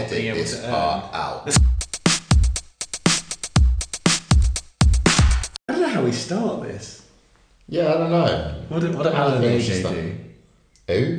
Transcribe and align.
not 0.00 0.10
being 0.10 0.34
able 0.34 0.44
to 0.44 0.56
earn. 0.66 0.72
out. 0.72 1.48
I 5.68 5.72
don't 5.72 5.80
know 5.82 5.88
how 5.88 6.02
we 6.02 6.12
start 6.12 6.62
this. 6.62 7.06
Yeah, 7.68 7.88
I 7.88 7.98
don't 7.98 8.10
know. 8.10 8.64
What 8.68 8.80
did, 8.80 8.94
what 8.94 9.04
did 9.04 9.12
Alan 9.14 9.42
if 9.44 9.62
AJ 9.66 9.88
do? 9.88 10.18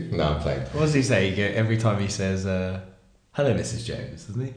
Who? 0.09 0.15
No, 0.17 0.23
I'm 0.35 0.41
playing. 0.41 0.61
What 0.73 0.81
does 0.81 0.93
he 0.93 1.01
say? 1.01 1.29
He 1.29 1.35
go, 1.35 1.43
every 1.43 1.77
time 1.77 1.99
he 2.01 2.07
says, 2.09 2.45
uh, 2.45 2.81
"Hello, 3.31 3.53
Mrs. 3.55 3.85
Jones," 3.85 4.25
doesn't 4.25 4.45
he? 4.45 4.53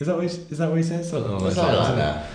Is 0.00 0.06
that 0.08 0.16
what 0.16 0.22
he, 0.24 0.28
is 0.28 0.58
that 0.58 0.68
what 0.68 0.76
he 0.78 0.82
says? 0.82 1.12
I 1.14 1.18
know 1.20 1.34
what 1.34 1.42
It's 1.46 1.56
he 1.56 1.62
not 1.62 1.68
says, 1.68 1.78
like 1.78 1.84
isn't 1.84 1.94
it? 1.94 1.98
that. 1.98 2.26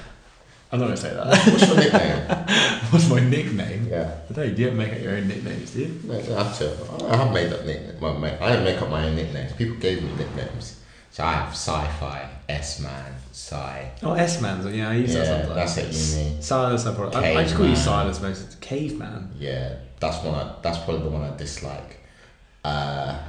I'm 0.72 0.80
not 0.80 0.86
gonna 0.86 0.98
say 0.98 1.14
that. 1.14 1.28
What's 1.52 1.68
your 1.68 1.78
nickname? 1.78 2.46
What's 2.92 3.10
my 3.10 3.20
nickname? 3.20 3.88
yeah. 3.90 4.20
I 4.30 4.34
don't. 4.34 4.58
You 4.58 4.68
don't 4.68 4.78
make 4.78 4.94
up 4.94 5.02
your 5.02 5.14
own 5.16 5.28
nicknames, 5.28 5.72
do 5.72 5.80
you? 5.80 6.00
No, 6.04 6.14
don't 6.22 6.38
have 6.46 6.58
to. 6.60 7.06
I 7.12 7.18
have 7.18 7.34
made 7.34 7.52
up 7.52 7.66
nicknames. 7.66 8.00
Well, 8.00 8.18
mate, 8.20 8.38
I 8.40 8.50
didn't 8.52 8.66
make 8.66 8.82
up 8.82 8.90
my 8.90 9.04
own 9.06 9.16
nicknames. 9.16 9.52
People 9.54 9.76
gave 9.78 10.04
me 10.04 10.12
nicknames. 10.14 10.79
So 11.12 11.24
I 11.24 11.34
have 11.34 11.50
Sci-Fi, 11.50 12.30
S-Man, 12.50 13.14
Sci. 13.32 13.92
Oh, 14.04 14.14
S 14.14 14.42
Man's. 14.42 14.66
Yeah, 14.74 14.90
I 14.90 14.94
use 14.94 15.14
that 15.14 15.26
sometimes. 15.26 15.76
that's 15.76 15.78
at 15.78 16.18
uni. 16.24 16.42
Silas, 16.42 16.86
I 16.86 16.94
probably. 16.94 17.16
I, 17.18 17.40
I 17.40 17.44
just 17.44 17.56
call 17.56 17.68
you 17.68 17.76
Silas 17.76 18.22
most. 18.22 18.62
Caveman. 18.62 19.32
Yeah, 19.38 19.76
that's 20.00 20.24
one. 20.24 20.36
I, 20.36 20.56
that's 20.62 20.78
probably 20.80 21.04
the 21.04 21.10
one 21.10 21.22
I 21.24 21.36
dislike 21.36 22.00
uh, 22.64 23.20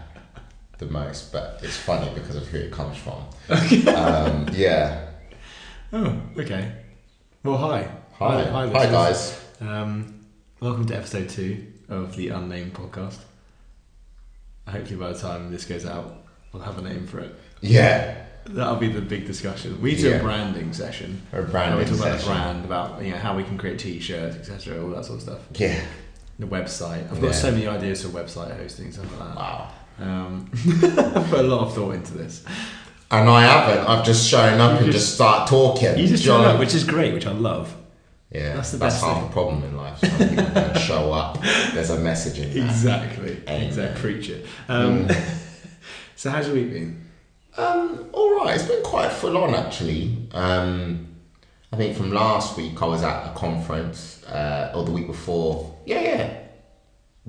the 0.78 0.86
most. 0.86 1.32
But 1.32 1.60
it's 1.62 1.76
funny 1.76 2.10
because 2.14 2.36
of 2.36 2.46
who 2.48 2.58
it 2.58 2.70
comes 2.72 2.96
from. 2.98 3.20
um, 3.94 4.48
yeah. 4.52 5.06
Oh, 5.92 6.22
okay. 6.38 6.70
Well, 7.42 7.56
hi. 7.56 7.88
Hi. 8.12 8.44
hi, 8.44 8.50
Hi, 8.50 8.64
listeners. 8.66 8.92
guys. 8.92 9.44
Um, 9.60 10.20
welcome 10.60 10.86
to 10.86 10.96
episode 10.96 11.28
two 11.28 11.66
of 11.88 12.14
the 12.14 12.28
Unnamed 12.28 12.74
podcast. 12.74 13.18
Hopefully, 14.68 14.94
by 15.00 15.12
the 15.12 15.18
time 15.18 15.50
this 15.50 15.64
goes 15.64 15.84
out, 15.84 16.14
we'll 16.52 16.62
have 16.62 16.78
a 16.78 16.82
name 16.82 17.08
for 17.08 17.18
it. 17.18 17.34
Yeah. 17.60 18.16
That'll 18.46 18.76
be 18.76 18.88
the 18.90 19.00
big 19.02 19.26
discussion. 19.26 19.80
We 19.80 19.94
do 19.96 20.08
a 20.08 20.10
Yeah. 20.16 20.22
branding 20.22 20.72
session. 20.72 21.22
A 21.32 21.36
Where 21.36 21.44
we 21.44 21.50
branding 21.52 21.86
talk 21.86 21.96
about 21.98 22.12
the 22.12 22.18
session. 22.18 22.32
brand, 22.32 22.64
about 22.64 23.02
you 23.04 23.10
know 23.12 23.18
how 23.18 23.36
we 23.36 23.44
can 23.44 23.58
create 23.58 23.78
t-shirts, 23.78 24.36
etc., 24.36 24.82
all 24.82 24.90
that 24.90 25.04
sort 25.04 25.18
of 25.18 25.22
stuff. 25.22 25.38
Yeah. 25.54 25.78
The 26.38 26.46
website. 26.46 27.04
I've 27.12 27.20
got 27.20 27.28
Yeah. 27.28 27.32
so 27.32 27.50
many 27.52 27.66
ideas 27.68 28.02
for 28.02 28.08
website 28.08 28.56
hosting, 28.56 28.90
stuff 28.92 29.06
like 29.20 29.28
that. 29.28 29.36
Wow. 29.36 29.68
Um, 30.00 30.50
I've 30.54 31.30
put 31.30 31.40
a 31.40 31.42
lot 31.42 31.66
of 31.66 31.74
thought 31.74 31.94
into 31.94 32.14
this. 32.14 32.42
And 33.10 33.28
I 33.28 33.42
haven't. 33.42 33.86
I've 33.86 34.04
just 34.06 34.26
shown 34.28 34.58
up 34.60 34.80
and 34.80 34.90
just- 34.90 35.14
start 35.14 35.48
talking. 35.48 35.98
You 35.98 36.08
just 36.08 36.24
Do 36.24 36.30
know 36.30 36.36
up, 36.38 36.46
what 36.46 36.56
I 36.56 36.58
which 36.58 36.74
is 36.74 36.84
great, 36.84 37.12
which 37.12 37.26
I 37.26 37.32
love. 37.32 37.74
Yeah, 38.32 38.54
That's 38.54 38.56
that's, 38.56 38.70
the 38.70 38.78
best 38.78 39.04
half 39.04 39.16
thing. 39.16 39.26
the 39.26 39.32
problem 39.32 39.64
in 39.64 39.76
life. 39.76 39.98
Some 39.98 40.28
people 40.28 40.44
don't 40.54 40.78
show 40.90 41.12
up. 41.12 41.38
There's 41.74 41.90
a 41.90 41.98
message 41.98 42.38
in 42.38 42.48
that. 42.54 42.64
Exactly. 42.70 43.36
Amen. 43.48 43.62
Exactly. 43.66 44.00
Preach 44.00 44.28
it. 44.30 44.46
Um, 44.68 45.06
Mm. 45.08 45.16
so 46.16 46.30
how's 46.30 46.46
your 46.46 46.54
week 46.54 46.72
been? 46.72 46.99
Um, 47.60 48.06
all 48.12 48.36
right. 48.38 48.54
It's 48.54 48.66
been 48.68 48.82
quite 48.82 49.12
full 49.12 49.36
on 49.36 49.54
actually. 49.54 50.16
Um, 50.32 51.06
I 51.72 51.76
think 51.76 51.96
from 51.96 52.10
last 52.12 52.56
week 52.56 52.80
I 52.82 52.86
was 52.86 53.02
at 53.02 53.26
a 53.30 53.34
conference, 53.38 54.24
uh, 54.24 54.72
or 54.74 54.84
the 54.84 54.90
week 54.90 55.06
before. 55.06 55.74
Yeah, 55.86 56.00
yeah. 56.00 56.38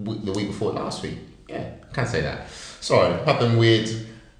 W- 0.01 0.21
the 0.25 0.31
week 0.31 0.47
before 0.47 0.71
last 0.73 1.03
week. 1.03 1.17
Yeah, 1.47 1.69
I 1.89 1.93
can't 1.93 2.07
say 2.07 2.21
that. 2.21 2.49
Sorry, 2.79 3.13
having 3.25 3.57
weird 3.57 3.89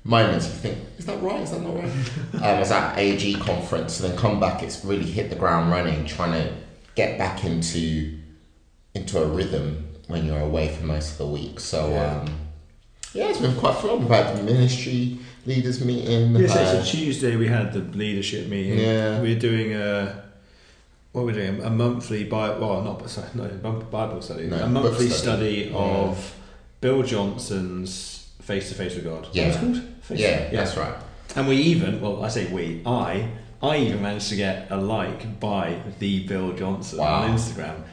moments. 0.03 0.47
You 0.47 0.53
think, 0.53 0.77
is 0.97 1.05
that 1.05 1.21
right? 1.21 1.41
Is 1.41 1.51
that 1.51 1.61
not 1.61 1.75
right? 1.75 1.85
um, 2.35 2.43
I 2.43 2.59
was 2.59 2.71
at 2.71 2.97
AG 2.97 3.35
conference, 3.35 3.99
and 3.99 4.09
then 4.11 4.17
come 4.17 4.39
back. 4.39 4.63
It's 4.63 4.83
really 4.83 5.05
hit 5.05 5.29
the 5.29 5.35
ground 5.35 5.71
running, 5.71 6.05
trying 6.05 6.31
to 6.31 6.53
get 6.95 7.17
back 7.19 7.43
into 7.43 8.17
into 8.95 9.21
a 9.21 9.25
rhythm 9.27 9.87
when 10.07 10.25
you're 10.25 10.39
away 10.39 10.69
for 10.75 10.83
most 10.85 11.11
of 11.13 11.17
the 11.19 11.27
week. 11.27 11.59
So 11.59 11.89
Yeah. 11.91 12.21
um, 12.21 12.39
yeah, 13.13 13.29
it's 13.29 13.39
been 13.39 13.55
quite 13.55 13.75
fun. 13.77 13.99
We've 13.99 14.09
had 14.09 14.35
the 14.37 14.43
ministry 14.43 15.19
leaders 15.45 15.83
meeting. 15.83 16.35
Yes, 16.35 16.55
uh, 16.55 16.83
so 16.83 16.91
Tuesday 16.91 17.35
we 17.35 17.47
had 17.47 17.73
the 17.73 17.79
leadership 17.97 18.47
meeting. 18.47 18.79
Yeah. 18.79 19.21
We're 19.21 19.39
doing 19.39 19.73
a 19.73 20.23
what 21.11 21.25
we're 21.25 21.33
doing 21.33 21.61
a 21.61 21.69
monthly 21.69 22.23
Bible. 22.23 22.67
Well, 22.69 22.81
not 22.81 23.09
sorry, 23.09 23.27
no 23.33 23.43
a 23.45 23.71
Bible 23.83 24.21
study. 24.21 24.47
No, 24.47 24.57
a 24.57 24.67
monthly 24.69 25.09
study. 25.09 25.65
study, 25.65 25.69
Yeah. 25.71 25.77
of 25.77 26.35
Bill 26.79 27.03
Johnson's 27.03 28.29
Face 28.41 28.69
to 28.69 28.75
Face 28.75 28.95
with 28.95 29.03
God. 29.05 29.27
Yeah. 29.33 29.47
What's 29.47 29.59
called? 29.59 29.81
Face 30.01 30.19
yeah, 30.19 30.49
that's 30.49 30.77
right. 30.77 30.95
And 31.35 31.47
we 31.47 31.55
even, 31.57 32.01
well, 32.01 32.23
I 32.23 32.27
say 32.27 32.51
we, 32.51 32.81
I, 32.85 33.29
I 33.63 33.77
even 33.77 34.01
managed 34.01 34.29
to 34.29 34.35
get 34.35 34.67
a 34.69 34.75
like 34.77 35.39
by 35.39 35.77
the 35.99 36.27
Bill 36.27 36.51
Johnson 36.53 36.99
Wow. 36.99 37.21
on 37.23 37.35
Instagram. 37.37 37.83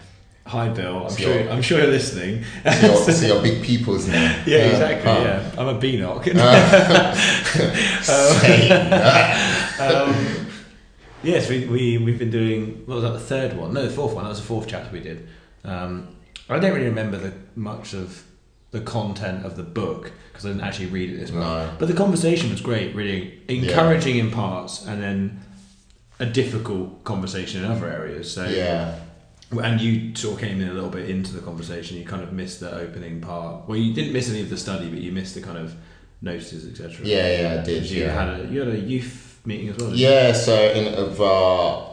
Hi, 0.48 0.68
Bill. 0.70 1.04
I'm 1.04 1.10
So 1.10 1.16
sure. 1.18 1.34
you're- 1.34 1.50
I'm 1.50 1.60
sure 1.62 1.78
you're 1.78 1.88
listening. 1.90 2.42
So 2.64 2.86
you're, 2.86 2.96
so 3.12 3.26
you're 3.26 3.42
big 3.42 3.62
people's 3.62 4.08
now. 4.08 4.34
Yeah, 4.46 4.58
exactly. 4.60 5.10
huh. 5.10 5.20
Yeah, 5.20 5.50
I'm 5.58 5.68
a 5.68 5.78
Beanock. 5.78 6.24
Same. 8.02 8.72
um, 9.80 10.46
yes, 11.22 11.50
we, 11.50 11.66
we, 11.66 11.98
we've 11.98 12.18
been 12.18 12.30
doing, 12.30 12.82
what 12.86 12.94
was 12.96 13.04
that, 13.04 13.12
the 13.12 13.20
third 13.20 13.56
one? 13.58 13.74
No, 13.74 13.82
the 13.84 13.90
fourth 13.90 14.14
one. 14.14 14.24
That 14.24 14.30
was 14.30 14.40
the 14.40 14.46
fourth 14.46 14.66
chapter 14.68 14.90
we 14.90 15.00
did. 15.00 15.28
Um, 15.64 16.08
I 16.48 16.58
don't 16.58 16.72
really 16.72 16.86
remember 16.88 17.18
the, 17.18 17.34
much 17.54 17.92
of 17.92 18.24
the 18.70 18.80
content 18.80 19.44
of 19.44 19.56
the 19.56 19.62
book 19.62 20.12
because 20.32 20.46
I 20.46 20.48
didn't 20.48 20.64
actually 20.64 20.86
read 20.86 21.10
it 21.10 21.18
this 21.18 21.30
much. 21.30 21.42
No. 21.42 21.70
But 21.78 21.88
the 21.88 21.94
conversation 21.94 22.48
was 22.50 22.62
great, 22.62 22.94
really 22.94 23.40
encouraging 23.48 24.16
in 24.16 24.30
parts 24.30 24.86
and 24.86 25.02
then 25.02 25.40
a 26.18 26.24
difficult 26.26 27.04
conversation 27.04 27.62
in 27.64 27.70
other 27.70 27.86
areas. 27.90 28.32
So 28.32 28.46
yeah. 28.48 28.98
And 29.50 29.80
you 29.80 30.14
sort 30.14 30.34
of 30.34 30.40
came 30.40 30.60
in 30.60 30.68
a 30.68 30.72
little 30.72 30.90
bit 30.90 31.08
into 31.08 31.32
the 31.32 31.40
conversation. 31.40 31.96
You 31.96 32.04
kind 32.04 32.22
of 32.22 32.32
missed 32.32 32.60
the 32.60 32.72
opening 32.74 33.20
part. 33.20 33.68
Well, 33.68 33.78
you 33.78 33.94
didn't 33.94 34.12
miss 34.12 34.28
any 34.30 34.40
of 34.42 34.50
the 34.50 34.56
study, 34.56 34.88
but 34.90 34.98
you 35.00 35.10
missed 35.12 35.34
the 35.34 35.42
kind 35.42 35.56
of 35.58 35.74
notices, 36.20 36.66
etc. 36.66 37.06
Yeah, 37.06 37.40
yeah, 37.54 37.60
I 37.60 37.64
did. 37.64 37.88
You 37.90 38.02
Yeah. 38.04 38.12
had 38.26 38.40
a 38.40 38.52
you 38.52 38.60
had 38.60 38.68
a 38.68 38.78
youth 38.78 39.40
meeting 39.44 39.68
as 39.70 39.76
well. 39.78 39.86
didn't 39.90 40.00
you? 40.00 40.06
Yeah, 40.08 40.32
so 40.32 40.54
in 40.72 40.94
of 40.94 41.20
our 41.20 41.86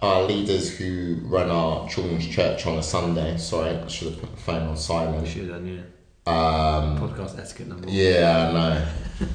our 0.00 0.22
leaders 0.24 0.76
who 0.76 1.20
run 1.24 1.50
our 1.50 1.88
children's 1.88 2.26
church 2.26 2.66
on 2.66 2.78
a 2.78 2.82
Sunday. 2.82 3.36
Sorry, 3.38 3.70
I 3.76 3.86
should 3.88 4.12
have 4.12 4.20
put 4.20 4.30
the 4.30 4.36
phone 4.42 4.68
on 4.68 4.76
silent. 4.76 5.26
should 5.26 5.48
have 5.48 5.64
done, 5.64 5.66
yeah. 5.66 5.82
Um, 6.26 6.98
Podcast 6.98 7.38
etiquette 7.38 7.68
number 7.68 7.86
one. 7.86 7.94
yeah, 7.94 8.48
I 8.48 8.52
know. 8.52 8.86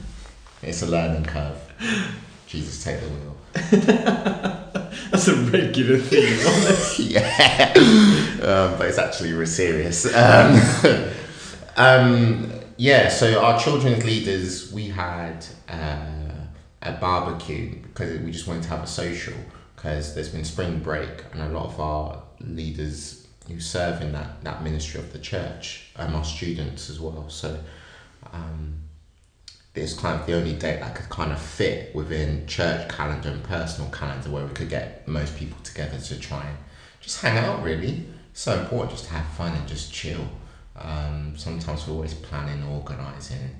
It's 0.63 0.83
a 0.83 0.85
learning 0.85 1.25
curve. 1.25 1.57
Jesus, 2.45 2.83
take 2.83 2.99
the 3.01 3.07
wheel. 3.07 4.57
That's 5.11 5.27
a 5.27 5.35
regular 5.35 5.97
theme. 5.97 6.37
yeah, 7.11 7.73
um, 7.75 8.77
but 8.77 8.87
it's 8.87 8.97
actually 8.97 9.31
really 9.31 9.45
serious. 9.45 10.05
Um, 10.13 10.61
um, 11.77 12.51
yeah, 12.77 13.09
so 13.09 13.41
our 13.41 13.59
children's 13.59 14.03
leaders, 14.03 14.71
we 14.73 14.89
had 14.89 15.45
uh, 15.69 16.45
a 16.81 16.91
barbecue 16.93 17.75
because 17.81 18.19
we 18.19 18.31
just 18.31 18.47
wanted 18.47 18.63
to 18.63 18.69
have 18.69 18.83
a 18.83 18.87
social 18.87 19.35
because 19.75 20.13
there's 20.13 20.29
been 20.29 20.43
spring 20.43 20.79
break 20.79 21.23
and 21.31 21.41
a 21.41 21.49
lot 21.49 21.65
of 21.65 21.79
our 21.79 22.23
leaders 22.39 23.27
who 23.47 23.59
serve 23.59 24.01
in 24.01 24.11
that, 24.11 24.43
that 24.43 24.63
ministry 24.63 24.99
of 24.99 25.11
the 25.13 25.19
church 25.19 25.91
um, 25.95 26.15
our 26.15 26.23
students 26.23 26.89
as 26.89 26.99
well. 26.99 27.29
So 27.29 27.59
um, 28.33 28.80
it's 29.73 29.93
kind 29.93 30.19
of 30.19 30.27
the 30.27 30.33
only 30.33 30.53
date 30.53 30.79
that 30.81 30.95
could 30.95 31.09
kind 31.09 31.31
of 31.31 31.41
fit 31.41 31.95
within 31.95 32.45
church 32.45 32.89
calendar 32.89 33.29
and 33.29 33.43
personal 33.43 33.89
calendar 33.91 34.29
where 34.29 34.45
we 34.45 34.53
could 34.53 34.69
get 34.69 35.07
most 35.07 35.37
people 35.37 35.57
together 35.63 35.97
to 35.97 36.19
try 36.19 36.45
and 36.45 36.57
just 36.99 37.21
hang 37.21 37.37
out 37.37 37.63
really. 37.63 38.05
So 38.33 38.59
important 38.59 38.91
just 38.91 39.05
to 39.05 39.11
have 39.11 39.25
fun 39.35 39.55
and 39.55 39.67
just 39.67 39.93
chill. 39.93 40.27
Um, 40.75 41.33
sometimes 41.37 41.87
we're 41.87 41.93
always 41.93 42.13
planning, 42.13 42.63
organising. 42.63 43.55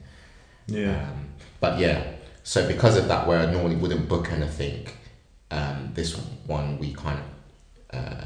Yeah. 0.67 1.09
Um, 1.09 1.29
but 1.59 1.79
yeah, 1.79 2.03
so 2.43 2.67
because 2.67 2.97
of 2.97 3.07
that, 3.07 3.27
where 3.27 3.39
I 3.39 3.51
normally 3.51 3.75
wouldn't 3.75 4.09
book 4.09 4.31
anything, 4.31 4.87
um, 5.49 5.91
this 5.93 6.15
one 6.45 6.77
we 6.79 6.93
kind 6.93 7.19
of, 7.19 7.99
uh, 7.99 8.23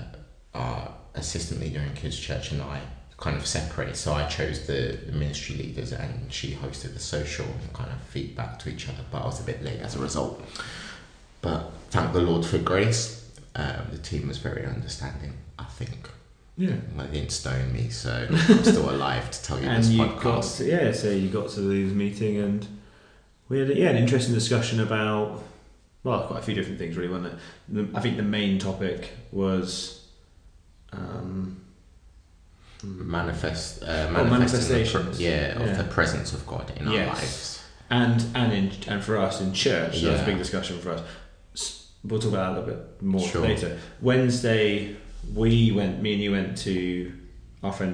our 0.53 0.93
assistant 1.15 1.61
leader 1.61 1.81
in 1.81 1.93
kids' 1.93 2.19
church 2.19 2.51
and 2.51 2.61
I 2.61 2.81
kind 3.17 3.37
of 3.37 3.45
separate. 3.45 3.95
So 3.95 4.13
I 4.13 4.27
chose 4.27 4.67
the, 4.67 4.99
the 5.05 5.11
ministry 5.11 5.55
leaders 5.55 5.91
and 5.91 6.31
she 6.31 6.51
hosted 6.53 6.93
the 6.93 6.99
social 6.99 7.45
and 7.45 7.73
kind 7.73 7.91
of 7.91 8.01
feedback 8.01 8.59
to 8.59 8.69
each 8.69 8.89
other. 8.89 9.03
But 9.11 9.23
I 9.23 9.25
was 9.25 9.39
a 9.39 9.43
bit 9.43 9.63
late 9.63 9.79
as 9.79 9.95
a 9.95 9.99
result. 9.99 10.43
But 11.41 11.71
thank 11.91 12.13
the 12.13 12.21
Lord 12.21 12.45
for 12.45 12.57
grace. 12.57 13.29
Um, 13.55 13.87
the 13.91 13.97
team 13.97 14.27
was 14.27 14.37
very 14.37 14.65
understanding, 14.65 15.33
I 15.57 15.63
think. 15.63 16.09
Yeah. 16.57 16.75
They 16.97 17.07
didn't 17.07 17.31
stone 17.31 17.71
me, 17.73 17.89
so 17.89 18.27
I'm 18.29 18.63
still 18.63 18.89
alive 18.89 19.29
to 19.31 19.43
tell 19.43 19.59
you 19.59 19.67
And 19.69 19.83
this 19.83 19.91
you 19.91 20.03
podcast. 20.03 20.21
got 20.23 20.43
to, 20.43 20.65
yeah, 20.65 20.91
so 20.91 21.09
you 21.09 21.29
got 21.29 21.49
to 21.51 21.61
the 21.61 21.93
meeting 21.93 22.37
and 22.37 22.67
we 23.47 23.59
had 23.59 23.69
yeah 23.77 23.89
an 23.89 23.97
interesting 23.97 24.33
discussion 24.33 24.79
about 24.79 25.43
well 26.03 26.23
quite 26.27 26.39
a 26.39 26.41
few 26.41 26.55
different 26.55 26.79
things 26.79 26.95
really, 26.95 27.09
wasn't 27.09 27.33
it? 27.33 27.39
The, 27.69 27.97
I 27.97 28.01
think 28.01 28.17
the 28.17 28.23
main 28.23 28.57
topic 28.57 29.11
was 29.31 30.07
um, 30.93 31.61
manifest 32.85 33.83
uh, 33.83 33.87
manifesting 34.11 34.21
the 34.27 34.29
manifestations. 34.31 35.15
pre- 35.17 35.25
yeah, 35.25 35.55
of 35.61 35.67
Yeah. 35.67 35.73
the 35.81 35.83
presence 35.85 36.33
of 36.33 36.45
God 36.47 36.71
in 36.77 36.87
our 36.87 37.05
lives. 37.07 37.63
and 37.89 38.23
and 38.35 38.53
in 38.53 38.71
and 38.87 39.03
for 39.03 39.17
us 39.17 39.41
in 39.41 39.53
church 39.53 40.01
that 40.01 40.11
was 40.11 40.21
a 40.21 40.25
big 40.25 40.37
discussion 40.37 40.79
for 40.79 40.91
us 40.91 41.01
we'll 42.03 42.19
talk 42.19 42.29
about 42.33 42.53
that 42.53 42.59
a 42.59 42.61
little 42.61 42.75
bit 42.75 43.01
more 43.01 43.27
Sure. 43.27 43.41
later 43.41 43.77
wednesday 44.01 44.95
we 45.33 45.71
went 45.71 46.01
me 46.01 46.13
and 46.13 46.21
you 46.23 46.31
went 46.31 46.57
to 46.57 47.11
our 47.63 47.71
friend 47.73 47.93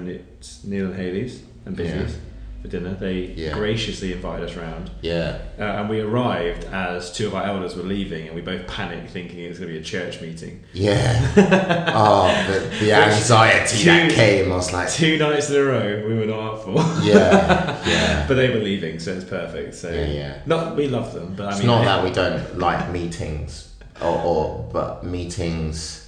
neil 0.64 0.86
and 0.86 0.96
haley's 0.96 1.42
and 1.66 1.76
business 1.76 2.16
for 2.62 2.68
dinner. 2.68 2.94
They 2.98 3.32
Yeah. 3.36 3.52
graciously 3.54 4.12
invited 4.12 4.48
us 4.48 4.56
round. 4.56 4.90
Yeah. 5.02 5.38
Uh, 5.58 5.62
and 5.64 5.88
we 5.90 6.00
arrived 6.00 6.64
as 6.72 7.10
two 7.12 7.26
of 7.26 7.34
our 7.34 7.44
elders 7.44 7.74
were 7.74 7.82
leaving, 7.82 8.26
and 8.28 8.34
we 8.36 8.40
both 8.40 8.66
panicked, 8.68 9.10
thinking 9.10 9.40
it 9.40 9.48
was 9.48 9.58
going 9.58 9.68
to 9.68 9.74
be 9.74 9.80
a 9.80 9.84
church 9.84 10.20
meeting. 10.20 10.62
Yeah. 10.72 11.20
oh, 11.94 12.28
the, 12.50 12.84
the 12.84 12.92
anxiety 12.92 13.84
that 13.84 14.10
came. 14.12 14.52
I 14.52 14.56
was 14.56 14.72
like, 14.72 14.90
Two 14.90 15.18
nights 15.18 15.50
in 15.50 15.56
a 15.56 15.64
row, 15.64 16.04
we 16.08 16.14
were 16.14 16.26
not 16.26 16.54
up 16.54 16.62
for. 16.64 16.74
yeah, 17.04 17.82
yeah. 17.86 18.24
but 18.28 18.34
they 18.34 18.48
were 18.50 18.60
leaving, 18.60 18.98
so 19.00 19.12
it's 19.12 19.24
perfect. 19.24 19.74
So 19.74 19.90
Yeah, 19.90 20.06
yeah. 20.06 20.34
not 20.46 20.76
we 20.76 20.86
love 20.88 21.12
them, 21.12 21.34
but 21.36 21.46
I 21.46 21.50
It's 21.50 21.58
mean, 21.58 21.66
not 21.66 21.84
that 21.84 22.04
we 22.04 22.10
don't 22.10 22.58
like 22.58 22.90
meetings, 22.90 23.68
or, 24.00 24.18
or 24.22 24.70
but 24.72 25.04
meetings. 25.04 25.98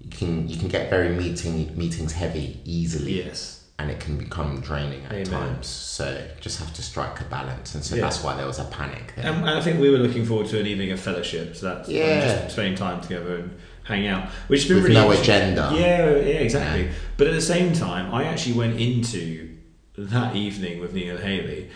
You 0.00 0.10
can 0.10 0.48
you 0.48 0.56
can 0.56 0.68
get 0.68 0.90
very 0.90 1.10
meeting 1.10 1.76
meetings 1.76 2.12
heavy 2.12 2.60
easily, 2.64 3.22
Yes, 3.24 3.61
and 3.82 3.90
it 3.90 3.98
can 3.98 4.16
become 4.16 4.60
draining 4.60 5.04
at 5.06 5.12
Amen. 5.12 5.26
times. 5.26 5.66
So 5.66 6.24
just 6.40 6.60
have 6.60 6.72
to 6.74 6.82
strike 6.82 7.20
a 7.20 7.24
balance, 7.24 7.74
and 7.74 7.84
so 7.84 7.96
Yeah. 7.96 8.02
that's 8.02 8.22
why 8.22 8.36
there 8.36 8.46
was 8.46 8.60
a 8.60 8.64
panic. 8.64 9.12
There. 9.16 9.26
and, 9.26 9.40
and 9.40 9.50
I 9.50 9.60
think 9.60 9.80
we 9.80 9.90
were 9.90 9.98
looking 9.98 10.24
forward 10.24 10.46
to 10.48 10.60
an 10.60 10.66
evening 10.66 10.92
of 10.92 11.00
fellowship. 11.00 11.56
So 11.56 11.66
that's 11.66 11.88
um, 11.88 11.94
Yeah. 11.94 12.20
just 12.42 12.52
spending 12.52 12.76
time 12.76 13.00
together 13.00 13.36
and 13.36 13.58
hang 13.84 14.06
out, 14.06 14.28
which 14.46 14.60
has 14.62 14.68
been 14.68 14.76
With 14.76 14.84
really 14.86 14.94
no 14.94 15.10
agenda. 15.10 15.72
Yeah, 15.74 16.10
yeah, 16.16 16.38
exactly. 16.46 16.84
Yeah. 16.84 16.92
But 17.16 17.26
at 17.26 17.34
the 17.34 17.40
same 17.40 17.72
time, 17.72 18.14
I 18.14 18.24
actually 18.24 18.54
went 18.56 18.80
into 18.80 19.48
that 19.98 20.36
evening 20.36 20.80
with 20.80 20.94
Neil 20.94 21.18
Haley 21.18 21.68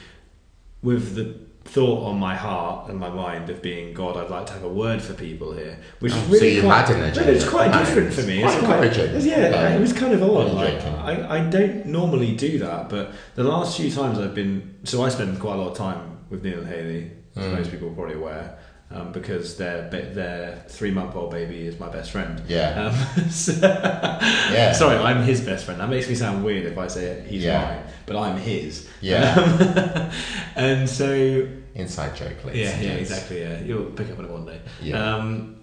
with 0.82 1.16
the 1.16 1.34
thought 1.66 2.04
on 2.08 2.18
my 2.18 2.34
heart 2.34 2.88
and 2.88 2.98
my 2.98 3.08
mind 3.10 3.50
of 3.50 3.60
being 3.60 3.92
God. 3.92 4.16
I'd 4.16 4.30
like 4.30 4.46
to 4.46 4.52
have 4.54 4.62
a 4.64 4.68
word 4.68 5.02
for 5.02 5.14
people 5.14 5.52
here, 5.52 5.78
which 6.00 6.12
Oh, 6.12 6.16
is 6.16 6.24
so 6.24 6.30
really 6.32 6.54
you 6.56 6.62
quite, 6.62 6.86
had 6.86 6.90
an 6.94 7.00
no, 7.00 7.06
agenda. 7.08 7.32
It's 7.32 7.48
quite 7.48 7.72
different 7.78 8.12
for 8.14 8.22
me. 8.22 8.42
it's 8.44 8.56
quite 8.64 8.84
It's 8.84 8.96
encouraging. 8.98 9.28
yeah, 9.30 9.48
No. 9.50 9.76
it 9.76 9.80
was 9.80 9.92
kind 9.92 10.14
of 10.14 10.22
odd. 10.22 10.52
Like. 10.52 10.82
I, 10.84 11.38
I 11.38 11.40
don't 11.50 11.86
normally 11.86 12.34
do 12.36 12.58
that, 12.60 12.88
but 12.88 13.12
the 13.34 13.44
last 13.44 13.76
few 13.76 13.90
times 13.90 14.18
I've 14.18 14.34
been, 14.34 14.76
so 14.84 15.02
I 15.02 15.08
spend 15.08 15.38
quite 15.40 15.54
a 15.54 15.58
lot 15.58 15.72
of 15.72 15.76
time 15.76 16.18
with 16.30 16.42
Neil 16.44 16.58
and 16.60 16.68
Haley, 16.68 17.10
as 17.36 17.44
Mm. 17.44 17.56
most 17.58 17.70
people 17.70 17.88
are 17.88 17.94
probably 17.94 18.14
aware. 18.14 18.58
Um, 18.88 19.10
because 19.10 19.56
their 19.56 19.88
their 19.90 20.64
three 20.68 20.92
month 20.92 21.16
old 21.16 21.32
baby 21.32 21.66
is 21.66 21.78
my 21.80 21.88
best 21.88 22.12
friend. 22.12 22.40
Yeah. 22.48 22.86
Um, 22.86 23.28
so- 23.30 23.52
Yeah. 23.60 24.72
Sorry, 24.72 24.96
I'm 24.96 25.24
his 25.24 25.40
best 25.40 25.64
friend. 25.64 25.80
That 25.80 25.88
makes 25.90 26.08
me 26.08 26.14
sound 26.14 26.44
weird 26.44 26.66
if 26.66 26.78
I 26.78 26.86
say 26.86 27.06
it. 27.06 27.26
he's 27.26 27.42
Yeah. 27.44 27.62
mine, 27.64 27.82
but 28.06 28.16
I'm 28.16 28.36
his. 28.38 28.88
Yeah. 29.00 29.34
Um, 29.34 30.10
and 30.56 30.88
so 30.88 31.48
Inside 31.74 32.14
joke, 32.16 32.42
ladies 32.44 32.68
yeah, 32.68 32.80
yeah, 32.80 32.92
exactly. 32.94 33.40
Yeah, 33.42 33.60
you'll 33.60 33.86
pick 33.90 34.10
up 34.10 34.18
on 34.18 34.24
it 34.24 34.30
one 34.30 34.46
day. 34.46 34.60
Yeah. 34.80 35.16
Um, 35.16 35.56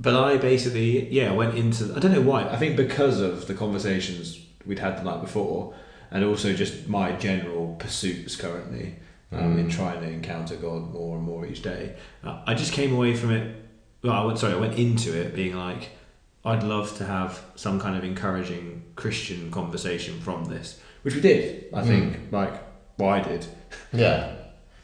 but 0.00 0.14
I 0.16 0.36
basically, 0.38 1.10
yeah, 1.12 1.32
went 1.32 1.56
into. 1.58 1.94
I 1.94 1.98
don't 1.98 2.12
know 2.12 2.22
why. 2.22 2.44
I 2.48 2.56
think 2.56 2.76
because 2.76 3.20
of 3.20 3.46
the 3.48 3.54
conversations 3.54 4.40
we'd 4.64 4.78
had 4.78 4.96
the 4.98 5.02
night 5.02 5.20
before, 5.20 5.74
and 6.10 6.24
also 6.24 6.54
just 6.54 6.88
my 6.88 7.12
general 7.12 7.76
pursuits 7.78 8.34
currently 8.36 8.96
um, 9.32 9.58
in 9.58 9.66
Mm. 9.68 9.72
trying 9.72 10.00
to 10.00 10.08
encounter 10.08 10.56
God 10.56 10.92
more 10.92 11.16
and 11.16 11.24
more 11.26 11.46
each 11.46 11.62
day. 11.62 11.94
Uh, 12.24 12.42
I 12.46 12.54
just 12.54 12.72
came 12.72 12.92
away 12.94 13.14
from 13.14 13.30
it. 13.32 13.56
Well, 14.02 14.12
I 14.12 14.24
went. 14.24 14.38
Sorry, 14.38 14.52
I 14.52 14.56
went 14.56 14.74
into 14.78 15.18
it 15.18 15.34
being 15.34 15.56
like, 15.56 15.90
I'd 16.44 16.62
love 16.64 16.96
to 16.98 17.04
have 17.04 17.40
some 17.54 17.78
kind 17.80 17.96
of 17.96 18.04
encouraging 18.04 18.82
Christian 18.96 19.50
conversation 19.50 20.20
from 20.20 20.44
this, 20.46 20.80
which 21.02 21.14
we 21.14 21.20
did. 21.20 21.66
I 21.72 21.82
think, 21.82 22.18
like, 22.32 22.52
well, 22.98 23.10
I 23.10 23.20
did. 23.22 23.46
Yeah. 23.92 24.34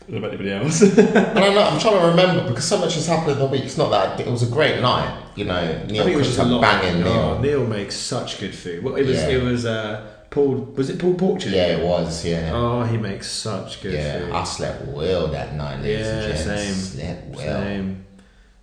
I 0.01 0.11
don't 0.13 0.23
know 0.23 0.29
about 0.29 0.41
anybody 0.41 0.53
else. 0.53 0.83
I 0.83 1.35
don't 1.35 1.55
know. 1.55 1.63
I'm 1.63 1.79
trying 1.79 2.01
to 2.01 2.07
remember 2.09 2.49
because 2.49 2.65
so 2.65 2.79
much 2.79 2.95
has 2.95 3.07
happened 3.07 3.33
in 3.33 3.39
the 3.41 3.47
week. 3.47 3.65
It's 3.65 3.77
not 3.77 3.91
that 3.91 4.19
it 4.21 4.27
was 4.27 4.43
a 4.43 4.51
great 4.51 4.81
night. 4.81 5.23
You 5.37 5.45
know, 5.45 5.85
Neil 5.87 6.01
I 6.01 6.05
think 6.05 6.15
it 6.15 6.17
was 6.17 6.29
just 6.29 6.39
a 6.39 6.59
banging 6.61 7.03
Oh, 7.07 7.35
meal. 7.35 7.41
Neil 7.41 7.67
makes 7.67 7.95
such 7.95 8.41
good 8.41 8.55
food. 8.55 8.83
Well, 8.83 8.97
it 8.97 9.05
was 9.05 9.17
Yeah. 9.19 9.29
it 9.29 9.43
was 9.43 9.67
uh, 9.67 10.07
Paul. 10.31 10.55
Was 10.77 10.91
it 10.91 10.99
Paul 10.99 11.15
Portugal? 11.15 11.57
Yeah, 11.57 11.77
it 11.79 11.85
was. 11.87 12.25
Yeah. 12.25 12.51
Oh, 12.55 12.83
he 12.85 12.97
makes 12.97 13.31
such 13.31 13.83
good 13.83 13.95
yeah, 13.95 14.19
food. 14.21 14.33
I 14.33 14.45
slept 14.45 14.87
well 14.89 15.29
that 15.29 15.55
night, 15.55 15.81
ladies 15.83 16.07
and 16.07 16.23
Yeah, 16.23 16.29
gents. 16.29 16.45
same. 16.45 16.75
Slept 16.75 17.37
well. 17.37 17.63
Same. 17.63 18.05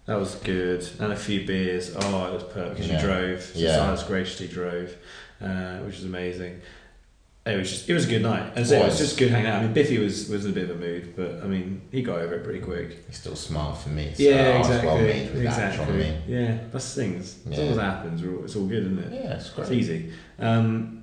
That 0.06 0.20
was 0.20 0.36
good, 0.36 0.88
and 1.00 1.12
a 1.12 1.16
few 1.16 1.48
beers. 1.48 1.96
Oh, 1.96 2.26
it 2.28 2.34
was 2.34 2.44
perfect 2.44 2.76
because 2.76 2.88
Yeah. 2.92 3.02
you 3.02 3.08
drove. 3.08 3.52
Yeah. 3.56 3.76
Silas 3.76 4.04
graciously 4.04 4.48
drove, 4.48 4.96
uh, 5.42 5.78
which 5.80 5.96
was 5.96 6.06
amazing. 6.06 6.62
It 7.48 7.58
was 7.58 7.70
just 7.70 7.90
it 7.90 7.94
was 7.94 8.06
a 8.06 8.10
good 8.10 8.22
night, 8.24 8.54
and 8.56 8.66
so 8.66 8.76
it 8.76 8.80
was 8.86 8.94
Was. 8.94 9.00
just 9.00 9.18
good 9.20 9.30
hanging 9.32 9.48
out. 9.48 9.60
I 9.60 9.64
mean, 9.64 9.74
Biffy 9.74 9.98
was 10.00 10.30
was 10.30 10.46
in 10.46 10.52
a 10.52 10.54
bit 10.54 10.70
of 10.70 10.78
a 10.78 10.80
mood, 10.80 11.14
but 11.16 11.42
I 11.44 11.48
mean, 11.48 11.82
he 11.92 12.02
got 12.04 12.20
over 12.20 12.36
it 12.36 12.44
pretty 12.44 12.60
quick. 12.60 13.06
He 13.08 13.14
still 13.14 13.36
smiled 13.36 13.78
for 13.80 13.90
me. 13.90 14.14
So 14.16 14.24
yeah, 14.24 14.58
exactly. 14.60 14.88
well 14.88 14.98
that. 14.98 15.36
exactly. 15.42 15.86
do 15.86 15.92
you 15.94 15.98
know 16.00 16.06
I 16.06 16.10
mean? 16.12 16.22
Yeah, 16.28 16.58
that's 16.72 16.96
things. 16.96 17.38
As 17.52 17.58
long 17.58 17.66
Yeah. 17.68 17.72
as 17.72 17.78
it 17.78 17.82
happens, 17.82 18.24
all- 18.24 18.44
it's 18.46 18.56
all 18.56 18.66
good, 18.66 18.84
isn't 18.84 19.00
it? 19.00 19.14
Yeah, 19.24 19.34
it's 19.36 19.52
It's 19.58 19.72
easy. 19.72 20.12
Um, 20.40 20.95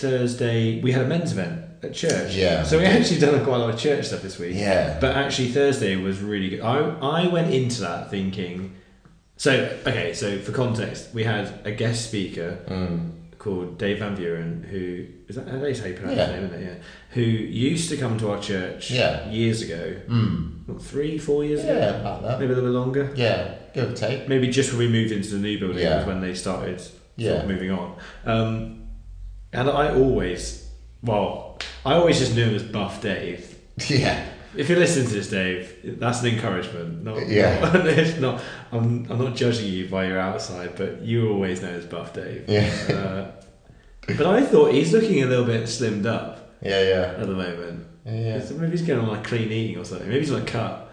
Thursday, 0.00 0.80
we 0.80 0.92
had 0.92 1.02
a 1.02 1.08
men's 1.08 1.32
event 1.32 1.64
at 1.82 1.94
church. 1.94 2.34
Yeah, 2.34 2.62
So 2.62 2.78
we 2.78 2.84
actually 2.84 3.20
done 3.20 3.42
quite 3.44 3.56
a 3.56 3.58
lot 3.58 3.74
of 3.74 3.78
church 3.80 4.06
stuff 4.06 4.22
this 4.22 4.38
week. 4.38 4.54
Yeah. 4.56 4.98
But 5.00 5.16
actually, 5.16 5.48
Thursday 5.48 5.96
was 5.96 6.20
really 6.20 6.48
good. 6.50 6.60
I, 6.60 6.78
I 6.78 7.26
went 7.28 7.52
into 7.52 7.80
that 7.82 8.10
thinking. 8.10 8.74
So, 9.36 9.78
okay, 9.86 10.12
so 10.12 10.38
for 10.38 10.52
context, 10.52 11.14
we 11.14 11.24
had 11.24 11.60
a 11.64 11.70
guest 11.72 12.06
speaker 12.08 12.58
Mm. 12.68 13.12
called 13.38 13.78
Dave 13.78 14.00
Van 14.00 14.14
Buren, 14.14 14.62
who. 14.64 15.06
Is 15.28 15.36
that, 15.36 15.46
that 15.46 15.64
is 15.64 15.80
how 15.80 15.86
you 15.86 15.94
pronounce 15.94 16.16
Yeah. 16.18 16.26
his 16.26 16.34
name, 16.36 16.44
isn't 16.44 16.60
it? 16.60 16.64
Yeah. 16.66 16.82
Who 17.14 17.22
used 17.22 17.88
to 17.90 17.96
come 17.96 18.18
to 18.18 18.30
our 18.32 18.40
church 18.40 18.90
Yeah. 18.90 19.30
years 19.30 19.62
ago. 19.62 19.94
Mm. 20.08 20.66
What, 20.66 20.82
three, 20.82 21.16
four 21.18 21.44
years 21.44 21.64
ago? 21.64 21.74
Yeah, 21.74 22.00
about 22.00 22.22
that. 22.24 22.40
Maybe 22.40 22.52
a 22.52 22.56
little 22.56 22.70
bit 22.70 22.76
longer. 22.78 23.10
Yeah, 23.16 23.54
give 23.74 23.90
or 23.90 23.94
take. 23.94 24.28
Maybe 24.28 24.48
just 24.48 24.70
when 24.72 24.78
we 24.80 24.88
moved 24.88 25.12
into 25.12 25.30
the 25.30 25.38
new 25.38 25.58
building 25.58 25.78
Yeah. 25.82 25.98
was 25.98 26.06
when 26.06 26.20
they 26.20 26.34
started 26.34 26.78
sort 26.80 26.92
of 27.42 27.48
moving 27.48 27.70
on. 27.70 27.96
Um, 28.26 28.79
and 29.52 29.68
I 29.68 29.94
always, 29.94 30.68
well, 31.02 31.58
I 31.84 31.94
always 31.94 32.18
just 32.18 32.34
knew 32.34 32.44
him 32.44 32.54
as 32.54 32.62
Buff 32.62 33.00
Dave. 33.02 33.56
Yeah. 33.88 34.24
If 34.56 34.68
you 34.68 34.76
listen 34.76 35.06
to 35.06 35.10
this, 35.12 35.30
Dave, 35.30 35.98
that's 36.00 36.22
an 36.22 36.34
encouragement. 36.34 37.04
Not, 37.04 37.26
Yeah. 37.28 37.70
it's 37.86 38.18
not. 38.20 38.42
I'm, 38.72 39.06
I'm 39.10 39.18
not 39.18 39.36
judging 39.36 39.66
you 39.72 39.88
by 39.88 40.06
your 40.06 40.18
outside, 40.18 40.74
but 40.76 41.02
you 41.02 41.30
always 41.30 41.62
know 41.62 41.68
as 41.70 41.86
Buff 41.86 42.12
Dave. 42.12 42.44
Yeah. 42.48 42.68
Uh, 42.88 43.30
but 44.16 44.26
I 44.26 44.42
thought 44.44 44.72
he's 44.74 44.92
looking 44.92 45.22
a 45.22 45.26
little 45.26 45.44
bit 45.44 45.64
slimmed 45.64 46.04
up 46.06 46.54
Yeah, 46.62 46.82
yeah. 46.82 47.14
at 47.16 47.26
the 47.28 47.34
moment. 47.34 47.86
Yeah. 48.04 48.40
So 48.40 48.54
Maybe 48.54 48.72
he's 48.72 48.82
going 48.82 48.98
on 49.00 49.08
like 49.08 49.22
clean 49.24 49.52
eating 49.52 49.78
or 49.78 49.84
something. 49.84 50.08
Maybe 50.08 50.20
he's 50.20 50.32
on 50.32 50.42
a 50.42 50.44
cut. 50.44 50.88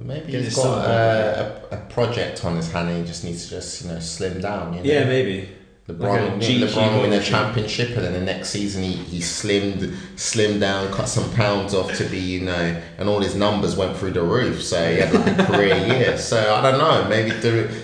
Maybe 0.00 0.32
Get 0.32 0.42
he's 0.42 0.56
got 0.56 0.84
uh, 0.86 1.60
a, 1.70 1.76
a 1.76 1.80
project 1.90 2.44
on 2.44 2.56
his 2.56 2.72
hand 2.72 2.88
and 2.88 2.98
he 3.02 3.04
just 3.06 3.22
needs 3.22 3.44
to 3.44 3.50
just, 3.50 3.82
you 3.84 3.90
know, 3.90 4.00
slim 4.00 4.40
down. 4.40 4.72
You 4.74 4.82
know? 4.82 4.90
Yeah, 4.90 5.04
maybe. 5.04 5.48
LeBron, 5.88 6.40
GQ 6.40 6.66
LeBron 6.66 7.02
win 7.02 7.12
a 7.12 7.22
championship, 7.22 7.90
and 7.90 7.98
then 8.06 8.14
the 8.14 8.20
next 8.22 8.48
season 8.48 8.82
he, 8.82 8.92
he 8.92 9.18
slimmed, 9.18 9.80
slimmed 10.16 10.58
down, 10.60 10.90
cut 10.90 11.06
some 11.08 11.30
pounds 11.34 11.74
off 11.74 11.92
to 11.96 12.04
be, 12.04 12.18
you 12.18 12.40
know, 12.40 12.82
and 12.96 13.06
all 13.06 13.20
his 13.20 13.34
numbers 13.34 13.76
went 13.76 13.94
through 13.94 14.12
the 14.12 14.22
roof. 14.22 14.62
So 14.62 14.78
he 14.90 15.00
had 15.00 15.12
like 15.12 15.38
a 15.38 15.44
career 15.44 15.76
year. 15.86 16.16
So 16.16 16.54
I 16.54 16.62
don't 16.70 16.78
know, 16.78 17.06
maybe 17.10 17.30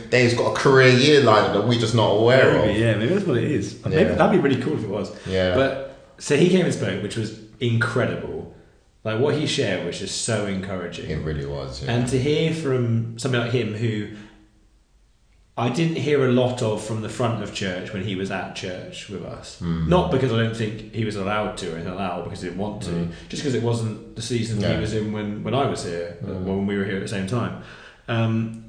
Dave's 0.08 0.32
got 0.32 0.52
a 0.52 0.54
career 0.58 0.88
year 0.88 1.20
line 1.22 1.52
that 1.52 1.66
we're 1.66 1.78
just 1.78 1.94
not 1.94 2.08
aware 2.12 2.54
Maybe, 2.60 2.72
of. 2.72 2.78
yeah, 2.78 2.94
maybe 2.94 3.12
that's 3.14 3.26
what 3.26 3.36
it 3.36 3.44
is. 3.50 3.84
Maybe 3.84 3.96
Yeah. 3.96 4.12
that'd 4.14 4.32
be 4.32 4.38
really 4.48 4.62
cool 4.62 4.78
if 4.78 4.84
it 4.84 4.88
was. 4.88 5.14
Yeah. 5.26 5.54
But 5.54 5.94
so 6.16 6.36
he 6.38 6.48
came 6.48 6.64
and 6.64 6.72
spoke, 6.72 7.02
which 7.02 7.16
was 7.16 7.38
incredible. 7.60 8.54
Like 9.04 9.20
what 9.20 9.34
he 9.34 9.46
shared 9.46 9.84
was 9.86 9.98
just 9.98 10.22
so 10.24 10.46
encouraging. 10.46 11.10
It 11.10 11.22
really 11.24 11.46
was. 11.46 11.82
Yeah. 11.82 11.92
And 11.92 12.08
to 12.08 12.18
hear 12.18 12.52
from 12.54 13.18
somebody 13.18 13.44
like 13.44 13.52
him 13.52 13.74
who 13.74 14.08
I 15.60 15.68
didn't 15.68 15.96
hear 15.96 16.26
a 16.26 16.32
lot 16.32 16.62
of 16.62 16.82
from 16.82 17.02
the 17.02 17.08
front 17.08 17.42
of 17.42 17.52
church 17.54 17.92
when 17.92 18.02
he 18.02 18.14
was 18.16 18.30
at 18.30 18.56
church 18.56 19.08
with 19.08 19.24
us. 19.24 19.58
Hmm. 19.58 19.88
Not 19.88 20.10
because 20.10 20.32
I 20.32 20.38
don't 20.42 20.56
think 20.56 20.94
he 20.94 21.04
was 21.04 21.16
allowed 21.16 21.56
to 21.58 21.70
or 21.70 21.74
anything 21.76 21.94
like 21.94 21.98
that, 21.98 22.18
or 22.18 22.22
because 22.24 22.40
he 22.42 22.48
didn't 22.48 22.60
want 22.60 22.82
to, 22.84 22.90
Mm. 22.90 23.08
just 23.28 23.42
because 23.42 23.54
it 23.54 23.62
wasn't 23.62 24.16
the 24.16 24.22
season 24.22 24.60
Yeah. 24.60 24.74
he 24.74 24.80
was 24.80 24.94
in 24.94 25.12
when, 25.12 25.42
when 25.44 25.54
I 25.54 25.66
was 25.68 25.84
here, 25.84 26.16
Mm. 26.24 26.44
when 26.44 26.66
we 26.66 26.76
were 26.78 26.84
here 26.84 26.96
at 26.96 27.02
the 27.02 27.08
same 27.08 27.26
time. 27.26 27.62
Um, 28.08 28.64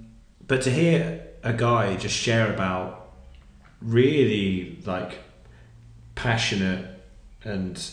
but 0.47 0.61
to 0.63 0.69
hear 0.71 1.21
a 1.43 1.53
guy 1.53 1.95
just 1.95 2.15
share 2.15 2.53
about 2.53 3.13
really 3.81 4.79
like 4.85 5.19
passionate 6.15 6.85
and 7.43 7.83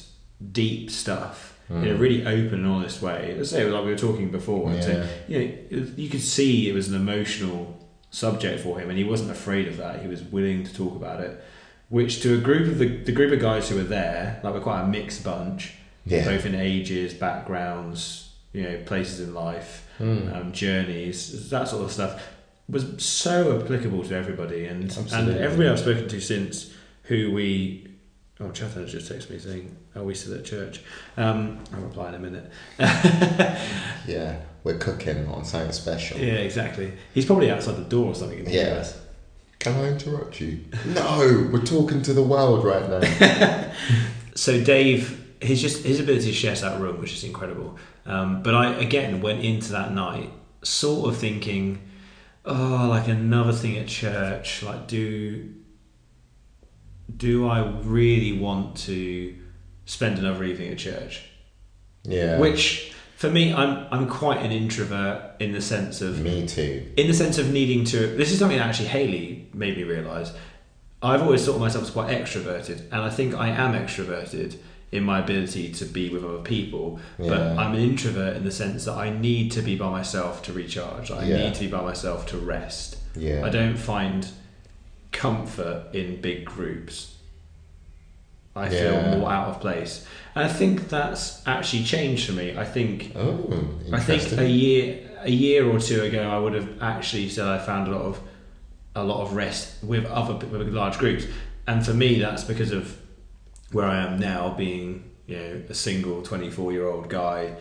deep 0.53 0.91
stuff 0.91 1.55
in 1.71 1.77
a 1.87 1.95
Mm. 1.95 1.99
really 2.01 2.23
open 2.27 2.61
and 2.65 2.67
honest 2.67 3.03
way. 3.03 3.35
Let's 3.37 3.51
say 3.51 3.65
like 3.69 3.85
we 3.85 3.91
were 3.91 3.97
talking 3.99 4.31
before, 4.31 4.71
and 4.71 4.83
so, 4.83 4.91
Yeah. 4.91 5.07
you 5.29 5.39
know, 5.39 5.81
was- 5.81 5.99
you 5.99 6.09
could 6.09 6.23
see 6.23 6.69
it 6.69 6.75
was 6.75 6.89
an 6.89 6.95
emotional 6.95 7.78
subject 8.11 8.61
for 8.61 8.79
him, 8.79 8.89
and 8.91 8.99
he 8.99 9.05
wasn't 9.05 9.31
afraid 9.31 9.69
of 9.69 9.77
that. 9.79 10.01
He 10.01 10.09
was 10.09 10.23
willing 10.23 10.65
to 10.65 10.75
talk 10.75 10.95
about 10.97 11.21
it. 11.21 11.43
Which 11.91 12.21
to 12.23 12.35
a 12.35 12.39
group 12.41 12.69
of 12.69 12.79
the, 12.79 12.87
the 13.05 13.13
group 13.13 13.33
of 13.33 13.41
guys 13.41 13.69
who 13.71 13.77
were 13.77 13.83
there, 13.83 14.41
like 14.43 14.53
we're 14.55 14.61
quite 14.61 14.83
a 14.83 14.87
mixed 14.87 15.25
bunch, 15.25 15.73
Yeah. 16.05 16.25
both 16.25 16.45
in 16.45 16.55
ages, 16.55 17.15
backgrounds, 17.15 18.31
you 18.53 18.63
know, 18.63 18.79
places 18.85 19.21
in 19.21 19.33
life, 19.35 19.87
Mm. 19.99 20.37
um, 20.37 20.53
journeys, 20.53 21.49
that 21.51 21.67
sort 21.69 21.85
of 21.85 21.91
stuff, 21.91 22.23
was 22.69 23.03
so 23.03 23.59
applicable 23.61 24.05
to 24.05 24.15
everybody. 24.15 24.67
And 24.67 24.85
and 25.13 25.31
everybody 25.31 25.69
I've 25.69 25.79
spoken 25.81 26.07
to 26.09 26.21
since, 26.21 26.71
who 27.05 27.33
we, 27.33 27.89
oh, 28.39 28.51
Chatham 28.53 28.87
just 28.87 29.11
texted 29.11 29.31
me 29.31 29.39
saying, 29.39 29.75
"Are 29.97 30.05
we 30.05 30.15
still 30.15 30.35
at 30.35 30.45
church?" 30.45 30.81
Um, 31.17 31.59
I'll 31.75 31.81
reply 31.81 32.11
in 32.11 32.15
a 32.15 32.19
minute. 32.19 32.51
Yeah. 34.07 34.37
We're 34.65 34.79
cooking 34.79 35.27
on 35.29 35.45
something 35.45 35.73
special. 35.73 36.19
Yeah, 36.19 36.35
exactly. 36.35 36.93
He's 37.15 37.25
probably 37.27 37.51
outside 37.51 37.77
the 37.77 37.85
door 37.85 38.07
or 38.07 38.15
something 38.15 38.39
in 38.41 38.45
the 38.45 38.53
Yeah. 38.53 38.79
US. 38.81 39.01
Can 39.59 39.75
I 39.77 39.89
interrupt 39.89 40.41
you? 40.41 40.61
No, 40.87 41.49
we're 41.53 41.65
talking 41.65 42.03
to 42.03 42.13
the 42.13 42.23
world 42.23 42.65
right 42.65 42.89
now. 42.89 43.73
So 44.35 44.63
Dave 44.63 45.25
his 45.41 45.61
just 45.61 45.85
his 45.85 45.99
ability 46.01 46.27
to 46.27 46.33
share 46.33 46.55
that 46.55 46.81
room 46.81 47.01
which 47.01 47.13
is 47.13 47.25
incredible. 47.25 47.77
Um, 48.07 48.43
but 48.43 48.55
I 48.55 48.75
again 48.75 49.21
went 49.21 49.45
into 49.45 49.73
that 49.73 49.93
night 49.93 50.31
sort 50.63 51.09
of 51.11 51.17
thinking, 51.17 51.81
oh, 52.45 52.87
like 52.89 53.09
another 53.09 53.53
thing 53.53 53.77
at 53.79 53.89
church. 53.89 54.63
Like, 54.63 54.87
do 54.87 55.53
do 57.17 57.49
I 57.49 57.67
really 57.83 58.39
want 58.39 58.77
to 58.87 59.35
spend 59.87 60.19
another 60.19 60.45
evening 60.45 60.71
at 60.71 60.79
church? 60.79 61.25
Yeah. 62.05 62.39
Which 62.39 62.93
for 63.19 63.29
me, 63.29 63.53
I'm 63.53 63.73
I'm 63.91 64.07
quite 64.09 64.41
an 64.47 64.53
introvert 64.53 65.17
in 65.41 65.51
the 65.53 65.61
sense 65.61 66.01
of 66.01 66.21
Me 66.21 66.47
too. 66.47 66.87
in 66.97 67.07
the 67.09 67.15
sense 67.15 67.37
of 67.37 67.53
needing 67.53 67.85
to. 67.87 67.99
This 68.17 68.31
is 68.33 68.39
something 68.39 68.59
that 68.59 68.67
actually 68.69 68.89
Haley 68.89 69.49
made 69.53 69.77
me 69.77 69.83
realise. 69.83 70.33
I've 71.03 71.23
always 71.23 71.45
thought 71.45 71.57
of 71.57 71.61
myself 71.61 71.85
as 71.85 71.91
quite 71.91 72.11
extroverted, 72.11 72.79
and 72.93 73.01
I 73.03 73.11
think 73.11 73.35
I 73.35 73.49
am 73.49 73.73
extroverted 73.75 74.57
in 74.91 75.03
my 75.05 75.19
ability 75.19 75.71
to 75.73 75.85
be 75.85 76.09
with 76.09 76.25
other 76.25 76.39
people. 76.57 76.99
But 77.19 77.41
I'm 77.59 77.75
an 77.75 77.81
introvert 77.81 78.37
in 78.37 78.45
the 78.45 78.51
sense 78.53 78.85
that 78.87 78.95
I 78.95 79.11
need 79.11 79.51
to 79.53 79.63
be 79.63 79.75
by 79.77 79.91
myself 79.91 80.43
to 80.45 80.53
recharge. 80.53 81.11
I 81.11 81.27
Yeah. 81.27 81.37
need 81.45 81.55
to 81.55 81.61
be 81.61 81.67
by 81.67 81.83
myself 81.83 82.25
to 82.29 82.39
rest. 82.39 82.97
Yeah. 83.17 83.45
I 83.45 83.51
don't 83.51 83.77
find 83.77 84.27
comfort 85.13 85.87
in 85.93 86.21
big 86.21 86.45
groups. 86.45 87.15
I 88.59 88.69
Yeah. 88.69 88.81
feel 89.11 89.19
more 89.19 89.31
out 89.31 89.49
of 89.49 89.61
place, 89.61 90.05
and 90.35 90.45
I 90.45 90.49
think 90.49 90.89
that's 90.89 91.43
actually 91.47 91.85
changed 91.85 92.27
for 92.27 92.33
me. 92.33 92.55
I 92.57 92.65
think 92.65 93.13
Oh, 93.17 93.69
I 93.93 94.01
think 94.01 94.23
a 94.39 94.49
year 94.49 94.99
a 95.23 95.31
year 95.31 95.67
or 95.69 95.79
two 95.81 96.03
ago, 96.03 96.23
I 96.29 96.39
would 96.39 96.55
have 96.55 96.69
actually 96.81 97.29
said 97.29 97.47
I 97.47 97.59
found 97.59 97.89
a 97.89 97.93
lot 97.97 98.03
of 98.03 98.21
a 98.95 99.05
lot 99.05 99.23
of 99.23 99.33
rest 99.35 99.83
with 99.85 100.05
other 100.07 100.35
with 100.47 100.69
large 100.69 100.99
groups, 100.99 101.25
and 101.67 101.85
for 101.87 101.95
me, 101.95 102.19
that's 102.19 102.45
because 102.45 102.73
of 102.73 102.97
where 103.73 103.87
I 103.87 103.99
am 104.07 104.19
now, 104.19 104.55
being 104.57 105.05
you 105.27 105.37
know 105.37 105.63
a 105.69 105.75
single 105.75 106.23
twenty 106.23 106.51
four 106.51 106.73
year 106.73 106.87
old 106.89 107.09
guy 107.09 107.55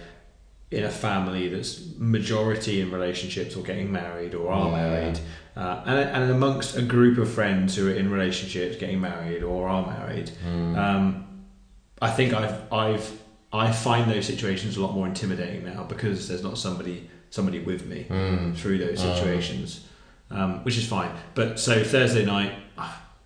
in 0.70 0.84
a 0.84 0.90
family 0.90 1.48
that's 1.48 1.82
majority 1.98 2.82
in 2.82 2.92
relationships 2.92 3.56
or 3.56 3.64
getting 3.64 3.90
married 3.92 4.34
or 4.36 4.52
are 4.52 4.68
Yeah. 4.70 4.76
married, 4.90 5.20
uh, 5.58 5.82
and 5.86 5.98
and 6.24 6.32
amongst 6.32 6.78
a 6.78 6.82
group 6.82 7.18
of 7.18 7.28
friends 7.30 7.76
who 7.76 7.88
are 7.90 7.94
in 8.02 8.12
relationships, 8.12 8.78
getting 8.78 9.02
married 9.02 9.42
or 9.44 9.68
are 9.68 9.86
married. 9.88 10.30
Mm. 10.48 10.78
Um, 10.78 11.06
I 12.02 12.10
think 12.12 12.34
I've 12.34 12.58
I've 12.72 13.12
I 13.52 13.72
find 13.72 14.12
those 14.12 14.26
situations 14.26 14.78
a 14.78 14.82
lot 14.82 14.94
more 14.94 15.08
intimidating 15.08 15.66
now 15.66 15.84
because 15.84 16.28
there's 16.28 16.44
not 16.44 16.58
somebody 16.58 17.10
somebody 17.30 17.60
with 17.60 17.86
me 17.86 18.06
Mm. 18.10 18.56
through 18.56 18.78
those 18.78 19.00
Mm. 19.02 19.16
situations, 19.16 19.86
um, 20.32 20.64
which 20.64 20.78
is 20.78 20.86
fine. 20.88 21.12
But 21.36 21.60
so 21.60 21.84
Thursday 21.84 22.26
night, 22.26 22.54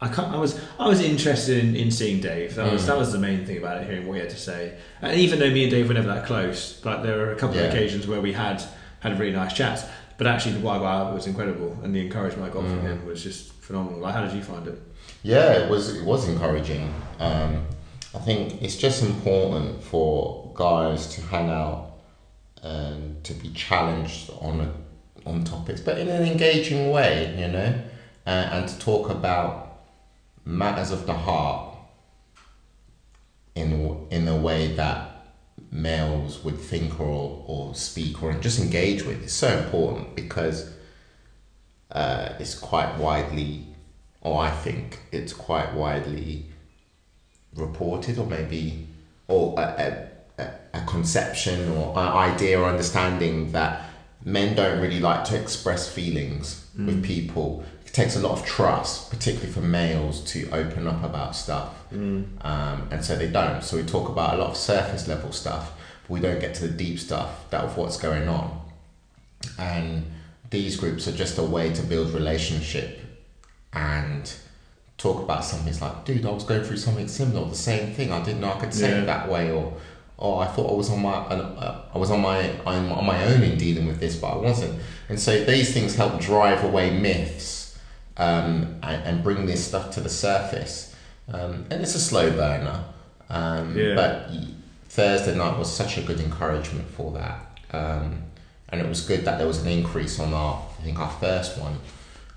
I 0.04 0.08
can't, 0.08 0.34
I 0.34 0.38
was 0.38 0.60
I 0.80 0.88
was 0.88 1.02
interested 1.02 1.64
in, 1.64 1.76
in 1.76 1.92
seeing 1.92 2.22
Dave. 2.22 2.56
That 2.56 2.72
was 2.72 2.84
Mm. 2.84 2.88
that 2.88 2.98
was 2.98 3.12
the 3.12 3.20
main 3.20 3.46
thing 3.46 3.58
about 3.58 3.82
it, 3.82 3.90
hearing 3.90 4.08
what 4.08 4.14
he 4.16 4.22
had 4.22 4.30
to 4.32 4.38
say. 4.52 4.74
And 5.02 5.20
even 5.20 5.40
though 5.40 5.52
me 5.52 5.64
and 5.64 5.72
Dave 5.72 5.88
were 5.88 5.94
never 5.94 6.08
that 6.16 6.26
close, 6.26 6.80
but 6.84 7.04
there 7.04 7.18
were 7.18 7.32
a 7.34 7.36
couple 7.36 7.58
Yeah. 7.58 7.64
of 7.64 7.74
occasions 7.74 8.08
where 8.08 8.22
we 8.22 8.34
had 8.34 8.64
had 9.02 9.12
a 9.12 9.16
really 9.16 9.34
nice 9.34 9.54
chats. 9.54 9.84
But 10.22 10.28
actually, 10.28 10.62
the 10.62 10.70
I 10.70 10.78
got 10.78 10.86
out 10.86 11.06
of 11.08 11.12
it 11.14 11.16
was 11.16 11.26
incredible, 11.26 11.80
and 11.82 11.96
the 11.96 12.02
encouragement 12.02 12.48
I 12.48 12.54
got 12.54 12.68
from 12.68 12.82
Mm. 12.82 12.84
him 12.84 13.06
was 13.08 13.24
just 13.24 13.54
phenomenal. 13.54 14.02
Like, 14.02 14.14
how 14.14 14.22
did 14.24 14.34
you 14.34 14.44
find 14.44 14.68
it? 14.68 14.80
Yeah, 15.24 15.54
it 15.54 15.68
was 15.68 15.96
it 15.96 16.06
was 16.06 16.30
encouraging. 16.30 16.94
Um, 17.20 17.66
I 18.14 18.20
think 18.20 18.62
it's 18.62 18.76
just 18.76 19.02
important 19.02 19.82
for 19.82 20.52
guys 20.54 21.08
to 21.16 21.22
hang 21.22 21.50
out 21.50 21.94
and 22.62 23.24
to 23.24 23.34
be 23.34 23.50
challenged 23.50 24.30
on 24.40 24.62
a, 24.62 24.72
on 25.28 25.44
topics, 25.44 25.82
but 25.82 25.98
in 25.98 26.08
an 26.08 26.22
engaging 26.22 26.92
way, 26.92 27.36
you 27.40 27.48
know, 27.48 27.74
uh, 28.28 28.30
and 28.54 28.70
to 28.70 28.78
talk 28.78 29.10
about 29.10 29.80
matters 30.46 30.92
of 30.92 31.08
the 31.08 31.16
heart 31.16 31.78
in 33.56 34.06
in 34.12 34.28
a 34.28 34.38
way 34.38 34.76
that 34.76 35.11
males 35.72 36.44
would 36.44 36.58
think 36.58 37.00
or 37.00 37.44
or 37.48 37.74
speak 37.74 38.22
or 38.22 38.34
just 38.34 38.60
engage 38.60 39.04
with. 39.04 39.24
It's 39.24 39.34
so 39.34 39.48
important 39.58 40.16
because 40.16 40.72
uh, 41.92 42.34
it's 42.40 42.56
quite 42.56 42.98
widely 42.98 43.66
or 44.22 44.40
I 44.40 44.52
think 44.52 45.00
it's 45.12 45.34
quite 45.34 45.74
widely 45.74 46.46
reported, 47.56 48.18
or 48.18 48.26
maybe, 48.26 48.88
or 49.28 49.60
a, 49.60 50.10
a, 50.38 50.50
a 50.74 50.82
conception 50.86 51.70
or 51.70 51.92
an 51.98 52.08
idea 52.08 52.60
or 52.60 52.70
understanding 52.70 53.52
that 53.52 53.90
men 54.24 54.56
don't 54.56 54.80
really 54.80 55.00
like 55.00 55.24
to 55.26 55.40
express 55.40 55.90
feelings 55.90 56.64
with 56.78 57.04
people. 57.04 57.66
It 57.92 57.96
takes 57.96 58.16
a 58.16 58.22
lot 58.22 58.40
of 58.40 58.46
trust, 58.46 59.10
particularly 59.10 59.52
for 59.52 59.60
males, 59.60 60.22
to 60.32 60.50
open 60.52 60.88
up 60.88 61.04
about 61.04 61.36
stuff, 61.36 61.74
um, 61.92 62.88
and 62.90 63.04
so 63.04 63.18
they 63.18 63.28
don't. 63.28 63.62
So 63.66 63.76
we 63.76 63.84
talk 63.84 64.08
about 64.08 64.36
a 64.36 64.38
lot 64.38 64.52
of 64.52 64.56
surface 64.56 65.10
level 65.10 65.34
stuff, 65.34 65.74
but 66.04 66.12
we 66.14 66.22
don't 66.22 66.40
get 66.40 66.54
to 66.56 66.70
the 66.70 66.74
deep 66.74 67.00
stuff 67.00 67.50
that 67.50 67.66
of 67.66 67.76
what's 67.76 67.98
going 67.98 68.30
on. 68.30 68.62
And 69.60 70.06
these 70.52 70.78
groups 70.78 71.06
are 71.10 71.12
just 71.12 71.38
a 71.38 71.44
way 71.44 71.74
to 71.74 71.82
build 71.84 72.14
relationship 72.14 73.02
and 73.74 74.34
talk 74.98 75.22
about 75.22 75.44
something. 75.44 75.68
It's 75.68 75.82
like, 75.82 76.06
dude, 76.06 76.26
I 76.26 76.32
was 76.32 76.46
going 76.46 76.64
through 76.64 76.78
something 76.78 77.10
similar, 77.10 77.50
the 77.50 77.56
same 77.56 77.94
thing. 77.94 78.14
I 78.14 78.24
didn't 78.24 78.40
know 78.40 78.54
I 78.54 78.58
could 78.62 78.74
say 78.74 78.92
Yeah. 78.92 79.02
it 79.02 79.06
that 79.08 79.28
way, 79.30 79.52
or 79.52 79.74
oh, 80.18 80.38
I 80.38 80.48
thought 80.48 80.72
I 80.72 80.76
was 80.76 80.90
on 80.90 81.02
my, 81.02 81.12
uh, 81.12 81.82
I 81.94 81.98
was 81.98 82.10
on 82.10 82.22
my, 82.22 82.52
I'm 82.66 82.90
on 82.94 83.06
my 83.06 83.22
own 83.26 83.44
in 83.44 83.58
dealing 83.58 83.86
with 83.86 84.00
this, 84.00 84.16
but 84.16 84.28
I 84.28 84.38
wasn't. 84.38 84.80
And 85.10 85.20
so 85.20 85.44
these 85.44 85.74
things 85.74 85.96
help 85.96 86.22
drive 86.22 86.64
away 86.64 86.98
myths 86.98 87.61
um, 88.22 88.76
and, 88.84 89.04
and 89.08 89.24
bring 89.24 89.46
this 89.48 89.66
stuff 89.66 89.92
to 89.92 90.00
the 90.02 90.10
surface. 90.10 90.96
Um, 91.34 91.66
and 91.72 91.82
it's 91.82 91.96
a 91.96 92.00
slow 92.00 92.30
burner, 92.32 92.84
um, 93.30 93.76
Yeah. 93.78 93.96
but 93.96 94.32
Thursday 94.90 95.36
night 95.36 95.58
was 95.58 95.72
such 95.74 95.98
a 95.98 96.02
good 96.02 96.20
encouragement 96.20 96.88
for 96.90 97.12
that. 97.14 97.40
Um, 97.72 98.24
and 98.70 98.80
it 98.82 98.88
was 98.88 99.02
good 99.02 99.26
that 99.26 99.38
there 99.38 99.48
was 99.48 99.62
an 99.62 99.68
increase 99.68 100.20
on 100.20 100.34
our, 100.34 100.62
I 100.80 100.84
think, 100.84 101.00
our 101.00 101.10
first 101.10 101.58
one 101.58 101.78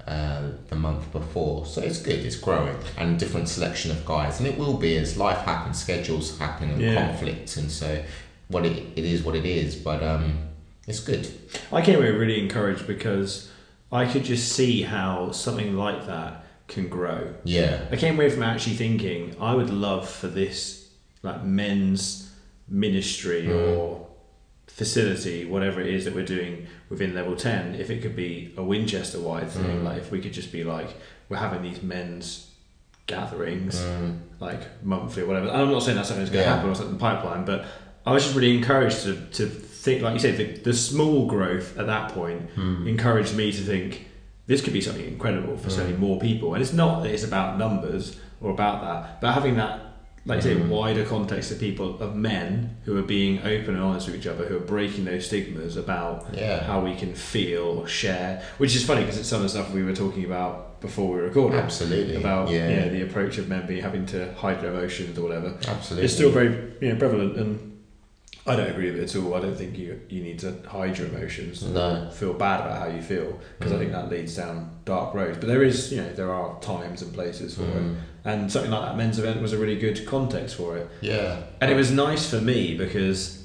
uh, 0.06 0.42
the 0.70 0.76
month 0.76 1.12
before. 1.12 1.66
So 1.66 1.80
it's 1.82 2.00
good, 2.00 2.20
it's 2.24 2.36
growing, 2.36 2.76
and 2.96 3.18
different 3.18 3.48
selection 3.48 3.90
of 3.90 4.04
guys, 4.06 4.38
and 4.38 4.46
it 4.48 4.56
will 4.56 4.74
be 4.78 4.96
as 4.96 5.16
life 5.16 5.38
happens, 5.44 5.78
schedules 5.80 6.38
happen, 6.38 6.70
and 6.70 6.80
Yeah. 6.80 6.94
conflicts, 7.08 7.56
and 7.56 7.70
so 7.70 8.02
what 8.48 8.64
it, 8.64 8.76
it 8.96 9.04
is, 9.04 9.22
what 9.22 9.34
it 9.34 9.44
is. 9.46 9.74
But 9.76 10.02
um, 10.02 10.38
it's 10.86 11.00
good. 11.00 11.26
I 11.72 11.82
came 11.82 11.96
away 11.96 12.10
really 12.10 12.40
encouraged 12.40 12.86
because 12.86 13.48
I 13.92 14.06
could 14.06 14.24
just 14.24 14.52
see 14.52 14.82
how 14.82 15.30
something 15.32 15.76
like 15.76 16.06
that 16.06 16.44
can 16.68 16.88
grow. 16.88 17.34
Yeah, 17.44 17.84
I 17.90 17.96
came 17.96 18.14
away 18.16 18.30
from 18.30 18.42
actually 18.42 18.76
thinking 18.76 19.36
I 19.40 19.54
would 19.54 19.70
love 19.70 20.08
for 20.08 20.26
this 20.28 20.88
like 21.22 21.42
men's 21.44 22.30
ministry 22.68 23.42
Mm. 23.46 23.76
or 23.78 24.06
facility, 24.66 25.44
whatever 25.44 25.80
it 25.80 25.86
is 25.86 26.04
that 26.04 26.14
we're 26.14 26.24
doing 26.24 26.66
within 26.88 27.14
level 27.14 27.36
ten, 27.36 27.74
if 27.74 27.90
it 27.90 28.02
could 28.02 28.16
be 28.16 28.52
a 28.56 28.62
Winchester 28.62 29.20
wide 29.20 29.50
thing, 29.50 29.80
Mm. 29.80 29.84
like 29.84 29.98
if 29.98 30.10
we 30.10 30.20
could 30.20 30.32
just 30.32 30.50
be 30.50 30.64
like 30.64 30.88
we're 31.28 31.36
having 31.36 31.62
these 31.62 31.82
men's 31.82 32.50
gatherings 33.06 33.76
Mm. 33.78 34.18
like 34.40 34.82
monthly 34.84 35.22
or 35.22 35.26
whatever. 35.26 35.50
I'm 35.50 35.70
not 35.70 35.82
saying 35.82 35.96
that's 35.96 36.08
something 36.08 36.24
that's 36.24 36.32
going 36.34 36.44
to 36.44 36.50
Yeah. 36.50 36.56
happen 36.56 36.70
or 36.70 36.74
something 36.74 36.94
in 36.94 36.98
the 36.98 37.00
pipeline, 37.02 37.44
but 37.44 37.66
I 38.06 38.12
was 38.12 38.22
just 38.24 38.34
really 38.34 38.54
encouraged 38.56 39.02
to, 39.04 39.16
to 39.32 39.46
think, 39.84 40.02
like 40.02 40.14
you 40.14 40.18
said, 40.26 40.36
the, 40.36 40.46
the 40.70 40.72
small 40.90 41.26
growth 41.26 41.68
at 41.78 41.86
that 41.86 42.12
point 42.12 42.40
Mm. 42.56 42.86
encouraged 42.88 43.34
me 43.36 43.52
to 43.52 43.62
think 43.72 44.06
this 44.46 44.60
could 44.62 44.72
be 44.72 44.80
something 44.80 45.04
incredible 45.06 45.56
for 45.56 45.70
so 45.70 45.82
many 45.84 45.96
more 45.96 46.18
people. 46.20 46.54
And 46.54 46.62
it's 46.62 46.72
not 46.72 47.02
that 47.02 47.10
it's 47.14 47.24
about 47.24 47.58
numbers 47.58 48.18
or 48.40 48.50
about 48.50 48.76
that, 48.82 49.20
but 49.20 49.32
having 49.32 49.56
that, 49.56 49.80
like 50.26 50.36
you 50.42 50.42
say, 50.50 50.56
Mm. 50.56 50.68
wider 50.68 51.04
context 51.04 51.50
of 51.52 51.58
people, 51.60 51.98
of 52.00 52.14
men 52.16 52.76
who 52.84 52.96
are 52.98 53.02
being 53.18 53.38
open 53.40 53.74
and 53.76 53.82
honest 53.88 54.06
with 54.06 54.16
each 54.16 54.26
other, 54.26 54.44
who 54.46 54.56
are 54.56 54.66
breaking 54.76 55.04
those 55.04 55.26
stigmas 55.26 55.76
about 55.76 56.26
yeah, 56.34 56.62
how 56.64 56.80
we 56.80 56.94
can 56.94 57.12
feel 57.14 57.64
or 57.80 57.86
share, 57.86 58.42
which 58.58 58.74
is 58.76 58.82
funny 58.84 59.02
because 59.02 59.18
it's 59.18 59.28
some 59.28 59.36
of 59.38 59.42
the 59.44 59.48
stuff 59.50 59.70
we 59.72 59.82
were 59.82 59.94
talking 59.94 60.24
about 60.24 60.80
before 60.80 61.14
we 61.14 61.20
recorded 61.20 61.58
absolutely. 61.58 62.16
about 62.16 62.50
yeah, 62.50 62.84
know, 62.84 62.88
the 62.90 63.02
approach 63.02 63.36
of 63.38 63.48
men 63.48 63.66
being 63.66 63.82
having 63.82 64.04
to 64.06 64.32
hide 64.34 64.60
their 64.62 64.70
emotions 64.70 65.16
or 65.18 65.22
whatever. 65.22 65.50
absolutely. 65.68 66.04
It's 66.04 66.14
still 66.14 66.30
very 66.30 66.50
you 66.80 66.88
know 66.92 66.96
prevalent, 66.98 67.36
and 67.36 67.73
I 68.46 68.56
don't 68.56 68.68
agree 68.68 68.90
with 68.90 69.00
it 69.00 69.14
at 69.14 69.22
all. 69.22 69.34
I 69.34 69.40
don't 69.40 69.56
think 69.56 69.78
you 69.78 69.98
you 70.10 70.22
need 70.22 70.38
to 70.40 70.54
hide 70.68 70.98
your 70.98 71.08
emotions, 71.08 71.62
no. 71.62 72.10
feel 72.12 72.34
bad 72.34 72.60
about 72.60 72.78
how 72.78 72.88
you 72.88 73.00
feel, 73.00 73.40
because 73.58 73.72
I 73.72 73.76
Mm. 73.76 73.78
think 73.78 73.92
that 73.92 74.10
leads 74.10 74.36
down 74.36 74.70
dark 74.84 75.14
roads. 75.14 75.38
But 75.38 75.48
there 75.48 75.62
is 75.62 75.90
you 75.92 76.02
know 76.02 76.12
there 76.12 76.30
are 76.30 76.60
times 76.60 77.00
and 77.02 77.12
places 77.14 77.54
for 77.54 77.62
it, 77.62 77.82
Mm. 77.82 77.94
and 78.26 78.52
something 78.52 78.70
like 78.70 78.82
that 78.86 78.96
men's 78.98 79.18
event 79.18 79.40
was 79.40 79.52
a 79.54 79.58
really 79.58 79.78
good 79.78 80.04
context 80.06 80.56
for 80.56 80.76
it. 80.76 80.86
Yeah, 81.00 81.36
And 81.60 81.70
it 81.70 81.74
was 81.74 81.90
nice 81.90 82.28
for 82.28 82.40
me 82.40 82.76
because 82.76 83.44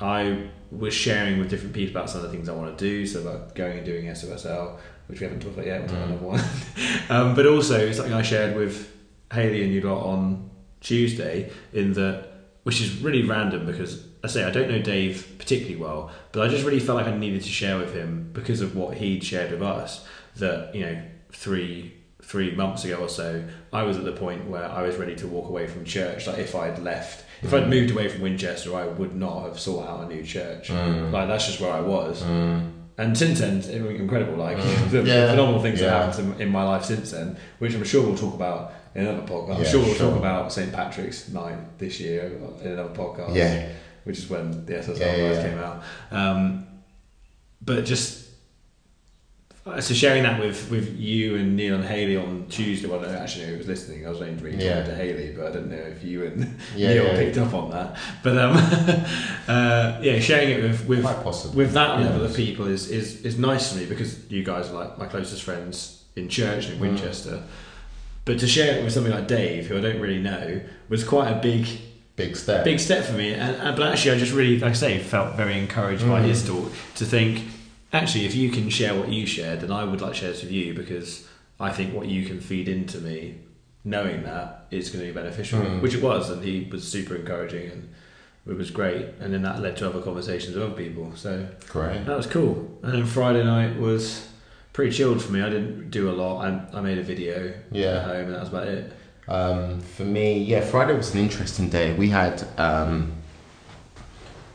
I 0.00 0.44
was 0.70 0.94
sharing 0.94 1.38
with 1.38 1.50
different 1.50 1.74
people 1.74 1.94
about 1.96 2.08
some 2.08 2.24
of 2.24 2.30
the 2.30 2.32
things 2.34 2.48
I 2.48 2.52
want 2.54 2.76
to 2.78 2.82
do. 2.84 3.06
So 3.06 3.20
about 3.20 3.54
going 3.54 3.76
and 3.76 3.84
doing 3.86 4.06
SOSL, 4.06 4.78
which 5.08 5.20
we 5.20 5.24
haven't 5.26 5.40
talked 5.42 5.54
about 5.54 5.66
yet. 5.66 5.80
We'll 5.80 5.88
talk 5.90 5.98
Mm. 5.98 6.10
another 6.10 6.26
one. 6.26 6.40
um, 7.10 7.34
but 7.34 7.46
also 7.46 7.92
something 7.92 8.14
I 8.14 8.22
shared 8.22 8.56
with 8.56 8.90
Haley 9.32 9.62
and 9.62 9.72
you 9.74 9.82
lot 9.82 10.02
on 10.06 10.48
Tuesday. 10.80 11.50
In 11.74 11.92
that, 11.92 12.28
which 12.62 12.80
is 12.80 13.02
really 13.02 13.22
random 13.22 13.66
because 13.66 14.04
I 14.24 14.28
say 14.28 14.44
I 14.44 14.50
don't 14.50 14.70
know 14.70 14.80
Dave 14.80 15.34
particularly 15.38 15.76
well, 15.76 16.10
but 16.32 16.42
I 16.46 16.48
just 16.48 16.64
really 16.64 16.80
felt 16.80 16.96
like 16.98 17.06
I 17.08 17.16
needed 17.16 17.42
to 17.42 17.48
share 17.48 17.78
with 17.78 17.94
him 17.94 18.30
because 18.32 18.60
of 18.60 18.76
what 18.76 18.96
he'd 18.98 19.24
shared 19.24 19.50
with 19.50 19.62
us. 19.62 20.06
That 20.36 20.74
you 20.74 20.82
know 20.86 21.02
three 21.32 21.94
three 22.22 22.54
months 22.54 22.84
ago 22.84 22.96
or 22.96 23.08
so, 23.08 23.44
I 23.72 23.82
was 23.82 23.96
at 23.96 24.04
the 24.04 24.12
point 24.12 24.48
where 24.48 24.64
I 24.64 24.82
was 24.82 24.96
ready 24.96 25.16
to 25.16 25.26
walk 25.26 25.48
away 25.48 25.66
from 25.66 25.84
church. 25.84 26.26
Like 26.26 26.38
if 26.38 26.54
I'd 26.54 26.78
left, 26.78 27.24
If 27.42 27.52
I'd 27.52 27.64
mm. 27.64 27.68
moved 27.70 27.90
away 27.90 28.08
from 28.08 28.22
Winchester, 28.22 28.74
I 28.76 28.86
would 28.86 29.14
not 29.16 29.42
have 29.42 29.58
sought 29.58 29.88
out 29.88 30.04
a 30.04 30.14
new 30.14 30.22
church. 30.22 30.68
Mm. 30.68 31.10
Like 31.10 31.26
that's 31.28 31.46
just 31.46 31.60
where 31.60 31.72
I 31.72 31.80
was. 31.80 32.22
Mm. 32.22 32.70
And 32.98 33.18
since 33.18 33.40
then, 33.40 33.56
it's 33.58 33.68
incredible. 33.68 34.36
Like 34.36 34.56
the 34.90 35.02
Yeah. 35.02 35.30
phenomenal 35.30 35.60
things 35.60 35.80
Yeah. 35.80 35.88
that 35.90 36.14
happened 36.14 36.34
in, 36.36 36.42
in 36.42 36.48
my 36.50 36.62
life 36.62 36.84
since 36.84 37.10
then, 37.10 37.36
which 37.58 37.74
I'm 37.74 37.82
sure 37.84 38.06
we'll 38.06 38.16
talk 38.16 38.34
about 38.34 38.72
in 38.94 39.06
another 39.06 39.26
podcast. 39.26 39.56
I'm 39.56 39.62
Yeah, 39.62 39.68
sure 39.68 39.80
we'll 39.80 39.94
sure. 39.94 40.10
talk 40.10 40.18
about 40.18 40.52
St 40.52 40.72
Patrick's 40.72 41.28
Night 41.30 41.78
this 41.78 41.98
year 42.00 42.30
in 42.62 42.70
another 42.72 42.94
podcast. 42.94 43.34
Yeah. 43.34 43.68
Which 44.04 44.18
is 44.18 44.28
when 44.30 44.64
the 44.66 44.74
SSL 44.74 44.98
Yeah, 44.98 45.16
yeah, 45.16 45.28
guys 45.28 45.36
yeah. 45.36 45.48
came 45.50 45.58
out. 45.58 45.82
Um, 46.10 46.66
but 47.60 47.84
just 47.84 48.20
uh, 49.64 49.80
so 49.80 49.94
sharing 49.94 50.24
that 50.24 50.40
with, 50.40 50.68
with 50.72 50.98
you 50.98 51.36
and 51.36 51.54
Neil 51.56 51.76
and 51.76 51.84
Haley 51.84 52.16
on 52.16 52.46
Tuesday. 52.48 52.88
Well, 52.88 52.98
I 52.98 53.04
don't 53.04 53.14
actually 53.14 53.44
know 53.46 53.52
who 53.52 53.58
was 53.58 53.68
listening. 53.68 54.04
I 54.04 54.10
was 54.10 54.20
only 54.20 54.34
reading 54.42 54.60
Yeah. 54.60 54.82
to 54.82 54.92
Haley, 54.92 55.32
but 55.36 55.46
I 55.46 55.52
didn't 55.52 55.70
know 55.70 55.76
if 55.76 56.02
you 56.02 56.26
and 56.26 56.58
Yeah, 56.76 56.94
Neil 56.94 57.04
yeah. 57.04 57.16
picked 57.16 57.38
up 57.38 57.54
on 57.54 57.70
that. 57.70 57.96
But 58.24 58.38
um, 58.38 58.56
uh, 59.48 59.98
yeah, 60.02 60.18
sharing 60.18 60.50
it 60.50 60.62
with 60.62 60.86
with 60.88 61.54
with 61.54 61.72
that 61.74 62.00
level 62.00 62.24
of 62.24 62.34
people 62.34 62.66
is, 62.66 62.90
is 62.90 63.22
is 63.24 63.38
nice 63.38 63.72
for 63.72 63.78
me 63.78 63.86
because 63.86 64.28
you 64.30 64.42
guys 64.42 64.68
are 64.70 64.74
like 64.74 64.98
my 64.98 65.06
closest 65.06 65.42
friends 65.44 66.02
in 66.16 66.28
church 66.28 66.66
Mm. 66.66 66.72
in 66.72 66.80
Winchester. 66.80 67.42
But 68.24 68.38
to 68.40 68.46
share 68.48 68.78
it 68.78 68.84
with 68.84 68.92
somebody 68.92 69.14
like 69.14 69.26
Dave, 69.28 69.66
who 69.66 69.78
I 69.78 69.80
don't 69.80 70.00
really 70.00 70.20
know, 70.20 70.60
was 70.88 71.04
quite 71.04 71.30
a 71.30 71.40
big 71.40 71.66
Big 72.26 72.36
step. 72.36 72.64
big 72.64 72.78
step 72.80 73.04
for 73.04 73.12
me. 73.14 73.32
And, 73.34 73.56
and 73.56 73.76
but 73.76 73.90
actually, 73.92 74.12
I 74.12 74.18
just 74.18 74.32
really, 74.32 74.58
like 74.58 74.70
I 74.70 74.74
say, 74.74 74.98
felt 74.98 75.36
very 75.36 75.58
encouraged 75.58 76.06
by 76.06 76.20
Mm. 76.20 76.24
his 76.26 76.46
talk 76.46 76.70
to 76.96 77.04
think, 77.04 77.44
actually, 77.92 78.26
if 78.26 78.34
you 78.34 78.50
can 78.50 78.68
share 78.70 78.94
what 78.94 79.08
you 79.08 79.26
shared, 79.26 79.60
then 79.60 79.72
I 79.72 79.84
would 79.84 80.00
like 80.00 80.12
to 80.14 80.18
share 80.18 80.30
this 80.30 80.42
with 80.42 80.52
you 80.52 80.74
because 80.74 81.26
I 81.60 81.70
think 81.70 81.94
what 81.94 82.06
you 82.06 82.24
can 82.26 82.40
feed 82.40 82.68
into 82.68 82.98
me, 82.98 83.36
knowing 83.84 84.22
that, 84.24 84.66
is 84.70 84.90
going 84.90 85.04
to 85.04 85.12
be 85.12 85.14
beneficial, 85.14 85.60
Mm. 85.60 85.80
which 85.82 85.94
it 85.94 86.02
was, 86.02 86.30
and 86.30 86.42
he 86.44 86.68
was 86.70 86.86
super 86.86 87.14
encouraging 87.16 87.70
and. 87.70 87.88
It 88.44 88.56
was 88.56 88.72
great, 88.72 89.06
and 89.20 89.32
then 89.32 89.42
that 89.42 89.60
led 89.60 89.76
to 89.76 89.88
other 89.88 90.00
conversations 90.00 90.56
with 90.56 90.64
other 90.64 90.74
people. 90.74 91.12
So 91.14 91.46
Great. 91.68 92.04
that 92.06 92.16
was 92.16 92.26
cool. 92.26 92.76
And 92.82 92.92
then 92.92 93.06
Friday 93.06 93.44
night 93.44 93.78
was 93.78 94.26
pretty 94.72 94.90
chilled 94.90 95.22
for 95.22 95.30
me. 95.30 95.40
I 95.40 95.48
didn't 95.48 95.92
do 95.92 96.10
a 96.10 96.14
lot. 96.22 96.44
I, 96.44 96.78
I 96.78 96.80
made 96.80 96.98
a 96.98 97.04
video 97.04 97.54
at 97.72 98.02
home, 98.02 98.24
and 98.26 98.34
that 98.34 98.40
was 98.40 98.48
about 98.48 98.66
it. 98.66 98.92
Um, 99.32 99.80
for 99.80 100.04
me, 100.04 100.38
yeah, 100.42 100.60
Friday 100.60 100.94
was 100.94 101.14
an 101.14 101.20
interesting 101.20 101.70
day. 101.70 101.94
We 101.94 102.10
had 102.10 102.46
um, 102.58 103.12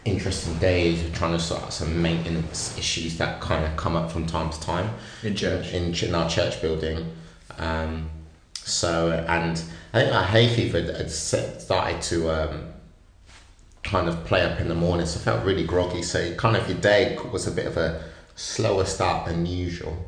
interesting 0.06 0.56
days 0.60 1.04
of 1.04 1.16
trying 1.16 1.32
to 1.32 1.40
sort 1.40 1.64
out 1.64 1.74
some 1.74 2.00
maintenance 2.00 2.78
issues 2.78 3.18
that 3.18 3.42
kind 3.42 3.66
of 3.66 3.76
come 3.76 3.96
up 3.96 4.12
from 4.12 4.28
time 4.28 4.52
to 4.52 4.60
time 4.62 4.92
In 5.24 5.36
church. 5.36 5.74
in, 5.74 5.96
in 5.96 6.14
our 6.14 6.30
church 6.30 6.62
building. 6.62 7.12
Um, 7.58 8.12
so, 8.54 9.14
and 9.28 9.60
I 9.94 10.02
think 10.02 10.14
our 10.14 10.24
hay 10.24 10.48
fever 10.48 10.80
had, 10.80 10.96
had 10.96 11.10
started 11.12 12.00
to 12.04 12.30
um, 12.30 12.74
kind 13.82 14.08
of 14.08 14.26
play 14.26 14.44
up 14.44 14.60
in 14.60 14.68
the 14.68 14.76
morning, 14.76 15.08
so 15.08 15.20
I 15.20 15.24
felt 15.24 15.44
really 15.44 15.66
groggy. 15.66 16.04
So, 16.04 16.36
kind 16.36 16.56
of 16.56 16.70
your 16.70 16.78
day 16.78 17.18
was 17.32 17.48
a 17.48 17.52
bit 17.52 17.66
of 17.66 17.78
a 17.78 18.04
slower 18.36 18.86
start 18.86 19.26
than 19.26 19.48
usual. 19.48 20.06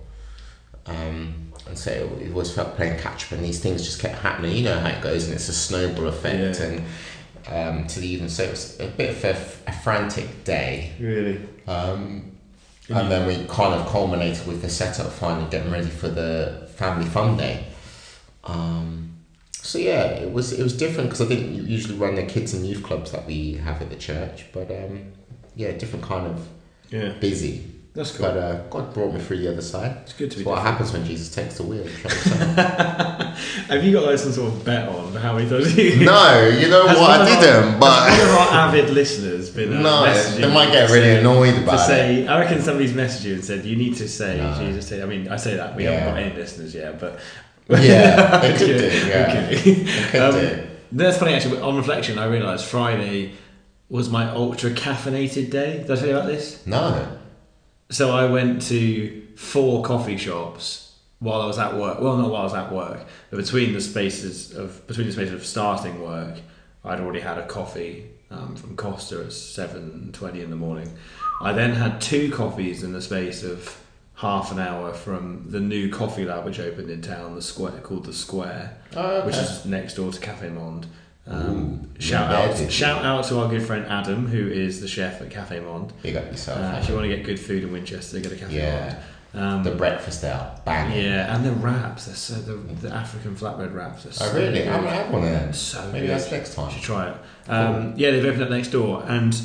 Um, 0.85 1.48
and 1.69 1.77
so 1.77 1.91
it 2.21 2.33
was 2.33 2.53
felt 2.53 2.75
playing 2.75 2.99
catch 2.99 3.25
up, 3.25 3.31
and 3.33 3.43
these 3.45 3.59
things 3.59 3.83
just 3.85 3.99
kept 4.01 4.19
happening. 4.19 4.55
You 4.55 4.63
know 4.65 4.79
how 4.79 4.89
it 4.89 5.01
goes, 5.01 5.25
and 5.25 5.33
it's 5.33 5.47
a 5.49 5.53
snowball 5.53 6.07
effect. 6.07 6.59
Yeah. 6.59 6.65
And 6.65 6.83
um, 7.81 7.87
to 7.87 7.99
the 7.99 8.07
evening, 8.07 8.29
so 8.29 8.43
it 8.43 8.51
was 8.51 8.79
a 8.79 8.87
bit 8.87 9.09
of 9.11 9.23
a, 9.23 9.69
a 9.69 9.73
frantic 9.73 10.43
day. 10.43 10.91
Really? 10.99 11.39
Um, 11.67 12.31
and 12.89 13.11
then 13.11 13.27
we 13.27 13.35
kind 13.47 13.73
of 13.75 13.87
culminated 13.87 14.45
with 14.47 14.61
the 14.61 14.69
setup 14.69 15.11
finally 15.11 15.49
getting 15.49 15.71
ready 15.71 15.87
for 15.89 16.09
the 16.09 16.67
family 16.75 17.05
fun 17.05 17.37
day. 17.37 17.65
Um, 18.43 19.17
so 19.51 19.77
yeah, 19.77 20.05
it 20.05 20.31
was 20.31 20.51
it 20.53 20.63
was 20.63 20.75
different 20.75 21.09
because 21.09 21.21
I 21.21 21.27
didn't 21.29 21.67
usually 21.67 21.97
run 21.97 22.15
the 22.15 22.23
kids 22.25 22.53
and 22.53 22.65
youth 22.65 22.81
clubs 22.83 23.11
that 23.11 23.25
we 23.25 23.53
have 23.55 23.81
at 23.81 23.89
the 23.89 23.95
church, 23.95 24.45
but 24.53 24.71
um, 24.71 25.11
yeah, 25.55 25.71
different 25.71 26.05
kind 26.05 26.25
of 26.27 26.47
Yeah. 26.89 27.09
busy. 27.19 27.63
That's 27.95 28.15
cool. 28.15 28.27
But 28.27 28.37
uh, 28.37 28.61
God 28.69 28.93
brought 28.93 29.13
me 29.13 29.19
through 29.19 29.39
the 29.39 29.51
other 29.51 29.61
side. 29.63 29.97
it's 30.03 30.13
good 30.13 30.29
to 30.31 30.37
be 30.37 30.43
what 30.43 30.61
happens 30.61 30.93
when 30.93 31.03
Jesus 31.05 31.33
takes 31.33 31.57
the 31.57 31.63
wheel. 31.63 31.83
you 31.85 31.91
know 31.91 32.03
what 32.03 32.27
I'm 32.59 33.35
saying? 33.35 33.67
Have 33.67 33.83
you 33.83 33.91
got 33.91 34.03
like 34.05 34.17
some 34.19 34.31
sort 34.31 34.53
of 34.53 34.63
bet 34.63 34.87
on 34.87 35.13
how 35.13 35.33
many 35.35 35.49
times 35.49 35.75
you? 35.75 36.05
no, 36.05 36.47
you 36.47 36.69
know 36.69 36.87
Has 36.87 36.97
what? 36.97 37.09
I 37.21 37.25
didn't, 37.25 37.63
has 37.71 37.79
but 37.79 38.11
one 38.11 38.19
of 38.21 38.35
our 38.35 38.67
avid 38.67 38.91
listeners 38.91 39.49
been 39.49 39.73
uh, 39.73 39.81
no, 39.81 40.03
messaging 40.07 40.41
they 40.41 40.53
might 40.53 40.71
get 40.71 40.89
really 40.91 41.01
say- 41.01 41.19
annoyed 41.19 41.55
To 41.55 41.63
about 41.63 41.89
it. 41.89 42.29
I 42.29 42.39
reckon 42.39 42.61
somebody's 42.61 42.93
messaged 42.93 43.25
you 43.25 43.33
and 43.33 43.43
said 43.43 43.65
you 43.65 43.75
need 43.75 43.95
to 43.97 44.07
say 44.07 44.37
No. 44.37 44.55
Jesus. 44.59 44.87
Say, 44.87 45.01
I 45.01 45.05
mean, 45.05 45.27
I 45.27 45.37
say 45.37 45.55
that 45.57 45.75
we 45.75 45.83
Yeah. 45.85 45.91
haven't 45.91 46.13
got 46.13 46.23
any 46.23 46.35
listeners 46.35 46.75
yet, 46.75 46.99
but 46.99 47.19
Yeah, 47.69 48.41
it 48.43 48.57
could 48.57 48.67
do. 48.67 49.07
Yeah, 49.07 49.47
it 49.49 50.11
could 50.11 50.21
Um, 50.21 50.33
do. 50.39 50.63
That's 50.91 51.17
funny 51.17 51.33
actually. 51.33 51.59
On 51.61 51.75
reflection, 51.75 52.17
I 52.19 52.25
realised 52.25 52.65
Friday 52.65 53.33
was 53.89 54.09
my 54.09 54.29
ultra 54.29 54.69
caffeinated 54.69 55.49
day. 55.49 55.79
Did 55.79 55.91
I 55.91 55.95
tell 55.95 56.07
you 56.07 56.15
about 56.17 56.27
this? 56.27 56.65
No. 56.67 57.15
So 57.89 58.11
I 58.11 58.25
went 58.25 58.61
to 58.63 59.25
four 59.35 59.83
coffee 59.83 60.17
shops 60.17 60.95
while 61.19 61.41
I 61.41 61.45
was 61.47 61.57
at 61.57 61.75
work. 61.75 61.99
Well, 61.99 62.17
not 62.17 62.29
while 62.29 62.41
I 62.41 62.43
was 62.45 62.53
at 62.53 62.71
work, 62.71 63.05
but 63.31 63.37
between 63.37 63.73
the 63.73 63.81
spaces 63.81 64.53
of 64.55 64.85
between 64.87 65.07
the 65.07 65.13
spaces 65.13 65.33
of 65.33 65.45
starting 65.45 66.01
work, 66.01 66.37
I'd 66.85 66.99
already 66.99 67.19
had 67.21 67.37
a 67.37 67.47
coffee 67.47 68.09
um, 68.31 68.55
from 68.55 68.75
Costa 68.75 69.23
at 69.25 69.33
seven 69.33 70.11
twenty 70.13 70.41
in 70.41 70.49
the 70.49 70.55
morning. 70.55 70.91
I 71.41 71.53
then 71.53 71.73
had 71.73 71.99
two 72.01 72.31
coffees 72.31 72.83
in 72.83 72.93
the 72.93 73.01
space 73.01 73.43
of 73.43 73.81
half 74.15 74.51
an 74.51 74.59
hour 74.59 74.93
from 74.93 75.45
the 75.49 75.59
new 75.61 75.89
coffee 75.89 76.25
lab 76.25 76.43
which 76.45 76.59
opened 76.59 76.89
in 76.89 77.01
town, 77.01 77.35
the 77.35 77.41
square 77.41 77.79
called 77.79 78.05
the 78.05 78.13
Square, 78.13 78.77
Oh, 78.95 79.01
okay. 79.19 79.25
which 79.27 79.37
is 79.37 79.65
next 79.65 79.93
door 79.95 80.11
to 80.11 80.19
Cafe 80.19 80.49
Monde. 80.49 80.85
Um, 81.27 81.91
Ooh, 81.97 82.01
shout 82.01 82.31
out! 82.33 82.55
did 82.55 82.65
you? 82.65 82.69
Shout 82.71 83.03
out 83.05 83.23
to 83.25 83.39
our 83.39 83.49
good 83.49 83.61
friend 83.63 83.85
Adam, 83.87 84.27
who 84.27 84.47
is 84.47 84.81
the 84.81 84.87
chef 84.87 85.21
at 85.21 85.29
Cafe 85.29 85.59
Monde. 85.59 85.93
Big 86.01 86.15
up 86.15 86.25
yourself. 86.25 86.57
Uh, 86.59 86.79
if 86.81 86.89
you 86.89 86.95
want 86.95 87.07
to 87.09 87.15
get 87.15 87.23
good 87.25 87.39
food 87.39 87.63
in 87.63 87.71
Winchester, 87.71 88.19
go 88.19 88.29
to 88.29 88.35
Cafe 88.35 88.55
Yeah. 88.55 88.85
Monde. 88.85 88.97
Um, 89.31 89.63
the 89.63 89.69
breakfast 89.75 90.23
out, 90.23 90.65
bang. 90.65 90.91
yeah, 90.91 91.35
and 91.35 91.45
the 91.45 91.51
wraps. 91.51 92.05
They're 92.07 92.15
so 92.15 92.33
the, 92.41 92.53
the 92.87 92.91
African 92.91 93.35
flatbread 93.35 93.75
wraps. 93.75 94.07
Are 94.07 94.11
so 94.11 94.25
Oh 94.25 94.33
really? 94.33 94.61
I 94.61 94.63
good. 94.63 94.65
haven't 94.65 94.89
had 94.89 95.11
one 95.13 95.23
of 95.23 95.29
them. 95.29 95.53
So 95.53 95.85
Maybe 95.91 96.07
good. 96.07 96.15
that's 96.15 96.31
next 96.31 96.49
You 96.57 96.63
time. 96.63 96.71
should 96.71 96.81
try 96.81 97.09
it. 97.11 97.17
Um, 97.47 97.93
yeah, 97.95 98.09
they've 98.09 98.25
opened 98.25 98.41
up 98.41 98.49
next 98.49 98.69
door 98.69 99.03
and 99.07 99.39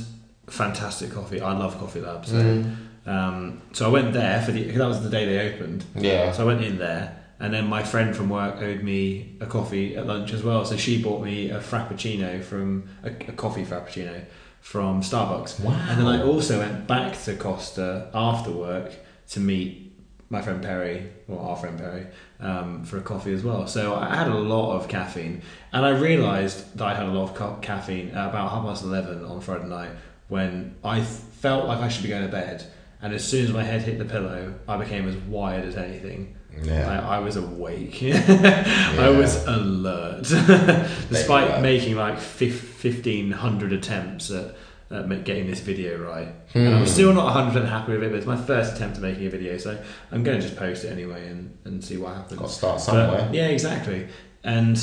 fantastic 0.47 1.13
coffee. 1.13 1.43
I 1.43 1.53
love 1.53 1.79
Coffee 1.79 2.01
Lab. 2.01 2.25
So, 2.25 2.35
Mm. 2.37 2.77
um, 3.07 3.61
so 3.73 3.85
I 3.85 3.89
went 3.89 4.15
there 4.15 4.41
for 4.41 4.53
the. 4.53 4.71
That 4.71 4.87
was 4.89 5.03
the 5.03 5.11
day 5.11 5.27
they 5.27 5.53
opened. 5.53 5.85
Yeah. 5.95 6.33
So 6.33 6.45
I 6.45 6.47
went 6.47 6.65
in 6.65 6.79
there, 6.79 7.23
and 7.41 7.53
then 7.53 7.67
my 7.67 7.83
friend 7.83 8.15
from 8.15 8.29
work 8.29 8.63
owed 8.63 8.83
me 8.83 9.37
a 9.41 9.47
coffee 9.47 9.97
at 9.97 10.07
lunch 10.07 10.33
as 10.33 10.43
well. 10.43 10.65
So 10.65 10.77
she 10.77 11.03
bought 11.03 11.23
me 11.23 11.51
a 11.51 11.61
frappuccino 11.61 12.43
from 12.43 12.89
a, 13.03 13.09
a 13.09 13.33
coffee 13.33 13.65
frappuccino 13.65 14.25
from 14.61 15.03
Starbucks. 15.03 15.61
Wow. 15.61 15.87
And 15.89 16.01
then 16.01 16.07
I 16.07 16.23
also 16.23 16.59
went 16.59 16.87
back 16.87 17.21
to 17.25 17.37
Costa 17.37 18.09
after 18.15 18.51
work 18.51 18.93
to 19.31 19.41
meet 19.41 19.93
my 20.31 20.41
friend 20.41 20.63
Perry, 20.63 21.11
or 21.29 21.39
our 21.39 21.57
friend 21.57 21.79
Perry, 21.79 22.07
um, 22.41 22.83
for 22.85 22.97
a 22.99 23.03
coffee 23.03 23.33
as 23.33 23.45
well. 23.45 23.67
So 23.67 23.95
I 23.95 24.15
had 24.17 24.27
a 24.27 24.35
lot 24.35 24.77
of 24.77 24.89
caffeine, 24.89 25.43
and 25.73 25.85
I 25.85 25.91
realised 25.91 26.77
that 26.79 26.85
I 26.87 26.95
had 26.95 27.07
a 27.07 27.13
lot 27.13 27.31
of 27.31 27.35
ca- 27.35 27.57
caffeine 27.61 28.09
at 28.11 28.31
about 28.31 28.51
half 28.51 28.65
past 28.65 28.85
eleven 28.85 29.25
on 29.25 29.41
Friday 29.41 29.69
night 29.69 29.91
when 30.29 30.75
I 30.83 31.03
felt 31.03 31.67
like 31.67 31.79
I 31.79 31.89
should 31.89 32.03
be 32.03 32.09
going 32.09 32.25
to 32.25 32.33
bed. 32.33 32.65
And 33.03 33.13
as 33.13 33.23
soon 33.23 33.45
as 33.45 33.53
my 33.53 33.63
head 33.63 33.83
hit 33.83 33.99
the 33.99 34.07
pillow, 34.07 34.55
I 34.67 34.79
became 34.79 35.07
as 35.07 35.15
wired 35.15 35.67
as 35.67 35.77
anything. 35.77 36.37
Yeah. 36.63 36.89
I, 37.09 37.17
I 37.17 37.19
was 37.19 37.37
awake. 37.37 37.99
I 38.03 39.09
was 39.11 39.45
alert, 39.47 40.23
despite 41.11 41.61
making 41.63 41.97
like 41.97 42.19
fif- 42.19 42.61
fifteen 42.61 43.31
hundred 43.31 43.73
attempts 43.73 44.31
at, 44.31 44.55
at 44.91 45.25
getting 45.25 45.47
this 45.47 45.61
video 45.61 45.99
right. 45.99 46.29
And 46.55 46.69
I'm 46.75 46.81
Hmm. 46.83 46.87
still 46.87 47.13
not 47.13 47.33
hundred 47.33 47.53
percent 47.53 47.69
happy 47.69 47.93
with 47.93 48.03
it. 48.05 48.11
But 48.11 48.17
it's 48.19 48.27
my 48.27 48.37
first 48.37 48.77
attempt 48.77 48.97
at 48.97 49.03
making 49.03 49.27
a 49.27 49.31
video, 49.31 49.57
so 49.59 49.83
I'm 50.13 50.23
going 50.23 50.41
to 50.41 50.47
just 50.47 50.57
post 50.59 50.85
it 50.85 50.89
anyway 50.93 51.29
and, 51.29 51.57
and 51.65 51.85
see 51.85 51.97
what 51.97 52.15
happens. 52.15 52.39
Got 52.41 52.47
to 52.49 52.53
start 52.53 52.77
But, 52.77 52.83
somewhere. 52.83 53.31
yeah, 53.33 53.47
exactly. 53.49 54.07
And 54.43 54.79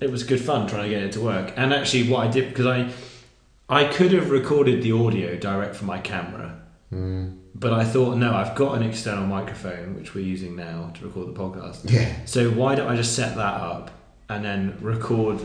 it 0.00 0.10
was 0.10 0.22
good 0.24 0.40
fun 0.40 0.66
trying 0.66 0.84
to 0.84 0.88
get 0.88 1.02
it 1.02 1.12
to 1.12 1.20
work. 1.20 1.52
And 1.56 1.72
actually, 1.72 2.08
what 2.10 2.26
I 2.26 2.30
did 2.30 2.48
because 2.48 2.66
I 2.66 2.90
I 3.68 3.84
could 3.86 4.12
have 4.12 4.30
recorded 4.30 4.82
the 4.82 4.92
audio 4.92 5.36
direct 5.36 5.76
from 5.76 5.86
my 5.88 5.98
camera, 5.98 6.60
Mm. 6.92 7.38
But 7.54 7.72
I 7.72 7.84
thought 7.84 8.16
no, 8.16 8.34
I've 8.34 8.54
got 8.54 8.76
an 8.76 8.82
external 8.82 9.26
microphone 9.26 9.94
which 9.94 10.14
we're 10.14 10.24
using 10.24 10.56
now 10.56 10.90
to 10.94 11.04
record 11.04 11.34
the 11.34 11.38
podcast. 11.38 11.90
Yeah. 11.90 12.12
So 12.24 12.50
why 12.50 12.74
don't 12.74 12.88
I 12.88 12.96
just 12.96 13.14
set 13.14 13.36
that 13.36 13.60
up 13.60 13.90
and 14.28 14.44
then 14.44 14.76
record 14.80 15.40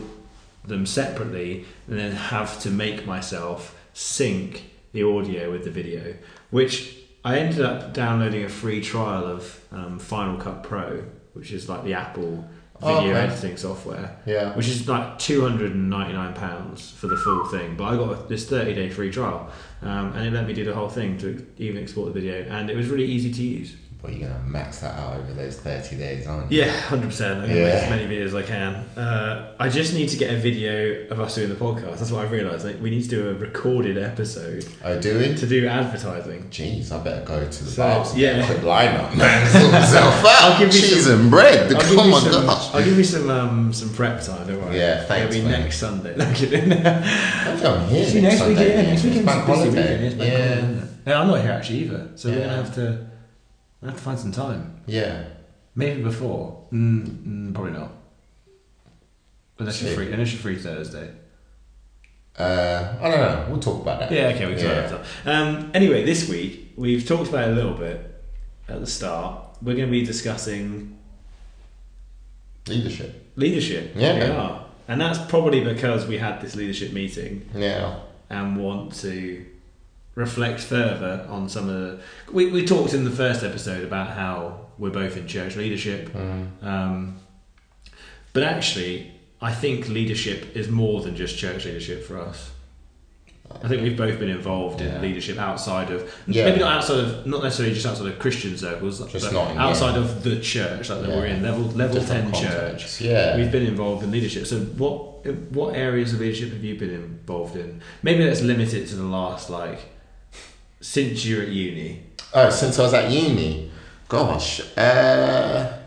them 0.64 0.86
separately 0.86 1.64
and 1.86 1.98
then 1.98 2.12
have 2.12 2.60
to 2.60 2.70
make 2.70 3.06
myself 3.06 3.76
sync 3.92 4.64
the 4.92 5.02
audio 5.02 5.50
with 5.50 5.64
the 5.64 5.70
video, 5.70 6.16
which 6.50 6.96
I 7.24 7.38
ended 7.38 7.60
up 7.60 7.92
downloading 7.92 8.44
a 8.44 8.48
free 8.48 8.80
trial 8.80 9.24
of 9.24 9.64
um, 9.70 9.98
Final 9.98 10.38
Cut 10.38 10.62
Pro, 10.62 11.04
which 11.34 11.52
is 11.52 11.68
like 11.68 11.84
the 11.84 11.94
Apple 11.94 12.48
video 12.80 13.10
okay. 13.10 13.20
editing 13.20 13.56
software, 13.56 14.16
Yeah. 14.26 14.54
which 14.56 14.68
is 14.68 14.88
like 14.88 15.18
two 15.18 15.40
hundred 15.42 15.72
and 15.72 15.90
ninety 15.90 16.12
nine 16.12 16.34
pounds 16.34 16.90
for 16.90 17.06
the 17.06 17.16
full 17.16 17.44
thing. 17.46 17.76
But 17.76 17.84
I 17.84 17.96
got 17.96 18.28
this 18.28 18.48
thirty 18.48 18.74
day 18.74 18.88
free 18.90 19.10
trial, 19.10 19.50
um, 19.82 20.12
and 20.14 20.26
it 20.26 20.32
let 20.32 20.46
me 20.46 20.54
do 20.54 20.64
the 20.64 20.74
whole 20.74 20.88
thing 20.88 21.18
to 21.18 21.46
even 21.58 21.82
export 21.82 22.12
the 22.12 22.20
video, 22.20 22.42
and 22.48 22.70
it 22.70 22.76
was 22.76 22.88
really 22.88 23.06
easy 23.06 23.32
to 23.32 23.42
use. 23.42 23.76
Well, 24.02 24.10
you're 24.10 24.28
gonna 24.30 24.42
max 24.46 24.78
that 24.78 24.98
out 24.98 25.18
over 25.18 25.32
those 25.34 25.56
thirty 25.56 25.94
days, 25.96 26.26
aren't 26.26 26.50
you? 26.50 26.62
Yeah, 26.62 26.70
hundred 26.70 27.08
percent. 27.08 27.40
I'm 27.42 27.48
gonna 27.48 27.54
Yeah. 27.60 27.64
make 27.66 27.74
as 27.74 27.90
many 27.90 28.06
videos 28.06 28.26
as 28.28 28.34
I 28.34 28.42
can. 28.42 28.74
Uh, 28.96 29.52
I 29.58 29.68
just 29.68 29.92
need 29.92 30.08
to 30.08 30.16
get 30.16 30.32
a 30.32 30.38
video 30.38 31.06
of 31.10 31.20
us 31.20 31.34
doing 31.34 31.50
the 31.50 31.54
podcast. 31.54 31.98
That's 31.98 32.10
what 32.10 32.24
I've 32.24 32.32
realised. 32.32 32.64
Like, 32.64 32.80
we 32.80 32.88
need 32.88 33.02
to 33.02 33.08
do 33.10 33.28
a 33.28 33.34
recorded 33.34 33.98
episode 33.98 34.64
Oh, 34.82 34.98
do 34.98 35.18
we? 35.18 35.34
to 35.34 35.46
do 35.46 35.66
advertising. 35.68 36.46
Jeez, 36.50 36.90
I 36.90 36.98
better 37.04 37.22
go 37.26 37.40
to 37.40 37.64
the 37.64 37.70
So, 37.70 37.82
bars 37.82 38.16
yeah. 38.16 38.46
quick 38.46 38.60
lineup, 38.60 39.14
man. 39.16 39.46
Sort 39.50 39.70
myself 39.70 40.14
out. 40.24 40.42
I'll 40.52 40.58
give 40.58 40.74
you 40.74 40.80
cheese 40.80 41.04
some- 41.04 41.20
and 41.20 41.30
bread. 41.30 41.70
I'll 41.70 41.80
give 41.82 41.98
oh 41.98 42.08
my 42.08 42.20
some, 42.20 42.46
gosh. 42.46 42.74
I'll 42.74 42.82
give 42.84 42.96
you 42.96 43.04
some 43.04 43.28
um, 43.28 43.72
some 43.74 43.90
prep 43.92 44.22
time. 44.22 44.46
Don't 44.46 44.62
worry. 44.64 44.78
Yeah, 44.78 45.04
thanks, 45.04 45.34
It'll 45.34 45.44
be 45.44 45.50
man. 45.50 45.60
next 45.60 45.76
Sunday. 45.76 46.14
No, 46.16 46.24
I'm 46.24 46.34
kidding. 46.34 46.72
I'm 46.72 47.60
going 47.60 47.88
here 47.88 48.06
See, 48.06 48.20
next 48.22 48.46
week, 48.46 48.56
Sunday, 48.56 48.68
yeah, 48.76 48.82
next 48.82 48.92
It's 48.92 49.04
weekend's 49.04 49.26
bank 49.26 49.44
holiday. 49.44 49.68
weekend. 49.68 50.04
It's 50.06 50.14
bank 50.14 50.32
yeah, 50.32 50.54
holiday? 50.54 50.86
Yeah, 51.06 51.20
I'm 51.20 51.28
not 51.28 51.40
here 51.42 51.50
actually 51.52 51.78
either, 51.80 52.08
so 52.14 52.30
we're 52.30 52.38
gonna 52.40 52.56
have 52.56 52.74
to 52.76 53.09
we 53.80 53.88
have 53.88 53.96
to 53.96 54.02
find 54.02 54.18
some 54.18 54.32
time. 54.32 54.80
yeah. 54.86 55.24
Maybe 55.76 56.02
before. 56.02 56.66
Mm, 56.72 57.06
mm, 57.06 57.54
probably 57.54 57.72
not. 57.72 57.92
Unless 59.58 59.80
you're 59.82 59.90
See. 59.90 59.96
free. 59.96 60.12
Unless 60.12 60.32
you're 60.32 60.42
free 60.42 60.56
Thursday. 60.56 61.10
Uh, 62.36 62.96
I 63.00 63.08
don't 63.08 63.20
know. 63.20 63.46
We'll 63.50 63.60
talk 63.60 63.80
about 63.82 64.00
that. 64.00 64.10
Yeah, 64.10 64.28
okay, 64.34 64.46
we 64.46 64.56
can 64.56 64.64
Yeah. 64.64 64.80
talk 64.82 64.90
about 64.92 65.06
that. 65.24 65.34
Um, 65.36 65.70
anyway, 65.72 66.04
this 66.04 66.28
week 66.28 66.72
we've 66.76 67.06
talked 67.06 67.28
about 67.28 67.48
it 67.48 67.52
a 67.52 67.54
little 67.54 67.74
bit 67.74 68.22
at 68.68 68.80
the 68.80 68.86
start. 68.86 69.42
We're 69.62 69.74
going 69.76 69.86
to 69.86 69.92
be 69.92 70.04
discussing 70.04 70.98
Leadership. 72.66 73.30
leadership. 73.36 73.92
Yeah. 73.96 74.14
we 74.16 74.30
are, 74.30 74.66
and 74.88 75.00
that's 75.00 75.18
probably 75.30 75.62
because 75.62 76.06
we 76.06 76.18
had 76.18 76.40
this 76.40 76.56
leadership 76.56 76.92
meeting 76.92 77.48
Yeah. 77.54 78.00
and 78.28 78.56
want 78.62 78.94
to 78.96 79.44
reflect 80.14 80.60
further 80.60 81.24
on 81.28 81.48
some 81.48 81.68
of 81.68 81.74
the. 81.74 82.00
We, 82.32 82.50
we 82.50 82.64
talked 82.66 82.94
in 82.94 83.04
the 83.04 83.10
first 83.10 83.42
episode 83.44 83.84
about 83.84 84.10
how 84.10 84.66
we're 84.78 84.90
both 84.90 85.16
in 85.16 85.26
church 85.26 85.56
leadership, 85.56 86.08
Mm. 86.12 86.62
um, 86.64 87.16
but 88.32 88.42
actually, 88.42 89.12
I 89.42 89.52
think 89.52 89.88
leadership 89.88 90.56
is 90.56 90.68
more 90.68 91.00
than 91.02 91.16
just 91.16 91.36
church 91.38 91.64
leadership 91.64 92.04
for 92.04 92.18
us. 92.20 92.50
I 93.62 93.66
think 93.66 93.82
we've 93.82 93.96
both 93.96 94.20
been 94.20 94.28
involved 94.30 94.80
in 94.80 94.86
Yeah. 94.92 95.00
leadership 95.00 95.36
outside 95.36 95.90
of 95.90 96.08
Yeah. 96.28 96.44
maybe 96.44 96.60
not 96.60 96.72
outside 96.76 96.98
of 97.00 97.26
not 97.26 97.42
necessarily 97.42 97.74
just 97.74 97.84
outside 97.84 98.06
of 98.06 98.18
Christian 98.20 98.56
circles, 98.56 99.00
Just 99.10 99.24
but 99.24 99.32
not 99.32 99.50
in- 99.50 99.58
outside 99.58 99.96
of 99.98 100.22
the 100.22 100.38
church, 100.38 100.88
like 100.88 101.00
that 101.00 101.08
we're 101.10 101.26
in 101.26 101.42
level 101.42 101.64
level 101.64 101.96
Different 101.98 102.32
ten 102.32 102.42
contexts, 102.44 102.98
church. 102.98 103.08
Yeah. 103.08 103.36
We've 103.36 103.50
been 103.50 103.66
involved 103.66 104.04
in 104.04 104.12
leadership. 104.12 104.46
So 104.46 104.60
what 104.60 105.08
what 105.52 105.74
areas 105.74 106.12
of 106.14 106.20
leadership 106.20 106.52
have 106.52 106.62
you 106.64 106.76
been 106.78 106.90
involved 106.90 107.56
in? 107.56 107.80
Maybe 108.04 108.24
let's 108.24 108.40
limit 108.40 108.72
it 108.72 108.86
to 108.88 108.94
the 108.96 109.02
last 109.04 109.50
like 109.50 109.80
since 110.80 111.24
you're 111.24 111.42
at 111.42 111.48
uni. 111.48 112.02
Oh, 112.32 112.50
since 112.50 112.78
I 112.78 112.82
was 112.82 112.94
at 112.94 113.10
uni, 113.10 113.70
gosh. 114.08 114.60
Uh, 114.76 115.78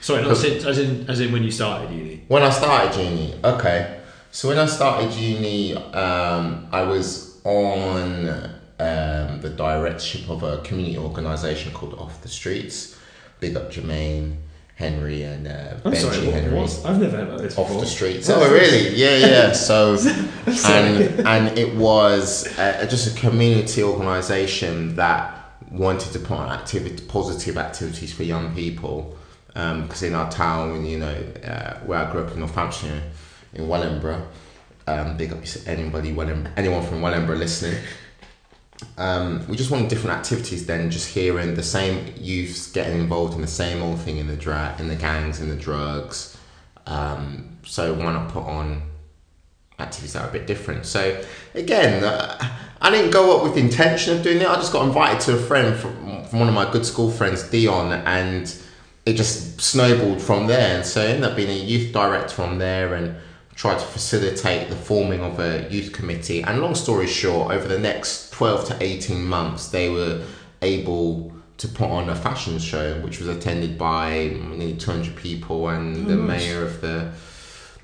Sorry, 0.00 0.22
not 0.22 0.36
since 0.36 0.64
as 0.64 0.78
in 0.78 1.08
as 1.08 1.20
in 1.20 1.32
when 1.32 1.42
you 1.42 1.50
started 1.50 1.90
uni. 1.90 2.24
when 2.28 2.42
I 2.42 2.50
started 2.50 3.02
uni, 3.02 3.34
okay. 3.42 4.00
So 4.30 4.48
when 4.48 4.58
I 4.58 4.66
started 4.66 5.12
uni, 5.14 5.74
um, 5.74 6.68
I 6.70 6.82
was 6.82 7.40
on 7.44 8.28
um, 8.78 9.40
the 9.40 9.52
directorship 9.56 10.28
of 10.28 10.42
a 10.42 10.58
community 10.58 10.98
organisation 10.98 11.72
called 11.72 11.94
Off 11.94 12.20
the 12.22 12.28
Streets. 12.28 12.98
Big 13.40 13.56
up 13.56 13.70
Jermaine, 13.70 14.36
Henry, 14.76 15.22
and 15.22 15.48
uh, 15.48 15.74
I'm 15.86 15.92
Benji 15.92 15.96
sorry, 15.96 16.26
what, 16.26 16.34
Henry. 16.34 16.58
what's, 16.58 16.84
I've 16.84 17.00
never 17.00 17.16
heard 17.16 17.28
about 17.28 17.40
this 17.40 17.56
off 17.56 17.66
before. 17.66 17.80
the 17.80 17.86
streets. 17.86 18.28
Oh, 18.28 18.52
really? 18.52 18.94
Yeah, 18.94 19.16
yeah. 19.16 19.52
So, 19.54 19.96
and 20.66 21.26
and 21.26 21.58
it 21.58 21.74
was 21.74 22.46
uh, 22.58 22.86
just 22.88 23.16
a 23.16 23.18
community 23.18 23.82
organisation 23.82 24.94
that 24.96 25.32
wanted 25.70 26.12
to 26.12 26.18
put 26.18 26.36
on 26.36 26.50
activity, 26.50 27.02
positive 27.06 27.56
activities 27.56 28.12
for 28.12 28.22
young 28.22 28.54
people. 28.54 29.16
Because 29.46 30.02
in 30.02 30.14
our 30.14 30.30
town, 30.30 30.84
you 30.84 30.98
know, 30.98 31.16
uh, 31.42 31.78
where 31.86 32.00
I 32.00 32.12
grew 32.12 32.24
up 32.24 32.32
in 32.32 32.40
Northamptonshire, 32.40 33.02
in 33.54 33.66
Wellingborough, 33.68 34.28
um, 34.86 35.16
big 35.16 35.32
up 35.32 35.38
anybody, 35.66 36.12
Welling, 36.12 36.46
anyone 36.58 36.82
from 36.84 37.00
Wellingborough 37.00 37.38
listening. 37.38 37.82
Um, 38.98 39.46
we 39.48 39.56
just 39.56 39.70
wanted 39.70 39.88
different 39.88 40.16
activities 40.16 40.66
than 40.66 40.90
just 40.90 41.08
hearing 41.08 41.54
the 41.54 41.62
same 41.62 42.12
youths 42.18 42.70
getting 42.72 42.98
involved 42.98 43.34
in 43.34 43.40
the 43.40 43.46
same 43.46 43.82
old 43.82 44.00
thing 44.00 44.18
in 44.18 44.26
the 44.26 44.36
dra- 44.36 44.76
in 44.78 44.88
the 44.88 44.96
gangs, 44.96 45.40
in 45.40 45.48
the 45.48 45.56
drugs. 45.56 46.36
Um, 46.86 47.58
so 47.64 47.94
why 47.94 48.12
not 48.12 48.28
put 48.30 48.44
on 48.44 48.82
activities 49.78 50.12
that 50.14 50.24
are 50.24 50.28
a 50.28 50.32
bit 50.32 50.46
different? 50.46 50.86
So 50.86 51.22
again, 51.54 52.04
uh, 52.04 52.38
I 52.80 52.90
didn't 52.90 53.10
go 53.10 53.36
up 53.36 53.42
with 53.42 53.54
the 53.54 53.60
intention 53.60 54.16
of 54.16 54.22
doing 54.22 54.38
it. 54.38 54.46
I 54.46 54.54
just 54.56 54.72
got 54.72 54.86
invited 54.86 55.20
to 55.22 55.34
a 55.34 55.38
friend 55.38 55.76
from, 55.76 56.24
from 56.24 56.38
one 56.38 56.48
of 56.48 56.54
my 56.54 56.70
good 56.70 56.84
school 56.84 57.10
friends, 57.10 57.42
Dion, 57.44 57.92
and 57.92 58.54
it 59.06 59.14
just 59.14 59.60
snowballed 59.60 60.20
from 60.20 60.46
there. 60.46 60.76
And 60.76 60.84
so 60.86 61.02
I 61.02 61.06
ended 61.06 61.24
up 61.24 61.36
being 61.36 61.50
a 61.50 61.64
youth 61.64 61.92
director 61.92 62.28
from 62.28 62.58
there 62.58 62.94
and 62.94 63.16
tried 63.56 63.78
to 63.78 63.84
facilitate 63.86 64.68
the 64.68 64.76
forming 64.76 65.20
of 65.22 65.40
a 65.40 65.66
youth 65.70 65.92
committee. 65.92 66.42
And 66.42 66.60
long 66.60 66.74
story 66.74 67.06
short, 67.06 67.52
over 67.52 67.66
the 67.66 67.78
next 67.78 68.30
12 68.32 68.66
to 68.68 68.76
18 68.80 69.24
months, 69.24 69.68
they 69.68 69.88
were 69.88 70.22
able 70.62 71.32
to 71.58 71.66
put 71.68 71.88
on 71.88 72.08
a 72.10 72.14
fashion 72.14 72.58
show, 72.58 73.00
which 73.00 73.18
was 73.18 73.28
attended 73.28 73.78
by 73.78 74.30
nearly 74.54 74.76
200 74.76 75.16
people 75.16 75.68
and 75.70 76.06
the 76.06 76.12
Oh, 76.14 76.16
nice. 76.18 76.40
mayor 76.42 76.62
of 76.64 76.80
the 76.82 77.12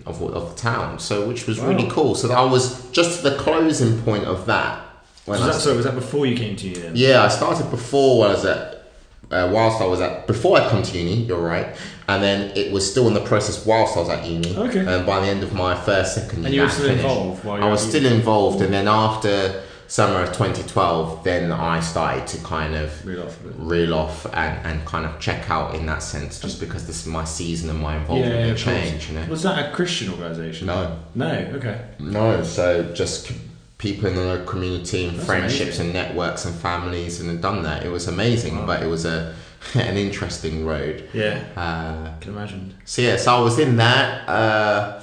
of, 0.05 0.21
of 0.21 0.55
the 0.57 0.61
town. 0.61 0.99
So, 0.99 1.27
which 1.29 1.47
was 1.47 1.61
Wow. 1.61 1.69
really 1.69 1.89
cool. 1.89 2.15
So 2.17 2.33
I 2.33 2.45
was 2.45 2.91
just 2.91 3.23
the 3.23 3.37
closing 3.37 4.03
point 4.03 4.25
of 4.25 4.47
that. 4.47 4.81
When 5.27 5.39
Was 5.39 5.49
I 5.49 5.53
that, 5.53 5.61
sorry, 5.61 5.77
was 5.77 5.85
that 5.85 5.95
before 5.95 6.27
you 6.27 6.37
came 6.37 6.57
to 6.57 6.67
uni 6.69 6.81
then? 6.81 6.93
yeah, 6.97 7.23
I 7.23 7.29
started 7.29 7.71
before 7.71 8.19
when 8.19 8.31
I 8.31 8.35
was 8.35 8.45
at, 8.45 8.83
uh, 9.31 9.49
whilst 9.53 9.81
I 9.81 9.85
was 9.87 10.01
at, 10.01 10.27
before 10.27 10.59
I 10.61 10.69
come 10.69 10.83
to 10.83 10.99
uni, 10.99 11.23
you're 11.23 11.39
right. 11.41 11.69
And 12.09 12.23
then 12.23 12.57
it 12.57 12.73
was 12.73 12.89
still 12.91 13.07
in 13.09 13.15
the 13.15 13.21
process 13.21 13.65
whilst 13.65 13.97
I 13.97 14.01
was 14.01 14.09
at 14.09 14.27
uni. 14.27 14.57
Okay. 14.57 14.81
And 14.81 15.07
by 15.07 15.21
the 15.21 15.27
end 15.27 15.43
of 15.43 15.53
my 15.55 15.75
first, 15.75 16.15
second 16.15 16.39
year, 16.39 16.47
And 16.47 16.55
you 16.55 16.63
were 16.63 16.69
still 16.69 16.91
involved 16.91 17.47
I 17.47 17.69
was 17.69 17.81
still 17.87 18.03
uni? 18.03 18.17
involved. 18.17 18.61
And 18.61 18.73
then 18.73 18.89
after 18.89 19.63
summer 19.87 20.23
of 20.23 20.29
2012, 20.33 21.23
then 21.23 21.53
I 21.53 21.79
started 21.81 22.27
to 22.29 22.39
kind 22.45 22.75
of 22.75 23.05
Read 23.07 23.19
off 23.19 23.39
a 23.41 23.45
bit. 23.49 23.53
reel 23.59 23.95
off 23.95 24.27
and, 24.33 24.67
and 24.67 24.85
kind 24.87 25.05
of 25.07 25.19
check 25.21 25.51
out 25.51 25.75
in 25.75 25.85
that 25.87 26.03
sense, 26.03 26.41
just 26.41 26.61
because 26.61 26.87
this 26.87 27.03
is 27.03 27.07
my 27.07 27.25
season 27.25 27.69
and 27.71 27.79
my 27.79 27.97
involvement 27.97 28.35
Yeah, 28.49 28.55
change, 28.55 29.09
you 29.11 29.19
know? 29.19 29.27
Was 29.27 29.43
that 29.43 29.71
a 29.71 29.75
Christian 29.75 30.11
organisation? 30.11 30.67
No. 30.67 30.99
No, 31.15 31.31
okay. 31.55 31.79
No, 31.99 32.43
so 32.43 32.93
just 32.95 33.33
people 33.79 34.07
in 34.09 34.15
the 34.17 34.43
community 34.47 35.07
and 35.07 35.17
That's 35.17 35.27
friendships 35.27 35.79
amazing. 35.79 35.85
and 35.87 35.95
networks 35.95 36.45
and 36.47 36.55
families 36.55 37.21
and 37.21 37.29
had 37.31 37.41
done 37.43 37.63
that. 37.65 37.85
It 37.85 37.91
was 37.91 38.09
amazing, 38.09 38.59
Wow. 38.61 38.67
but 38.67 38.83
it 38.83 38.87
was 38.87 39.05
a 39.05 39.35
an 39.75 39.97
interesting 39.97 40.67
road. 40.67 41.09
Yeah, 41.13 41.43
Uh, 41.57 42.11
I 42.11 42.15
can 42.21 42.33
imagine. 42.33 42.75
so 42.85 43.03
yeah, 43.03 43.17
so 43.17 43.37
I 43.37 43.41
was 43.41 43.59
in 43.59 43.77
that. 43.77 44.29
Uh, 44.29 45.03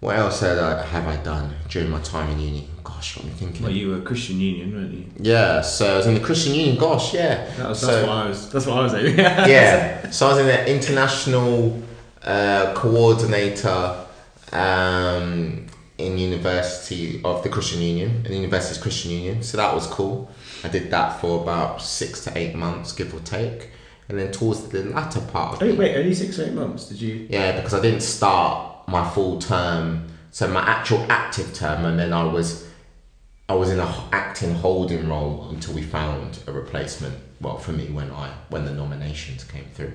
what 0.00 0.16
else 0.16 0.40
had 0.40 0.58
I, 0.58 0.84
have 0.84 1.06
I 1.06 1.16
done 1.22 1.54
during 1.68 1.88
my 1.88 2.00
time 2.00 2.28
in 2.30 2.40
uni? 2.40 2.68
Gosh, 2.82 3.14
got 3.14 3.24
me 3.24 3.30
thinking. 3.30 3.62
Well, 3.62 3.72
you 3.72 3.90
were 3.90 3.98
a 3.98 4.02
Christian 4.02 4.40
Union, 4.40 4.72
weren't 4.74 4.92
you? 4.92 5.04
yeah, 5.18 5.60
so 5.60 5.94
I 5.94 5.96
was 5.98 6.06
in 6.06 6.14
the 6.14 6.20
Christian 6.20 6.54
Union. 6.54 6.76
Gosh, 6.76 7.14
yeah. 7.14 7.48
That 7.56 7.68
was, 7.68 7.80
so, 7.80 7.86
that's 7.86 8.06
what 8.08 8.16
I 8.16 8.28
was. 8.28 8.50
That's 8.50 8.66
what 8.66 8.78
I 8.78 8.82
was 8.82 8.92
yeah. 9.16 10.10
So 10.10 10.26
I 10.26 10.30
was 10.30 10.38
in 10.38 10.46
the 10.46 10.68
international 10.68 11.80
uh, 12.24 12.74
coordinator 12.74 14.04
um, 14.52 15.66
in 15.98 16.18
University 16.18 17.20
of 17.24 17.42
the 17.42 17.48
Christian 17.48 17.80
Union, 17.80 18.10
in 18.10 18.22
the 18.24 18.34
University's 18.36 18.78
Christian 18.82 19.12
Union. 19.12 19.42
So 19.42 19.56
that 19.56 19.72
was 19.74 19.86
cool. 19.86 20.30
I 20.64 20.68
did 20.68 20.90
that 20.90 21.20
for 21.20 21.42
about 21.42 21.80
six 21.80 22.24
to 22.24 22.36
eight 22.36 22.54
months, 22.54 22.92
give 22.92 23.14
or 23.14 23.20
take. 23.20 23.70
And 24.08 24.18
then 24.18 24.30
towards 24.32 24.68
the 24.68 24.82
latter 24.84 25.20
part 25.20 25.62
Oh, 25.62 25.74
wait, 25.74 25.96
only 25.96 26.12
six 26.14 26.38
or 26.38 26.44
eight 26.46 26.52
months? 26.52 26.86
Did 26.88 27.00
you? 27.00 27.26
yeah, 27.30 27.52
because 27.52 27.72
I 27.72 27.80
didn't 27.80 28.00
start 28.02 28.86
my 28.88 29.08
full 29.08 29.38
term, 29.38 30.06
so 30.30 30.48
my 30.48 30.60
actual 30.60 31.06
active 31.08 31.54
term, 31.54 31.84
and 31.84 31.98
then 31.98 32.12
I 32.12 32.24
was, 32.24 32.66
I 33.48 33.54
was 33.54 33.70
in 33.70 33.78
a 33.78 33.88
h- 33.88 34.04
acting 34.12 34.54
holding 34.54 35.08
role 35.08 35.46
until 35.50 35.74
we 35.74 35.82
found 35.82 36.40
a 36.46 36.52
replacement. 36.52 37.14
Well, 37.40 37.56
for 37.58 37.72
me, 37.72 37.86
when 37.86 38.10
I 38.10 38.30
when 38.50 38.64
the 38.64 38.72
nominations 38.72 39.44
came 39.44 39.66
through. 39.72 39.92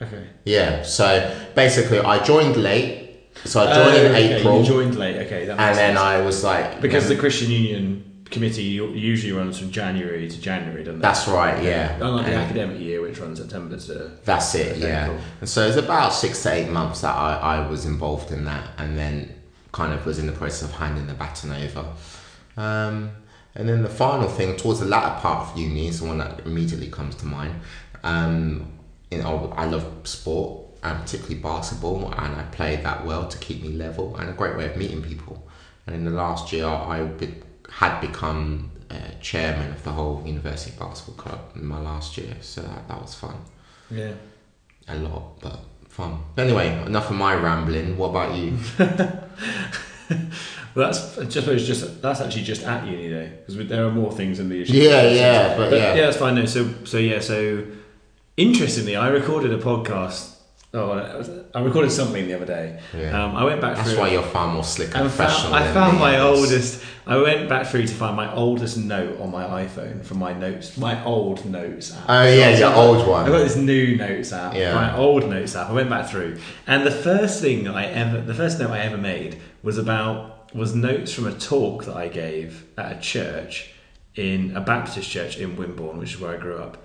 Okay. 0.00 0.26
Yeah, 0.44 0.82
so 0.82 1.34
basically, 1.54 2.00
I 2.00 2.22
joined 2.24 2.56
late. 2.56 3.10
So 3.44 3.60
I 3.60 3.66
joined 3.66 3.96
Oh, 3.96 4.04
in 4.04 4.12
okay, 4.12 4.34
April, 4.40 4.60
You 4.60 4.66
joined 4.66 4.94
late. 4.96 5.16
Okay, 5.26 5.46
that 5.46 5.56
makes 5.56 5.60
and 5.68 5.78
then 5.78 5.94
sense. 5.96 5.98
I 6.00 6.20
was 6.22 6.42
like, 6.44 6.80
because 6.80 7.08
the 7.08 7.16
Christian 7.16 7.50
Union 7.50 8.11
committee 8.32 8.62
usually 8.64 9.32
runs 9.32 9.58
from 9.58 9.70
January 9.70 10.28
to 10.28 10.40
January, 10.40 10.82
doesn't 10.82 11.00
it? 11.00 11.02
that's 11.02 11.28
right, 11.28 11.62
yeah. 11.62 11.96
Unlike 12.00 12.26
the 12.26 12.34
academic 12.34 12.80
year, 12.80 13.00
which 13.00 13.18
runs 13.18 13.38
September 13.38 13.76
to. 13.76 14.10
That's 14.24 14.54
it, 14.54 14.78
yeah. 14.78 15.18
And 15.40 15.48
so 15.48 15.66
it's 15.66 15.76
about 15.76 16.10
six 16.10 16.42
to 16.42 16.52
eight 16.52 16.68
months 16.70 17.02
that 17.02 17.14
I, 17.14 17.34
I 17.36 17.68
was 17.68 17.84
involved 17.84 18.32
in 18.32 18.44
that 18.46 18.70
and 18.78 18.98
then 18.98 19.34
kind 19.72 19.92
of 19.92 20.04
was 20.04 20.18
in 20.18 20.26
the 20.26 20.32
process 20.32 20.68
of 20.68 20.74
handing 20.76 21.06
the 21.06 21.14
baton 21.14 21.52
over. 21.52 21.86
Um, 22.56 23.10
and 23.54 23.68
then 23.68 23.82
the 23.82 23.88
final 23.88 24.28
thing, 24.28 24.56
towards 24.56 24.80
the 24.80 24.86
latter 24.86 25.20
part 25.20 25.50
of 25.50 25.58
uni, 25.58 25.88
is 25.88 26.00
the 26.00 26.06
one 26.06 26.18
that 26.18 26.40
immediately 26.40 26.88
comes 26.88 27.14
to 27.16 27.26
mind. 27.26 27.60
Um, 28.02 28.72
you 29.10 29.18
know, 29.18 29.52
I 29.56 29.66
love 29.66 29.86
sport 30.04 30.66
and 30.82 30.98
particularly 31.00 31.36
basketball, 31.36 32.12
and 32.12 32.34
I 32.36 32.42
played 32.50 32.82
that 32.84 33.04
well 33.04 33.28
to 33.28 33.38
keep 33.38 33.62
me 33.62 33.70
level 33.70 34.16
and 34.16 34.28
a 34.30 34.32
great 34.32 34.56
way 34.56 34.66
of 34.66 34.76
meeting 34.76 35.02
people. 35.02 35.46
And 35.86 35.94
in 35.94 36.04
the 36.04 36.10
last 36.10 36.52
year, 36.52 36.66
I 36.66 37.02
be- 37.04 37.34
had 37.72 38.00
become 38.00 38.70
uh, 38.90 38.94
chairman 39.20 39.70
of 39.70 39.82
the 39.82 39.90
whole 39.90 40.22
university 40.26 40.74
basketball 40.78 41.16
club 41.16 41.40
in 41.56 41.64
my 41.66 41.80
last 41.80 42.16
year, 42.18 42.36
so 42.40 42.60
that, 42.62 42.88
that 42.88 43.00
was 43.00 43.14
fun. 43.14 43.36
Yeah. 43.90 44.12
A 44.88 44.96
lot, 44.96 45.40
but 45.40 45.60
fun. 45.88 46.18
Anyway, 46.36 46.68
enough 46.86 47.10
of 47.10 47.16
my 47.16 47.34
rambling. 47.34 47.96
What 47.96 48.10
about 48.10 48.36
you? 48.36 48.58
Well, 50.74 50.90
that's 50.90 51.34
suppose 51.34 51.66
just 51.66 52.00
that's 52.00 52.20
actually 52.20 52.44
just 52.44 52.62
at 52.62 52.86
uni 52.86 53.08
though, 53.08 53.28
because 53.46 53.68
there 53.68 53.84
are 53.84 53.90
more 53.90 54.10
things 54.10 54.40
in 54.40 54.48
leadership. 54.48 54.74
Yeah, 54.74 55.02
yeah, 55.10 55.56
but, 55.56 55.70
But 55.70 55.78
yeah. 55.78 55.94
yeah, 55.94 56.04
that's 56.06 56.16
fine. 56.16 56.34
No, 56.34 56.46
so 56.46 56.72
so 56.84 56.96
yeah, 56.96 57.20
so 57.20 57.66
interestingly, 58.38 58.96
I 58.96 59.08
recorded 59.08 59.52
a 59.52 59.58
podcast. 59.58 60.31
Oh, 60.74 61.44
I 61.54 61.60
recorded 61.60 61.90
something 61.90 62.26
the 62.26 62.32
other 62.34 62.46
day. 62.46 62.80
Yeah. 62.96 63.22
Um, 63.24 63.36
I 63.36 63.44
went 63.44 63.60
back 63.60 63.74
through 63.74 63.84
That's 63.84 63.92
through. 63.92 64.00
why 64.00 64.08
you're 64.10 64.22
far 64.22 64.50
more 64.50 64.64
slick 64.64 64.88
and 64.94 64.98
I 64.98 65.00
professional. 65.02 65.52
found, 65.52 65.64
I 65.64 65.72
found 65.74 65.98
my 65.98 66.18
oldest. 66.18 66.82
I 67.06 67.18
went 67.18 67.46
back 67.46 67.66
through 67.66 67.86
to 67.88 67.92
find 67.94 68.16
my 68.16 68.32
oldest 68.32 68.78
note 68.78 69.20
on 69.20 69.30
my 69.30 69.44
iPhone 69.64 70.02
from 70.02 70.18
my 70.18 70.32
notes, 70.32 70.78
my 70.78 71.04
old 71.04 71.44
notes 71.44 71.94
app. 71.94 72.04
Oh, 72.08 72.22
yeah, 72.22 72.56
your 72.56 72.72
old 72.74 73.06
one. 73.06 73.26
I've 73.26 73.32
got 73.32 73.40
this 73.40 73.56
new 73.56 73.96
notes 73.96 74.32
app. 74.32 74.54
Yeah. 74.54 74.74
My 74.74 74.96
old 74.96 75.28
notes 75.28 75.54
app. 75.54 75.68
I 75.68 75.72
went 75.72 75.90
back 75.90 76.08
through, 76.08 76.38
and 76.66 76.86
the 76.86 76.90
first 76.90 77.42
thing 77.42 77.68
I 77.68 77.84
ever, 77.86 78.22
the 78.22 78.34
first 78.34 78.58
note 78.58 78.70
I 78.70 78.78
ever 78.78 78.96
made 78.98 79.42
was 79.62 79.76
about 79.76 80.54
was 80.54 80.74
notes 80.74 81.12
from 81.12 81.26
a 81.26 81.32
talk 81.32 81.84
that 81.84 81.96
I 81.96 82.08
gave 82.08 82.64
at 82.78 82.96
a 82.96 83.00
church 83.00 83.72
in 84.14 84.56
a 84.56 84.60
Baptist 84.60 85.10
church 85.10 85.36
in 85.38 85.56
Wimborne, 85.56 85.98
which 85.98 86.14
is 86.14 86.20
where 86.20 86.34
I 86.34 86.38
grew 86.38 86.56
up. 86.56 86.82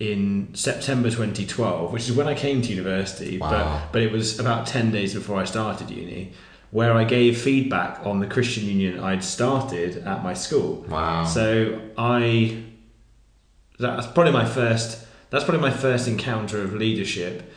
In 0.00 0.48
September 0.54 1.10
2012, 1.10 1.92
which 1.92 2.08
is 2.08 2.12
when 2.16 2.26
I 2.26 2.34
came 2.34 2.62
to 2.62 2.68
university, 2.70 3.36
Wow. 3.38 3.50
but 3.50 3.92
but 3.92 4.02
it 4.02 4.10
was 4.10 4.38
about 4.40 4.66
10 4.66 4.90
days 4.90 5.12
before 5.14 5.38
I 5.38 5.44
started 5.44 5.90
uni, 5.90 6.32
where 6.70 6.94
I 6.94 7.04
gave 7.04 7.38
feedback 7.38 8.00
on 8.06 8.18
the 8.20 8.26
Christian 8.26 8.64
Union 8.64 8.98
I'd 9.00 9.22
started 9.22 9.98
at 10.06 10.24
my 10.24 10.32
school. 10.32 10.86
Wow. 10.88 11.24
So 11.26 11.80
I, 11.98 12.62
that's 13.78 14.06
probably 14.06 14.32
my 14.32 14.46
first, 14.46 15.06
that's 15.28 15.44
probably 15.44 15.60
my 15.60 15.70
first 15.76 16.08
encounter 16.08 16.62
of 16.62 16.72
leadership 16.72 17.52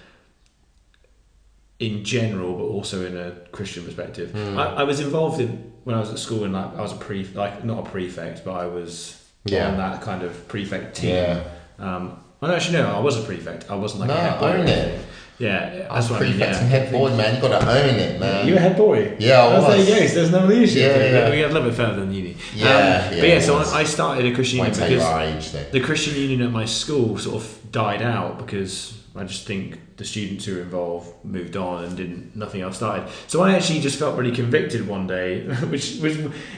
in 1.79 2.03
general, 2.03 2.53
but 2.55 2.63
also 2.65 3.05
in 3.05 3.15
a 3.17 3.31
Christian 3.51 3.85
perspective. 3.85 4.31
Hmm. 4.31 4.57
I, 4.57 4.65
I 4.81 4.83
was 4.83 4.99
involved 4.99 5.39
in, 5.39 5.71
when 5.85 5.95
I 5.95 5.99
was 5.99 6.11
at 6.11 6.19
school, 6.19 6.43
and 6.43 6.53
like, 6.53 6.75
I 6.75 6.81
was 6.81 6.91
a 6.93 6.97
pre, 6.97 7.23
like, 7.33 7.63
not 7.63 7.87
a 7.87 7.89
prefect, 7.89 8.43
but 8.45 8.53
I 8.53 8.65
was 8.67 9.17
Yeah. 9.45 9.69
on 9.71 9.77
that 9.77 10.01
kind 10.01 10.23
of 10.23 10.47
prefect 10.49 10.95
team. 10.97 11.09
Yeah. 11.15 11.43
Um, 11.79 12.19
well, 12.43 12.51
actually, 12.51 12.77
no, 12.77 12.95
I 12.95 12.99
was 12.99 13.17
a 13.17 13.23
prefect. 13.25 13.69
I 13.71 13.75
wasn't 13.75 14.01
like 14.01 14.09
No, 14.09 14.15
a 14.15 14.19
head 14.19 14.39
boy. 14.39 14.47
own 14.47 14.67
it. 14.67 15.05
Yeah, 15.39 15.87
I 15.89 15.95
that's 15.95 16.09
was 16.09 16.11
what 16.11 16.21
I 16.21 16.23
mean. 16.25 16.31
prefect 16.33 16.53
yeah. 16.55 16.61
and 16.61 16.69
head 16.69 16.91
boy, 16.91 17.15
man. 17.15 17.35
You 17.35 17.41
gotta 17.41 17.67
own 17.69 17.95
it, 17.99 18.19
man. 18.19 18.47
You 18.47 18.53
were 18.53 18.59
head 18.59 18.77
boy. 18.77 19.15
Yeah, 19.19 19.39
I 19.43 19.59
was. 19.59 19.67
There 19.67 19.77
you 19.79 20.01
go. 20.01 20.07
So 20.07 20.13
there's 20.15 20.31
no 20.31 20.45
leadership. 20.45 20.77
Yeah, 20.77 21.11
yeah. 21.11 21.29
We 21.31 21.39
had 21.39 21.49
a 21.49 21.53
little 21.53 21.69
bit 21.69 21.75
further 21.75 22.01
than 22.01 22.13
uni. 22.13 22.37
Yeah, 22.55 22.67
Um, 22.67 22.73
yeah, 22.75 23.09
but 23.19 23.29
yeah, 23.29 23.39
so. 23.39 23.57
I 23.57 23.79
I 23.79 23.83
started 23.83 24.25
a 24.31 24.35
Christian 24.35 24.59
Won't 24.59 24.77
union 24.77 24.99
because 24.99 25.55
age 25.55 25.71
the 25.71 25.79
Christian 25.79 26.15
union 26.15 26.41
at 26.43 26.51
my 26.51 26.65
school 26.65 27.17
sort 27.17 27.35
of 27.41 27.71
died 27.71 28.03
out 28.03 28.37
because 28.37 28.93
I 29.15 29.23
just 29.23 29.45
think 29.47 29.79
the 29.97 30.05
students 30.05 30.45
who 30.45 30.55
were 30.55 30.61
involved 30.61 31.07
moved 31.25 31.55
on 31.57 31.83
and 31.85 31.97
didn't 31.97 32.35
nothing 32.35 32.61
else 32.61 32.75
started. 32.77 33.09
So 33.27 33.41
I 33.41 33.53
actually 33.55 33.79
just 33.79 33.97
felt 33.97 34.15
really 34.17 34.35
convicted 34.35 34.87
one 34.87 35.07
day, 35.07 35.41
which 35.71 35.97
which 35.97 36.17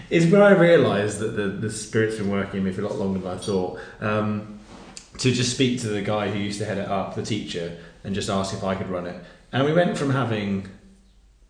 is 0.09 0.29
where 0.31 0.43
I 0.43 0.51
realised 0.51 1.19
that 1.19 1.37
the, 1.37 1.47
the 1.47 1.71
spirit's 1.71 2.17
been 2.17 2.29
working 2.29 2.59
in 2.59 2.65
me 2.65 2.71
for 2.73 2.81
a 2.81 2.87
lot 2.87 2.97
longer 2.97 3.19
than 3.19 3.31
I 3.31 3.37
thought. 3.37 3.79
Um, 4.01 4.54
to 5.19 5.31
just 5.31 5.51
speak 5.53 5.81
to 5.81 5.87
the 5.87 6.01
guy 6.01 6.29
who 6.29 6.39
used 6.39 6.59
to 6.59 6.65
head 6.65 6.77
it 6.77 6.87
up, 6.87 7.15
the 7.15 7.23
teacher, 7.23 7.77
and 8.03 8.13
just 8.15 8.29
ask 8.29 8.53
if 8.53 8.63
I 8.63 8.75
could 8.75 8.89
run 8.89 9.07
it. 9.07 9.15
And 9.51 9.65
we 9.65 9.73
went 9.73 9.97
from 9.97 10.09
having 10.11 10.67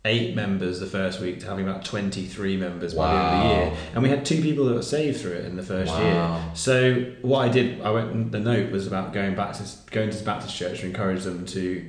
eight 0.04 0.36
members 0.36 0.78
the 0.78 0.86
first 0.86 1.20
week 1.20 1.40
to 1.40 1.46
having 1.46 1.66
about 1.68 1.84
23 1.84 2.56
members 2.56 2.94
by 2.94 3.12
the 3.12 3.18
end 3.18 3.26
of 3.34 3.42
the 3.42 3.48
year. 3.56 3.72
And 3.94 4.02
we 4.04 4.08
had 4.08 4.24
two 4.24 4.40
people 4.40 4.64
that 4.66 4.74
were 4.74 4.82
saved 4.82 5.20
through 5.20 5.32
it 5.32 5.44
in 5.46 5.56
the 5.56 5.64
first 5.64 5.90
Wow. 5.92 6.00
year. 6.00 6.50
So 6.54 7.04
what 7.22 7.40
I 7.40 7.48
did, 7.48 7.80
I 7.82 7.90
went. 7.90 8.30
The 8.30 8.38
note 8.38 8.70
was 8.70 8.86
about 8.86 9.12
going 9.12 9.34
back 9.34 9.54
to 9.54 9.64
going 9.90 10.10
to 10.10 10.16
the 10.16 10.24
Baptist 10.24 10.54
church 10.56 10.80
to 10.80 10.86
encourage 10.86 11.24
them 11.24 11.44
to 11.46 11.84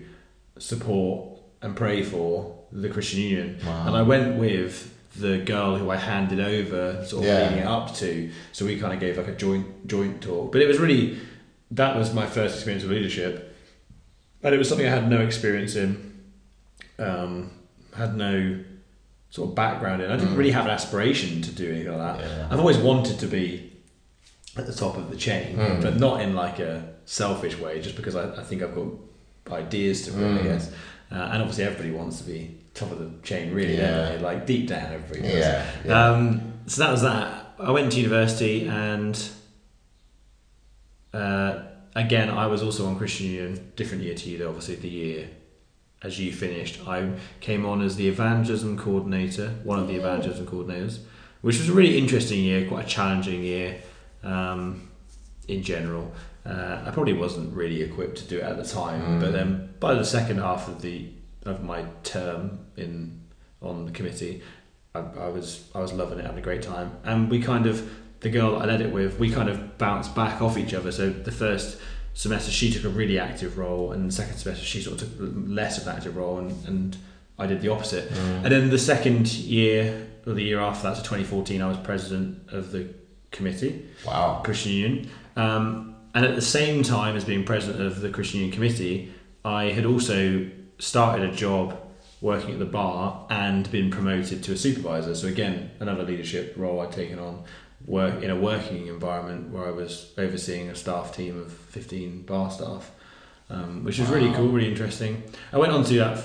support 0.58 1.30
and 1.62 1.76
pray 1.76 2.02
for 2.04 2.56
the 2.72 2.90
Christian 2.90 3.20
Union. 3.22 3.58
Wow. 3.66 3.88
And 3.88 3.96
I 3.96 4.02
went 4.02 4.38
with 4.38 4.94
the 5.16 5.38
girl 5.40 5.78
who 5.78 5.90
I 5.90 5.96
handed 5.98 6.40
over, 6.40 7.04
sort 7.06 7.24
of 7.24 7.28
Yeah. 7.30 7.44
leading 7.44 7.60
it 7.60 7.68
up 7.68 7.96
to. 7.98 8.30
So 8.52 8.66
we 8.66 8.78
kind 8.78 8.94
of 8.94 9.00
gave 9.00 9.18
like 9.18 9.28
a 9.28 9.36
joint 9.36 9.88
joint 9.88 10.22
talk. 10.22 10.52
But 10.52 10.62
it 10.62 10.68
was 10.68 10.80
really 10.80 11.18
that 11.72 11.96
was 11.96 12.14
my 12.14 12.26
first 12.26 12.56
experience 12.56 12.84
of 12.84 12.92
leadership, 12.92 13.56
and 14.44 14.54
it 14.56 14.58
was 14.58 14.70
something 14.70 14.88
I 14.88 14.92
had 14.92 15.10
no 15.10 15.20
experience 15.22 15.76
in. 15.76 16.14
Um, 17.00 17.52
had 17.96 18.16
no 18.16 18.60
sort 19.30 19.50
of 19.50 19.56
background 19.56 20.02
in. 20.02 20.10
I 20.12 20.18
didn't 20.18 20.34
Mm. 20.34 20.38
really 20.38 20.52
have 20.52 20.66
an 20.66 20.72
aspiration 20.72 21.42
to 21.42 21.52
do 21.52 21.70
anything 21.72 21.98
like 21.98 22.20
that. 22.20 22.26
Yeah. 22.26 22.48
I've 22.50 22.60
always 22.60 22.78
wanted 22.78 23.20
to 23.20 23.28
be 23.28 23.72
at 24.56 24.66
the 24.66 24.74
top 24.74 24.98
of 24.98 25.10
the 25.12 25.16
chain, 25.18 25.58
Mm. 25.58 25.82
but 25.82 26.00
not 26.00 26.22
in 26.22 26.34
like 26.36 26.60
a 26.60 26.84
selfish 27.06 27.58
way, 27.60 27.82
just 27.82 27.96
because 27.96 28.16
I, 28.16 28.34
I 28.36 28.44
think 28.44 28.62
I've 28.64 28.74
got 28.74 28.88
ideas 29.52 30.04
to 30.06 30.12
bring, 30.12 30.38
I 30.38 30.42
Mm. 30.42 30.44
guess. 30.44 30.72
Uh, 31.12 31.16
and 31.16 31.42
obviously, 31.42 31.64
everybody 31.66 31.92
wants 31.92 32.18
to 32.20 32.24
be 32.24 32.52
top 32.74 32.92
of 32.92 33.00
the 33.00 33.10
chain, 33.24 33.54
really, 33.54 33.78
Yeah. 33.78 33.92
don't 34.10 34.18
they? 34.18 34.24
Like 34.24 34.46
deep 34.46 34.68
down, 34.68 34.92
everybody 34.94 35.22
does. 35.22 35.40
Yeah. 35.40 35.66
yeah. 35.86 36.06
Um, 36.12 36.54
so 36.68 36.82
that 36.84 36.92
was 36.92 37.02
that. 37.02 37.54
I 37.60 37.72
went 37.72 37.92
to 37.94 37.98
university 38.00 38.68
and 38.68 39.18
uh, 41.18 41.64
again, 41.96 42.30
I 42.30 42.48
was 42.48 42.62
also 42.64 42.86
on 42.88 42.98
Christian 42.98 43.28
Union, 43.28 43.72
different 43.76 44.04
year 44.04 44.16
to 44.16 44.30
you, 44.30 44.38
though, 44.38 44.50
obviously, 44.50 44.76
the 44.76 44.90
year 44.90 45.30
as 46.04 46.20
you 46.20 46.32
finished. 46.32 46.88
I 46.88 47.12
came 47.40 47.66
on 47.66 47.82
as 47.82 47.96
the 47.96 48.08
evangelism 48.08 48.78
coordinator, 48.78 49.50
one 49.64 49.80
of 49.80 49.88
the 49.88 49.96
evangelism 49.96 50.46
coordinators, 50.46 51.00
which 51.42 51.58
was 51.58 51.70
a 51.70 51.74
really 51.74 51.98
interesting 51.98 52.40
year, 52.44 52.68
quite 52.68 52.86
a 52.86 52.88
challenging 52.88 53.42
year 53.44 53.82
um, 54.24 54.90
in 55.48 55.64
general. 55.64 56.12
Uh, 56.46 56.82
I 56.86 56.92
probably 56.92 57.14
wasn't 57.14 57.54
really 57.56 57.82
equipped 57.82 58.18
to 58.20 58.26
do 58.26 58.38
it 58.38 58.44
at 58.44 58.58
the 58.58 58.64
time, 58.64 59.02
Mm. 59.02 59.20
but 59.22 59.32
then 59.34 59.70
by 59.80 59.94
the 59.96 60.06
second 60.06 60.38
half 60.38 60.68
of 60.68 60.82
the 60.82 61.10
of 61.46 61.64
my 61.64 61.86
term 62.04 62.60
in 62.76 63.22
on 63.62 63.86
the 63.86 63.92
committee, 63.92 64.42
I, 64.96 65.00
I 65.00 65.30
was 65.30 65.70
I 65.76 65.80
was 65.80 65.94
loving 65.94 66.20
it, 66.20 66.26
having 66.26 66.40
a 66.40 66.42
great 66.50 66.62
time, 66.62 66.92
and 67.04 67.30
we 67.30 67.42
kind 67.42 67.66
of 67.66 67.90
the 68.20 68.30
girl 68.30 68.58
I 68.58 68.66
led 68.66 68.82
it 68.82 68.92
with, 68.92 69.20
we 69.20 69.32
kind 69.32 69.50
of 69.50 69.78
bounced 69.78 70.16
back 70.16 70.42
off 70.42 70.58
each 70.58 70.74
other. 70.74 70.92
So 70.92 71.10
the 71.10 71.32
first 71.32 71.80
semester 72.14 72.52
she 72.52 72.72
took 72.72 72.84
a 72.84 72.90
really 72.90 73.20
active 73.20 73.58
role, 73.58 73.92
and 73.92 74.10
the 74.10 74.14
second 74.14 74.38
semester 74.38 74.66
she 74.66 74.82
sort 74.82 75.02
of 75.02 75.10
took 75.10 75.20
less 75.20 75.78
of 75.78 75.88
an 75.88 75.96
active 75.96 76.16
role, 76.16 76.40
and, 76.40 76.68
and 76.68 76.98
I 77.38 77.46
did 77.46 77.62
the 77.62 77.70
opposite. 77.70 78.10
Mm. 78.10 78.44
And 78.44 78.46
then 78.46 78.70
the 78.70 78.80
second 78.80 79.32
year, 79.34 80.08
or 80.26 80.34
the 80.34 80.44
year 80.44 80.60
after 80.60 80.90
that, 80.90 80.98
so 80.98 81.04
2014, 81.04 81.62
I 81.62 81.68
was 81.68 81.78
president 81.78 82.50
of 82.52 82.72
the 82.72 82.94
committee. 83.32 83.86
Wow. 84.06 84.42
Christian 84.44 84.72
Union. 84.72 85.10
Um, 85.36 85.96
and 86.16 86.26
at 86.26 86.36
the 86.36 86.42
same 86.42 86.82
time 86.82 87.16
as 87.16 87.24
being 87.24 87.46
president 87.46 87.86
of 87.86 88.02
the 88.02 88.10
Christian 88.10 88.40
Union 88.40 88.56
Committee, 88.56 89.14
I 89.46 89.66
had 89.66 89.86
also 89.86 90.50
started 90.80 91.30
a 91.30 91.32
job 91.32 91.80
working 92.22 92.54
at 92.54 92.60
the 92.60 92.66
bar 92.66 93.28
and 93.30 93.70
been 93.72 93.92
promoted 93.92 94.44
to 94.44 94.54
a 94.54 94.58
supervisor. 94.58 95.14
So 95.14 95.28
again, 95.28 95.70
another 95.80 96.04
leadership 96.04 96.56
role 96.58 96.80
I'd 96.82 96.92
taken 96.92 97.20
on, 97.20 97.44
work 97.88 98.22
in 98.22 98.30
a 98.30 98.36
working 98.36 98.88
environment 98.88 99.50
where 99.50 99.66
I 99.66 99.72
was 99.72 100.14
overseeing 100.18 100.70
a 100.70 100.76
staff 100.76 101.16
team 101.16 101.40
of 101.40 101.52
15 101.52 102.24
bar 102.24 102.52
staff, 102.52 102.92
um, 103.50 103.86
which 103.86 103.98
was 103.98 104.10
really 104.10 104.32
cool, 104.34 104.50
really 104.50 104.70
interesting. 104.70 105.24
I 105.54 105.58
went 105.58 105.72
on 105.72 105.84
to 105.84 105.90
do 105.90 106.00
that 106.00 106.24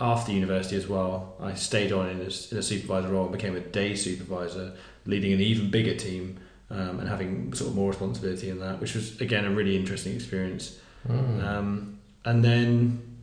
after 0.00 0.32
university 0.32 0.76
as 0.76 0.88
well. 0.88 1.34
I 1.40 1.54
stayed 1.54 1.92
on 1.92 2.08
in 2.08 2.20
a, 2.20 2.30
in 2.52 2.58
a 2.58 2.62
supervisor 2.62 3.08
role 3.08 3.24
and 3.24 3.32
became 3.32 3.56
a 3.56 3.60
day 3.60 3.96
supervisor, 3.96 4.72
leading 5.04 5.32
an 5.32 5.40
even 5.40 5.70
bigger 5.70 5.96
team 5.96 6.38
um, 6.70 7.00
and 7.00 7.08
having 7.08 7.52
sort 7.52 7.70
of 7.70 7.76
more 7.76 7.90
responsibility 7.90 8.48
in 8.48 8.60
that, 8.60 8.80
which 8.80 8.94
was 8.94 9.20
again 9.20 9.44
a 9.44 9.50
really 9.50 9.76
interesting 9.76 10.14
experience. 10.14 10.78
Mm. 11.08 11.44
Um, 11.44 11.98
and 12.24 12.44
then 12.44 13.18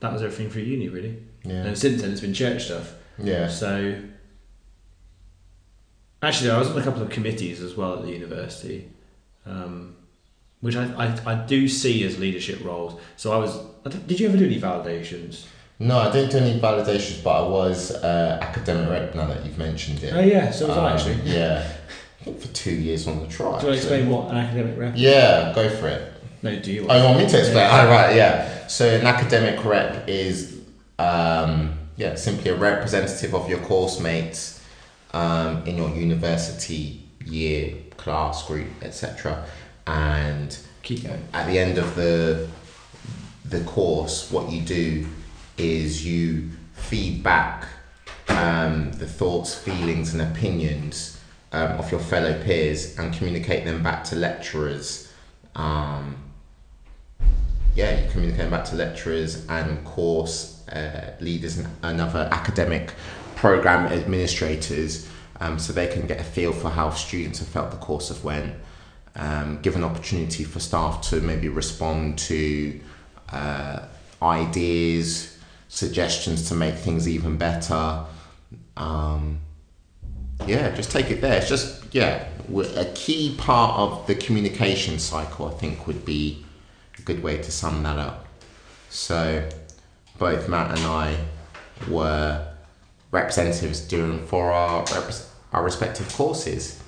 that 0.00 0.12
was 0.12 0.22
everything 0.22 0.50
for 0.50 0.58
uni, 0.58 0.88
really. 0.88 1.22
Yeah. 1.44 1.64
And 1.64 1.78
since 1.78 2.02
then, 2.02 2.10
it's 2.10 2.20
been 2.20 2.34
church 2.34 2.64
stuff. 2.64 2.94
Yeah. 3.18 3.48
So 3.48 3.94
actually, 6.22 6.50
I 6.50 6.58
was 6.58 6.70
on 6.70 6.78
a 6.78 6.82
couple 6.82 7.02
of 7.02 7.10
committees 7.10 7.60
as 7.60 7.76
well 7.76 7.94
at 7.96 8.02
the 8.02 8.10
university, 8.10 8.88
um, 9.46 9.96
which 10.60 10.76
I, 10.76 10.84
I, 10.94 11.32
I 11.32 11.34
do 11.46 11.68
see 11.68 12.04
as 12.04 12.18
leadership 12.18 12.62
roles. 12.64 13.00
So 13.16 13.32
I 13.32 13.36
was. 13.38 13.58
I 13.84 13.88
Did 13.88 14.20
you 14.20 14.28
ever 14.28 14.36
do 14.36 14.44
any 14.46 14.60
validations? 14.60 15.46
No, 15.78 15.98
I 15.98 16.12
didn't 16.12 16.30
do 16.32 16.38
any 16.38 16.60
validations, 16.60 17.24
but 17.24 17.44
I 17.44 17.48
was 17.48 17.90
uh, 17.92 18.38
academic 18.42 18.90
rep 18.90 19.14
now 19.14 19.26
that 19.28 19.46
you've 19.46 19.56
mentioned 19.56 20.02
it. 20.02 20.12
Oh 20.14 20.20
yeah, 20.20 20.50
so 20.50 20.68
was 20.68 20.76
I 20.76 20.90
Um, 20.90 20.92
actually. 20.96 21.14
Yeah. 21.32 21.72
I 22.20 22.24
think 22.24 22.38
for 22.38 22.48
two 22.48 22.72
years 22.74 23.06
on 23.08 23.20
the 23.20 23.26
trial. 23.28 23.58
Do 23.58 23.64
you 23.66 23.70
want 23.72 23.80
to 23.80 23.86
explain 23.86 24.10
what 24.10 24.30
an 24.30 24.36
academic 24.36 24.78
rep? 24.78 24.92
Yeah, 24.94 25.52
go 25.54 25.70
for 25.70 25.88
it. 25.88 26.12
No, 26.42 26.54
do 26.58 26.70
you? 26.70 26.86
Oh, 26.86 26.94
you 26.98 27.04
want 27.04 27.18
me 27.18 27.26
to 27.26 27.38
explain? 27.38 27.56
Yeah. 27.56 27.86
Oh, 27.86 27.90
right, 27.90 28.14
yeah. 28.14 28.66
So 28.66 28.86
an 28.86 29.06
academic 29.06 29.64
rep 29.64 30.06
is, 30.06 30.60
um, 30.98 31.78
yeah, 31.96 32.14
simply 32.16 32.50
a 32.50 32.56
representative 32.56 33.34
of 33.34 33.48
your 33.48 33.60
course 33.60 34.00
mates 34.00 34.59
um, 35.12 35.66
in 35.66 35.76
your 35.76 35.90
university 35.90 37.02
year, 37.24 37.74
class, 37.96 38.46
group, 38.46 38.68
etc. 38.82 39.44
And 39.86 40.56
Keep 40.82 41.04
going. 41.04 41.22
at 41.32 41.46
the 41.46 41.58
end 41.58 41.78
of 41.78 41.94
the 41.94 42.48
the 43.44 43.60
course, 43.64 44.30
what 44.30 44.50
you 44.50 44.60
do 44.60 45.06
is 45.58 46.06
you 46.06 46.50
feed 46.74 47.22
back 47.22 47.66
um, 48.28 48.92
the 48.92 49.06
thoughts, 49.06 49.54
feelings, 49.54 50.14
and 50.14 50.22
opinions 50.22 51.20
um, 51.52 51.72
of 51.72 51.90
your 51.90 52.00
fellow 52.00 52.40
peers 52.44 52.96
and 52.98 53.12
communicate 53.12 53.64
them 53.64 53.82
back 53.82 54.04
to 54.04 54.16
lecturers. 54.16 55.12
Um, 55.56 56.16
yeah, 57.74 58.00
you 58.00 58.10
communicate 58.10 58.42
them 58.42 58.50
back 58.50 58.64
to 58.66 58.76
lecturers 58.76 59.46
and 59.48 59.84
course 59.84 60.66
uh, 60.68 61.16
leaders 61.20 61.58
and, 61.58 61.68
and 61.82 62.00
other 62.00 62.28
academic 62.30 62.94
program 63.40 63.90
administrators 63.90 65.08
um, 65.40 65.58
so 65.58 65.72
they 65.72 65.86
can 65.86 66.06
get 66.06 66.20
a 66.20 66.24
feel 66.24 66.52
for 66.52 66.68
how 66.68 66.90
students 66.90 67.38
have 67.38 67.48
felt 67.48 67.70
the 67.70 67.76
course 67.78 68.10
of 68.10 68.22
when. 68.22 68.54
Um, 69.16 69.62
give 69.62 69.76
an 69.76 69.82
opportunity 69.82 70.44
for 70.44 70.60
staff 70.60 71.00
to 71.08 71.22
maybe 71.22 71.48
respond 71.48 72.18
to 72.18 72.78
uh, 73.32 73.86
ideas, 74.20 75.38
suggestions 75.68 76.48
to 76.50 76.54
make 76.54 76.74
things 76.74 77.08
even 77.08 77.38
better. 77.38 78.04
Um, 78.76 79.40
yeah, 80.46 80.74
just 80.74 80.90
take 80.90 81.10
it 81.10 81.22
there. 81.22 81.38
It's 81.38 81.48
just, 81.48 81.94
yeah, 81.94 82.28
a 82.76 82.84
key 82.94 83.34
part 83.38 83.78
of 83.78 84.06
the 84.06 84.16
communication 84.16 84.98
cycle, 84.98 85.48
I 85.48 85.52
think, 85.52 85.86
would 85.86 86.04
be 86.04 86.44
a 86.98 87.02
good 87.02 87.22
way 87.22 87.38
to 87.38 87.50
sum 87.50 87.82
that 87.84 87.98
up. 87.98 88.26
So, 88.90 89.48
both 90.18 90.46
Matt 90.46 90.76
and 90.76 90.86
I 90.86 91.16
were 91.88 92.49
representatives 93.10 93.80
doing 93.80 94.24
for 94.26 94.52
our 94.52 94.84
our 95.52 95.64
respective 95.64 96.12
courses. 96.14 96.80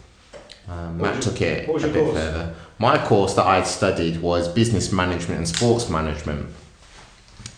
Um, 0.69 0.99
Matt 0.99 1.17
was 1.17 1.25
took 1.25 1.41
it 1.43 1.69
a 1.69 1.73
bit 1.73 1.93
course? 1.93 2.17
further. 2.17 2.55
My 2.79 3.05
course 3.05 3.35
that 3.35 3.47
I 3.47 3.63
studied 3.63 4.23
was 4.23 4.49
business 4.49 4.93
management 4.93 5.39
and 5.39 5.49
sports 5.49 5.89
management 5.89 6.49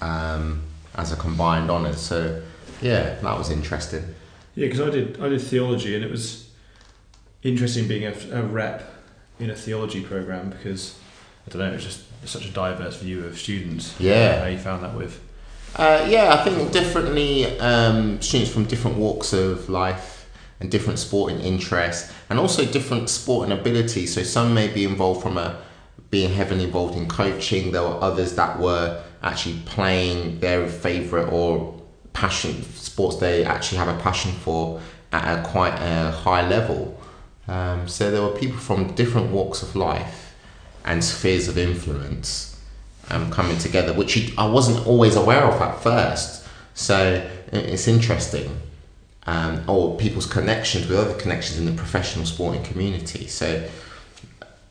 um, 0.00 0.62
as 0.94 1.12
a 1.12 1.16
combined 1.16 1.70
honours. 1.70 2.00
So, 2.00 2.42
yeah, 2.80 3.16
that 3.16 3.38
was 3.38 3.50
interesting. 3.50 4.14
Yeah, 4.54 4.66
because 4.68 4.80
I 4.80 4.90
did 4.90 5.20
I 5.20 5.28
did 5.28 5.42
theology, 5.42 5.94
and 5.94 6.04
it 6.04 6.10
was 6.10 6.50
interesting 7.42 7.86
being 7.86 8.06
a, 8.06 8.14
a 8.32 8.42
rep 8.42 8.90
in 9.38 9.50
a 9.50 9.54
theology 9.56 10.02
program 10.02 10.50
because 10.50 10.98
I 11.46 11.50
don't 11.50 11.60
know, 11.60 11.68
it 11.68 11.74
was 11.74 11.84
just 11.84 12.02
such 12.24 12.46
a 12.46 12.50
diverse 12.50 12.96
view 12.96 13.24
of 13.24 13.38
students. 13.38 13.98
Yeah. 14.00 14.40
how 14.40 14.46
you 14.46 14.58
found 14.58 14.82
that 14.82 14.94
with 14.94 15.20
Uh, 15.76 16.06
yeah, 16.08 16.32
I 16.32 16.44
think 16.44 16.70
differently 16.70 17.58
um, 17.58 18.22
students 18.22 18.52
from 18.52 18.64
different 18.64 18.96
walks 18.96 19.32
of 19.32 19.68
life 19.68 20.30
and 20.60 20.70
different 20.70 21.00
sporting 21.00 21.40
interests, 21.40 22.12
and 22.30 22.38
also 22.38 22.64
different 22.64 23.10
sporting 23.10 23.52
abilities. 23.52 24.14
So 24.14 24.22
some 24.22 24.54
may 24.54 24.68
be 24.68 24.84
involved 24.84 25.22
from 25.22 25.36
a 25.36 25.60
being 26.10 26.32
heavily 26.32 26.62
involved 26.62 26.96
in 26.96 27.08
coaching. 27.08 27.72
There 27.72 27.82
were 27.82 28.00
others 28.00 28.36
that 28.36 28.60
were 28.60 29.02
actually 29.22 29.58
playing 29.64 30.38
their 30.38 30.68
favorite 30.68 31.32
or 31.32 31.80
passion 32.12 32.62
sports 32.74 33.16
they 33.16 33.44
actually 33.44 33.78
have 33.78 33.88
a 33.88 34.00
passion 34.00 34.30
for 34.30 34.80
at 35.12 35.40
a 35.40 35.42
quite 35.42 35.74
a 35.74 36.12
high 36.12 36.46
level. 36.48 37.00
Um, 37.48 37.88
so 37.88 38.12
there 38.12 38.22
were 38.22 38.36
people 38.36 38.58
from 38.58 38.94
different 38.94 39.32
walks 39.32 39.62
of 39.62 39.74
life 39.74 40.36
and 40.84 41.02
spheres 41.02 41.48
of 41.48 41.58
influence 41.58 42.53
um, 43.10 43.30
coming 43.30 43.58
together, 43.58 43.92
which 43.92 44.36
I 44.38 44.46
wasn't 44.46 44.86
always 44.86 45.16
aware 45.16 45.44
of 45.44 45.60
at 45.60 45.82
first. 45.82 46.46
So 46.74 47.28
it's 47.52 47.88
interesting. 47.88 48.60
Um, 49.26 49.64
or 49.68 49.96
people's 49.96 50.26
connections 50.26 50.86
with 50.86 50.98
other 50.98 51.14
connections 51.14 51.58
in 51.58 51.64
the 51.64 51.72
professional 51.72 52.26
sporting 52.26 52.62
community. 52.62 53.26
So 53.26 53.66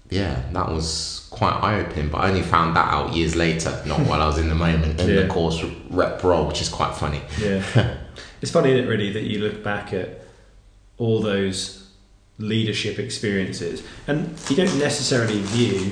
yeah, 0.10 0.43
that 0.52 0.69
was 0.69 1.28
quite 1.32 1.54
eye 1.54 1.80
opening, 1.80 2.10
but 2.10 2.19
I 2.19 2.30
only 2.30 2.43
found 2.43 2.76
that 2.76 2.93
out 2.93 3.13
years 3.15 3.36
later, 3.36 3.82
not 3.88 4.00
while 4.02 4.22
I 4.22 4.28
was 4.28 4.38
in 4.38 4.50
the 4.50 4.56
moment 4.56 5.00
in 5.00 5.10
Yeah. 5.10 5.24
the 5.24 5.28
course 5.28 5.63
rep 5.89 6.24
role, 6.24 6.46
which 6.48 6.62
is 6.62 6.69
quite 6.69 6.96
funny. 6.96 7.22
Yeah. 7.41 7.63
it's 8.41 8.52
funny, 8.52 8.72
isn't 8.74 8.86
it, 8.86 8.88
really, 8.88 9.12
that 9.13 9.24
you 9.24 9.39
look 9.39 9.63
back 9.63 9.91
at 9.93 10.22
all 11.00 11.19
those 11.19 11.88
leadership 12.38 13.00
experiences 13.00 13.82
and 14.08 14.38
you 14.50 14.56
don't 14.56 14.78
necessarily 14.78 15.39
view, 15.41 15.91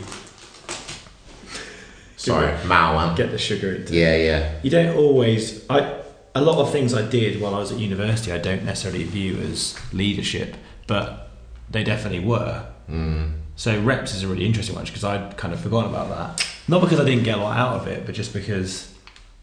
Sorry, 2.25 2.65
Mao. 2.67 2.97
Um, 2.97 3.15
get 3.15 3.31
the 3.31 3.37
sugar 3.37 3.73
into 3.73 3.95
yeah, 3.95 4.15
yeah, 4.15 4.51
You 4.61 4.69
don't 4.69 4.95
always, 4.95 5.67
I, 5.69 6.01
a 6.35 6.41
lot 6.41 6.59
of 6.59 6.71
things 6.71 6.93
I 6.93 7.07
did 7.07 7.41
while 7.41 7.55
I 7.55 7.59
was 7.59 7.71
at 7.71 7.79
university, 7.79 8.31
I 8.31 8.37
don't 8.37 8.63
necessarily 8.63 9.03
view 9.03 9.37
as 9.39 9.77
leadership, 9.91 10.55
but 10.87 11.29
they 11.69 11.83
definitely 11.83 12.25
were. 12.25 12.65
mm, 12.89 13.33
So 13.55 13.81
reps 13.81 14.13
is 14.13 14.23
a 14.23 14.27
really 14.27 14.45
interesting 14.45 14.75
one 14.75 14.85
because 14.85 15.03
I'd 15.03 15.35
kind 15.37 15.53
of 15.53 15.59
forgotten 15.59 15.89
about 15.89 16.09
that. 16.09 16.47
Not 16.67 16.81
because 16.81 16.99
I 16.99 17.05
didn't 17.05 17.23
get 17.23 17.37
a 17.37 17.41
lot 17.41 17.57
out 17.57 17.81
of 17.81 17.87
it, 17.87 18.05
but 18.05 18.13
just 18.13 18.33
because 18.33 18.93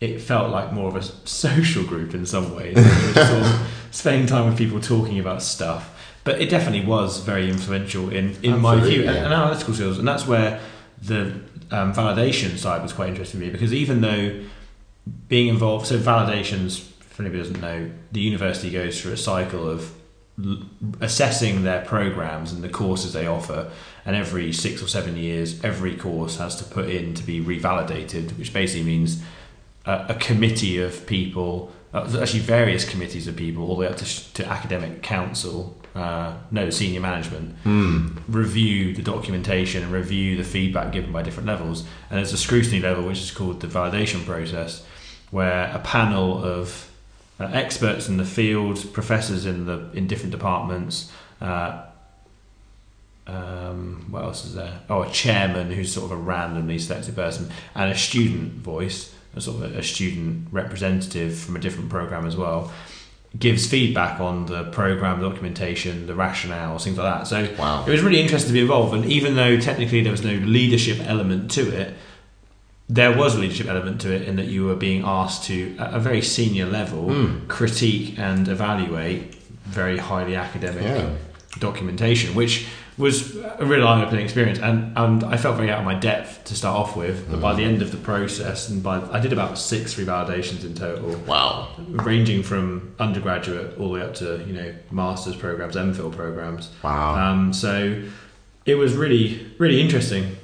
it 0.00 0.20
felt 0.20 0.50
like 0.50 0.72
more 0.72 0.88
of 0.88 0.96
a 0.96 1.02
social 1.02 1.84
group 1.84 2.14
in 2.14 2.24
some 2.24 2.54
ways. 2.54 2.76
You 2.76 2.82
were 3.08 3.12
just 3.12 3.30
sort 3.30 3.42
of 3.42 3.68
spending 3.90 4.26
time 4.26 4.46
with 4.46 4.56
people 4.56 4.80
talking 4.80 5.18
about 5.18 5.42
stuff. 5.42 5.94
But 6.22 6.40
it 6.40 6.50
definitely 6.50 6.86
was 6.86 7.20
very 7.20 7.48
influential 7.48 8.10
in, 8.10 8.36
in 8.42 8.60
my 8.60 8.78
view 8.78 9.02
yeah. 9.02 9.14
and 9.14 9.32
analytical 9.32 9.74
skills. 9.74 9.98
And 9.98 10.06
that's 10.06 10.26
where 10.26 10.60
the 11.02 11.40
um, 11.70 11.92
validation 11.92 12.56
side 12.58 12.82
was 12.82 12.92
quite 12.92 13.08
interesting 13.10 13.40
to 13.40 13.46
me 13.46 13.52
because 13.52 13.72
even 13.72 14.00
though 14.00 14.42
being 15.28 15.48
involved, 15.48 15.86
so 15.86 15.98
validations, 15.98 16.80
for 16.80 17.22
anybody 17.22 17.38
who 17.38 17.48
doesn't 17.48 17.60
know, 17.60 17.90
the 18.12 18.20
university 18.20 18.70
goes 18.70 19.00
through 19.00 19.12
a 19.12 19.16
cycle 19.16 19.68
of 19.68 19.92
l- 20.42 20.62
assessing 21.00 21.64
their 21.64 21.84
programs 21.84 22.52
and 22.52 22.62
the 22.62 22.68
courses 22.68 23.12
they 23.12 23.26
offer 23.26 23.70
and 24.04 24.16
every 24.16 24.52
six 24.52 24.82
or 24.82 24.88
seven 24.88 25.16
years 25.16 25.62
every 25.64 25.96
course 25.96 26.38
has 26.38 26.56
to 26.56 26.64
put 26.64 26.88
in 26.88 27.14
to 27.14 27.22
be 27.22 27.40
revalidated 27.40 28.36
which 28.38 28.52
basically 28.52 28.84
means 28.84 29.22
a, 29.84 30.06
a 30.10 30.14
committee 30.14 30.78
of 30.78 31.06
people 31.06 31.72
uh, 31.92 32.18
actually 32.20 32.40
various 32.40 32.88
committees 32.88 33.26
of 33.26 33.36
people 33.36 33.62
all 33.62 33.74
the 33.74 33.80
way 33.80 33.86
up 33.86 33.96
to, 33.96 34.34
to 34.34 34.46
academic 34.46 35.02
council 35.02 35.76
uh, 35.94 36.36
no 36.50 36.70
senior 36.70 37.00
management 37.00 37.56
mm, 37.64 38.16
review 38.28 38.94
the 38.94 39.02
documentation 39.02 39.82
and 39.82 39.92
review 39.92 40.36
the 40.36 40.44
feedback 40.44 40.92
given 40.92 41.12
by 41.12 41.22
different 41.22 41.46
levels. 41.46 41.82
And 42.10 42.18
there's 42.18 42.32
a 42.32 42.38
scrutiny 42.38 42.80
level, 42.80 43.04
which 43.04 43.20
is 43.20 43.30
called 43.30 43.60
the 43.60 43.66
validation 43.66 44.24
process, 44.24 44.84
where 45.30 45.70
a 45.74 45.78
panel 45.80 46.44
of 46.44 46.90
uh, 47.40 47.44
experts 47.52 48.08
in 48.08 48.16
the 48.16 48.24
field, 48.24 48.92
professors 48.92 49.46
in 49.46 49.66
the 49.66 49.90
in 49.92 50.06
different 50.06 50.32
departments. 50.32 51.12
Uh, 51.40 51.84
um, 53.26 54.06
what 54.10 54.24
else 54.24 54.46
is 54.46 54.54
there? 54.54 54.80
Oh, 54.88 55.02
a 55.02 55.10
chairman 55.10 55.70
who's 55.70 55.92
sort 55.92 56.06
of 56.06 56.12
a 56.12 56.20
randomly 56.20 56.78
selected 56.78 57.14
person, 57.14 57.50
and 57.74 57.90
a 57.90 57.96
student 57.96 58.54
voice, 58.54 59.14
a 59.36 59.40
sort 59.40 59.62
of 59.62 59.74
a, 59.74 59.78
a 59.78 59.82
student 59.82 60.48
representative 60.50 61.38
from 61.38 61.54
a 61.54 61.60
different 61.60 61.90
program 61.90 62.26
as 62.26 62.36
well, 62.36 62.72
gives 63.38 63.66
feedback 63.66 64.20
on 64.20 64.46
the 64.46 64.64
program 64.70 65.20
documentation, 65.20 66.06
the 66.06 66.14
rationale, 66.14 66.78
things 66.78 66.96
like 66.96 67.18
that. 67.18 67.26
So 67.26 67.48
wow. 67.58 67.84
it 67.86 67.90
was 67.90 68.00
really 68.02 68.20
interesting 68.20 68.48
to 68.48 68.54
be 68.54 68.60
involved, 68.60 68.94
and 68.94 69.04
even 69.06 69.34
though 69.36 69.58
technically 69.60 70.02
there 70.02 70.12
was 70.12 70.24
no 70.24 70.32
leadership 70.32 70.98
element 71.06 71.50
to 71.52 71.68
it, 71.68 71.94
there 72.88 73.14
was 73.16 73.34
a 73.34 73.38
leadership 73.38 73.66
element 73.66 74.00
to 74.00 74.14
it 74.14 74.22
in 74.22 74.36
that 74.36 74.46
you 74.46 74.64
were 74.64 74.74
being 74.74 75.02
asked 75.04 75.44
to, 75.44 75.76
at 75.78 75.92
a 75.92 75.98
very 75.98 76.22
senior 76.22 76.64
level, 76.64 77.06
Mm. 77.08 77.46
critique 77.48 78.18
and 78.18 78.48
evaluate 78.48 79.34
very 79.66 79.98
highly 79.98 80.34
academic 80.34 80.84
Yeah. 80.84 81.10
documentation, 81.58 82.34
which 82.34 82.66
was 82.98 83.36
a 83.36 83.64
really 83.64 83.82
eye-opening 83.84 84.24
experience. 84.24 84.58
And, 84.58 84.92
and 84.98 85.24
I 85.24 85.36
felt 85.36 85.56
very 85.56 85.70
out 85.70 85.78
of 85.78 85.84
my 85.84 85.94
depth 85.94 86.44
to 86.44 86.54
start 86.56 86.76
off 86.76 86.96
with, 86.96 87.30
but 87.30 87.40
by 87.40 87.54
the 87.54 87.62
end 87.62 87.80
of 87.80 87.92
the 87.92 87.96
process, 87.96 88.68
and 88.68 88.82
by 88.82 89.00
I 89.12 89.20
did 89.20 89.32
about 89.32 89.56
six 89.56 89.94
revalidations 89.94 90.64
in 90.64 90.74
total 90.74 91.16
Wow. 91.26 91.68
ranging 91.88 92.42
from 92.42 92.94
undergraduate 92.98 93.78
all 93.78 93.88
the 93.88 93.94
way 93.94 94.02
up 94.02 94.14
to 94.16 94.44
you 94.46 94.52
know 94.52 94.74
masters 94.90 95.36
programs, 95.36 95.76
MPhil 95.76 96.14
programs. 96.14 96.70
Wow. 96.82 97.14
Um, 97.14 97.52
so 97.52 98.02
it 98.66 98.74
was 98.74 98.94
really 98.96 99.46
really 99.58 99.80
interesting 99.80 100.36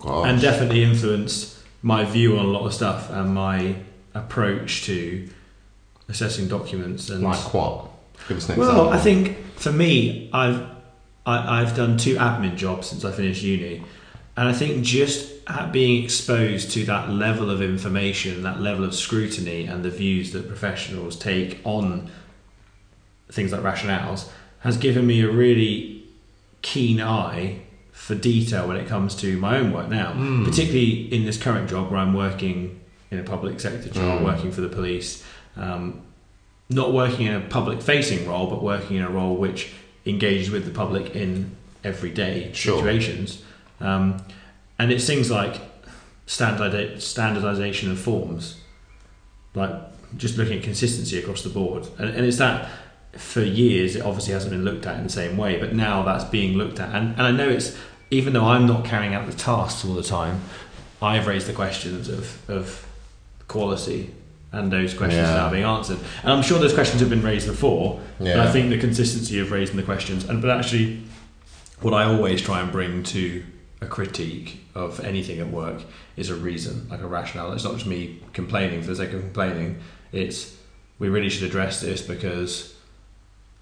Gosh. 0.00 0.28
and 0.28 0.40
definitely 0.40 0.82
influenced 0.82 1.56
my 1.82 2.04
view 2.04 2.36
on 2.38 2.44
a 2.46 2.48
lot 2.48 2.66
of 2.66 2.74
stuff 2.74 3.10
and 3.10 3.32
my 3.34 3.76
approach 4.14 4.84
to 4.86 5.28
assessing 6.08 6.48
documents 6.48 7.10
and 7.10 7.22
like 7.22 7.54
what? 7.54 7.90
Give 8.28 8.36
us 8.38 8.48
an 8.48 8.58
well. 8.58 8.88
I 8.90 8.98
think 8.98 9.36
for 9.56 9.70
me, 9.72 10.30
I've 10.32 10.66
I, 11.26 11.60
I've 11.60 11.74
done 11.76 11.96
two 11.98 12.14
admin 12.16 12.56
jobs 12.56 12.86
since 12.88 13.04
I 13.04 13.12
finished 13.12 13.42
uni, 13.42 13.82
and 14.36 14.48
I 14.48 14.52
think 14.52 14.84
just 14.84 15.32
at 15.48 15.72
being 15.72 16.02
exposed 16.04 16.70
to 16.72 16.84
that 16.84 17.10
level 17.10 17.50
of 17.50 17.60
information, 17.62 18.42
that 18.42 18.60
level 18.60 18.84
of 18.84 18.94
scrutiny, 18.94 19.66
and 19.66 19.84
the 19.84 19.90
views 19.90 20.32
that 20.32 20.46
professionals 20.48 21.16
take 21.18 21.60
on 21.64 22.10
things 23.30 23.52
like 23.52 23.60
rationales, 23.62 24.28
has 24.60 24.76
given 24.76 25.06
me 25.06 25.20
a 25.22 25.30
really 25.30 26.04
keen 26.62 27.00
eye 27.00 27.60
for 27.92 28.14
detail 28.14 28.68
when 28.68 28.76
it 28.76 28.86
comes 28.86 29.14
to 29.16 29.36
my 29.38 29.58
own 29.58 29.72
work 29.72 29.88
now, 29.88 30.12
Mm. 30.12 30.44
particularly 30.44 31.12
in 31.12 31.24
this 31.24 31.36
current 31.38 31.68
job 31.68 31.90
where 31.90 31.98
I'm 32.00 32.14
working 32.14 32.80
in 33.10 33.18
a 33.18 33.22
public 33.22 33.58
sector 33.60 33.88
job, 33.88 34.20
Mm. 34.20 34.24
working 34.24 34.52
for 34.52 34.60
the 34.60 34.68
police. 34.68 35.24
Um, 35.56 36.02
not 36.68 36.92
working 36.92 37.26
in 37.26 37.34
a 37.34 37.40
public 37.40 37.80
facing 37.80 38.26
role, 38.28 38.48
but 38.48 38.62
working 38.62 38.96
in 38.96 39.02
a 39.02 39.08
role 39.10 39.36
which 39.36 39.68
engages 40.06 40.50
with 40.50 40.64
the 40.64 40.70
public 40.70 41.14
in 41.14 41.56
everyday 41.84 42.52
Sure. 42.52 42.78
situations. 42.78 43.42
Um, 43.80 44.22
and 44.78 44.92
it's 44.92 45.06
things 45.06 45.30
like 45.30 45.60
standard 46.26 47.00
standardization 47.02 47.90
of 47.90 47.98
forms, 47.98 48.60
like 49.54 49.72
just 50.16 50.38
looking 50.38 50.58
at 50.58 50.62
consistency 50.62 51.18
across 51.18 51.42
the 51.42 51.48
board. 51.48 51.86
And, 51.98 52.10
and 52.10 52.24
it's 52.26 52.38
that 52.38 52.70
for 53.12 53.40
years 53.42 53.96
it 53.96 54.02
obviously 54.02 54.34
hasn't 54.34 54.52
been 54.52 54.64
looked 54.64 54.86
at 54.86 54.98
in 54.98 55.04
the 55.04 55.10
same 55.10 55.36
way, 55.36 55.58
but 55.58 55.74
now 55.74 56.02
that's 56.02 56.24
being 56.24 56.56
looked 56.56 56.80
at. 56.80 56.94
And, 56.94 57.12
and 57.12 57.22
I 57.22 57.30
know 57.30 57.48
it's, 57.48 57.76
even 58.10 58.32
though 58.32 58.44
I'm 58.44 58.66
not 58.66 58.84
carrying 58.84 59.14
out 59.14 59.26
the 59.26 59.36
tasks 59.36 59.84
all 59.84 59.94
the 59.94 60.02
time, 60.02 60.42
I've 61.02 61.26
raised 61.26 61.46
the 61.46 61.52
questions 61.52 62.08
of, 62.08 62.48
of 62.48 62.86
quality 63.48 64.14
and 64.52 64.70
those 64.72 64.94
questions 64.94 65.26
Yeah. 65.28 65.34
now 65.34 65.50
being 65.50 65.64
answered. 65.64 65.98
And 66.22 66.32
I'm 66.32 66.42
sure 66.42 66.58
those 66.58 66.72
questions 66.74 67.00
have 67.00 67.10
been 67.10 67.22
raised 67.22 67.46
before, 67.46 68.00
but 68.18 68.38
I 68.38 68.50
think 68.50 68.70
the 68.70 68.78
consistency 68.78 69.38
of 69.40 69.50
raising 69.50 69.76
the 69.76 69.82
questions, 69.82 70.24
and 70.24 70.40
but 70.40 70.50
actually, 70.50 71.02
what 71.80 71.92
I 71.94 72.04
always 72.04 72.40
try 72.42 72.60
and 72.60 72.70
bring 72.72 73.02
to 73.04 73.42
a 73.82 73.86
critique 73.86 74.64
of 74.74 75.00
anything 75.00 75.38
at 75.40 75.48
work 75.50 75.82
is 76.16 76.30
a 76.30 76.34
reason, 76.34 76.86
like 76.90 77.02
a 77.02 77.06
rationale. 77.06 77.52
It's 77.52 77.64
not 77.64 77.74
just 77.74 77.86
me 77.86 78.22
complaining 78.32 78.80
for 78.80 78.88
the 78.88 78.96
sake 78.96 79.12
of 79.12 79.20
complaining. 79.20 79.78
It's 80.12 80.54
we 80.98 81.08
really 81.10 81.28
should 81.28 81.42
address 81.42 81.80
this 81.82 82.00
because 82.00 82.72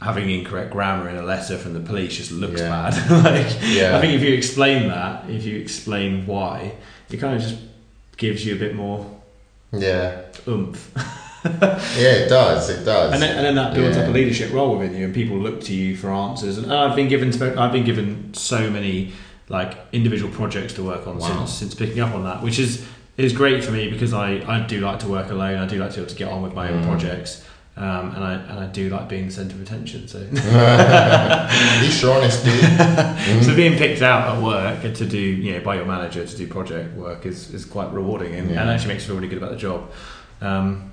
having 0.01 0.29
incorrect 0.31 0.71
grammar 0.71 1.09
in 1.09 1.17
a 1.17 1.23
letter 1.23 1.57
from 1.59 1.73
the 1.73 1.81
police 1.81 2.17
just 2.17 2.31
looks 2.31 2.61
Yeah. 2.61 2.69
bad. 2.91 3.11
like, 3.25 3.57
Yeah. 3.63 3.97
I 3.97 4.01
think 4.01 4.13
if 4.15 4.23
you 4.23 4.35
explain 4.35 4.87
that, 4.89 5.29
if 5.29 5.45
you 5.45 5.57
explain 5.59 6.27
why, 6.27 6.75
it 7.11 7.17
kind 7.17 7.35
of 7.35 7.43
just 7.43 7.57
gives 8.17 8.45
you 8.47 8.55
a 8.55 8.59
bit 8.59 8.75
more 8.77 9.11
Yeah. 9.81 10.23
oomph. 10.49 10.91
Yeah, 11.45 12.25
it 12.25 12.29
does. 12.31 12.71
It 12.71 12.85
does. 12.87 13.13
And 13.13 13.23
then, 13.23 13.37
and 13.37 13.45
then 13.45 13.55
that 13.57 13.75
builds 13.75 13.99
Yeah. 13.99 14.05
up 14.05 14.09
a 14.09 14.13
leadership 14.13 14.51
role 14.51 14.79
within 14.79 14.97
you, 14.97 15.05
and 15.05 15.15
people 15.15 15.37
look 15.37 15.61
to 15.65 15.75
you 15.75 15.95
for 15.95 16.11
answers. 16.11 16.57
And 16.57 16.73
I've 16.73 16.97
been 16.97 17.07
given 17.09 17.29
I've 17.59 17.71
been 17.71 17.85
given 17.85 18.33
so 18.33 18.71
many 18.71 19.13
like 19.51 19.77
individual 19.93 20.33
projects 20.33 20.73
to 20.75 20.83
work 20.83 21.07
on 21.07 21.19
Wow. 21.19 21.29
since 21.45 21.53
since 21.53 21.75
picking 21.75 22.01
up 22.01 22.15
on 22.15 22.25
that, 22.25 22.43
which 22.43 22.59
is 22.59 22.83
is 23.19 23.35
great 23.35 23.63
for 23.63 23.73
me 23.73 23.91
because 23.91 24.15
I, 24.15 24.43
I 24.49 24.61
do 24.67 24.81
like 24.81 25.01
to 25.01 25.09
work 25.09 25.31
alone. 25.31 25.59
I 25.59 25.67
do 25.67 25.77
like 25.79 25.91
to 25.91 25.97
be 25.97 26.03
able 26.05 26.11
to 26.13 26.17
get 26.17 26.29
on 26.29 26.41
with 26.43 26.55
my 26.55 26.71
own 26.71 26.81
Mm. 26.83 26.87
projects, 26.87 27.45
um, 27.77 28.15
and 28.15 28.23
I 28.25 28.33
and 28.35 28.59
I 28.61 28.67
do 28.67 28.89
like 28.89 29.09
being 29.09 29.27
the 29.27 29.33
centre 29.33 29.55
of 29.57 29.63
attention. 29.63 30.07
So 30.07 30.19
you're 30.21 32.13
honest, 32.15 32.45
dude. 32.45 32.55
Mm. 32.65 33.45
so 33.45 33.57
being 33.57 33.77
picked 33.77 34.03
out 34.03 34.37
at 34.37 34.43
work 34.43 34.95
to 34.95 35.07
do 35.07 35.19
you 35.19 35.53
know 35.55 35.61
by 35.61 35.77
your 35.77 35.85
manager 35.85 36.25
to 36.27 36.37
do 36.37 36.47
project 36.47 36.95
work 36.97 37.27
is, 37.27 37.53
is 37.53 37.65
quite 37.65 37.93
rewarding 37.93 38.35
and, 38.35 38.51
Yeah. 38.51 38.61
and 38.61 38.71
actually 38.71 38.89
makes 38.95 39.05
you 39.05 39.09
feel 39.09 39.17
really 39.17 39.29
good 39.29 39.39
about 39.39 39.51
the 39.51 39.57
job. 39.57 39.91
Um, 40.41 40.91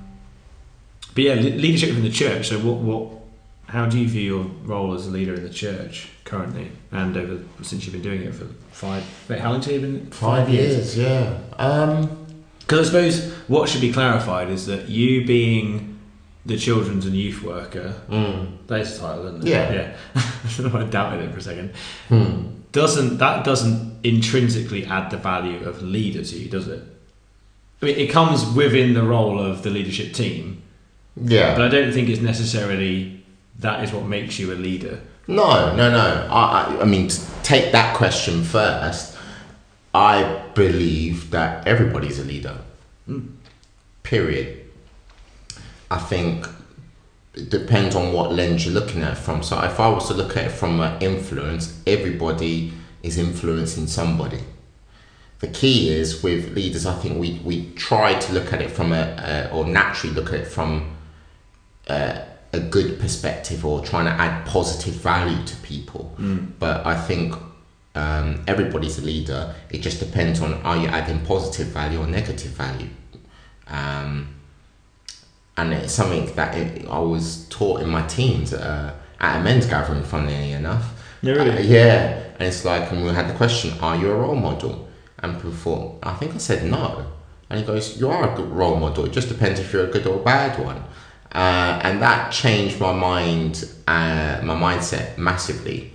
but 1.13 1.23
yeah, 1.23 1.33
leadership 1.35 1.89
in 1.89 2.01
the 2.03 2.09
church. 2.09 2.47
So 2.49 2.59
what 2.59 2.77
what 2.77 3.21
how 3.67 3.85
do 3.85 3.99
you 3.99 4.07
view 4.07 4.21
your 4.21 4.43
role 4.63 4.93
as 4.93 5.07
a 5.07 5.11
leader 5.11 5.33
in 5.33 5.43
the 5.43 5.49
church 5.49 6.09
currently 6.25 6.71
and 6.91 7.15
over 7.15 7.43
since 7.61 7.85
you've 7.85 7.93
been 7.93 8.01
doing 8.01 8.21
it 8.23 8.33
for 8.33 8.45
five? 8.71 9.03
Wait, 9.29 9.39
how 9.39 9.51
long 9.51 9.61
have 9.61 9.71
you 9.71 9.79
been? 9.81 10.09
Five 10.11 10.49
years, 10.49 10.97
yeah. 10.97 11.37
Um, 11.57 12.09
Because 12.59 12.79
I 12.79 12.83
suppose 12.91 13.31
what 13.47 13.69
should 13.69 13.81
be 13.81 13.91
clarified 13.93 14.49
is 14.49 14.65
that 14.65 14.89
you 14.89 15.25
being 15.25 15.90
the 16.45 16.57
children's 16.57 17.05
and 17.05 17.15
youth 17.15 17.43
worker, 17.43 17.93
mm, 18.09 18.47
that 18.67 18.81
is 18.81 18.99
the 18.99 19.05
title, 19.07 19.27
isn't 19.27 19.47
it? 19.47 19.49
Yeah. 19.49 19.95
Yeah. 20.59 20.69
I 20.79 20.83
doubted 20.85 21.21
it 21.21 21.31
for 21.31 21.37
a 21.39 21.41
second. 21.41 21.71
hmm. 22.07 22.47
doesn't 22.71 23.17
that 23.17 23.43
doesn't 23.45 23.99
intrinsically 24.03 24.85
add 24.85 25.11
the 25.11 25.17
value 25.17 25.63
of 25.67 25.81
leader 25.83 26.23
to 26.23 26.35
you, 26.37 26.49
does 26.49 26.67
it? 26.67 26.81
I 27.81 27.85
mean, 27.85 27.97
it 27.97 28.07
comes 28.11 28.45
within 28.55 28.93
the 28.93 29.03
role 29.03 29.39
of 29.39 29.63
the 29.63 29.69
leadership 29.69 30.13
team, 30.13 30.61
Yeah. 31.15 31.55
but 31.55 31.63
I 31.65 31.67
don't 31.67 31.91
think 31.91 32.09
it's 32.09 32.21
necessarily 32.21 33.23
that 33.59 33.83
is 33.83 33.91
what 33.91 34.05
makes 34.05 34.39
you 34.39 34.51
a 34.53 34.55
leader. 34.55 35.01
No, 35.27 35.75
no, 35.75 35.89
no. 35.91 36.27
I, 36.31 36.63
I, 36.63 36.81
I 36.81 36.85
mean, 36.85 37.07
to 37.07 37.21
take 37.43 37.71
that 37.71 37.95
question 37.95 38.43
first, 38.43 39.15
I 39.93 40.41
believe 40.55 41.29
that 41.31 41.67
everybody's 41.67 42.17
a 42.19 42.23
leader. 42.23 42.57
Period. 44.03 44.60
I 45.91 45.97
think 45.97 46.47
it 47.33 47.49
depends 47.49 47.95
on 47.95 48.13
what 48.13 48.31
lens 48.31 48.65
you're 48.65 48.73
looking 48.73 49.03
at 49.03 49.11
it 49.11 49.17
from. 49.17 49.43
So 49.43 49.61
if 49.61 49.77
I 49.77 49.89
was 49.89 50.07
to 50.07 50.13
look 50.13 50.37
at 50.37 50.45
it 50.45 50.51
from 50.51 50.79
an 50.79 51.01
influence, 51.01 51.77
everybody 51.85 52.71
is 53.03 53.17
influencing 53.17 53.87
somebody. 53.87 54.39
The 55.39 55.47
key 55.47 55.89
is 55.89 56.23
with 56.23 56.55
leaders, 56.55 56.85
I 56.85 56.93
think 56.93 57.19
we, 57.19 57.41
we 57.43 57.71
try 57.73 58.17
to 58.17 58.33
look 58.33 58.53
at 58.53 58.61
it 58.61 58.71
from 58.71 58.93
a, 58.93 59.49
a 59.51 59.53
or 59.53 59.65
naturally 59.67 60.15
look 60.15 60.29
at 60.29 60.35
it 60.35 60.47
from 60.47 60.95
a, 61.87 62.23
a 62.53 62.59
good 62.61 62.97
perspective 62.97 63.65
or 63.65 63.83
trying 63.83 64.05
to 64.05 64.11
add 64.11 64.45
positive 64.47 64.93
value 64.93 65.43
to 65.45 65.55
people. 65.57 66.13
But 66.57 66.85
I 66.85 66.95
think 66.95 67.35
um, 67.95 68.45
everybody's 68.47 68.97
a 68.97 69.01
leader. 69.01 69.55
It 69.69 69.79
just 69.79 69.99
depends 69.99 70.39
on 70.41 70.53
are 70.61 70.77
you 70.77 70.87
adding 70.87 71.25
positive 71.25 71.67
value 71.67 71.99
or 71.99 72.07
negative 72.07 72.51
value. 72.51 72.89
Um, 73.67 74.35
and 75.61 75.73
it's 75.73 75.93
something 75.93 76.25
that 76.35 76.57
it, 76.57 76.87
I 76.87 76.99
was 76.99 77.45
taught 77.49 77.81
in 77.81 77.89
my 77.89 78.01
teens 78.07 78.51
uh, 78.51 78.93
at 79.19 79.39
a 79.39 79.43
men's 79.43 79.67
gathering, 79.67 80.03
funnily 80.03 80.53
enough. 80.53 80.85
Yeah, 81.21 81.33
really? 81.33 81.51
Uh, 81.51 81.61
yeah, 81.61 82.23
and 82.39 82.41
it's 82.41 82.65
like, 82.65 82.91
and 82.91 83.03
we 83.05 83.09
had 83.11 83.29
the 83.29 83.35
question, 83.35 83.77
are 83.79 83.95
you 83.95 84.09
a 84.09 84.15
role 84.15 84.35
model? 84.35 84.89
And 85.19 85.35
people 85.35 85.51
thought, 85.51 85.99
I 86.01 86.15
think 86.15 86.33
I 86.33 86.39
said 86.39 86.65
no. 86.65 87.05
And 87.47 87.59
he 87.59 87.65
goes, 87.65 87.99
you 87.99 88.09
are 88.09 88.33
a 88.33 88.35
good 88.35 88.49
role 88.49 88.77
model. 88.77 89.05
It 89.05 89.11
just 89.11 89.29
depends 89.29 89.59
if 89.59 89.71
you're 89.71 89.87
a 89.87 89.91
good 89.91 90.07
or 90.07 90.19
a 90.19 90.23
bad 90.23 90.57
one. 90.63 90.83
Uh, 91.31 91.79
and 91.83 92.01
that 92.01 92.31
changed 92.31 92.79
my 92.79 92.93
mind, 92.93 93.69
uh, 93.87 94.41
my 94.43 94.55
mindset 94.55 95.17
massively. 95.19 95.93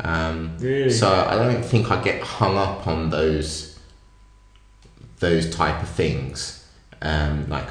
Um, 0.00 0.56
Really? 0.58 0.90
So 0.90 1.08
I 1.08 1.36
don't 1.36 1.64
think 1.64 1.92
I 1.92 2.02
get 2.02 2.20
hung 2.20 2.56
up 2.56 2.88
on 2.88 3.10
those, 3.10 3.78
those 5.20 5.54
type 5.54 5.80
of 5.82 5.88
things. 5.88 6.66
Um, 7.00 7.48
like, 7.48 7.68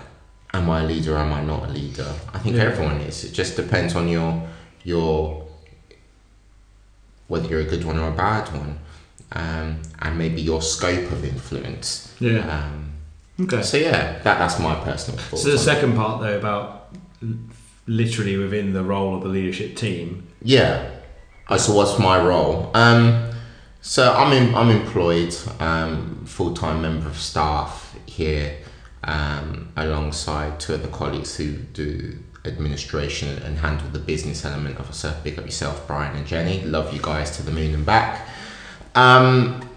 am 0.54 0.70
I 0.70 0.82
a 0.84 0.86
leader? 0.86 1.18
Am 1.18 1.34
I 1.34 1.44
not 1.44 1.64
a 1.70 1.72
leader? 1.72 2.12
I 2.34 2.40
think 2.40 2.56
Yeah. 2.56 2.64
everyone 2.64 3.02
is. 3.02 3.24
It 3.24 3.34
just 3.34 3.56
depends 3.56 3.96
on 3.96 4.08
your 4.08 4.42
your 4.84 5.44
whether 7.28 7.48
you're 7.48 7.62
a 7.62 7.66
good 7.66 7.86
one 7.86 7.98
or 7.98 8.10
a 8.10 8.12
bad 8.12 8.48
one, 8.54 8.78
um, 9.32 9.82
and 10.02 10.18
maybe 10.18 10.42
your 10.42 10.62
scope 10.62 11.12
of 11.12 11.24
influence. 11.24 12.14
Yeah. 12.20 12.40
Um, 12.40 12.90
Okay. 13.42 13.64
so 13.64 13.78
yeah, 13.78 14.20
that 14.24 14.38
that's 14.38 14.60
my 14.60 14.76
personal. 14.76 15.20
So 15.36 15.38
the 15.38 15.52
on 15.52 15.56
it. 15.56 15.60
second 15.60 15.96
part 15.96 16.22
though 16.22 16.38
about 16.38 16.94
literally 17.88 18.38
within 18.38 18.74
the 18.74 18.84
role 18.84 19.16
of 19.16 19.24
the 19.24 19.30
leadership 19.30 19.76
team. 19.76 20.28
Yeah. 20.42 20.90
Uh, 21.50 21.58
so 21.58 21.74
what's 21.74 21.98
my 22.00 22.18
role? 22.24 22.70
Um, 22.76 23.30
so 23.82 24.14
I'm 24.14 24.32
in, 24.32 24.56
I'm 24.56 24.70
employed, 24.70 25.36
um, 25.60 26.22
full 26.26 26.54
time 26.54 26.82
member 26.82 27.08
of 27.08 27.18
staff 27.18 27.96
here, 28.06 28.56
um, 29.04 29.72
alongside 29.76 30.60
two 30.60 30.74
other 30.74 30.88
colleagues 30.88 31.36
who 31.36 31.54
do 31.58 32.18
administration 32.46 33.42
and 33.44 33.58
handle 33.58 33.88
the 33.90 34.00
business 34.00 34.44
element 34.46 34.78
of 34.80 34.90
it. 34.90 34.94
So 34.94 35.14
big 35.24 35.40
up 35.40 35.46
yourself, 35.46 35.88
Brian 35.88 36.16
and 36.16 36.28
Jenny. 36.28 36.64
Love 36.64 36.94
you 36.94 37.02
guys 37.02 37.36
to 37.38 37.44
the 37.44 37.52
moon 37.52 37.74
and 37.74 37.86
back. 37.86 38.28
Um, 38.96 39.70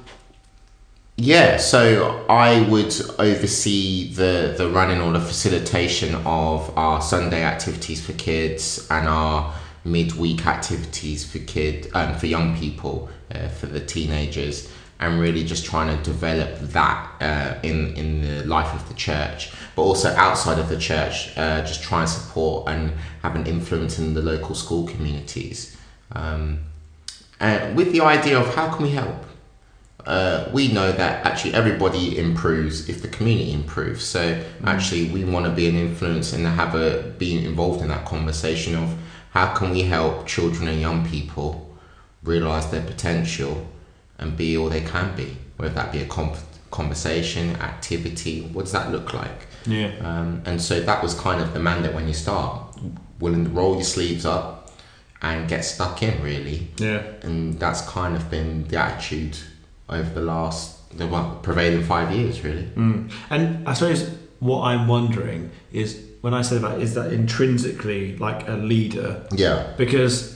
yeah, 1.17 1.57
so 1.57 2.27
I 2.29 2.69
would 2.69 2.95
oversee 3.19 4.13
the, 4.13 4.55
the 4.57 4.69
running 4.69 5.01
or 5.01 5.13
the 5.13 5.21
facilitation 5.21 6.15
of 6.27 6.77
our 6.77 7.01
Sunday 7.01 7.43
activities 7.43 8.05
for 8.05 8.13
kids 8.13 8.87
and 8.91 9.09
our 9.09 9.55
midweek 9.85 10.47
activities 10.47 11.25
for 11.25 11.39
kid 11.39 11.89
um, 11.95 12.15
for 12.17 12.27
young 12.27 12.55
people, 12.57 13.09
uh, 13.33 13.49
for 13.49 13.67
the 13.67 13.81
teenagers, 13.81 14.71
and 14.99 15.21
really 15.21 15.45
just 15.45 15.65
trying 15.65 15.97
to 15.97 16.03
develop 16.03 16.59
that 16.61 17.11
uh, 17.21 17.59
in 17.63 17.95
in 17.95 18.23
the 18.23 18.45
life 18.47 18.75
of 18.75 18.89
the 18.89 18.95
church, 18.95 19.53
but 19.75 19.83
also 19.83 20.15
outside 20.17 20.59
of 20.59 20.69
the 20.69 20.79
church, 20.79 21.37
uh, 21.37 21.61
just 21.63 21.83
try 21.83 22.01
and 22.01 22.09
support 22.09 22.69
and 22.69 22.93
have 23.23 23.35
an 23.37 23.47
influence 23.47 23.99
in 23.99 24.15
the 24.15 24.23
local 24.23 24.55
school 24.55 24.87
communities, 24.87 25.77
um, 26.13 26.61
and 27.41 27.77
with 27.77 27.93
the 27.93 28.01
idea 28.01 28.39
of 28.39 28.55
how 28.55 28.75
can 28.75 28.83
we 28.85 28.91
help? 28.91 29.25
Uh, 30.07 30.49
we 30.53 30.69
know 30.69 30.93
that 30.93 31.27
actually 31.27 31.53
everybody 31.53 32.17
improves 32.17 32.89
if 32.89 33.03
the 33.03 33.09
community 33.09 33.53
improves. 33.53 34.05
So 34.05 34.41
actually, 34.65 35.11
we 35.11 35.25
want 35.25 35.47
to 35.47 35.53
be 35.53 35.69
an 35.69 35.75
influence 35.75 36.33
and 36.33 36.47
have 36.47 36.77
a 36.77 37.13
being 37.19 37.45
involved 37.45 37.83
in 37.83 37.89
that 37.89 38.05
conversation 38.05 38.77
of 38.77 38.97
how 39.33 39.53
can 39.53 39.71
we 39.71 39.83
help 39.83 40.27
children 40.27 40.69
and 40.69 40.81
young 40.81 41.05
people 41.07 41.77
realize 42.23 42.71
their 42.71 42.83
potential 42.83 43.67
and 44.19 44.37
be 44.37 44.57
all 44.57 44.69
they 44.69 44.81
can 44.81 45.15
be, 45.17 45.37
whether 45.57 45.75
that 45.75 45.93
be 45.93 46.01
a 46.01 46.07
con 46.07 46.33
conversation, 46.71 47.57
activity. 47.57 48.43
What 48.53 48.63
does 48.65 48.73
that 48.73 48.91
look 48.93 49.15
like? 49.15 49.47
Yeah. 49.67 49.93
Um, 50.01 50.43
and 50.45 50.61
so 50.61 50.81
that 50.81 51.03
was 51.03 51.15
kind 51.15 51.41
of 51.41 51.55
the 51.55 51.61
mandate 51.61 51.95
when 51.95 52.07
you 52.07 52.15
start, 52.15 52.63
willing 53.19 53.45
to 53.45 53.51
roll 53.51 53.75
your 53.75 53.85
sleeves 53.85 54.27
up 54.27 54.71
and 55.23 55.49
get 55.49 55.65
stuck 55.65 56.03
in, 56.03 56.23
really 56.23 56.69
Yeah. 56.79 57.03
and 57.23 57.59
that's 57.59 57.81
kind 57.89 58.15
of 58.17 58.31
been 58.31 58.69
the 58.69 58.77
attitude 58.79 59.39
over 59.89 60.11
the 60.11 60.21
last 60.21 60.97
the 60.99 61.07
well, 61.07 61.39
prevailing 61.43 61.83
five 61.85 62.11
years 62.13 62.43
really 62.43 62.65
Mm. 62.77 63.11
And 63.31 63.69
I 63.69 63.73
suppose 63.75 64.09
what 64.41 64.63
I'm 64.65 64.87
wondering 64.89 65.51
is 65.73 66.03
when 66.21 66.33
I 66.35 66.43
said 66.43 66.59
about 66.59 66.81
is 66.81 66.95
that 66.95 67.13
intrinsically 67.13 68.17
like 68.19 68.47
a 68.49 68.53
leader 68.55 69.27
yeah 69.33 69.73
because 69.77 70.36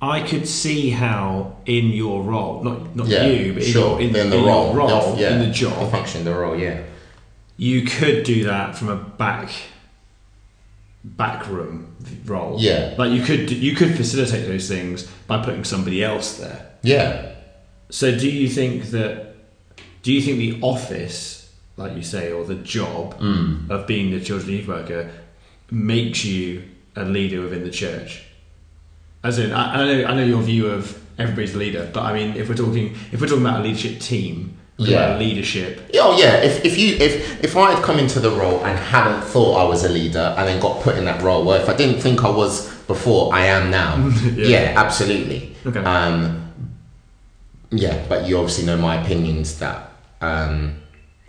I 0.00 0.22
could 0.22 0.46
see 0.46 0.90
how 0.90 1.56
in 1.66 1.88
your 1.90 2.22
role, 2.22 2.62
not 2.62 2.94
not 2.96 3.06
yeah 3.08 3.26
you, 3.26 3.52
but 3.54 3.62
in, 3.64 3.68
sure 3.72 3.90
your, 4.00 4.00
in, 4.00 4.12
Then 4.12 4.30
the 4.30 4.38
in 4.38 4.44
role, 4.44 4.72
role, 4.74 5.14
the- 5.14 5.20
yeah, 5.22 5.32
in 5.34 5.38
the 5.40 5.46
the 5.52 5.90
function 5.90 6.24
the 6.24 6.34
role 6.34 6.56
yeah 6.58 6.82
you 7.56 7.82
could 7.82 8.22
do 8.22 8.44
that 8.44 8.76
from 8.76 8.88
a 8.88 8.96
back 8.96 9.50
backroom 11.04 11.94
role. 12.24 12.56
Yeah. 12.60 12.94
Like 12.98 13.12
you 13.12 13.22
could 13.22 13.50
you 13.50 13.74
could 13.74 13.96
facilitate 13.96 14.46
those 14.46 14.68
things 14.68 15.06
by 15.26 15.42
putting 15.44 15.64
somebody 15.64 16.02
else 16.02 16.38
there. 16.38 16.70
Yeah. 16.82 17.34
So 17.90 18.16
do 18.16 18.28
you 18.30 18.48
think 18.48 18.84
that 18.90 19.34
do 20.02 20.12
you 20.12 20.20
think 20.22 20.38
the 20.38 20.58
office, 20.66 21.52
like 21.76 21.96
you 21.96 22.02
say, 22.02 22.32
or 22.32 22.44
the 22.44 22.54
job 22.54 23.18
Mm. 23.18 23.70
of 23.70 23.86
being 23.86 24.10
the 24.10 24.20
children's 24.20 24.50
youth 24.52 24.68
worker 24.68 25.10
makes 25.70 26.24
you 26.24 26.62
a 26.96 27.04
leader 27.04 27.40
within 27.40 27.64
the 27.64 27.70
church? 27.70 28.22
As 29.24 29.38
in, 29.38 29.52
I, 29.52 29.82
I 29.82 29.86
know 29.86 30.04
I 30.06 30.14
know 30.14 30.24
your 30.24 30.42
view 30.42 30.66
of 30.68 30.96
everybody's 31.18 31.54
leader, 31.56 31.90
but 31.92 32.02
I 32.02 32.12
mean, 32.12 32.36
if 32.36 32.48
we're 32.48 32.54
talking 32.54 32.96
if 33.12 33.20
we're 33.20 33.26
talking 33.26 33.44
about 33.44 33.60
a 33.60 33.62
leadership 33.64 34.00
team, 34.00 34.56
Yeah. 34.76 35.18
leadership. 35.18 35.90
Oh 35.94 36.16
yeah, 36.18 36.36
if, 36.36 36.64
if 36.64 36.78
you 36.78 36.96
if 36.96 37.42
if 37.44 37.56
I 37.56 37.72
had 37.72 37.82
come 37.82 37.98
into 37.98 38.20
the 38.20 38.30
role 38.30 38.64
and 38.64 38.78
hadn't 38.78 39.22
thought 39.24 39.56
I 39.56 39.64
was 39.68 39.84
a 39.84 39.88
leader 39.88 40.34
and 40.38 40.46
then 40.46 40.60
got 40.60 40.80
put 40.82 40.96
in 40.96 41.04
that 41.06 41.20
role, 41.22 41.44
well, 41.44 41.60
if 41.60 41.68
I 41.68 41.74
didn't 41.74 42.00
think 42.00 42.24
I 42.24 42.30
was 42.30 42.72
before, 42.86 43.34
I 43.34 43.46
am 43.46 43.70
now. 43.70 43.96
Yeah. 44.36 44.46
yeah. 44.48 44.72
absolutely. 44.76 45.54
Okay. 45.66 45.80
Um, 45.80 46.44
yeah, 47.70 48.02
but 48.08 48.26
you 48.26 48.38
obviously 48.38 48.64
know 48.64 48.76
my 48.78 49.02
opinions 49.02 49.58
that 49.58 49.92
um, 50.22 50.76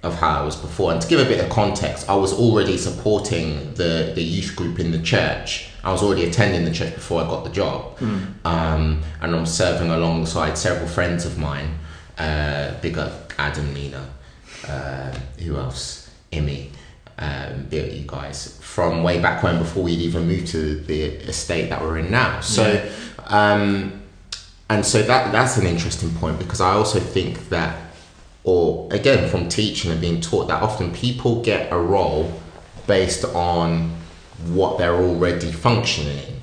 of 0.03 0.15
how 0.15 0.41
I 0.41 0.45
was 0.45 0.55
before. 0.55 0.91
And 0.93 1.01
to 1.01 1.07
give 1.07 1.19
a 1.19 1.25
bit 1.25 1.43
of 1.43 1.49
context, 1.49 2.07
I 2.09 2.15
was 2.15 2.31
already 2.33 2.77
supporting 2.77 3.73
the 3.73 4.11
the 4.15 4.21
youth 4.23 4.55
group 4.55 4.79
in 4.79 4.91
the 4.91 4.99
church. 5.01 5.68
I 5.83 5.91
was 5.91 6.03
already 6.03 6.25
attending 6.25 6.65
the 6.65 6.71
church 6.71 6.93
before 6.93 7.21
I 7.21 7.27
got 7.27 7.43
the 7.43 7.49
job, 7.49 7.97
um, 8.45 9.01
and 9.21 9.35
I'm 9.35 9.45
serving 9.45 9.89
alongside 9.89 10.57
several 10.57 10.87
friends 10.87 11.25
of 11.25 11.37
mine. 11.37 11.77
Uh, 12.17 12.73
big 12.81 12.97
up 12.97 13.33
Adam, 13.37 13.73
Nina, 13.73 14.09
uh, 14.67 15.11
who 15.39 15.55
else? 15.55 16.09
Emmy, 16.31 16.71
um, 17.17 17.65
big 17.69 17.89
up 17.89 17.95
you 17.95 18.03
guys 18.05 18.59
from 18.61 19.03
way 19.03 19.19
back 19.19 19.41
when 19.41 19.57
before 19.57 19.83
we'd 19.83 19.99
even 19.99 20.27
moved 20.27 20.47
to 20.47 20.79
the 20.81 21.01
estate 21.03 21.69
that 21.69 21.81
we're 21.81 21.97
in 21.97 22.11
now. 22.11 22.39
So. 22.41 22.89
Um, 23.25 23.99
and 24.69 24.85
so 24.85 25.01
that 25.01 25.31
that's 25.31 25.57
an 25.57 25.65
interesting 25.65 26.11
point 26.15 26.37
because 26.37 26.61
I 26.61 26.73
also 26.73 26.99
think 26.99 27.49
that, 27.49 27.75
or 28.43 28.87
again 28.91 29.27
from 29.29 29.49
teaching 29.49 29.91
and 29.91 29.99
being 29.99 30.21
taught 30.21 30.47
that 30.47 30.61
often 30.61 30.93
people 30.93 31.41
get 31.41 31.71
a 31.71 31.77
role 31.77 32.39
based 32.85 33.25
on 33.25 33.98
what 34.47 34.77
they're 34.77 34.95
already 34.95 35.51
functioning 35.51 36.17
in. 36.17 36.35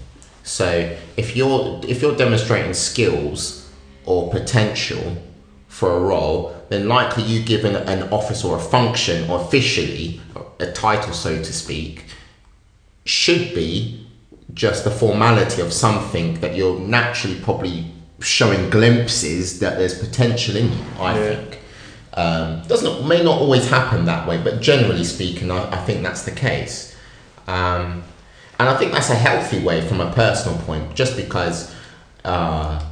So 0.43 0.97
if 1.17 1.37
you're 1.37 1.81
if 1.89 2.03
you're 2.03 2.17
demonstrating 2.17 2.75
skills 2.75 3.71
or 4.05 4.31
potential 4.31 5.17
for 5.69 5.97
a 5.97 6.01
role, 6.01 6.55
then 6.69 6.89
likely 6.89 7.25
you 7.25 7.43
given 7.43 7.75
an 7.77 8.09
office 8.13 8.45
or 8.45 8.57
a 8.57 8.61
function 8.61 9.29
or 9.31 9.41
officially 9.41 10.21
a 10.61 10.71
title 10.73 11.13
so 11.13 11.37
to 11.37 11.53
speak 11.53 12.05
should 13.05 13.55
be 13.55 14.07
just 14.55 14.85
the 14.85 14.91
formality 14.91 15.61
of 15.61 15.73
something 15.73 16.41
that 16.41 16.55
you're 16.57 16.79
naturally 16.81 17.39
probably 17.41 17.87
showing 18.21 18.71
glimpses 18.71 19.59
that 19.61 19.77
there's 19.79 19.99
potential 19.99 20.57
in 20.57 20.73
you. 20.73 20.79
I 20.99 21.19
Yeah. 21.19 21.35
think 21.35 21.59
um, 22.15 22.63
doesn't 22.67 23.07
may 23.07 23.23
not 23.23 23.39
always 23.39 23.69
happen 23.69 24.07
that 24.07 24.27
way, 24.27 24.39
but 24.43 24.61
generally 24.63 25.05
speaking, 25.05 25.51
I, 25.51 25.71
I 25.73 25.77
think 25.85 26.03
that's 26.03 26.23
the 26.23 26.31
case. 26.31 26.96
Um, 27.47 28.03
and 28.59 28.69
I 28.69 28.77
think 28.77 28.93
that's 28.93 29.11
a 29.11 29.15
healthy 29.15 29.63
way 29.63 29.87
from 29.87 30.01
a 30.01 30.11
personal 30.13 30.59
point, 30.61 30.95
just 30.95 31.17
because 31.17 31.75
uh, 32.25 32.83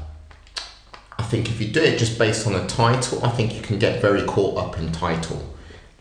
I 1.18 1.22
think 1.22 1.48
if 1.48 1.60
you 1.60 1.68
do 1.68 1.82
it 1.82 1.98
just 1.98 2.18
based 2.18 2.46
on 2.46 2.54
a 2.54 2.66
title, 2.66 3.24
I 3.24 3.30
think 3.30 3.54
you 3.54 3.62
can 3.62 3.78
get 3.78 4.00
very 4.00 4.22
caught 4.22 4.58
up 4.58 4.78
in 4.78 4.92
title. 4.92 5.50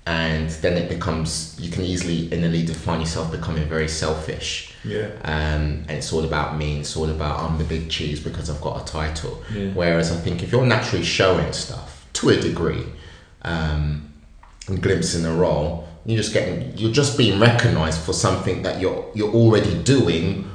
And 0.06 0.50
then 0.50 0.78
it 0.78 0.90
becomes, 0.90 1.58
you 1.58 1.72
can 1.72 1.84
easily, 1.84 2.32
in 2.34 2.44
a 2.44 2.50
leader, 2.50 2.74
find 2.74 3.02
yourself 3.02 3.32
becoming 3.32 3.66
very 3.70 3.88
selfish. 3.88 4.74
Yeah. 4.84 5.12
Um, 5.24 5.86
and 5.88 5.92
it's 5.92 6.12
all 6.12 6.26
about 6.26 6.58
me, 6.58 6.80
it's 6.80 6.98
all 6.98 7.10
about 7.10 7.40
I'm 7.40 7.58
the 7.58 7.64
big 7.64 7.90
cheese 7.90 8.20
because 8.20 8.50
I've 8.50 8.60
got 8.60 8.82
a 8.82 8.92
title. 8.92 9.42
Yeah. 9.54 9.70
Whereas 9.70 10.12
I 10.12 10.18
think 10.18 10.44
if 10.44 10.52
you're 10.52 10.66
naturally 10.66 11.06
showing 11.06 11.54
stuff 11.54 12.06
to 12.14 12.30
a 12.30 12.40
degree 12.40 12.84
um, 13.44 14.12
and 14.68 14.82
glimpsing 14.82 15.26
a 15.26 15.34
role, 15.34 15.88
you're 16.06 16.18
just 16.18 16.34
getting, 16.34 16.78
you're 16.78 16.92
just 16.92 17.18
being 17.18 17.40
recognised 17.40 18.02
for 18.02 18.14
something 18.14 18.62
that 18.64 18.80
you're 18.82 19.10
you're 19.14 19.32
already 19.34 19.82
doing 19.84 20.50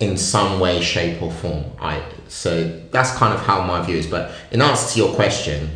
in 0.00 0.16
some 0.16 0.58
way, 0.60 0.80
shape, 0.80 1.22
or 1.22 1.30
form. 1.30 1.64
I 1.80 2.02
so 2.28 2.80
that's 2.90 3.12
kind 3.16 3.34
of 3.34 3.40
how 3.40 3.62
my 3.64 3.82
view 3.84 3.96
is. 3.96 4.06
But 4.06 4.32
in 4.50 4.62
answer 4.62 4.92
to 4.94 4.98
your 4.98 5.14
question, 5.14 5.70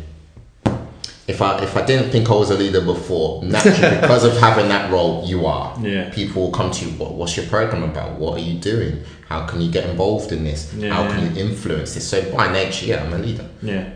if 1.27 1.41
I 1.41 1.61
if 1.63 1.75
I 1.75 1.85
didn't 1.85 2.11
think 2.11 2.29
I 2.29 2.33
was 2.33 2.49
a 2.49 2.57
leader 2.57 2.81
before, 2.81 3.43
naturally 3.43 3.97
because 4.01 4.23
of 4.23 4.37
having 4.37 4.69
that 4.69 4.89
role, 4.91 5.25
you 5.25 5.45
are. 5.45 5.77
Yeah. 5.81 6.09
People 6.09 6.43
will 6.43 6.51
come 6.51 6.71
to 6.71 6.85
you. 6.85 6.91
What, 6.97 7.13
what's 7.13 7.35
your 7.35 7.45
program 7.47 7.83
about? 7.83 8.17
What 8.19 8.37
are 8.39 8.43
you 8.43 8.59
doing? 8.59 9.03
How 9.27 9.45
can 9.45 9.59
you 9.59 9.69
get 9.69 9.89
involved 9.89 10.31
in 10.31 10.45
this? 10.45 10.73
Yeah, 10.73 10.93
How 10.93 11.03
yeah. 11.03 11.09
can 11.15 11.35
you 11.35 11.41
influence 11.41 11.93
this? 11.95 12.07
So 12.09 12.33
by 12.33 12.51
nature, 12.51 12.85
yeah, 12.85 13.03
I'm 13.03 13.11
a 13.11 13.17
leader. 13.17 13.49
Yeah, 13.61 13.89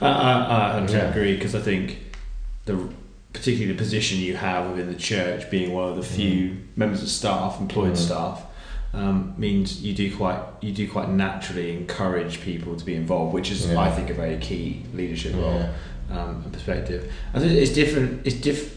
I, 0.00 0.06
I, 0.08 0.78
I 0.78 0.80
100% 0.80 0.90
Yeah. 0.92 1.10
agree 1.10 1.34
because 1.34 1.56
I 1.56 1.60
think 1.60 1.98
the 2.66 2.88
particularly 3.36 3.70
the 3.72 3.78
position 3.78 4.18
you 4.18 4.34
have 4.36 4.70
within 4.70 4.88
the 4.88 4.98
church, 4.98 5.50
being 5.50 5.72
one 5.72 5.88
of 5.90 5.96
the 5.96 6.02
few 6.02 6.48
Mm. 6.48 6.56
members 6.76 7.02
of 7.02 7.08
staff, 7.08 7.60
employed 7.60 7.92
Mhm. 7.92 7.96
staff, 8.08 8.42
um, 8.94 9.34
means 9.36 9.82
you 9.82 9.92
do 9.92 10.06
quite 10.16 10.38
you 10.62 10.72
do 10.72 10.88
quite 10.88 11.10
naturally 11.10 11.70
encourage 11.70 12.40
people 12.40 12.74
to 12.76 12.84
be 12.84 12.94
involved, 12.94 13.34
which 13.34 13.50
is 13.50 13.66
Yeah. 13.66 13.78
I 13.78 13.90
think 13.90 14.08
a 14.10 14.14
very 14.14 14.38
key 14.38 14.82
leadership 14.94 15.34
role 15.36 15.60
Yeah. 16.10 16.18
um, 16.18 16.40
and 16.44 16.52
perspective. 16.52 17.12
Think 17.34 17.52
it's 17.52 17.72
different. 17.72 18.22
It's 18.24 18.36
diff. 18.36 18.74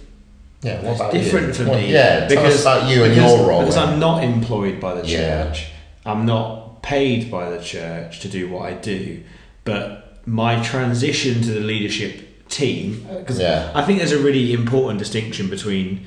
Yeah. 0.61 0.81
What 0.81 0.91
It's 0.91 0.99
about 0.99 1.13
different 1.13 1.47
you? 1.47 1.53
for 1.53 1.63
What- 1.69 1.79
me. 1.79 1.93
Yeah. 1.93 2.27
Us 2.29 2.61
about 2.61 2.89
you 2.89 3.03
and 3.05 3.15
because, 3.15 3.31
your 3.37 3.47
role. 3.47 3.59
Because 3.61 3.75
then. 3.75 3.87
I'm 3.89 3.99
not 3.99 4.23
employed 4.23 4.79
by 4.81 4.93
the 4.99 5.07
Yeah. 5.07 5.17
church. 5.45 5.67
I'm 6.05 6.25
not 6.25 6.83
paid 6.83 7.31
by 7.31 7.49
the 7.49 7.59
church 7.63 8.19
to 8.19 8.27
do 8.27 8.49
what 8.49 8.63
I 8.69 8.73
do. 8.73 9.19
But 9.63 10.19
my 10.25 10.61
transition 10.61 11.41
to 11.43 11.51
the 11.51 11.61
leadership 11.61 12.13
team, 12.49 13.05
because 13.19 13.39
Yeah. 13.39 13.71
I 13.73 13.83
think 13.83 13.99
there's 13.99 14.11
a 14.11 14.19
really 14.19 14.53
important 14.53 14.99
distinction 14.99 15.49
between 15.49 16.05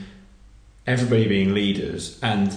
everybody 0.86 1.26
being 1.28 1.55
leaders 1.55 2.18
and 2.22 2.55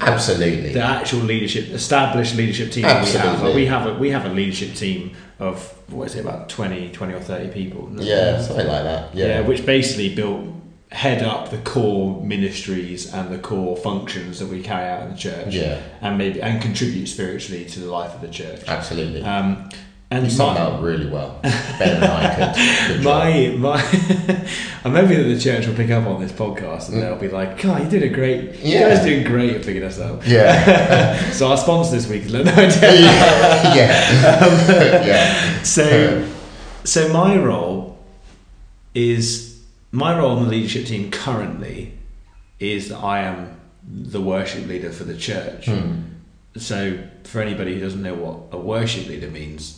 Absolutely. 0.00 0.72
the 0.72 0.82
actual 0.82 1.20
leadership, 1.20 1.70
established 1.70 2.34
leadership 2.36 2.70
team 2.72 2.82
that 2.82 3.04
we 3.04 3.10
have. 3.12 3.20
Absolutely. 3.26 3.46
Like, 3.48 3.54
we 3.54 3.66
have 3.66 3.86
a 3.86 3.94
we 3.94 4.10
have 4.10 4.26
a 4.26 4.28
leadership 4.28 4.74
team 4.74 5.12
of 5.38 5.72
what 5.88 6.08
is 6.08 6.16
it 6.16 6.20
about 6.20 6.48
20, 6.48 6.90
20 6.90 7.12
or 7.14 7.20
thirty 7.20 7.48
people. 7.48 7.88
yeah. 7.96 8.40
Something 8.40 8.66
like 8.66 8.82
that. 8.84 9.14
Yeah. 9.14 9.26
Yeah. 9.26 9.40
which 9.42 9.64
basically 9.64 10.14
built 10.14 10.46
head 10.90 11.22
up 11.22 11.50
the 11.50 11.58
core 11.58 12.22
ministries 12.24 13.12
and 13.12 13.30
the 13.30 13.38
core 13.38 13.76
functions 13.76 14.38
that 14.40 14.48
we 14.48 14.62
carry 14.62 14.88
out 14.88 15.02
in 15.04 15.10
the 15.12 15.16
church. 15.18 15.54
Yeah. 15.54 15.80
And 16.00 16.18
maybe 16.18 16.40
and 16.42 16.60
contribute 16.60 17.06
spiritually 17.06 17.64
to 17.66 17.80
the 17.80 17.90
life 17.90 18.14
of 18.14 18.20
the 18.20 18.28
church. 18.28 18.62
Absolutely. 18.66 19.22
Um, 19.22 19.68
and 20.10 20.24
you 20.24 20.30
summed 20.30 20.56
out 20.58 20.80
really 20.82 21.06
well. 21.08 21.38
Better 21.42 22.00
than 22.00 22.02
I 22.10 22.52
could. 22.54 23.04
My 23.04 23.48
my 23.58 23.80
I'm 24.84 24.94
hoping 24.94 25.18
that 25.18 25.24
the 25.34 25.38
church 25.38 25.66
will 25.66 25.74
pick 25.74 25.90
up 25.90 26.06
on 26.06 26.20
this 26.20 26.32
podcast 26.32 26.88
and 26.90 27.02
they'll 27.02 27.16
be 27.16 27.28
like, 27.28 27.60
God, 27.60 27.82
you 27.82 27.88
did 27.90 28.02
a 28.02 28.08
great 28.08 28.40
you 28.40 28.48
Mm. 28.50 28.60
Yeah. 28.64 28.88
guys 28.94 29.04
doing 29.04 29.24
great 29.24 29.56
at 29.56 29.62
picking 29.64 29.82
us 29.84 29.98
up. 29.98 30.22
Yeah. 30.26 31.30
so 31.32 31.48
our 31.48 31.56
sponsor 31.58 31.92
this 31.96 32.08
week 32.08 32.22
is 32.24 32.32
no, 32.32 32.42
no, 32.42 32.52
yeah. 32.52 33.74
yeah. 33.74 35.04
yeah. 35.06 35.62
So, 35.62 36.26
so 36.84 37.12
my 37.12 37.36
role 37.36 37.98
is 38.94 39.62
my 39.92 40.16
role 40.18 40.36
in 40.38 40.44
the 40.44 40.50
leadership 40.50 40.86
team 40.86 41.10
currently 41.10 41.92
is 42.58 42.88
that 42.88 42.98
I 42.98 43.20
am 43.20 43.60
the 43.82 44.20
worship 44.20 44.66
leader 44.66 44.90
for 44.90 45.04
the 45.04 45.16
church. 45.16 45.66
Hmm. 45.66 46.02
So, 46.56 46.98
for 47.24 47.40
anybody 47.40 47.74
who 47.74 47.80
doesn't 47.80 48.02
know 48.02 48.14
what 48.14 48.38
a 48.52 48.58
worship 48.60 49.06
leader 49.06 49.30
means, 49.30 49.77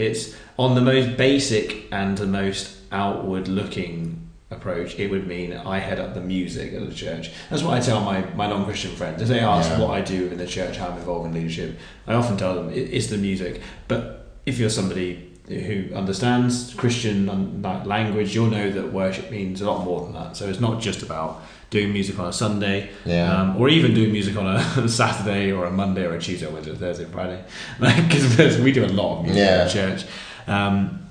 it's 0.00 0.34
on 0.58 0.74
the 0.74 0.80
most 0.80 1.16
basic 1.16 1.92
and 1.92 2.16
the 2.18 2.26
most 2.26 2.76
outward 2.92 3.48
looking 3.48 4.28
approach, 4.50 4.98
it 4.98 5.10
would 5.10 5.26
mean 5.26 5.52
I 5.52 5.78
head 5.78 6.00
up 6.00 6.14
the 6.14 6.20
music 6.20 6.72
at 6.74 6.88
the 6.88 6.94
church. 6.94 7.30
That's 7.48 7.62
what 7.62 7.74
I 7.74 7.80
tell 7.80 8.00
my, 8.00 8.22
my 8.34 8.46
non 8.48 8.64
Christian 8.64 8.90
friends. 8.96 9.22
If 9.22 9.28
they 9.28 9.40
ask 9.40 9.70
Yeah. 9.70 9.80
what 9.80 9.90
I 9.90 10.00
do 10.00 10.26
in 10.26 10.38
the 10.38 10.46
church, 10.46 10.76
how 10.76 10.88
I'm 10.88 10.98
involved 10.98 11.26
in 11.26 11.34
leadership, 11.34 11.78
I 12.06 12.14
often 12.14 12.36
tell 12.36 12.54
them 12.54 12.70
it's 12.74 13.06
the 13.06 13.16
music. 13.18 13.60
But 13.86 14.02
if 14.46 14.58
you're 14.58 14.70
somebody 14.70 15.30
who 15.48 15.94
understands 15.94 16.74
Christian 16.74 17.28
um, 17.28 17.62
language, 17.62 18.34
you'll 18.34 18.50
know 18.50 18.70
that 18.70 18.92
worship 18.92 19.30
means 19.30 19.60
a 19.60 19.70
lot 19.70 19.84
more 19.84 20.02
than 20.02 20.14
that. 20.14 20.36
So 20.36 20.48
it's 20.48 20.60
not 20.60 20.80
just 20.80 21.02
about 21.02 21.42
doing 21.70 21.92
music 21.92 22.18
on 22.18 22.26
a 22.26 22.32
Sunday, 22.32 22.90
Yeah. 23.04 23.32
um, 23.42 23.56
or 23.56 23.68
even 23.68 23.94
doing 23.94 24.12
music 24.12 24.36
on 24.36 24.46
a 24.46 24.88
Saturday 24.88 25.52
or 25.52 25.66
a 25.66 25.70
Monday 25.70 26.04
or 26.04 26.14
a 26.14 26.20
Tuesday 26.20 26.46
or 26.46 26.50
Wednesday, 26.50 26.74
Thursday, 26.74 27.04
Friday. 27.04 27.42
Like, 27.80 28.08
because 28.08 28.58
we 28.58 28.72
do 28.72 28.84
a 28.84 28.88
lot 28.88 29.18
of 29.18 29.24
music 29.24 29.40
Yeah. 29.40 29.64
in 29.64 29.70
church. 29.70 30.04
Um, 30.46 31.06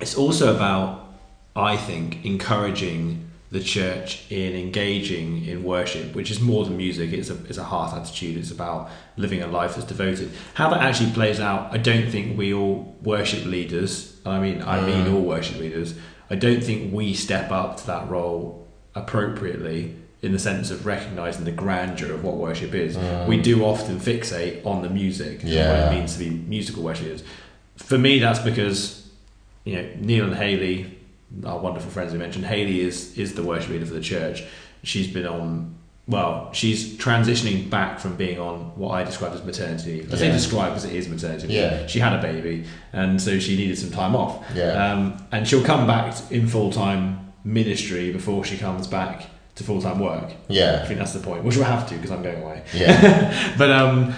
it's 0.00 0.14
also 0.16 0.54
about, 0.54 1.12
I 1.54 1.76
think, 1.76 2.24
encouraging 2.24 3.22
the 3.50 3.60
church 3.60 4.30
in 4.30 4.54
engaging 4.54 5.46
in 5.46 5.62
worship, 5.62 6.14
which 6.14 6.30
is 6.30 6.40
more 6.40 6.64
than 6.64 6.76
music. 6.76 7.12
It's 7.12 7.30
a 7.30 7.36
it's 7.48 7.58
a 7.58 7.64
heart 7.64 7.94
attitude. 7.94 8.36
It's 8.36 8.50
about 8.50 8.90
living 9.16 9.40
a 9.40 9.46
life 9.46 9.76
that's 9.76 9.86
devoted. 9.86 10.30
How 10.54 10.68
that 10.70 10.80
actually 10.80 11.12
plays 11.12 11.38
out, 11.40 11.72
I 11.72 11.78
don't 11.78 12.10
think 12.10 12.36
we 12.36 12.52
all 12.52 12.94
worship 13.02 13.44
leaders. 13.46 14.16
I 14.26 14.40
mean, 14.40 14.62
I 14.62 14.84
mean 14.84 15.06
Mm. 15.06 15.14
all 15.14 15.20
worship 15.22 15.58
leaders. 15.58 15.94
I 16.28 16.34
don't 16.34 16.62
think 16.62 16.92
we 16.92 17.14
step 17.14 17.50
up 17.52 17.76
to 17.78 17.86
that 17.86 18.10
role 18.10 18.65
appropriately 18.96 19.94
in 20.22 20.32
the 20.32 20.38
sense 20.38 20.70
of 20.70 20.86
recognizing 20.86 21.44
the 21.44 21.52
grandeur 21.52 22.12
of 22.12 22.24
what 22.24 22.36
worship 22.36 22.74
is. 22.74 22.96
We 23.28 23.40
do 23.40 23.64
often 23.64 24.00
fixate 24.00 24.64
on 24.66 24.82
the 24.82 24.88
music 24.90 25.42
and 25.42 25.50
what 25.50 25.92
it 25.92 25.96
means 25.98 26.14
to 26.14 26.18
be 26.18 26.30
musical 26.30 26.82
worship 26.82 27.04
leaders. 27.04 27.22
For 27.76 27.98
me, 27.98 28.18
that's 28.18 28.38
because 28.40 29.08
you 29.64 29.76
know 29.76 29.88
Neil 30.00 30.24
and 30.24 30.34
Haley, 30.34 30.98
our 31.44 31.58
wonderful 31.58 31.90
friends 31.90 32.12
we 32.12 32.18
mentioned. 32.18 32.46
Haley 32.46 32.80
is 32.80 33.16
is 33.18 33.34
the 33.34 33.42
worship 33.42 33.70
leader 33.70 33.86
for 33.86 33.94
the 33.94 34.00
church. 34.00 34.42
She's 34.82 35.06
been 35.08 35.26
on. 35.26 35.74
Well, 36.08 36.50
she's 36.52 36.96
transitioning 36.96 37.68
back 37.68 37.98
from 37.98 38.14
being 38.14 38.38
on 38.38 38.76
what 38.78 38.92
I 38.92 39.02
describe 39.02 39.32
as 39.32 39.42
maternity 39.44 39.94
leave. 40.02 40.14
I 40.14 40.16
say 40.16 40.26
Yeah. 40.28 40.32
describe 40.34 40.68
because 40.70 40.84
it 40.84 40.94
is 40.94 41.08
maternity 41.08 41.48
leave. 41.48 41.56
Yeah. 41.56 41.86
She 41.88 41.98
had 41.98 42.12
a 42.12 42.22
baby, 42.22 42.64
and 42.92 43.20
so 43.20 43.40
she 43.40 43.56
needed 43.56 43.76
some 43.76 43.90
time 43.90 44.14
off. 44.14 44.44
Yeah. 44.54 44.92
Um, 44.92 45.16
and 45.32 45.46
she'll 45.48 45.64
come 45.64 45.84
back 45.86 46.14
in 46.30 46.46
full 46.46 46.70
time 46.70 47.25
ministry 47.46 48.12
before 48.12 48.44
she 48.44 48.58
comes 48.58 48.86
back 48.86 49.26
to 49.54 49.64
full 49.64 49.80
time 49.80 49.98
work. 50.00 50.32
Yeah, 50.48 50.80
I 50.82 50.86
think 50.86 50.98
that's 50.98 51.12
the 51.14 51.20
point, 51.20 51.44
which 51.44 51.56
we'll 51.56 51.64
have 51.64 51.88
to 51.88 51.94
because 51.94 52.10
I'm 52.10 52.22
going 52.22 52.42
away. 52.42 52.62
Yeah. 52.74 53.54
But 53.58 53.70
um, 53.70 54.12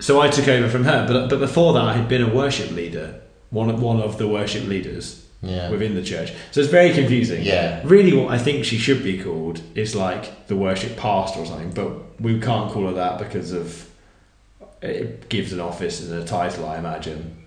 so 0.00 0.20
I 0.20 0.28
took 0.28 0.48
over 0.48 0.68
from 0.68 0.84
her. 0.84 1.06
But 1.06 1.28
but 1.28 1.40
before 1.40 1.72
that, 1.74 1.82
I 1.84 1.92
had 1.92 2.08
been 2.08 2.22
a 2.22 2.32
worship 2.34 2.70
leader, 2.70 3.20
one 3.50 3.68
of, 3.68 3.82
one 3.82 4.00
of 4.00 4.16
the 4.18 4.26
worship 4.28 4.64
leaders 4.66 5.26
Yeah. 5.42 5.70
within 5.70 5.94
the 5.94 6.02
church. 6.02 6.32
So 6.52 6.60
it's 6.60 6.70
very 6.70 6.92
confusing. 6.94 7.42
Yeah. 7.44 7.82
Really, 7.84 8.12
what 8.16 8.32
I 8.32 8.38
think 8.38 8.64
she 8.64 8.78
should 8.78 9.02
be 9.02 9.22
called 9.22 9.60
is 9.74 9.94
like 9.94 10.46
the 10.46 10.56
worship 10.56 10.96
pastor 10.96 11.40
or 11.40 11.46
something. 11.46 11.72
But 11.72 12.20
we 12.20 12.40
can't 12.40 12.70
call 12.72 12.86
her 12.86 12.94
that 12.94 13.18
because 13.18 13.52
of 13.52 13.88
it 14.82 15.28
gives 15.28 15.52
an 15.52 15.60
office 15.60 16.00
and 16.02 16.22
a 16.22 16.24
title, 16.24 16.64
I 16.66 16.78
imagine. 16.78 17.45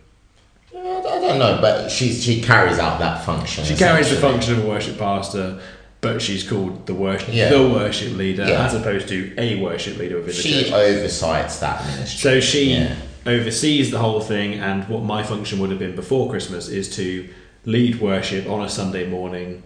I 0.76 1.20
don't 1.20 1.39
know, 1.39 1.57
but 1.61 1.89
she's 1.89 2.24
she 2.24 2.41
carries 2.41 2.80
out 2.80 2.99
that 2.99 3.26
function. 3.26 3.65
She 3.65 3.76
carries 3.76 4.09
the 4.09 4.17
function 4.17 4.53
of 4.59 4.65
a 4.65 4.67
worship 4.67 4.97
pastor, 4.97 5.59
but 6.01 6.22
she's 6.22 6.47
called 6.47 6.86
the 6.86 6.93
worship 6.93 7.30
Yeah. 7.32 7.49
the 7.49 7.67
worship 7.70 8.15
leader 8.15 8.45
Yeah. 8.47 8.65
as 8.65 8.74
opposed 8.74 9.07
to 9.09 9.34
a 9.38 9.59
worship 9.61 9.97
leader 9.97 10.15
within 10.17 10.28
the 10.36 10.41
church. 10.41 10.65
She 10.67 10.74
oversights 10.74 11.59
that 11.59 11.86
ministry. 11.86 12.17
So 12.20 12.39
she 12.39 12.72
Yeah. 12.74 12.95
oversees 13.26 13.91
the 13.91 13.99
whole 13.99 14.22
thing, 14.22 14.53
and 14.55 14.88
what 14.88 15.03
my 15.03 15.24
function 15.24 15.59
would 15.59 15.70
have 15.72 15.80
been 15.80 15.95
before 15.95 16.30
Christmas 16.30 16.67
is 16.70 16.93
to 16.95 17.28
lead 17.65 17.99
worship 17.99 18.47
on 18.49 18.61
a 18.63 18.70
Sunday 18.70 19.05
morning 19.07 19.63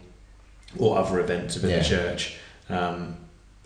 or 0.79 0.97
other 0.97 1.19
events 1.19 1.55
within 1.55 1.79
the 1.79 1.85
church, 1.85 2.33
um, 2.69 3.17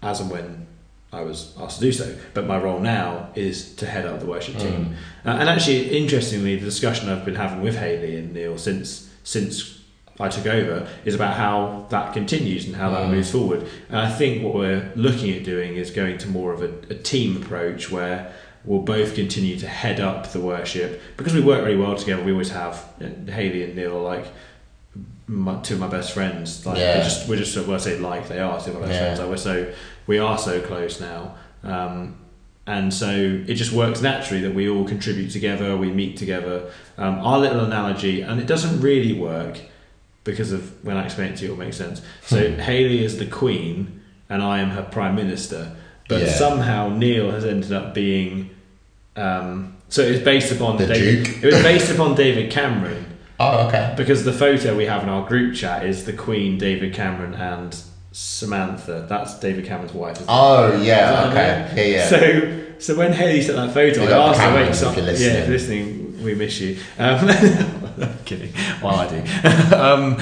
as 0.03 0.19
and 0.19 0.29
when 0.29 0.66
I 1.11 1.21
was 1.21 1.53
asked 1.59 1.79
to 1.79 1.85
do 1.85 1.91
so. 1.91 2.15
But 2.33 2.45
my 2.47 2.57
role 2.57 2.79
now 2.79 3.29
is 3.35 3.73
to 3.75 3.85
head 3.85 4.05
up 4.05 4.19
the 4.19 4.25
worship 4.25 4.57
team. 4.57 4.95
Mm. 5.23 5.29
Uh, 5.29 5.37
and 5.39 5.49
actually, 5.49 5.97
interestingly, 5.97 6.55
the 6.57 6.65
discussion 6.65 7.07
I've 7.09 7.23
been 7.25 7.35
having 7.35 7.61
with 7.61 7.77
Haley 7.77 8.17
and 8.17 8.33
Neil 8.33 8.57
since 8.57 9.09
since 9.23 9.79
I 10.19 10.29
took 10.29 10.47
over 10.47 10.87
is 11.05 11.13
about 11.15 11.35
how 11.35 11.85
that 11.89 12.11
continues 12.13 12.65
and 12.65 12.75
how 12.75 12.89
that 12.89 13.03
Mm. 13.07 13.11
moves 13.11 13.31
forward. 13.31 13.67
And 13.89 13.97
I 13.97 14.09
think 14.09 14.43
what 14.43 14.53
we're 14.55 14.91
looking 14.95 15.33
at 15.35 15.43
doing 15.43 15.75
is 15.75 15.91
going 15.91 16.17
to 16.19 16.27
more 16.27 16.51
of 16.53 16.61
a, 16.61 16.71
a 16.89 16.95
team 16.95 17.37
approach 17.37 17.91
where 17.91 18.33
we'll 18.65 18.81
both 18.81 19.15
continue 19.15 19.57
to 19.59 19.67
head 19.67 19.99
up 20.01 20.31
the 20.33 20.39
worship 20.41 21.01
because 21.17 21.33
we 21.33 21.41
work 21.41 21.63
really 21.63 21.77
well 21.77 21.95
together. 21.95 22.23
We 22.23 22.31
always 22.33 22.49
have. 22.49 22.83
And 22.99 23.29
Haley 23.29 23.63
and 23.63 23.75
Neil 23.75 23.95
are 23.97 24.01
like 24.01 24.25
my, 25.27 25.59
two 25.61 25.75
of 25.75 25.79
my 25.79 25.87
best 25.87 26.11
friends. 26.13 26.65
Like 26.65 26.77
Yeah. 26.77 26.97
we're 26.97 27.03
just 27.03 27.29
we're 27.29 27.37
just 27.37 27.55
well, 27.57 27.75
I 27.75 27.77
say 27.77 27.97
like 27.99 28.27
they 28.27 28.39
are 28.39 28.59
two 28.59 28.71
of 28.71 28.75
my 28.79 28.87
best 28.87 28.93
Yeah. 28.93 28.99
friends. 29.05 29.19
Like 29.19 29.29
we're 29.29 29.37
so 29.37 29.71
we 30.07 30.17
are 30.17 30.37
so 30.37 30.61
close 30.61 30.99
now. 30.99 31.35
Um, 31.63 32.17
and 32.65 32.93
so 32.93 33.09
it 33.47 33.53
just 33.53 33.71
works 33.71 34.01
naturally 34.01 34.41
that 34.41 34.53
we 34.53 34.67
all 34.67 34.83
contribute 34.85 35.29
together, 35.31 35.77
we 35.77 35.89
meet 35.91 36.17
together. 36.17 36.69
Um, 36.97 37.19
our 37.19 37.39
little 37.39 37.61
analogy, 37.61 38.21
and 38.21 38.39
it 38.41 38.47
doesn't 38.47 38.81
really 38.81 39.13
work 39.13 39.59
because 40.25 40.51
of 40.51 40.83
when 40.83 40.97
I 40.97 41.05
explain 41.05 41.31
it 41.31 41.37
to 41.37 41.45
you, 41.45 41.53
it'll 41.53 41.63
make 41.63 41.73
sense. 41.73 42.01
So 42.23 42.51
Haley 42.55 43.03
is 43.05 43.17
the 43.19 43.25
queen, 43.25 44.01
and 44.29 44.41
I 44.43 44.59
am 44.59 44.71
her 44.71 44.83
prime 44.83 45.15
minister. 45.15 45.71
But 46.09 46.21
Yeah. 46.23 46.27
somehow 46.33 46.89
Neil 46.89 47.31
has 47.31 47.45
ended 47.45 47.71
up 47.71 47.93
being. 47.93 48.49
Um, 49.15 49.75
so 49.89 50.01
it's 50.01 50.23
based 50.23 50.51
upon 50.51 50.75
The 50.77 50.87
David. 50.87 51.23
Duke. 51.25 51.43
It 51.43 51.53
was 51.53 51.63
based 51.63 51.89
upon 51.91 52.15
David 52.15 52.51
Cameron 52.51 53.05
Oh, 53.39 53.67
okay. 53.67 53.93
because 53.95 54.25
the 54.25 54.33
photo 54.33 54.75
we 54.75 54.85
have 54.85 55.03
in 55.03 55.09
our 55.09 55.25
group 55.25 55.55
chat 55.55 55.85
is 55.85 56.03
the 56.05 56.11
Queen, 56.13 56.57
David 56.57 56.93
Cameron, 56.93 57.33
and 57.33 57.75
Samantha. 58.17 59.05
That's 59.07 59.37
David 59.37 59.65
Cameron's 59.65 59.93
wife. 59.93 60.19
Oh, 60.27 60.81
yeah. 60.81 61.27
Okay. 61.29 61.91
Yeah, 61.91 61.97
yeah. 61.97 62.07
So, 62.07 62.63
so 62.79 62.97
when 62.97 63.13
Haley 63.13 63.43
sent 63.43 63.57
that 63.57 63.75
photo, 63.75 63.99
Big 63.99 64.09
I 64.09 64.29
asked 64.29 64.41
her, 64.41 64.55
"Wait, 64.55 64.69
if 64.69 64.81
you're 64.81 65.05
yeah, 65.05 65.11
listening." 65.11 65.35
if 65.35 65.43
you're 65.43 65.57
listening, 65.57 66.23
we 66.23 66.33
miss 66.33 66.59
you." 66.59 66.79
Um, 66.97 67.29
I'm 68.01 68.17
kidding. 68.25 68.51
Well, 68.81 68.95
I 68.95 69.07
do. 69.07 69.17
um, 69.75 70.19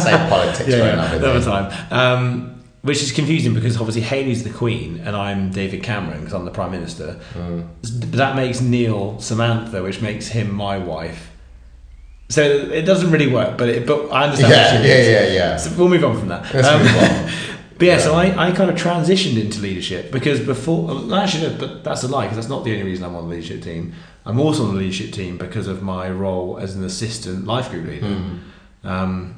Same 0.00 0.28
politics 0.30 0.60
yeah, 0.68 0.78
for 0.78 0.84
yeah, 0.84 0.92
another 0.94 1.16
another 1.16 1.44
time. 1.44 1.92
Um, 1.92 2.62
which 2.80 3.02
is 3.02 3.12
confusing 3.12 3.52
because 3.52 3.76
obviously 3.76 4.00
Haley's 4.00 4.42
the 4.42 4.48
Queen 4.48 5.00
and 5.00 5.14
I'm 5.14 5.50
David 5.50 5.82
Cameron 5.82 6.20
because 6.20 6.32
I'm 6.32 6.46
the 6.46 6.50
Prime 6.50 6.70
Minister. 6.70 7.20
Mm. 7.34 7.68
That 8.12 8.34
makes 8.34 8.62
Neil 8.62 9.20
Samantha, 9.20 9.82
which 9.82 10.00
makes 10.00 10.28
him 10.28 10.50
my 10.50 10.78
wife. 10.78 11.30
So 12.30 12.42
it 12.42 12.82
doesn't 12.82 13.10
really 13.10 13.26
work, 13.26 13.58
but 13.58 13.68
it, 13.68 13.86
but 13.86 14.08
I 14.10 14.24
understand. 14.24 14.52
Yeah, 14.52 14.82
yeah, 14.82 15.10
yeah, 15.10 15.32
yeah. 15.32 15.56
So 15.56 15.76
we'll 15.76 15.88
move 15.88 16.04
on 16.04 16.18
from 16.18 16.28
that. 16.28 16.54
Um, 16.54 16.82
move 16.82 16.96
on. 16.96 17.30
But 17.80 17.86
yeah, 17.86 17.96
so 17.96 18.14
I, 18.14 18.48
I 18.48 18.52
kind 18.52 18.68
of 18.68 18.76
transitioned 18.76 19.40
into 19.40 19.58
leadership 19.62 20.12
because 20.12 20.38
before, 20.38 20.90
actually, 21.14 21.48
no, 21.48 21.56
but 21.58 21.82
that's 21.82 22.02
a 22.02 22.08
lie 22.08 22.24
because 22.24 22.36
that's 22.36 22.50
not 22.50 22.62
the 22.62 22.72
only 22.72 22.84
reason 22.84 23.06
I'm 23.06 23.16
on 23.16 23.26
the 23.26 23.34
leadership 23.34 23.62
team. 23.62 23.94
I'm 24.26 24.38
also 24.38 24.64
on 24.64 24.74
the 24.74 24.80
leadership 24.80 25.12
team 25.12 25.38
because 25.38 25.66
of 25.66 25.82
my 25.82 26.10
role 26.10 26.58
as 26.58 26.76
an 26.76 26.84
assistant 26.84 27.46
life 27.46 27.70
group 27.70 27.86
leader. 27.86 28.06
Mm. 28.06 28.38
Um, 28.84 29.36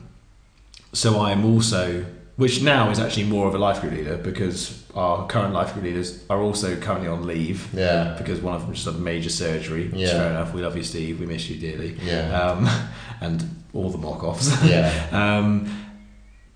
so 0.92 1.20
I'm 1.20 1.44
also, 1.44 2.04
which 2.36 2.62
now 2.62 2.90
is 2.90 2.98
actually 2.98 3.24
more 3.24 3.46
of 3.46 3.54
a 3.54 3.58
life 3.58 3.80
group 3.80 3.92
leader 3.92 4.16
because 4.16 4.82
our 4.94 5.26
current 5.26 5.52
life 5.52 5.72
group 5.72 5.84
leaders 5.84 6.24
are 6.30 6.40
also 6.40 6.76
currently 6.76 7.08
on 7.08 7.26
leave 7.26 7.68
Yeah. 7.74 8.14
because 8.18 8.40
one 8.40 8.54
of 8.54 8.62
them 8.62 8.72
just 8.72 8.86
had 8.86 8.94
a 8.94 8.98
major 8.98 9.28
surgery. 9.30 9.90
Yeah. 9.94 10.08
fair 10.08 10.30
enough. 10.30 10.54
We 10.54 10.62
love 10.62 10.76
you, 10.76 10.82
Steve. 10.82 11.20
We 11.20 11.26
miss 11.26 11.48
you 11.48 11.56
dearly. 11.60 11.96
Yeah. 12.02 12.30
Um, 12.40 12.68
and 13.20 13.62
all 13.74 13.90
the 13.90 13.98
mock 13.98 14.22
offs. 14.24 14.50
Yeah. 14.64 14.90
Um, 15.12 15.78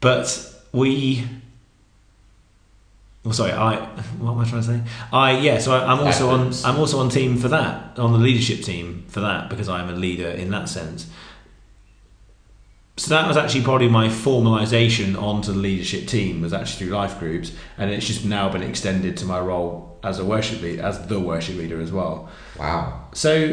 but 0.01 0.55
we. 0.73 1.25
Well, 3.25 3.33
sorry. 3.35 3.53
I. 3.53 3.77
What 4.19 4.33
am 4.33 4.39
I 4.39 4.45
trying 4.49 4.63
to 4.63 4.67
say? 4.67 4.81
I 5.13 5.39
yeah. 5.39 5.59
So 5.59 5.73
I, 5.73 5.93
I'm 5.93 6.01
also 6.01 6.29
on. 6.31 6.53
I'm 6.65 6.79
also 6.79 7.01
on 7.01 7.09
team 7.09 7.39
for 7.39 7.49
that. 7.49 7.99
On 7.99 8.13
the 8.13 8.19
leadership 8.19 8.61
team 8.63 9.05
for 9.09 9.21
that 9.21 9.49
because 9.51 9.69
I'm 9.69 9.89
a 9.89 9.93
leader 9.97 10.29
in 10.29 10.51
that 10.51 10.69
sense. 10.69 11.11
So 12.99 13.11
that 13.11 13.29
was 13.29 13.37
actually 13.37 13.63
probably 13.63 13.89
my 13.89 14.09
formalisation 14.09 15.21
onto 15.21 15.53
the 15.53 15.59
leadership 15.59 16.07
team 16.07 16.41
was 16.41 16.55
actually 16.55 16.87
through 16.87 16.97
life 16.97 17.19
groups, 17.19 17.53
and 17.77 17.91
it's 17.91 18.07
just 18.07 18.25
now 18.25 18.49
been 18.49 18.63
extended 18.63 19.19
to 19.19 19.27
my 19.27 19.39
role 19.39 19.99
as 20.03 20.19
a 20.19 20.25
worship 20.25 20.63
leader, 20.63 20.83
as 20.83 21.07
the 21.07 21.21
worship 21.21 21.57
leader 21.57 21.81
as 21.81 21.93
well. 21.93 22.31
Wow. 22.59 23.09
So 23.13 23.49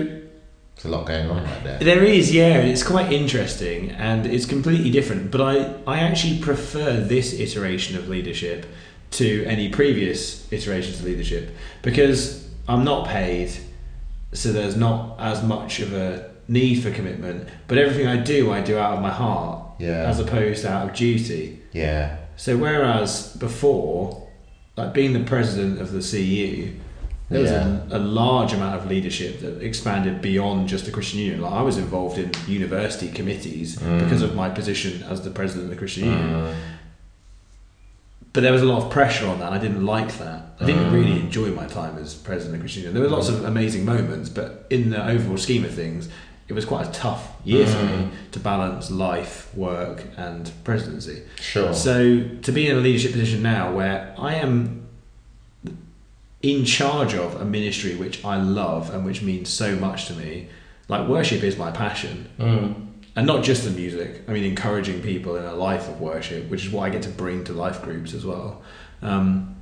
There's 0.75 0.85
a 0.85 0.87
lot 0.87 1.05
going 1.07 1.29
on 1.29 1.43
right 1.43 1.63
there. 1.63 1.79
there 1.79 2.03
is, 2.05 2.33
yeah, 2.33 2.59
and 2.59 2.69
it's 2.69 2.83
quite 2.83 3.11
interesting 3.11 3.91
and 3.91 4.25
it's 4.25 4.45
completely 4.45 4.89
different. 4.91 5.29
But 5.29 5.41
I, 5.41 5.75
I 5.87 5.99
actually 5.99 6.39
prefer 6.39 7.01
this 7.01 7.33
iteration 7.33 7.97
of 7.97 8.07
leadership 8.07 8.65
to 9.11 9.43
any 9.45 9.67
previous 9.69 10.51
iterations 10.53 10.99
of 10.99 11.05
leadership 11.05 11.53
because 11.81 12.47
I'm 12.67 12.83
not 12.85 13.07
paid, 13.09 13.51
so 14.31 14.53
there's 14.53 14.77
not 14.77 15.19
as 15.19 15.43
much 15.43 15.79
of 15.81 15.93
a 15.93 16.31
need 16.47 16.75
for 16.83 16.91
commitment. 16.91 17.47
But 17.67 17.77
everything 17.77 18.07
I 18.07 18.17
do, 18.17 18.51
I 18.51 18.61
do 18.61 18.77
out 18.77 18.95
of 18.97 19.01
my 19.01 19.09
heart 19.11 19.65
Yeah. 19.79 20.03
as 20.09 20.19
opposed 20.19 20.61
to 20.63 20.71
out 20.71 20.89
of 20.89 20.95
duty. 20.95 21.59
Yeah. 21.71 22.17
So 22.35 22.57
whereas 22.57 23.35
before, 23.37 24.27
like 24.75 24.93
being 24.93 25.13
the 25.13 25.21
president 25.23 25.79
of 25.79 25.91
the 25.91 26.01
CU, 26.01 26.71
there 27.29 27.41
was 27.41 27.51
Yeah. 27.51 27.79
a, 27.91 27.97
a 27.97 27.99
large 27.99 28.53
amount 28.53 28.75
of 28.75 28.87
leadership 28.89 29.39
that 29.41 29.61
expanded 29.61 30.21
beyond 30.21 30.67
just 30.67 30.85
the 30.85 30.91
Christian 30.91 31.19
Union. 31.19 31.41
Like 31.41 31.53
I 31.53 31.61
was 31.61 31.77
involved 31.77 32.17
in 32.17 32.31
university 32.47 33.07
committees 33.09 33.77
Mm. 33.77 33.99
because 34.03 34.21
of 34.21 34.35
my 34.35 34.49
position 34.49 35.03
as 35.09 35.21
the 35.21 35.29
president 35.31 35.65
of 35.65 35.69
the 35.71 35.77
Christian 35.77 36.05
Union. 36.05 36.29
Mm. 36.29 36.53
But 38.33 38.41
there 38.41 38.51
was 38.51 38.63
a 38.63 38.65
lot 38.65 38.81
of 38.83 38.89
pressure 38.91 39.27
on 39.27 39.39
that. 39.39 39.53
I 39.53 39.59
didn't 39.59 39.85
like 39.85 40.17
that. 40.17 40.55
I 40.59 40.65
didn't 40.65 40.89
Mm. 40.89 40.93
really 40.93 41.19
enjoy 41.19 41.49
my 41.51 41.67
time 41.67 41.97
as 41.99 42.15
president 42.15 42.55
of 42.55 42.59
the 42.59 42.63
Christian 42.63 42.83
Union. 42.83 42.95
There 42.99 43.03
were 43.09 43.15
lots 43.15 43.29
of 43.29 43.45
amazing 43.45 43.85
moments, 43.85 44.29
but 44.29 44.65
in 44.71 44.89
the 44.89 45.07
overall 45.07 45.37
scheme 45.37 45.63
of 45.65 45.71
things, 45.71 46.09
it 46.47 46.53
was 46.53 46.65
quite 46.65 46.87
a 46.87 46.91
tough 46.91 47.31
year 47.45 47.65
for 47.65 47.83
me 47.83 47.91
Mm. 47.91 48.09
to 48.31 48.39
balance 48.39 48.91
life, 48.91 49.49
work, 49.55 50.03
and 50.17 50.51
presidency. 50.63 51.21
Sure. 51.39 51.73
So 51.73 52.23
to 52.41 52.51
be 52.51 52.67
in 52.67 52.77
a 52.77 52.79
leadership 52.79 53.11
position 53.13 53.41
now 53.41 53.71
where 53.73 54.13
I 54.17 54.35
am 54.35 54.85
in 56.41 56.65
charge 56.65 57.13
of 57.13 57.39
a 57.39 57.45
ministry 57.45 57.95
which 57.95 58.23
I 58.25 58.35
love 58.41 58.93
and 58.93 59.05
which 59.05 59.21
means 59.21 59.49
so 59.49 59.75
much 59.77 60.07
to 60.07 60.13
me, 60.13 60.49
like 60.89 61.07
worship 61.07 61.43
is 61.43 61.57
my 61.57 61.71
passion. 61.71 62.27
Mm. 62.37 62.87
And 63.15 63.27
not 63.27 63.43
just 63.43 63.63
the 63.63 63.69
music, 63.69 64.23
I 64.27 64.33
mean, 64.33 64.43
encouraging 64.43 65.01
people 65.01 65.35
in 65.37 65.45
a 65.45 65.53
life 65.53 65.87
of 65.87 66.01
worship, 66.01 66.49
which 66.49 66.65
is 66.65 66.71
what 66.71 66.83
I 66.83 66.89
get 66.89 67.03
to 67.03 67.09
bring 67.09 67.43
to 67.45 67.53
life 67.53 67.81
groups 67.81 68.13
as 68.13 68.25
well, 68.25 68.61
um, 69.01 69.55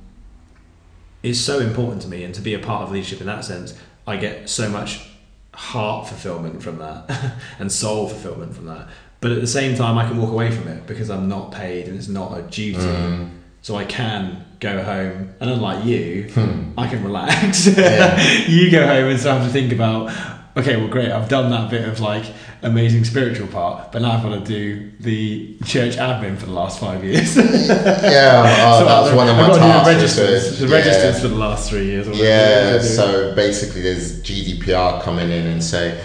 is 1.22 1.38
so 1.44 1.60
important 1.60 2.02
to 2.02 2.08
me. 2.08 2.24
And 2.24 2.34
to 2.34 2.40
be 2.40 2.54
a 2.54 2.58
part 2.58 2.82
of 2.82 2.90
leadership 2.90 3.20
in 3.20 3.26
that 3.26 3.44
sense, 3.44 3.74
I 4.06 4.16
get 4.16 4.48
so 4.48 4.68
much 4.68 5.06
heart 5.54 6.08
fulfillment 6.08 6.62
from 6.62 6.78
that 6.78 7.34
and 7.58 7.70
soul 7.70 8.08
fulfillment 8.08 8.54
from 8.54 8.66
that. 8.66 8.88
But 9.20 9.32
at 9.32 9.40
the 9.40 9.46
same 9.46 9.76
time, 9.76 9.98
I 9.98 10.06
can 10.08 10.16
walk 10.20 10.30
away 10.30 10.50
from 10.50 10.66
it 10.68 10.86
because 10.86 11.08
I'm 11.10 11.28
not 11.28 11.52
paid 11.52 11.86
and 11.88 11.96
it's 11.96 12.08
not 12.08 12.36
a 12.38 12.42
duty. 12.42 12.78
Mm. 12.78 13.30
so 13.60 13.76
I 13.76 13.84
can 13.84 14.44
go 14.58 14.82
home. 14.82 15.34
And 15.40 15.48
unlike 15.50 15.84
you, 15.84 16.24
Hmm. 16.34 16.72
I 16.76 16.88
can 16.88 17.04
relax. 17.04 17.66
Yeah. 17.76 18.20
you 18.48 18.70
go 18.70 18.84
home 18.86 19.08
and 19.10 19.18
still 19.20 19.34
have 19.38 19.46
to 19.46 19.52
think 19.52 19.72
about. 19.72 20.10
Okay, 20.54 20.76
well, 20.76 20.88
great. 20.88 21.10
I've 21.10 21.30
done 21.30 21.50
that 21.50 21.70
bit 21.70 21.88
of 21.88 22.00
like 22.00 22.24
amazing 22.60 23.04
spiritual 23.04 23.46
part, 23.48 23.90
but 23.90 24.02
now 24.02 24.12
I've 24.12 24.22
got 24.22 24.34
to 24.34 24.40
do 24.44 24.90
the 25.00 25.56
church 25.64 25.96
admin 25.96 26.36
for 26.36 26.44
the 26.46 26.52
last 26.52 26.78
five 26.78 27.02
years. 27.02 27.34
Yeah, 27.36 27.42
oh, 28.74 28.78
So 28.80 28.84
that 28.84 29.00
was 29.00 29.12
one 29.14 29.28
of 29.28 29.36
I've 29.36 29.48
my 29.48 29.48
got 29.48 29.58
tasks. 29.58 29.86
The 29.86 29.92
registers, 29.94 30.50
was- 30.50 30.58
the 30.60 30.66
yeah. 30.68 30.74
registers 30.74 31.22
for 31.22 31.28
the 31.28 31.36
last 31.36 31.70
three 31.70 31.86
years. 31.86 32.06
or 32.06 32.12
Yeah, 32.12 32.80
so 32.80 33.34
basically 33.34 33.80
there's 33.80 34.22
GDPR 34.22 35.00
coming 35.02 35.30
in 35.30 35.46
and 35.46 35.64
say, 35.64 35.98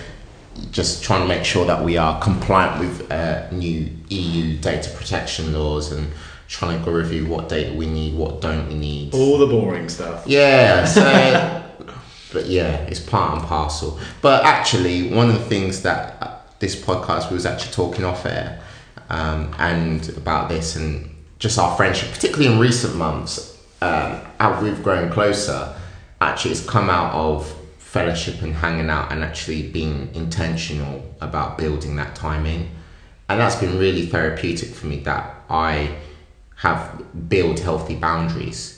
just 0.72 1.04
trying 1.04 1.22
to 1.22 1.28
make 1.28 1.44
sure 1.44 1.66
that 1.66 1.84
we 1.84 1.98
are 1.98 2.20
compliant 2.22 2.80
with 2.80 3.12
uh, 3.12 3.50
new 3.52 3.90
EU 4.10 4.58
data 4.60 4.90
protection 4.92 5.52
laws 5.54 5.92
and 5.92 6.08
trying 6.48 6.80
to 6.80 6.86
go 6.86 6.92
review 6.94 7.26
what 7.28 7.50
data 7.50 7.74
we 7.76 7.86
need, 7.86 8.16
what 8.16 8.40
don't 8.40 8.70
we 8.70 8.76
need. 8.76 9.14
all 9.14 9.38
the 9.38 9.46
boring 9.46 9.90
stuff. 9.90 10.24
Yeah, 10.26 10.86
so 10.86 11.02
but 12.32 12.46
yeah, 12.48 12.78
it's 12.84 13.00
part 13.00 13.38
and 13.38 13.48
parcel. 13.48 14.00
But 14.22 14.44
actually, 14.44 15.10
one 15.14 15.30
of 15.30 15.36
the 15.36 15.46
things 15.46 15.82
that 15.84 16.22
uh, 16.22 16.38
this 16.60 16.76
podcast 16.76 17.30
we 17.30 17.36
was 17.36 17.46
actually 17.46 17.74
talking 17.74 18.04
off 18.04 18.26
air 18.26 18.62
um, 19.10 19.54
and 19.60 20.08
about 20.18 20.50
this 20.50 20.76
and 20.76 21.14
just 21.40 21.58
our 21.60 21.76
friendship, 21.78 22.12
particularly 22.12 22.52
in 22.52 22.60
recent 22.60 22.96
months, 22.96 23.58
um, 23.82 24.20
how 24.40 24.62
we've 24.62 24.82
grown 24.84 25.12
closer. 25.12 25.74
Actually, 26.20 26.52
it's 26.52 26.66
come 26.66 26.90
out 26.90 27.14
of 27.14 27.54
fellowship 27.78 28.42
and 28.42 28.54
hanging 28.54 28.90
out 28.90 29.12
and 29.12 29.24
actually 29.24 29.70
being 29.70 30.10
intentional 30.14 31.16
about 31.22 31.58
building 31.58 31.96
that 31.96 32.16
time 32.16 32.46
in, 32.46 32.70
and 33.30 33.40
that's 33.40 33.56
been 33.56 33.78
really 33.78 34.06
therapeutic 34.08 34.70
for 34.70 34.88
me. 34.88 35.00
That 35.00 35.44
I 35.50 35.96
have 36.58 37.30
built 37.30 37.60
healthy 37.60 37.96
boundaries 37.96 38.77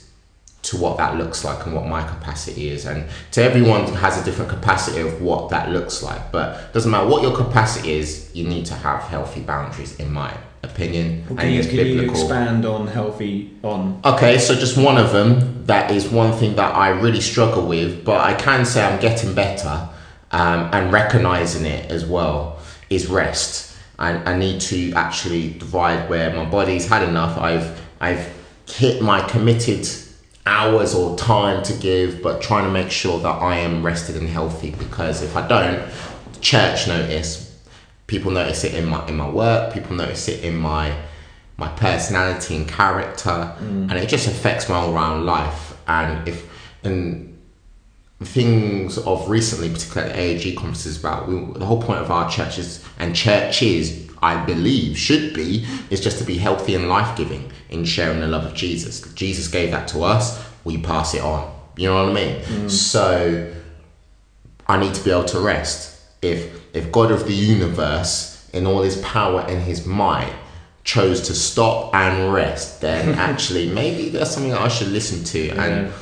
to 0.62 0.76
what 0.76 0.96
that 0.98 1.16
looks 1.16 1.44
like 1.44 1.64
and 1.64 1.74
what 1.74 1.86
my 1.86 2.06
capacity 2.06 2.68
is 2.68 2.84
and 2.84 3.08
to 3.30 3.42
everyone 3.42 3.86
has 3.94 4.20
a 4.20 4.24
different 4.24 4.50
capacity 4.50 5.00
of 5.00 5.22
what 5.22 5.48
that 5.48 5.70
looks 5.70 6.02
like 6.02 6.30
but 6.32 6.72
doesn't 6.72 6.90
matter 6.90 7.08
what 7.08 7.22
your 7.22 7.34
capacity 7.34 7.92
is 7.92 8.30
you 8.34 8.46
need 8.46 8.66
to 8.66 8.74
have 8.74 9.02
healthy 9.04 9.40
boundaries 9.40 9.98
in 9.98 10.12
my 10.12 10.32
opinion 10.62 11.24
Well, 11.28 11.38
can 11.38 11.52
you, 11.52 11.62
can 11.62 11.86
you 11.86 12.02
expand 12.02 12.66
on 12.66 12.86
healthy 12.86 13.56
on? 13.62 14.00
Okay, 14.04 14.38
so 14.38 14.54
just 14.54 14.76
one 14.76 14.98
of 14.98 15.12
them 15.12 15.64
that 15.66 15.90
is 15.90 16.08
one 16.08 16.32
thing 16.32 16.56
that 16.56 16.74
I 16.74 16.88
really 16.88 17.20
struggle 17.20 17.66
with, 17.66 18.04
but 18.04 18.20
I 18.20 18.34
can 18.34 18.64
say 18.64 18.84
I'm 18.84 19.00
getting 19.00 19.34
better 19.34 19.88
um, 20.32 20.68
and 20.72 20.92
recognizing 20.92 21.64
it 21.64 21.90
as 21.90 22.04
well 22.04 22.58
is 22.88 23.06
rest. 23.06 23.76
I, 23.98 24.12
I 24.32 24.36
need 24.36 24.60
to 24.62 24.92
actually 24.92 25.52
divide 25.52 26.08
where 26.10 26.34
my 26.34 26.44
body's 26.44 26.88
had 26.88 27.08
enough. 27.08 27.38
I've 27.38 27.80
I've 28.00 28.32
hit 28.66 29.02
my 29.02 29.26
committed 29.28 29.86
hours 30.46 30.94
or 30.94 31.16
time 31.16 31.62
to 31.64 31.72
give, 31.74 32.22
but 32.22 32.40
trying 32.40 32.64
to 32.64 32.70
make 32.70 32.90
sure 32.90 33.20
that 33.20 33.42
I 33.42 33.56
am 33.56 33.84
rested 33.84 34.16
and 34.16 34.28
healthy 34.28 34.70
because 34.72 35.22
if 35.22 35.36
I 35.36 35.46
don't, 35.46 35.88
church 36.40 36.88
notice, 36.88 37.58
people 38.06 38.30
notice 38.30 38.64
it 38.64 38.74
in 38.74 38.86
my 38.86 39.06
in 39.06 39.16
my 39.16 39.28
work, 39.28 39.72
people 39.72 39.96
notice 39.96 40.28
it 40.28 40.42
in 40.42 40.56
my 40.56 40.96
my 41.56 41.68
personality 41.68 42.56
and 42.56 42.66
character, 42.66 43.54
mm. 43.60 43.90
and 43.90 43.92
it 43.92 44.08
just 44.08 44.26
affects 44.26 44.68
my 44.68 44.76
all 44.76 44.92
round 44.92 45.26
life. 45.26 45.76
And 45.86 46.26
if 46.26 46.48
and 46.82 47.38
things 48.22 48.98
of 48.98 49.28
recently, 49.28 49.70
particularly 49.70 50.12
at 50.12 50.18
AAG 50.18 50.56
conferences, 50.56 50.98
about 50.98 51.28
we, 51.28 51.58
the 51.58 51.66
whole 51.66 51.82
point 51.82 52.00
of 52.00 52.10
our 52.10 52.30
churches 52.30 52.84
and 52.98 53.14
churches, 53.14 54.10
I 54.22 54.42
believe, 54.44 54.96
should 54.96 55.34
be 55.34 55.66
is 55.90 56.00
just 56.00 56.18
to 56.18 56.24
be 56.24 56.38
healthy 56.38 56.74
and 56.74 56.88
life 56.88 57.16
giving 57.16 57.52
in 57.70 57.84
sharing 57.84 58.20
the 58.20 58.26
love 58.26 58.44
of 58.44 58.54
Jesus. 58.54 59.00
Jesus 59.14 59.48
gave 59.48 59.70
that 59.70 59.88
to 59.88 60.02
us. 60.02 60.44
We 60.64 60.78
pass 60.78 61.14
it 61.14 61.22
on. 61.22 61.50
You 61.76 61.88
know 61.88 62.04
what 62.04 62.10
I 62.10 62.12
mean? 62.12 62.40
Mm. 62.42 62.70
So 62.70 63.52
I 64.66 64.78
need 64.78 64.92
to 64.94 65.02
be 65.02 65.10
able 65.10 65.24
to 65.24 65.40
rest. 65.40 65.98
If 66.20 66.60
if 66.74 66.92
God 66.92 67.10
of 67.10 67.26
the 67.26 67.32
universe, 67.32 68.48
in 68.52 68.66
all 68.66 68.82
His 68.82 68.98
power 68.98 69.40
and 69.40 69.62
His 69.62 69.86
might, 69.86 70.32
chose 70.84 71.22
to 71.22 71.34
stop 71.34 71.94
and 71.94 72.32
rest, 72.32 72.80
then 72.80 73.14
actually 73.30 73.68
maybe 73.68 74.10
that's 74.10 74.32
something 74.32 74.52
that 74.52 74.60
I 74.60 74.68
should 74.68 74.88
listen 74.88 75.24
to 75.24 75.50
and 75.50 75.92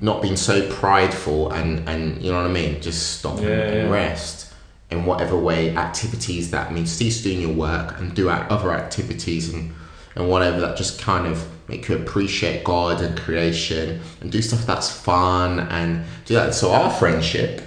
not 0.00 0.22
being 0.22 0.36
so 0.36 0.68
prideful 0.70 1.50
and 1.52 1.88
and 1.88 2.22
you 2.22 2.30
know 2.30 2.38
what 2.38 2.50
I 2.50 2.52
mean. 2.52 2.80
Just 2.80 3.18
stop 3.18 3.40
Yeah, 3.40 3.46
and, 3.46 3.60
and 3.60 3.88
yeah. 3.88 3.94
rest 3.94 4.52
in 4.90 5.04
whatever 5.04 5.36
way 5.36 5.76
activities 5.76 6.50
that 6.50 6.72
means 6.72 6.90
cease 6.90 7.22
doing 7.22 7.40
your 7.40 7.52
work 7.52 7.98
and 7.98 8.14
do 8.14 8.30
out 8.30 8.50
other 8.50 8.72
activities 8.72 9.52
and 9.52 9.72
and 10.18 10.28
whatever 10.28 10.60
that 10.60 10.76
just 10.76 11.00
kind 11.00 11.26
of 11.26 11.48
make 11.68 11.88
you 11.88 11.96
appreciate 11.96 12.64
God 12.64 13.00
and 13.00 13.18
creation 13.18 14.00
and 14.20 14.32
do 14.32 14.42
stuff 14.42 14.66
that's 14.66 14.90
fun 14.90 15.60
and 15.60 16.04
do 16.24 16.34
that. 16.34 16.54
So 16.54 16.72
our 16.72 16.90
friendship 16.90 17.62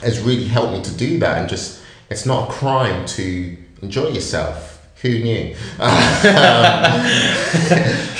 has 0.00 0.20
really 0.20 0.44
helped 0.44 0.72
me 0.72 0.82
to 0.82 0.94
do 0.96 1.18
that 1.18 1.38
and 1.38 1.48
just 1.48 1.82
it's 2.08 2.24
not 2.24 2.48
a 2.48 2.52
crime 2.52 3.04
to 3.06 3.56
enjoy 3.82 4.08
yourself. 4.08 4.68
Who 5.02 5.18
knew? 5.18 5.54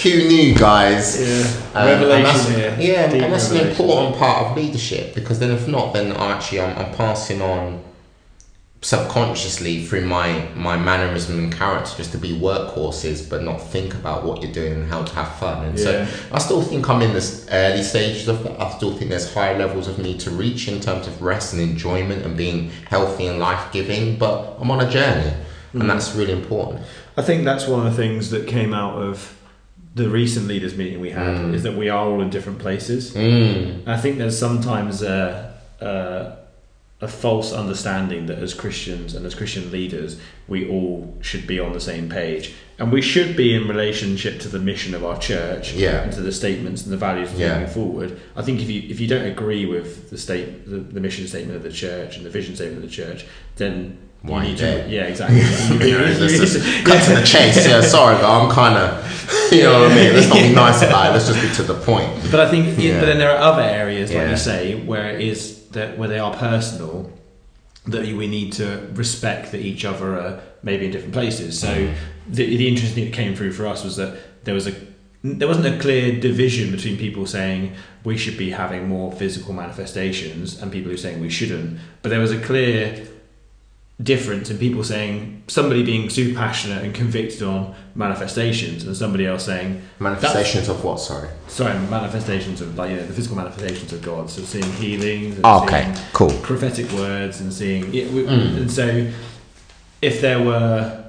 Who 0.02 0.28
knew, 0.28 0.54
guys? 0.54 1.20
Yeah. 1.20 1.44
Um, 1.74 1.86
Revelation 1.86 2.16
and 2.16 2.24
that's, 2.24 2.48
here. 2.48 2.76
Yeah, 2.80 3.06
Deep 3.08 3.22
and 3.22 3.32
that's 3.34 3.50
an 3.50 3.68
important 3.68 4.16
part 4.16 4.46
of 4.46 4.56
leadership 4.56 5.14
because 5.14 5.38
then 5.40 5.50
if 5.50 5.68
not, 5.68 5.92
then 5.92 6.12
actually 6.12 6.62
I'm, 6.62 6.78
I'm 6.78 6.94
passing 6.94 7.42
on 7.42 7.84
subconsciously 8.82 9.84
through 9.84 10.00
my 10.06 10.48
my 10.56 10.76
mannerism 10.76 11.38
and 11.38 11.52
character 11.54 11.92
just 11.98 12.12
to 12.12 12.18
be 12.18 12.30
workhorses 12.32 13.28
but 13.28 13.42
not 13.42 13.58
think 13.58 13.92
about 13.94 14.24
what 14.24 14.42
you're 14.42 14.52
doing 14.52 14.72
and 14.72 14.90
how 14.90 15.02
to 15.02 15.14
have 15.14 15.30
fun 15.36 15.64
and 15.66 15.78
Yeah. 15.78 15.84
so 15.84 16.06
I 16.32 16.38
still 16.38 16.62
think 16.62 16.88
I'm 16.88 17.02
in 17.02 17.12
this 17.12 17.46
early 17.52 17.82
stages 17.82 18.26
of 18.26 18.42
that 18.44 18.58
I 18.58 18.70
still 18.70 18.92
think 18.96 19.10
there's 19.10 19.32
higher 19.34 19.56
levels 19.58 19.86
of 19.86 19.98
need 19.98 20.18
to 20.20 20.30
reach 20.30 20.66
in 20.66 20.80
terms 20.80 21.06
of 21.06 21.20
rest 21.20 21.52
and 21.52 21.60
enjoyment 21.60 22.24
and 22.24 22.36
being 22.36 22.70
healthy 22.88 23.26
and 23.26 23.38
life-giving 23.38 24.16
but 24.18 24.56
I'm 24.60 24.70
on 24.70 24.80
a 24.80 24.90
journey 24.90 25.32
Mm. 25.74 25.82
and 25.82 25.90
that's 25.90 26.16
really 26.16 26.32
important 26.32 26.80
I 27.16 27.22
think 27.22 27.44
that's 27.44 27.68
one 27.68 27.86
of 27.86 27.94
the 27.94 28.02
things 28.02 28.30
that 28.30 28.48
came 28.48 28.72
out 28.74 28.94
of 29.00 29.36
the 29.94 30.08
recent 30.08 30.48
leaders 30.48 30.74
meeting 30.76 31.00
we 31.00 31.10
had 31.10 31.28
Mm. 31.36 31.54
is 31.54 31.62
that 31.64 31.76
we 31.76 31.88
are 31.90 32.06
all 32.06 32.20
in 32.22 32.30
different 32.30 32.58
places. 32.58 33.12
mm. 33.12 33.86
I 33.86 33.96
think 33.98 34.18
there's 34.18 34.38
sometimes 34.38 35.02
a, 35.02 35.52
a, 35.80 36.39
a 37.02 37.08
false 37.08 37.52
understanding 37.52 38.26
that 38.26 38.38
as 38.38 38.52
Christians 38.52 39.14
and 39.14 39.24
as 39.24 39.34
Christian 39.34 39.70
leaders, 39.70 40.18
we 40.48 40.68
all 40.68 41.16
should 41.22 41.46
be 41.46 41.58
on 41.58 41.72
the 41.72 41.80
same 41.80 42.10
page. 42.10 42.52
And 42.78 42.92
we 42.92 43.00
should 43.00 43.36
be 43.36 43.54
in 43.54 43.68
relationship 43.68 44.38
to 44.40 44.48
the 44.48 44.58
mission 44.58 44.94
of 44.94 45.02
our 45.04 45.18
church 45.18 45.72
Yeah. 45.72 46.02
and 46.02 46.12
to 46.12 46.20
the 46.20 46.32
statements 46.32 46.82
and 46.84 46.92
the 46.92 46.98
values 46.98 47.30
Yeah. 47.36 47.58
moving 47.60 47.72
forward. 47.72 48.20
I 48.36 48.42
think 48.42 48.60
if 48.60 48.68
you 48.70 48.82
if 48.88 49.00
you 49.00 49.06
don't 49.06 49.24
agree 49.24 49.64
with 49.64 50.10
the 50.10 50.18
state 50.18 50.68
the, 50.68 50.78
the 50.78 51.00
mission 51.00 51.26
statement 51.26 51.56
of 51.56 51.62
the 51.62 51.72
church 51.72 52.16
and 52.16 52.26
the 52.26 52.30
vision 52.30 52.54
statement 52.54 52.84
of 52.84 52.90
the 52.90 52.94
church, 52.94 53.24
then 53.56 53.96
Why 54.22 54.42
you 54.44 54.50
need 54.50 54.58
to 54.58 54.86
yeah 54.88 55.04
exactly. 55.04 55.40
You 55.88 55.96
know, 55.98 56.04
cut 56.84 57.02
to 57.04 57.14
the 57.14 57.22
chase. 57.24 57.66
Yeah, 57.66 57.80
sorry, 57.80 58.16
but 58.16 58.28
I'm 58.30 58.50
kind 58.50 58.76
of, 58.76 59.52
you 59.52 59.62
know 59.62 59.80
what 59.82 59.92
I 59.92 59.94
mean. 59.94 60.12
Let's 60.14 60.28
not 60.28 60.38
be 60.38 60.52
nice 60.54 60.82
about 60.82 61.06
it. 61.08 61.12
Let's 61.14 61.28
just 61.28 61.40
be 61.40 61.48
to 61.54 61.62
the 61.62 61.78
point. 61.80 62.10
But 62.30 62.40
I 62.40 62.50
think, 62.50 62.78
Yeah. 62.78 63.00
but 63.00 63.06
then 63.06 63.18
there 63.18 63.30
are 63.30 63.38
other 63.52 63.62
areas, 63.62 64.12
like 64.12 64.28
you 64.28 64.36
say, 64.36 64.74
where 64.84 65.08
it 65.16 65.22
is 65.22 65.59
that 65.70 65.98
where 65.98 66.08
they 66.08 66.18
are 66.18 66.34
personal, 66.34 67.12
that 67.86 68.02
we 68.02 68.26
need 68.26 68.52
to 68.54 68.88
respect 68.94 69.52
that 69.52 69.60
each 69.60 69.84
other 69.84 70.18
are 70.18 70.40
maybe 70.62 70.86
in 70.86 70.90
different 70.90 71.14
places. 71.14 71.58
So 71.58 71.92
the, 72.28 72.56
the 72.56 72.68
interesting 72.68 72.94
thing 72.94 73.10
that 73.10 73.16
came 73.16 73.34
through 73.34 73.52
for 73.52 73.66
us 73.66 73.84
was 73.84 73.96
that 73.96 74.44
there 74.44 74.54
was 74.54 74.66
a 74.66 74.74
there 75.22 75.46
wasn't 75.46 75.66
a 75.66 75.78
clear 75.78 76.18
division 76.18 76.70
between 76.70 76.96
people 76.96 77.26
saying 77.26 77.74
we 78.04 78.16
should 78.16 78.38
be 78.38 78.50
having 78.50 78.88
more 78.88 79.12
physical 79.12 79.52
manifestations 79.52 80.60
and 80.62 80.72
people 80.72 80.88
who 80.88 80.94
are 80.94 80.98
saying 80.98 81.20
we 81.20 81.28
shouldn't, 81.28 81.78
but 82.00 82.08
there 82.08 82.20
was 82.20 82.32
a 82.32 82.40
clear 82.40 83.06
difference 84.02 84.48
in 84.50 84.56
people 84.58 84.82
saying 84.82 85.42
somebody 85.48 85.82
being 85.82 86.08
super 86.08 86.34
passionate 86.34 86.82
and 86.84 86.94
convicted 86.94 87.42
on 87.42 87.74
manifestations 87.94 88.84
and 88.84 88.96
somebody 88.96 89.26
else 89.26 89.44
saying 89.44 89.82
Manifestations 89.98 90.68
of 90.68 90.82
what? 90.82 90.98
Sorry. 91.00 91.28
sorry 91.48 91.74
manifestations 91.90 92.60
of 92.62 92.76
like 92.78 92.90
you 92.90 92.96
know 92.96 93.04
the 93.06 93.12
physical 93.12 93.36
manifestations 93.36 93.92
of 93.92 94.00
God 94.00 94.30
so 94.30 94.42
seeing 94.42 94.70
healings 94.74 95.36
and 95.36 95.44
Okay, 95.44 95.82
seeing 95.92 96.06
cool. 96.12 96.30
prophetic 96.42 96.90
words 96.92 97.40
and 97.40 97.52
seeing 97.52 97.92
yeah, 97.92 98.06
we, 98.08 98.22
Mm. 98.22 98.56
and 98.58 98.70
so 98.70 99.10
if 100.00 100.20
there 100.22 100.42
were 100.42 101.04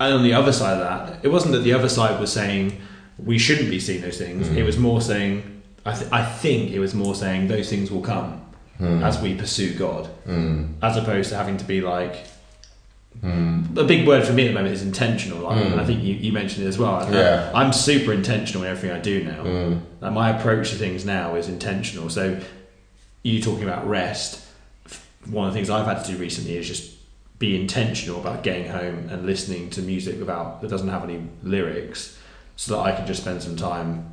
and 0.00 0.14
on 0.14 0.22
the 0.22 0.32
other 0.34 0.52
side 0.52 0.74
of 0.74 0.80
that 0.80 1.24
it 1.24 1.28
wasn't 1.28 1.52
that 1.52 1.60
the 1.60 1.72
other 1.72 1.88
side 1.88 2.18
was 2.20 2.32
saying 2.32 2.80
we 3.18 3.38
shouldn't 3.38 3.70
be 3.70 3.78
seeing 3.78 4.00
those 4.02 4.18
things 4.18 4.48
Mm. 4.48 4.56
it 4.56 4.62
was 4.64 4.76
more 4.78 5.00
saying 5.00 5.62
I, 5.86 5.92
th- 5.94 6.10
I 6.10 6.24
think 6.24 6.70
it 6.72 6.78
was 6.80 6.94
more 6.94 7.14
saying 7.14 7.46
those 7.48 7.68
things 7.68 7.90
will 7.90 8.00
come 8.00 8.40
Mm. 8.80 9.02
as 9.04 9.20
we 9.20 9.34
pursue 9.34 9.72
God 9.74 10.08
Mm. 10.26 10.74
as 10.82 10.96
opposed 10.96 11.30
to 11.30 11.36
having 11.36 11.56
to 11.58 11.64
be 11.64 11.80
like 11.80 12.16
Mm. 13.22 13.76
a 13.78 13.84
big 13.84 14.06
word 14.06 14.24
for 14.26 14.32
me 14.32 14.44
at 14.46 14.48
the 14.48 14.54
moment 14.54 14.74
is 14.74 14.82
intentional 14.82 15.38
like, 15.42 15.64
Mm. 15.64 15.78
I 15.78 15.84
think 15.84 16.02
you, 16.02 16.14
you 16.14 16.32
mentioned 16.32 16.64
it 16.66 16.68
as 16.68 16.76
well 16.78 17.08
Yeah. 17.12 17.50
I'm 17.54 17.72
super 17.72 18.12
intentional 18.12 18.64
in 18.64 18.70
everything 18.70 18.96
I 18.96 19.00
do 19.00 19.22
now 19.22 19.44
Mm. 19.44 19.80
like 20.00 20.12
my 20.12 20.30
approach 20.36 20.70
to 20.70 20.76
things 20.76 21.04
now 21.04 21.36
is 21.36 21.48
intentional. 21.48 22.10
So, 22.10 22.36
you 23.22 23.40
talking 23.40 23.62
about 23.64 23.88
rest, 23.88 24.40
one 25.30 25.46
of 25.46 25.54
the 25.54 25.56
things 25.58 25.70
I've 25.70 25.86
had 25.86 26.04
to 26.04 26.12
do 26.12 26.18
recently 26.18 26.56
is 26.56 26.66
just 26.66 26.90
be 27.38 27.58
intentional 27.58 28.20
about 28.20 28.42
getting 28.42 28.68
home 28.68 29.08
and 29.10 29.24
listening 29.26 29.70
to 29.70 29.80
music 29.82 30.18
without 30.18 30.60
that 30.60 30.68
doesn't 30.70 30.88
have 30.88 31.04
any 31.04 31.20
lyrics, 31.44 32.16
so 32.56 32.74
that 32.74 32.80
I 32.80 32.92
can 32.92 33.06
just 33.06 33.22
spend 33.22 33.42
some 33.42 33.56
time 33.56 34.06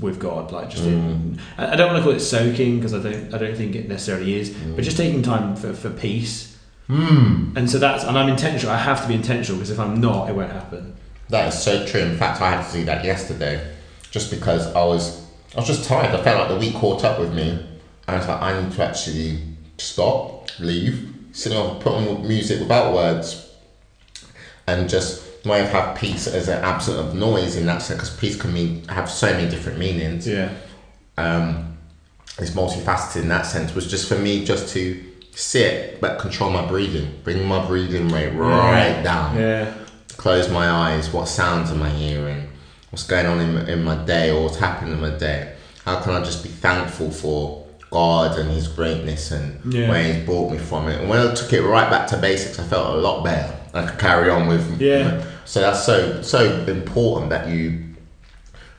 with 0.00 0.18
God, 0.18 0.52
like 0.52 0.68
just 0.70 0.84
Mm. 0.84 0.88
in, 0.88 1.40
I 1.56 1.76
don't 1.76 1.88
want 1.92 1.98
to 1.98 2.02
call 2.04 2.12
it 2.16 2.20
soaking 2.20 2.76
because 2.76 2.92
I 2.94 2.98
don't 2.98 3.34
I 3.34 3.38
don't 3.38 3.56
think 3.56 3.74
it 3.74 3.88
necessarily 3.88 4.38
is, 4.38 4.50
but 4.50 4.84
just 4.84 4.96
taking 4.96 5.22
time 5.22 5.56
for, 5.56 5.72
for 5.72 5.90
peace. 5.90 6.56
Hmm. 6.88 7.52
And 7.56 7.68
so 7.70 7.78
that's 7.78 8.04
and 8.04 8.16
I'm 8.18 8.28
intentional. 8.28 8.72
I 8.72 8.78
have 8.78 9.02
to 9.02 9.08
be 9.08 9.14
intentional 9.14 9.58
because 9.58 9.70
if 9.70 9.80
I'm 9.80 10.00
not, 10.00 10.28
it 10.30 10.34
won't 10.34 10.52
happen. 10.52 10.94
That 11.30 11.48
is 11.48 11.60
so 11.60 11.84
true. 11.86 12.00
In 12.02 12.16
fact, 12.16 12.40
I 12.40 12.50
had 12.50 12.70
to 12.70 12.78
do 12.78 12.84
that 12.84 13.04
yesterday, 13.04 13.72
just 14.10 14.30
because 14.30 14.66
I 14.74 14.84
was 14.84 15.24
I 15.54 15.60
was 15.60 15.66
just 15.66 15.84
tired. 15.88 16.14
I 16.14 16.22
felt 16.22 16.38
like 16.38 16.48
the 16.48 16.58
week 16.58 16.74
caught 16.76 17.02
up 17.02 17.18
with 17.18 17.34
me, 17.34 17.48
and 17.50 17.68
I 18.06 18.16
was 18.18 18.28
like, 18.28 18.40
I 18.42 18.60
need 18.60 18.72
to 18.72 18.84
actually 18.84 19.40
stop, 19.78 20.48
leave, 20.60 21.12
sit 21.32 21.52
on, 21.52 21.80
put 21.80 21.92
on 21.92 22.26
music 22.28 22.60
without 22.60 22.94
words, 22.94 23.50
and 24.66 24.88
just 24.88 25.22
may 25.46 25.58
have 25.58 25.70
had 25.70 25.94
peace 25.94 26.26
as 26.26 26.48
an 26.48 26.62
absence 26.64 26.98
of 26.98 27.14
noise 27.14 27.56
in 27.56 27.66
that 27.66 27.80
sense. 27.82 28.00
Because 28.02 28.16
peace 28.16 28.36
can 28.40 28.52
mean 28.52 28.86
have 28.88 29.08
so 29.10 29.32
many 29.32 29.48
different 29.48 29.78
meanings. 29.78 30.26
Yeah. 30.26 30.50
Um, 31.16 31.76
it's 32.38 32.50
multifaceted 32.50 33.22
in 33.22 33.28
that 33.28 33.46
sense. 33.46 33.74
Was 33.74 33.86
just 33.90 34.08
for 34.08 34.18
me 34.18 34.44
just 34.44 34.68
to 34.74 35.02
sit 35.34 36.00
but 36.00 36.18
control 36.18 36.50
my 36.50 36.66
breathing, 36.66 37.20
bring 37.24 37.46
my 37.46 37.64
breathing 37.66 38.08
rate 38.08 38.32
right 38.32 39.02
down 39.02 39.36
Yeah. 39.36 39.70
close 40.16 40.48
my 40.50 40.66
eyes, 40.68 41.12
what 41.12 41.28
sounds 41.28 41.70
am 41.70 41.82
I 41.82 41.90
hearing, 41.90 42.48
what's 42.90 43.06
going 43.06 43.26
on 43.26 43.40
in, 43.40 43.68
in 43.68 43.84
my 43.84 43.96
day 43.96 44.30
or 44.30 44.44
what's 44.44 44.56
happening 44.56 44.94
in 44.94 45.00
my 45.00 45.10
day. 45.10 45.52
How 45.84 46.00
can 46.00 46.12
I 46.14 46.20
just 46.24 46.42
be 46.42 46.48
thankful 46.48 47.10
for 47.10 47.66
God 47.90 48.38
and 48.38 48.50
His 48.50 48.66
greatness 48.68 49.30
and 49.30 49.72
Yeah. 49.72 49.90
where 49.90 50.02
He's 50.02 50.24
brought 50.24 50.50
me 50.50 50.58
from 50.58 50.88
it. 50.88 51.00
And 51.00 51.08
when 51.08 51.18
I 51.20 51.34
took 51.34 51.52
it 51.52 51.62
right 51.62 51.88
back 51.90 52.06
to 52.08 52.16
basics, 52.16 52.58
I 52.58 52.64
felt 52.64 52.94
a 52.94 52.98
lot 52.98 53.22
better. 53.22 53.54
I 53.74 53.86
could 53.86 53.98
carry 53.98 54.30
on 54.30 54.46
with. 54.48 54.80
Yeah. 54.80 55.22
So 55.46 55.60
that's 55.60 55.84
so 55.84 56.22
so 56.22 56.64
important 56.66 57.30
that 57.30 57.48
you 57.48 57.94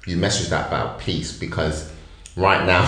you 0.06 0.18
message 0.18 0.50
that 0.50 0.68
about 0.68 1.00
peace 1.00 1.38
because 1.38 1.92
right 2.36 2.66
now, 2.66 2.84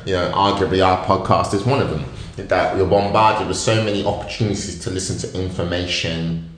you 0.06 0.14
know, 0.14 0.30
arguably 0.32 0.84
our 0.84 1.04
podcast 1.04 1.54
is 1.54 1.64
one 1.64 1.80
of 1.80 1.90
them. 1.90 2.04
That 2.48 2.76
you're 2.76 2.86
bombarded 2.86 3.46
with 3.46 3.56
so 3.56 3.84
many 3.84 4.04
opportunities 4.04 4.80
to 4.80 4.90
listen 4.90 5.18
to 5.18 5.40
information, 5.40 6.50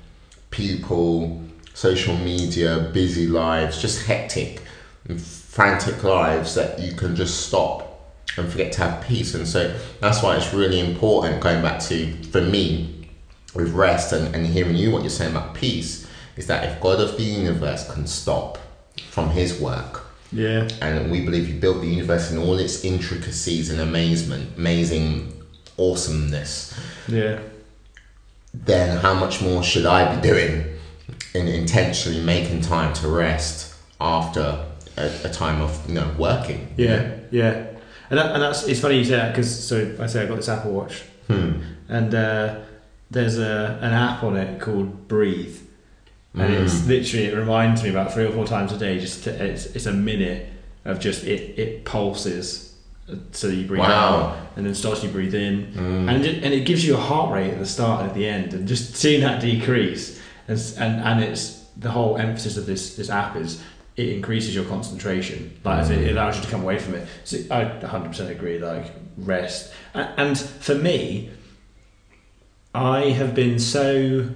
people, 0.50 1.42
social 1.74 2.16
media, 2.16 2.90
busy 2.94 3.26
lives, 3.26 3.80
just 3.80 4.06
hectic, 4.06 4.62
and 5.06 5.20
frantic 5.20 6.02
lives 6.02 6.54
that 6.54 6.78
you 6.78 6.92
can 6.92 7.14
just 7.14 7.46
stop 7.46 7.82
and 8.38 8.50
forget 8.50 8.72
to 8.72 8.82
have 8.82 9.04
peace. 9.04 9.34
And 9.34 9.46
so 9.46 9.78
that's 10.00 10.22
why 10.22 10.36
it's 10.36 10.54
really 10.54 10.80
important 10.80 11.42
going 11.42 11.62
back 11.62 11.80
to, 11.82 12.22
for 12.24 12.40
me, 12.40 13.08
with 13.54 13.72
rest 13.72 14.12
and, 14.12 14.34
and 14.34 14.46
hearing 14.46 14.76
you 14.76 14.90
what 14.90 15.02
you're 15.02 15.10
saying 15.10 15.32
about 15.32 15.54
peace, 15.54 16.05
is 16.36 16.46
that 16.46 16.64
if 16.64 16.80
God 16.80 17.00
of 17.00 17.16
the 17.16 17.22
universe 17.22 17.90
can 17.92 18.06
stop 18.06 18.58
from 19.10 19.30
his 19.30 19.58
work, 19.60 20.04
Yeah. 20.32 20.68
and 20.82 21.10
we 21.10 21.24
believe 21.24 21.46
he 21.46 21.52
built 21.54 21.80
the 21.80 21.86
universe 21.86 22.30
in 22.30 22.38
all 22.38 22.58
its 22.58 22.84
intricacies 22.84 23.70
and 23.70 23.80
amazement, 23.80 24.50
amazing 24.56 25.32
awesomeness, 25.78 26.74
Yeah. 27.08 27.38
then 28.52 28.98
how 28.98 29.14
much 29.14 29.40
more 29.42 29.62
should 29.62 29.86
I 29.86 30.14
be 30.14 30.20
doing 30.20 30.64
in 31.34 31.48
intentionally 31.48 32.20
making 32.20 32.62
time 32.62 32.92
to 32.94 33.08
rest 33.08 33.74
after 34.00 34.64
a, 34.96 35.10
a 35.24 35.30
time 35.30 35.60
of 35.60 35.78
you 35.88 35.94
know 35.94 36.10
working? 36.18 36.68
Yeah, 36.76 37.10
yeah, 37.30 37.66
and 38.10 38.18
that, 38.18 38.32
and 38.34 38.42
that's 38.42 38.66
it's 38.66 38.80
funny 38.80 38.98
you 38.98 39.04
say 39.04 39.16
that 39.16 39.32
because 39.32 39.50
so 39.68 39.94
I 40.00 40.06
say 40.06 40.22
I 40.22 40.26
got 40.26 40.36
this 40.36 40.48
Apple 40.48 40.72
Watch, 40.72 41.02
Hmm. 41.28 41.52
and 41.88 42.14
uh, 42.14 42.54
there's 43.10 43.38
a 43.38 43.78
an 43.82 43.92
app 43.92 44.22
on 44.22 44.36
it 44.36 44.60
called 44.60 45.06
Breathe, 45.08 45.58
and 46.36 46.52
it's 46.52 46.74
Mm. 46.82 46.88
literally 46.88 47.26
it 47.26 47.34
reminds 47.36 47.82
me 47.82 47.88
about 47.90 48.12
three 48.12 48.24
or 48.24 48.30
four 48.32 48.46
times 48.46 48.72
a 48.72 48.78
day. 48.78 48.98
Just 49.00 49.24
to, 49.24 49.30
it's 49.44 49.66
it's 49.74 49.86
a 49.86 49.92
minute 49.92 50.48
of 50.84 51.00
just 51.00 51.24
it 51.24 51.58
it 51.58 51.84
pulses 51.84 52.74
so 53.32 53.46
you 53.48 53.64
breathe 53.66 53.80
Wow. 53.80 53.88
out 53.88 54.36
and 54.56 54.66
then 54.66 54.74
starts 54.74 55.02
you 55.04 55.08
breathe 55.10 55.34
in, 55.34 55.66
Mm. 55.76 56.08
and 56.12 56.24
it, 56.24 56.42
and 56.42 56.52
it 56.52 56.64
gives 56.66 56.84
you 56.84 56.94
a 56.94 57.00
heart 57.00 57.32
rate 57.32 57.52
at 57.52 57.58
the 57.60 57.66
start 57.66 58.00
and 58.00 58.08
at 58.10 58.14
the 58.16 58.26
end, 58.26 58.52
and 58.52 58.66
just 58.66 58.96
seeing 58.96 59.20
that 59.20 59.40
decrease, 59.40 60.18
and 60.48 60.58
and, 60.78 61.00
and 61.00 61.22
it's 61.24 61.62
the 61.78 61.90
whole 61.90 62.16
emphasis 62.16 62.56
of 62.56 62.66
this 62.66 62.96
this 62.96 63.08
app 63.10 63.36
is 63.36 63.60
it 63.96 64.08
increases 64.10 64.54
your 64.54 64.64
concentration, 64.64 65.52
like 65.64 65.78
as 65.80 65.88
it, 65.90 65.98
it 66.02 66.10
allows 66.10 66.36
you 66.36 66.42
to 66.42 66.48
come 66.50 66.62
away 66.62 66.78
from 66.78 66.94
it. 66.94 67.06
So 67.24 67.36
I 67.50 67.64
100% 67.64 68.28
agree, 68.30 68.58
like 68.58 68.86
rest, 69.16 69.72
and, 69.94 70.08
and 70.18 70.38
for 70.38 70.74
me, 70.74 71.30
I 72.74 73.10
have 73.10 73.34
been 73.34 73.58
so. 73.58 74.28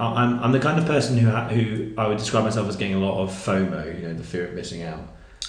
I- 0.00 0.22
I'm, 0.24 0.38
I'm 0.40 0.52
the 0.52 0.58
kind 0.60 0.78
of 0.78 0.86
person 0.86 1.16
who 1.18 1.30
ha- 1.30 1.48
who 1.48 1.92
I 1.96 2.06
would 2.08 2.18
describe 2.18 2.44
myself 2.44 2.68
as 2.68 2.76
getting 2.76 2.94
a 2.94 2.98
lot 2.98 3.22
of 3.22 3.30
FOMO, 3.30 4.00
you 4.00 4.08
know, 4.08 4.14
the 4.14 4.24
fear 4.24 4.46
of 4.48 4.54
missing 4.54 4.82
out. 4.82 5.00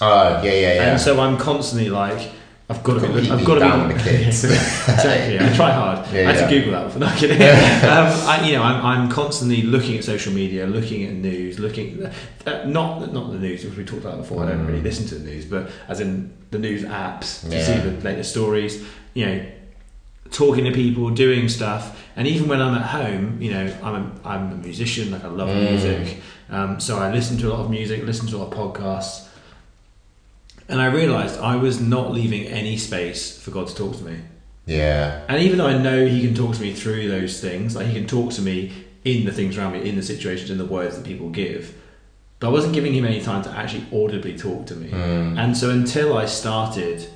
Oh 0.02 0.42
yeah, 0.44 0.52
yeah, 0.52 0.74
yeah. 0.76 0.84
And 0.92 1.02
so 1.02 1.20
I'm 1.20 1.38
constantly 1.38 1.90
like, 1.90 2.32
I've 2.70 2.84
got 2.84 3.02
to 3.02 3.08
be, 3.14 3.30
I've 3.30 3.46
got 3.46 3.56
to 3.60 3.88
be 3.88 3.94
the 3.94 4.00
kids. 4.10 4.44
exactly. 4.44 5.40
I 5.40 5.54
try 5.56 5.72
hard. 5.72 6.08
Yeah, 6.14 6.30
I 6.30 6.34
had 6.34 6.50
to 6.50 6.56
Google 6.56 6.72
that 6.74 6.86
before. 6.86 7.00
Not 7.08 7.18
kidding. 7.18 7.38
um, 7.42 7.48
I, 8.28 8.44
you 8.46 8.54
know, 8.54 8.64
I'm, 8.64 8.86
I'm 8.86 9.10
constantly 9.10 9.62
looking 9.64 9.98
at 9.98 10.04
social 10.04 10.34
media, 10.34 10.66
looking 10.66 11.04
at 11.06 11.14
news, 11.14 11.60
looking 11.60 12.06
uh, 12.46 12.64
not 12.66 13.12
not 13.14 13.32
the 13.32 13.40
news 13.40 13.64
which 13.66 13.76
we 13.78 13.84
talked 13.86 14.04
about 14.06 14.18
before. 14.18 14.44
I 14.44 14.50
don't 14.50 14.66
really 14.66 14.82
listen 14.82 15.06
to 15.08 15.16
the 15.16 15.26
news, 15.30 15.46
but 15.46 15.70
as 15.88 16.00
in 16.00 16.34
the 16.52 16.60
news 16.60 16.84
apps 16.84 17.42
to 17.42 17.48
Mm. 17.48 17.52
Yeah. 17.54 17.64
see 17.66 17.90
the 17.90 18.02
latest 18.04 18.32
stories. 18.32 18.84
You 19.14 19.26
know, 19.26 19.46
talking 20.32 20.64
to 20.66 20.72
people, 20.72 21.10
doing 21.12 21.48
stuff, 21.50 22.00
and 22.16 22.28
even 22.28 22.48
when 22.48 22.62
I'm 22.62 22.76
at 22.76 22.88
home, 22.88 23.42
you 23.42 23.52
know, 23.52 23.76
I'm 23.84 23.96
a, 23.96 24.12
I'm 24.28 24.52
a 24.52 24.56
musician. 24.56 25.12
Like 25.12 25.24
I 25.24 25.28
love 25.28 25.50
Mm. 25.50 25.70
music, 25.70 26.22
um, 26.50 26.80
so 26.80 26.98
I 27.00 27.12
listen 27.12 27.38
to 27.40 27.48
a 27.48 27.52
lot 27.52 27.60
of 27.62 27.70
music, 27.70 28.04
listen 28.04 28.28
to 28.28 28.38
a 28.38 28.40
lot 28.40 28.52
of 28.54 28.58
podcasts. 28.58 29.28
And 30.70 30.80
I 30.82 30.86
realised 30.88 31.40
I 31.40 31.56
was 31.58 31.80
not 31.82 32.12
leaving 32.14 32.46
any 32.48 32.78
space 32.78 33.38
for 33.38 33.52
God 33.52 33.68
to 33.68 33.76
talk 33.76 33.98
to 33.98 34.04
me. 34.04 34.18
yeah, 34.66 35.22
And 35.28 35.42
even 35.44 35.58
though 35.58 35.68
I 35.68 35.78
know 35.78 36.06
He 36.06 36.22
can 36.26 36.34
talk 36.34 36.56
to 36.56 36.62
me 36.62 36.74
through 36.74 37.10
those 37.10 37.42
things, 37.42 37.76
like 37.76 37.88
He 37.88 37.94
can 37.94 38.08
talk 38.08 38.32
to 38.34 38.42
me 38.42 38.72
in 39.04 39.26
the 39.26 39.32
things 39.34 39.58
around 39.58 39.74
me, 39.74 39.88
in 39.88 39.96
the 39.98 40.02
situations, 40.04 40.50
in 40.50 40.58
the 40.58 40.66
words 40.66 40.96
that 40.96 41.06
people 41.06 41.30
give, 41.30 41.76
but 42.40 42.48
I 42.48 42.52
wasn't 42.52 42.74
giving 42.74 42.94
Him 42.94 43.04
any 43.06 43.22
time 43.22 43.44
to 43.44 43.50
actually 43.52 43.86
audibly 43.94 44.38
talk 44.38 44.66
to 44.68 44.76
me. 44.76 44.90
Mm. 44.90 45.38
And 45.38 45.58
so 45.58 45.70
until 45.70 46.18
I 46.18 46.26
started 46.26 47.08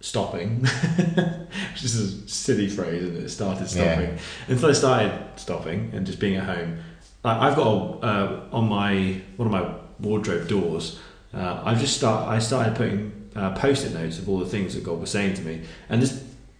stopping, 0.00 0.64
which 1.72 1.84
is 1.84 1.94
a 1.96 2.28
silly 2.28 2.68
phrase, 2.68 3.02
and 3.04 3.16
it? 3.16 3.28
Started 3.28 3.68
stopping. 3.68 4.18
Until 4.48 4.70
I 4.70 4.72
started 4.72 5.12
stopping 5.36 5.90
and 5.94 6.06
just 6.06 6.18
being 6.20 6.36
at 6.36 6.44
home, 6.44 6.78
I've 7.24 7.56
got 7.56 7.66
a, 7.66 8.06
uh, 8.06 8.40
on 8.52 8.68
my 8.68 9.20
one 9.36 9.46
of 9.46 9.52
my 9.52 9.74
wardrobe 10.00 10.48
doors. 10.48 10.98
Uh, 11.34 11.60
I 11.64 11.74
just 11.74 11.96
start. 11.96 12.28
I 12.28 12.38
started 12.38 12.74
putting 12.74 13.30
uh, 13.36 13.54
post-it 13.54 13.92
notes 13.92 14.18
of 14.18 14.28
all 14.28 14.38
the 14.38 14.46
things 14.46 14.74
that 14.74 14.84
God 14.84 15.00
was 15.00 15.10
saying 15.10 15.34
to 15.34 15.42
me, 15.42 15.62
and 15.88 16.00
this 16.02 16.12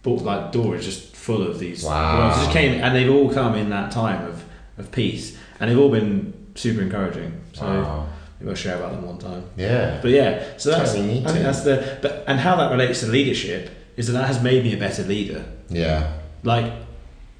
book, 0.03 0.21
like 0.21 0.51
door, 0.51 0.75
is 0.75 0.85
just 0.85 1.15
full 1.15 1.41
of 1.41 1.59
these. 1.59 1.83
Wow. 1.83 2.33
just 2.35 2.51
came, 2.51 2.81
and 2.81 2.95
they've 2.95 3.11
all 3.11 3.33
come 3.33 3.55
in 3.55 3.69
that 3.69 3.91
time 3.91 4.25
of, 4.25 4.43
of 4.77 4.91
peace, 4.91 5.37
and 5.59 5.69
they've 5.69 5.77
all 5.79 5.89
been 5.91 6.33
super 6.55 6.81
encouraging. 6.81 7.41
So 7.53 7.65
Wow. 7.65 8.07
maybe 8.39 8.49
I'll 8.51 8.55
share 8.55 8.77
about 8.77 8.91
them 8.91 9.05
one 9.05 9.17
time. 9.17 9.43
yeah, 9.57 9.99
But 10.01 10.11
yeah, 10.11 10.57
so 10.57 10.71
that's 10.71 10.93
Totally 10.93 11.25
I 11.25 11.31
think 11.31 11.43
that's 11.43 11.61
the 11.61 11.97
but 12.01 12.23
and 12.27 12.39
how 12.39 12.55
that 12.57 12.71
relates 12.71 12.99
to 13.01 13.07
leadership 13.07 13.69
is 13.99 14.07
that 14.07 14.13
that 14.13 14.27
has 14.27 14.41
made 14.41 14.63
me 14.63 14.73
a 14.73 14.77
better 14.77 15.03
leader. 15.03 15.43
yeah. 15.69 16.13
Like, 16.43 16.71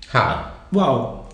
How? 0.09 0.51
well, 0.73 1.31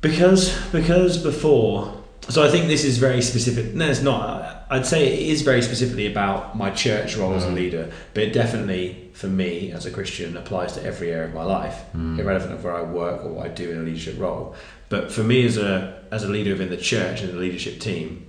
because 0.00 0.56
because 0.72 1.18
before, 1.18 1.94
so 2.28 2.42
I 2.42 2.48
think 2.48 2.68
this 2.68 2.84
is 2.84 2.96
very 2.98 3.20
specific. 3.20 3.74
No, 3.74 3.86
it's 3.90 4.00
not. 4.02 4.66
I'd 4.70 4.86
say 4.86 5.12
it 5.12 5.28
is 5.28 5.42
very 5.42 5.60
specifically 5.62 6.06
about 6.06 6.56
my 6.56 6.70
church 6.70 7.16
role 7.16 7.34
as 7.34 7.44
a 7.44 7.48
Mm. 7.48 7.54
leader, 7.54 7.90
but 8.14 8.22
it 8.22 8.32
definitely, 8.32 9.10
for 9.12 9.26
me 9.26 9.72
as 9.72 9.84
a 9.84 9.90
Christian, 9.90 10.36
applies 10.38 10.72
to 10.74 10.82
every 10.84 11.10
area 11.12 11.26
of 11.28 11.34
my 11.34 11.44
life, 11.44 11.76
Mm. 11.94 12.18
irrelevant 12.18 12.52
of 12.52 12.64
where 12.64 12.74
I 12.76 12.82
work 12.82 13.24
or 13.24 13.28
what 13.34 13.44
I 13.46 13.48
do 13.50 13.70
in 13.70 13.78
a 13.78 13.82
leadership 13.82 14.18
role. 14.18 14.54
But 14.88 15.12
for 15.12 15.22
me 15.22 15.44
as 15.44 15.56
a 15.58 15.98
as 16.10 16.22
a 16.24 16.28
leader 16.28 16.52
within 16.52 16.70
the 16.70 16.76
church 16.92 17.20
and 17.20 17.30
the 17.32 17.36
leadership 17.38 17.78
team, 17.78 18.26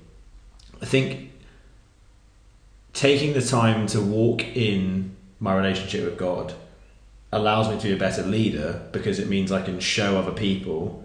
I 0.82 0.86
think 0.86 1.32
taking 2.94 3.32
the 3.34 3.42
time 3.42 3.88
to 3.88 4.02
walk 4.02 4.44
in 4.56 5.16
my 5.42 5.54
relationship 5.56 6.06
with 6.06 6.18
God 6.18 6.54
allows 7.34 7.68
me 7.70 7.78
to 7.78 7.88
be 7.88 7.94
a 7.94 7.98
better 7.98 8.22
leader 8.24 8.82
because 8.94 9.18
it 9.20 9.28
means 9.28 9.52
I 9.52 9.62
can 9.62 9.80
show 9.80 10.18
other 10.18 10.32
people 10.32 11.04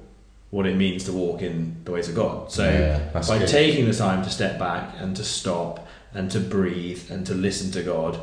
what 0.51 0.67
it 0.67 0.77
means 0.77 1.05
to 1.05 1.13
walk 1.13 1.43
in 1.43 1.77
the 1.85 1.91
ways 1.93 2.09
of 2.09 2.15
God. 2.15 2.53
So 2.53 2.65
Yeah, 2.65 2.99
by 3.13 3.39
good. 3.39 3.49
taking 3.49 3.87
the 3.87 3.93
time 3.95 4.23
to 4.23 4.31
step 4.31 4.59
back 4.59 4.95
and 5.01 5.17
to 5.17 5.25
stop 5.25 5.87
and 6.15 6.31
to 6.31 6.39
breathe 6.41 7.11
and 7.11 7.27
to 7.27 7.35
listen 7.35 7.71
to 7.73 7.83
God, 7.83 8.19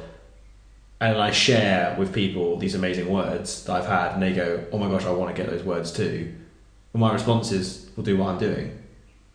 and 1.02 1.18
I 1.18 1.32
share 1.32 1.96
with 2.00 2.14
people 2.14 2.58
these 2.58 2.76
amazing 2.76 3.10
words 3.10 3.64
that 3.66 3.74
I've 3.76 3.86
had, 3.88 4.14
and 4.14 4.22
they 4.24 4.34
go, 4.34 4.64
"Oh 4.72 4.78
my 4.78 4.90
gosh, 4.90 5.06
I 5.06 5.12
want 5.12 5.36
to 5.36 5.42
get 5.42 5.50
those 5.52 5.64
words 5.64 5.92
too." 5.92 6.32
And 6.94 7.00
my 7.02 7.12
response 7.12 7.52
is, 7.52 7.88
"We'll 7.96 8.06
do 8.06 8.18
what 8.18 8.30
I'm 8.30 8.40
doing. 8.40 8.80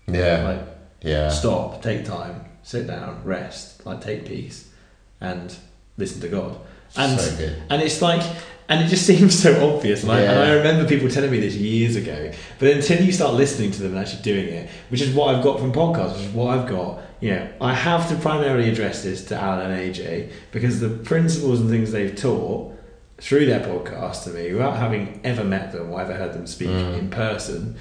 Yeah, 0.06 0.42
Like, 0.48 0.60
yeah. 1.02 1.28
stop, 1.28 1.82
take 1.82 2.04
time, 2.06 2.46
sit 2.62 2.86
down, 2.86 3.20
rest, 3.24 3.84
like 3.84 4.00
take 4.00 4.24
peace, 4.26 4.68
and 5.20 5.54
listen 5.98 6.20
to 6.22 6.28
God." 6.28 6.56
And 6.96 7.20
so 7.20 7.36
good. 7.36 7.62
and 7.70 7.82
it's 7.82 8.00
like 8.02 8.22
and 8.70 8.84
it 8.84 8.88
just 8.88 9.06
seems 9.12 9.38
so 9.40 9.74
obvious. 9.74 10.02
And, 10.02 10.12
I, 10.12 10.20
and 10.20 10.38
I 10.40 10.52
remember 10.54 10.86
people 10.88 11.08
telling 11.08 11.30
me 11.30 11.40
this 11.40 11.54
years 11.54 11.96
ago. 11.96 12.30
But 12.58 12.68
until 12.70 13.02
you 13.02 13.12
start 13.12 13.34
listening 13.34 13.70
to 13.72 13.82
them 13.82 13.92
and 13.92 14.00
actually 14.00 14.22
doing 14.22 14.48
it, 14.48 14.68
which 14.90 15.00
is 15.00 15.14
what 15.14 15.34
I've 15.34 15.42
got 15.42 15.58
from 15.58 15.72
podcasts, 15.72 16.16
which 16.16 16.26
is 16.26 16.32
what 16.34 16.58
I've 16.58 16.68
got, 16.68 17.00
you 17.20 17.30
know, 17.30 17.48
I 17.62 17.72
have 17.74 18.08
to 18.10 18.16
primarily 18.16 18.68
address 18.68 19.02
this 19.02 19.24
to 19.26 19.36
Alan 19.36 19.70
and 19.70 19.94
AJ 19.94 20.30
because 20.52 20.80
the 20.80 20.90
principles 20.90 21.60
and 21.60 21.70
things 21.70 21.92
they've 21.92 22.14
taught 22.14 22.74
through 23.20 23.46
their 23.46 23.60
podcast 23.60 24.24
to 24.24 24.30
me, 24.30 24.52
without 24.52 24.76
having 24.76 25.20
ever 25.24 25.42
met 25.44 25.72
them 25.72 25.90
or 25.90 26.00
ever 26.00 26.12
heard 26.14 26.32
them 26.34 26.46
speak 26.46 26.68
Mm. 26.68 26.98
in 26.98 27.10
person, 27.10 27.74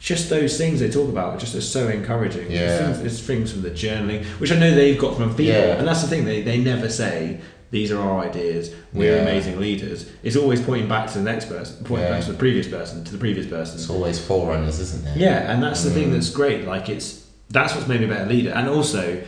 just 0.00 0.30
those 0.30 0.56
things 0.58 0.80
they 0.80 0.90
talk 0.90 1.08
about 1.08 1.34
are 1.34 1.38
just 1.38 1.54
are 1.54 1.60
so 1.60 1.86
encouraging. 1.88 2.50
Yeah. 2.50 2.88
It's 2.88 2.98
things, 2.98 3.12
it's 3.12 3.20
things 3.26 3.52
from 3.52 3.62
the 3.62 3.70
journaling, 3.70 4.24
which 4.40 4.50
I 4.50 4.58
know 4.58 4.74
they've 4.74 4.98
got 4.98 5.16
from 5.16 5.28
people, 5.30 5.44
Yeah. 5.52 5.76
and 5.78 5.86
that's 5.86 6.00
the 6.02 6.08
thing. 6.08 6.24
They 6.24 6.40
they 6.42 6.58
never 6.58 6.88
say 6.88 7.38
these 7.70 7.92
are 7.92 8.00
our 8.00 8.20
ideas. 8.28 8.70
We're 8.92 9.16
Yeah. 9.16 9.22
amazing 9.22 9.60
leaders. 9.60 10.06
It's 10.22 10.36
always 10.36 10.60
pointing 10.60 10.88
back 10.88 11.08
to 11.12 11.18
the 11.18 11.24
next 11.24 11.46
person, 11.46 11.84
pointing 11.84 12.06
Yeah. 12.08 12.14
back 12.16 12.24
to 12.26 12.32
the 12.32 12.38
previous 12.38 12.66
person, 12.66 13.04
to 13.04 13.12
the 13.12 13.18
previous 13.18 13.46
person. 13.46 13.76
It's 13.76 13.88
always 13.90 14.18
forerunners, 14.18 14.80
isn't 14.80 15.06
it? 15.06 15.16
Yeah, 15.16 15.50
and 15.52 15.62
that's 15.62 15.82
the 15.84 15.90
thing 15.90 16.08
Mm. 16.08 16.12
that's 16.14 16.30
great. 16.30 16.66
Like 16.66 16.88
it's 16.88 17.20
that's 17.52 17.74
what's 17.74 17.88
made 17.88 17.98
me 18.00 18.06
a 18.06 18.08
better 18.08 18.30
leader, 18.30 18.50
and 18.50 18.68
also 18.68 19.18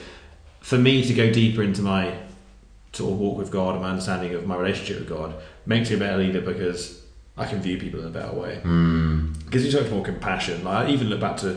for 0.60 0.78
me 0.78 1.04
to 1.04 1.12
go 1.12 1.30
deeper 1.32 1.62
into 1.62 1.82
my 1.82 2.12
sort 2.92 3.12
of 3.12 3.18
walk 3.18 3.36
with 3.38 3.50
God 3.50 3.74
and 3.74 3.82
my 3.82 3.90
understanding 3.90 4.32
of 4.34 4.46
my 4.46 4.56
relationship 4.56 4.98
with 5.00 5.08
God 5.08 5.34
makes 5.66 5.88
me 5.90 5.96
a 5.96 5.98
better 5.98 6.18
leader 6.18 6.40
because 6.40 7.00
I 7.36 7.46
can 7.46 7.60
view 7.62 7.78
people 7.78 8.00
in 8.00 8.06
a 8.06 8.10
better 8.10 8.32
way. 8.34 8.60
Mm. 8.62 9.50
Gives 9.50 9.64
you 9.64 9.70
so 9.72 9.80
much 9.82 9.90
more 9.90 10.04
compassion. 10.04 10.62
Like 10.62 10.86
I 10.86 10.90
even 10.90 11.08
look 11.08 11.18
back 11.20 11.36
to 11.38 11.56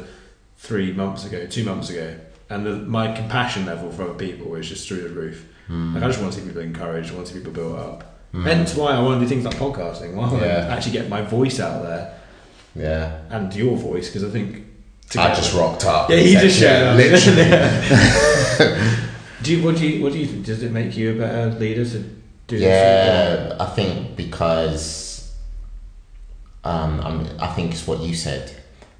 three 0.57 0.91
months 0.93 1.25
ago, 1.25 1.45
two 1.45 1.63
months 1.63 1.89
ago, 1.89 2.15
and 2.49 2.65
the, 2.65 2.75
my 2.77 3.11
compassion 3.13 3.65
level 3.65 3.91
for 3.91 4.03
other 4.03 4.13
people 4.13 4.55
is 4.55 4.69
just 4.69 4.87
through 4.87 5.01
the 5.01 5.09
roof. 5.09 5.45
Mm. 5.69 5.93
Like 5.95 6.03
I 6.03 6.07
just 6.07 6.19
want 6.21 6.33
to 6.33 6.39
see 6.39 6.45
people 6.47 6.61
encouraged, 6.61 7.11
I 7.11 7.15
want 7.15 7.27
to 7.27 7.33
see 7.33 7.39
people 7.39 7.53
built 7.53 7.77
up. 7.77 8.03
Mm. 8.33 8.43
Hence 8.43 8.75
why 8.75 8.91
I 8.93 9.01
want 9.01 9.19
to 9.19 9.25
do 9.25 9.29
things 9.29 9.45
like 9.45 9.55
podcasting. 9.55 10.13
Why 10.13 10.29
I 10.29 10.45
Yeah. 10.45 10.67
actually 10.75 10.91
get 10.93 11.09
my 11.09 11.21
voice 11.21 11.59
out 11.59 11.83
there 11.83 12.13
Yeah. 12.75 13.19
and 13.29 13.53
your 13.55 13.75
voice 13.77 14.07
because 14.09 14.23
I 14.23 14.29
think. 14.29 14.63
I 15.17 15.33
just 15.33 15.53
rocked 15.53 15.85
up. 15.85 16.09
Yeah, 16.09 16.17
you 16.17 16.39
just 16.39 16.59
yeah, 16.59 16.79
showed 16.79 16.87
up. 16.89 16.97
literally. 16.97 18.95
Do 19.43 19.55
you, 19.55 19.63
what 19.63 19.77
do 19.77 19.87
you 19.87 20.01
what 20.03 20.11
do 20.11 20.17
you 20.17 20.25
think? 20.25 20.45
Does 20.45 20.63
it 20.63 20.71
make 20.71 20.97
you 20.97 21.11
a 21.11 21.15
better 21.19 21.51
leader 21.59 21.85
to 21.85 21.99
do 22.47 22.57
this? 22.57 22.61
Yeah, 22.61 23.55
I 23.59 23.65
think 23.67 24.15
because 24.15 25.35
um, 26.63 26.99
I'm, 27.01 27.27
I 27.39 27.47
think 27.53 27.71
it's 27.73 27.85
what 27.85 27.99
you 27.99 28.15
said, 28.15 28.51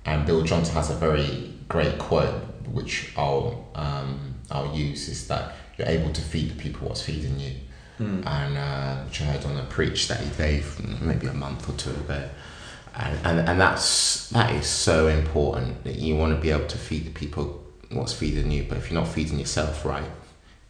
and 0.06 0.24
Bill 0.26 0.44
Johnson 0.44 0.76
has 0.76 0.92
a 0.92 0.96
very 0.96 1.52
great 1.68 1.98
quote, 1.98 2.44
which 2.72 3.12
I'll 3.18 3.68
um, 3.74 4.36
I'll 4.52 4.76
use 4.76 5.10
is 5.10 5.28
that 5.30 5.56
you're 5.78 5.88
able 5.88 6.12
to 6.14 6.22
feed 6.22 6.50
the 6.52 6.56
people 6.62 6.88
what's 6.88 7.02
feeding 7.02 7.40
you, 7.40 7.52
Hmm. 7.98 8.28
and 8.28 8.58
uh, 8.58 8.96
which 9.06 9.22
I 9.22 9.26
heard 9.26 9.46
on 9.46 9.56
a 9.58 9.64
preach 9.64 10.08
that 10.10 10.20
he 10.20 10.30
gave 10.38 10.80
maybe 11.02 11.28
a 11.28 11.34
month 11.34 11.70
or 11.70 11.74
two 11.78 11.92
ago. 11.92 12.24
And, 12.98 13.20
and, 13.26 13.50
and 13.50 13.60
that's 13.62 14.30
that 14.30 14.52
is 14.52 14.68
so 14.68 15.08
important 15.08 15.84
that 15.86 15.96
you 15.96 16.16
want 16.18 16.34
to 16.36 16.42
be 16.42 16.50
able 16.52 16.68
to 16.68 16.78
feed 16.78 17.06
the 17.06 17.12
people 17.12 17.62
what's 17.92 18.14
feeding 18.14 18.52
you 18.52 18.66
but 18.68 18.78
if 18.78 18.90
you're 18.90 19.00
not 19.00 19.10
feeding 19.10 19.38
yourself 19.38 19.86
right 19.86 20.10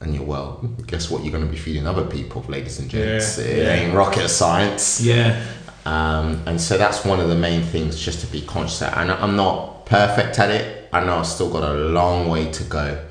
and 0.01 0.13
you're 0.13 0.23
well 0.23 0.59
guess 0.87 1.09
what 1.11 1.23
you're 1.23 1.31
going 1.31 1.45
to 1.45 1.49
be 1.49 1.57
feeding 1.57 1.85
other 1.87 2.03
people 2.05 2.43
ladies 2.49 2.79
and 2.79 2.89
gents 2.89 3.37
Yeah, 3.37 3.43
it 3.45 3.57
yeah. 3.57 3.73
ain't 3.73 3.93
rocket 3.95 4.27
science 4.29 5.01
Yeah. 5.01 5.39
um, 5.85 6.41
and 6.47 6.59
so 6.59 6.77
that's 6.79 7.05
one 7.05 7.19
of 7.19 7.29
the 7.29 7.35
main 7.35 7.61
things 7.61 7.99
just 7.99 8.21
to 8.21 8.27
be 8.27 8.41
conscious 8.41 8.81
of. 8.81 8.93
And 8.97 9.11
I'm 9.11 9.35
not 9.35 9.85
perfect 9.85 10.39
at 10.39 10.49
it. 10.49 10.89
I 10.91 11.03
know 11.05 11.17
I've 11.19 11.27
still 11.27 11.51
got 11.51 11.63
a 11.63 11.73
long 11.73 12.27
way 12.27 12.51
to 12.51 12.63
go. 12.63 13.05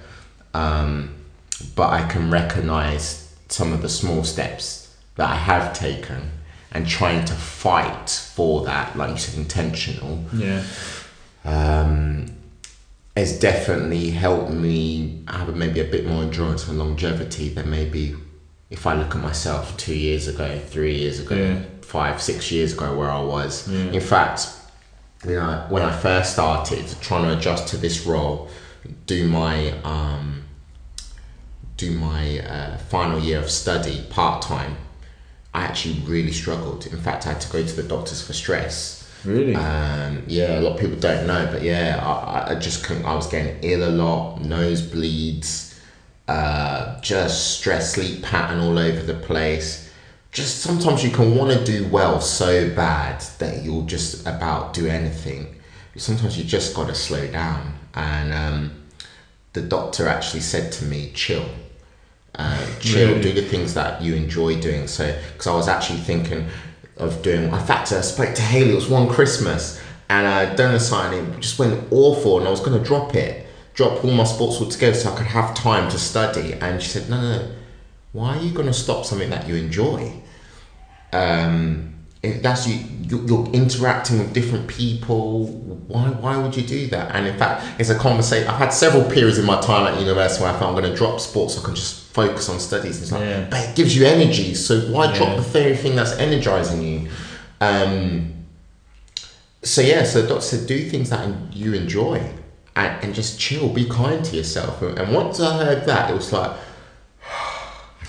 Um, 0.55 1.14
but 1.65 1.91
I 1.91 2.07
can 2.09 2.31
recognize 2.31 3.35
some 3.49 3.73
of 3.73 3.83
the 3.83 3.89
small 3.89 4.25
steps 4.25 4.95
that 5.17 5.29
I 5.31 5.37
have 5.37 5.73
taken 5.73 6.31
and 6.73 6.87
trying 6.89 7.25
to 7.27 7.35
fight 7.35 8.11
for 8.11 8.65
that, 8.65 8.97
like 8.97 9.11
you 9.11 9.17
said, 9.19 9.39
intentional, 9.39 10.25
Yeah. 10.33 10.63
um, 11.45 12.27
has 13.17 13.39
definitely 13.39 14.11
helped 14.11 14.51
me 14.51 15.23
have 15.29 15.55
maybe 15.55 15.81
a 15.81 15.85
bit 15.85 16.07
more 16.07 16.23
endurance 16.25 16.67
and 16.67 16.79
longevity 16.79 17.49
than 17.49 17.71
maybe 17.71 18.17
if 18.71 18.87
I 18.89 18.95
look 18.95 19.15
at 19.15 19.23
myself 19.23 19.77
two 19.77 19.95
years 19.95 20.27
ago, 20.27 20.59
three 20.69 20.97
years 20.97 21.21
ago, 21.21 21.37
Yeah. 21.37 21.59
five, 21.83 22.21
six 22.21 22.51
years 22.51 22.73
ago, 22.73 22.97
where 22.97 23.11
I 23.11 23.21
was. 23.21 23.69
Yeah. 23.69 23.93
In 23.93 24.01
fact, 24.01 24.49
you 25.25 25.35
know, 25.37 25.65
when 25.69 25.83
I 25.83 25.93
first 25.97 26.33
started 26.33 26.85
trying 27.01 27.23
to 27.25 27.39
adjust 27.39 27.69
to 27.69 27.77
this 27.77 28.05
role, 28.05 28.49
do 29.07 29.29
my 29.29 29.71
um, 29.85 30.44
do 31.77 31.91
my 31.93 32.41
uh, 32.41 32.79
final 32.79 33.19
year 33.19 33.39
of 33.39 33.51
study 33.51 34.05
part 34.11 34.43
time, 34.43 34.77
I 35.53 35.63
actually 35.65 36.01
really 36.01 36.33
struggled. 36.33 36.87
In 36.87 36.99
fact, 36.99 37.27
I 37.27 37.33
had 37.33 37.41
to 37.43 37.53
go 37.53 37.65
to 37.65 37.77
the 37.77 37.83
doctors 37.83 38.25
for 38.25 38.33
stress. 38.33 39.09
Really? 39.25 39.55
Um, 39.55 40.25
yeah, 40.27 40.59
a 40.59 40.61
lot 40.61 40.75
of 40.75 40.81
people 40.81 40.99
don't 40.99 41.27
know, 41.27 41.49
but 41.51 41.63
yeah, 41.63 42.01
I, 42.03 42.53
I 42.53 42.55
just 42.57 42.85
couldn't. 42.85 43.05
I 43.05 43.15
was 43.15 43.27
getting 43.27 43.63
ill 43.63 43.89
a 43.89 43.91
lot, 43.91 44.41
nosebleeds, 44.41 45.75
uh, 46.29 47.01
just 47.01 47.59
stress, 47.59 47.95
sleep 47.95 48.23
pattern 48.23 48.61
all 48.61 48.79
over 48.79 49.03
the 49.03 49.15
place. 49.15 49.91
Just 50.33 50.61
sometimes 50.61 51.05
you 51.05 51.11
can 51.11 51.37
want 51.37 51.57
to 51.57 51.65
do 51.65 51.89
well 51.89 52.21
so 52.21 52.69
bad 52.75 53.21
that 53.39 53.63
you'll 53.63 53.87
just 53.87 54.27
about 54.27 54.75
do 54.75 54.89
anything. 54.89 55.61
Sometimes 55.97 56.37
you 56.37 56.45
just 56.45 56.75
got 56.75 56.89
to 56.89 56.95
slow 56.95 57.31
down. 57.31 57.75
And 57.95 58.33
um, 58.33 58.83
the 59.53 59.63
doctor 59.63 60.09
actually 60.09 60.41
said 60.41 60.73
to 60.73 60.85
me, 60.85 61.13
"Chill." 61.15 61.47
Uh, 62.37 62.67
chill, 62.81 63.11
Really? 63.11 63.23
do 63.23 63.33
the 63.33 63.49
things 63.49 63.75
that 63.75 64.03
you 64.03 64.15
enjoy 64.15 64.61
doing. 64.61 64.87
So, 64.89 65.17
because 65.33 65.47
I 65.47 65.55
was 65.55 65.69
actually 65.69 66.01
thinking 66.01 66.49
of 66.97 67.23
doing. 67.23 67.45
In 67.45 67.59
fact, 67.61 67.93
I 67.93 68.01
spoke 68.01 68.35
to 68.35 68.43
Haley. 68.43 68.73
It 68.73 68.75
was 68.75 68.89
one 68.89 69.09
Christmas, 69.09 69.81
and 70.09 70.27
I 70.27 70.55
done 70.55 70.75
a 70.75 70.81
signing. 70.81 71.27
It 71.35 71.41
just 71.41 71.59
went 71.59 71.81
awful, 71.93 72.39
and 72.39 72.47
I 72.47 72.51
was 72.51 72.61
going 72.61 72.79
to 72.79 72.85
drop 72.85 73.15
it, 73.15 73.47
drop 73.75 74.05
all 74.05 74.11
my 74.13 74.25
sports 74.25 74.61
altogether, 74.61 74.95
so 74.97 75.13
I 75.13 75.17
could 75.17 75.27
have 75.27 75.55
time 75.55 75.91
to 75.91 75.99
study. 75.99 76.55
And 76.55 76.83
she 76.83 76.89
said, 76.91 77.09
"No, 77.09 77.21
no, 77.21 77.39
no. 77.39 77.51
Why 78.13 78.37
are 78.37 78.43
you 78.43 78.53
going 78.53 78.67
to 78.69 78.73
stop 78.73 79.05
something 79.05 79.31
that 79.31 79.49
you 79.49 79.55
enjoy?" 79.57 80.13
Um, 81.13 81.94
that's 82.33 82.67
you, 82.67 82.77
you- 83.09 83.25
you're 83.29 83.47
interacting 83.53 84.19
with 84.19 84.33
different 84.33 84.67
people. 84.67 85.47
Why, 85.89 86.09
why 86.09 86.37
would 86.39 86.57
you 86.57 86.63
do 86.63 86.87
that? 86.89 87.15
And 87.15 87.27
in 87.27 87.37
fact, 87.37 87.65
it's 87.79 87.91
a 87.91 87.95
conversation. 87.99 88.49
I've 88.49 88.57
had 88.59 88.71
several 88.73 89.05
periods 89.11 89.39
in 89.39 89.45
my 89.45 89.61
time 89.61 89.87
at 89.93 90.01
university 90.01 90.43
where 90.43 90.53
I 90.53 90.59
thought 90.59 90.69
I'm 90.71 90.81
going 90.81 90.91
to 90.91 90.97
drop 90.97 91.21
sports 91.21 91.55
so 91.55 91.61
I 91.63 91.65
can 91.67 91.75
just 91.75 92.13
focus 92.15 92.49
on 92.49 92.59
studies. 92.59 93.03
It's 93.03 93.13
like, 93.13 93.21
Yeah. 93.21 93.47
but 93.51 93.69
it 93.69 93.77
gives 93.77 93.95
you 93.97 94.07
energy. 94.07 94.55
So 94.55 94.81
why 94.93 95.07
Yeah. 95.07 95.17
drop 95.19 95.37
the 95.37 95.43
very 95.43 95.77
thing 95.77 95.95
that's 95.97 96.13
energizing 96.13 96.83
you? 96.83 97.09
Um, 97.61 98.33
so 99.63 99.81
yeah, 99.83 100.05
so 100.05 100.23
the 100.23 100.29
doctor 100.29 100.45
said, 100.45 100.67
do 100.67 100.89
things 100.89 101.11
that 101.11 101.29
you 101.53 101.75
enjoy 101.75 102.23
and, 102.77 103.05
and 103.05 103.15
just 103.15 103.39
chill, 103.39 103.69
be 103.69 103.85
kind 103.85 104.25
to 104.25 104.37
yourself. 104.37 104.81
And 104.83 105.15
once 105.15 105.39
I 105.41 105.63
heard 105.65 105.85
that, 105.87 106.11
it 106.11 106.15
was 106.15 106.33
like. 106.33 106.51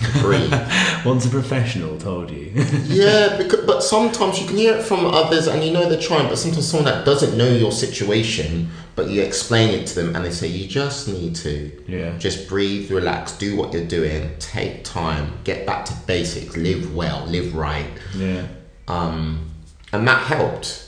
Once 1.04 1.24
a 1.24 1.30
professional 1.30 1.98
told 1.98 2.30
you. 2.30 2.50
yeah, 2.84 3.36
because, 3.36 3.64
but 3.64 3.82
sometimes 3.82 4.40
you 4.40 4.46
can 4.46 4.56
hear 4.56 4.76
it 4.76 4.82
from 4.82 5.06
others 5.06 5.46
and 5.46 5.64
you 5.64 5.72
know 5.72 5.88
they're 5.88 6.00
trying, 6.00 6.28
but 6.28 6.36
sometimes 6.36 6.68
someone 6.68 6.92
that 6.92 7.04
doesn't 7.04 7.36
know 7.36 7.48
your 7.48 7.72
situation, 7.72 8.70
but 8.94 9.08
you 9.08 9.22
explain 9.22 9.70
it 9.70 9.86
to 9.88 9.94
them 9.94 10.14
and 10.14 10.24
they 10.24 10.30
say, 10.30 10.48
you 10.48 10.68
just 10.68 11.08
need 11.08 11.34
to 11.36 11.70
yeah. 11.86 12.16
just 12.18 12.48
breathe, 12.48 12.90
relax, 12.90 13.32
do 13.38 13.56
what 13.56 13.72
you're 13.72 13.86
doing, 13.86 14.30
take 14.38 14.84
time, 14.84 15.32
get 15.44 15.66
back 15.66 15.84
to 15.86 15.94
basics, 16.06 16.56
live 16.56 16.94
well, 16.94 17.24
live 17.26 17.54
right. 17.54 17.90
Yeah. 18.14 18.46
Um, 18.88 19.50
and 19.92 20.06
that 20.06 20.22
helped. 20.22 20.82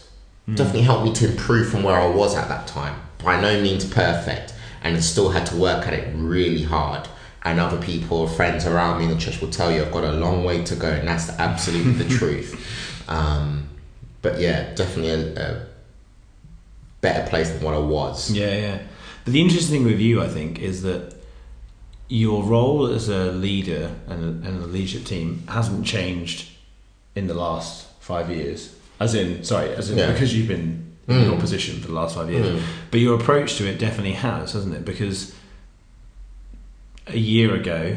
Definitely 0.54 0.82
helped 0.82 1.04
me 1.04 1.12
to 1.12 1.30
improve 1.30 1.68
from 1.68 1.82
where 1.82 2.00
I 2.00 2.06
was 2.06 2.34
at 2.34 2.48
that 2.48 2.66
time. 2.66 2.98
By 3.22 3.38
no 3.38 3.60
means 3.60 3.84
perfect, 3.84 4.54
and 4.82 4.96
I 4.96 5.00
still 5.00 5.28
had 5.30 5.44
to 5.46 5.56
work 5.56 5.86
at 5.86 5.92
it 5.92 6.10
really 6.14 6.62
hard. 6.62 7.06
And 7.44 7.60
other 7.60 7.80
people, 7.80 8.26
friends 8.26 8.66
around 8.66 8.98
me 8.98 9.04
in 9.04 9.10
the 9.10 9.16
church 9.16 9.40
will 9.40 9.50
tell 9.50 9.70
you 9.72 9.82
I've 9.82 9.92
got 9.92 10.04
a 10.04 10.12
long 10.12 10.44
way 10.44 10.62
to 10.64 10.74
go, 10.74 10.88
and 10.90 11.06
that's 11.06 11.30
absolutely 11.38 11.92
the 11.92 12.08
truth. 12.18 13.08
Um, 13.08 13.68
but 14.22 14.40
yeah, 14.40 14.74
definitely 14.74 15.10
a, 15.10 15.50
a 15.50 15.66
better 17.00 17.28
place 17.30 17.50
than 17.50 17.62
what 17.62 17.74
I 17.74 17.78
was. 17.78 18.30
Yeah, 18.30 18.54
yeah. 18.56 18.78
But 19.24 19.32
the 19.32 19.40
interesting 19.40 19.78
thing 19.78 19.86
with 19.86 20.00
you, 20.00 20.20
I 20.22 20.28
think, 20.28 20.58
is 20.58 20.82
that 20.82 21.14
your 22.08 22.42
role 22.42 22.86
as 22.86 23.08
a 23.08 23.30
leader 23.32 23.94
and 24.08 24.44
a, 24.44 24.48
and 24.48 24.62
a 24.62 24.66
leadership 24.66 25.04
team 25.04 25.44
hasn't 25.48 25.86
changed 25.86 26.50
in 27.14 27.26
the 27.26 27.34
last 27.34 27.86
five 28.00 28.30
years. 28.30 28.74
As 28.98 29.14
in, 29.14 29.44
sorry, 29.44 29.70
as 29.74 29.90
in 29.90 29.98
Yeah. 29.98 30.12
because 30.12 30.34
you've 30.36 30.48
been 30.48 30.84
in 31.06 31.14
Mm. 31.14 31.24
your 31.30 31.38
position 31.40 31.80
for 31.80 31.86
the 31.88 31.94
last 31.94 32.14
five 32.16 32.30
years. 32.30 32.46
Mm. 32.46 32.62
But 32.90 33.00
your 33.00 33.18
approach 33.18 33.56
to 33.56 33.66
it 33.66 33.78
definitely 33.78 34.12
has, 34.12 34.52
hasn't 34.52 34.74
it? 34.74 34.84
Because 34.84 35.34
a 37.10 37.18
year 37.18 37.54
ago, 37.54 37.96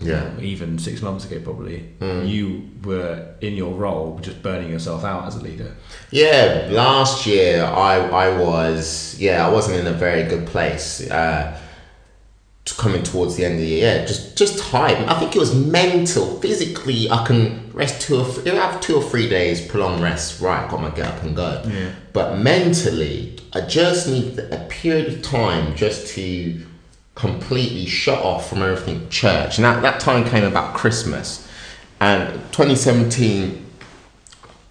Yeah. 0.00 0.36
or 0.36 0.42
even 0.42 0.78
six 0.78 1.02
months 1.02 1.24
ago, 1.24 1.40
probably, 1.42 1.84
Mm. 2.00 2.28
you 2.28 2.62
were 2.84 3.18
in 3.40 3.54
your 3.56 3.72
role 3.74 4.18
just 4.22 4.42
burning 4.42 4.70
yourself 4.70 5.04
out 5.04 5.26
as 5.26 5.34
a 5.36 5.40
leader. 5.40 5.72
Yeah, 6.10 6.68
last 6.70 7.26
year 7.26 7.64
I 7.64 7.94
I 8.24 8.28
was 8.38 9.16
yeah 9.18 9.46
I 9.46 9.50
wasn't 9.50 9.80
in 9.80 9.86
a 9.86 9.92
very 10.06 10.22
good 10.24 10.46
place. 10.46 11.08
Uh, 11.10 11.56
coming 12.76 13.02
towards 13.02 13.34
the 13.36 13.44
end 13.46 13.54
of 13.54 13.60
the 13.60 13.66
year, 13.66 14.04
just 14.06 14.36
just 14.36 14.58
tired. 14.58 14.98
I 15.08 15.18
think 15.18 15.34
it 15.34 15.38
was 15.38 15.54
mental, 15.54 16.38
physically. 16.40 17.10
I 17.10 17.24
can 17.26 17.70
rest 17.72 18.02
two 18.02 18.20
or 18.20 18.24
have 18.44 18.80
two 18.82 18.94
or 18.96 19.02
three 19.02 19.26
days 19.28 19.60
prolonged 19.66 20.02
rest. 20.02 20.40
Right, 20.40 20.68
got 20.70 20.80
my 20.82 20.90
get 20.90 21.06
up 21.06 21.22
and 21.22 21.34
go. 21.34 21.62
Yeah. 21.66 21.88
But 22.12 22.38
mentally, 22.38 23.36
I 23.54 23.62
just 23.62 24.06
need 24.06 24.38
a 24.38 24.66
period 24.68 25.06
of 25.14 25.22
time 25.22 25.74
just 25.76 26.08
to 26.14 26.60
completely 27.18 27.84
shut 27.84 28.22
off 28.22 28.48
from 28.48 28.62
everything 28.62 29.08
church. 29.08 29.58
And 29.58 29.64
that, 29.64 29.82
that 29.82 29.98
time 29.98 30.24
came 30.24 30.44
about 30.44 30.74
Christmas. 30.74 31.46
And 32.00 32.32
2017, 32.52 33.66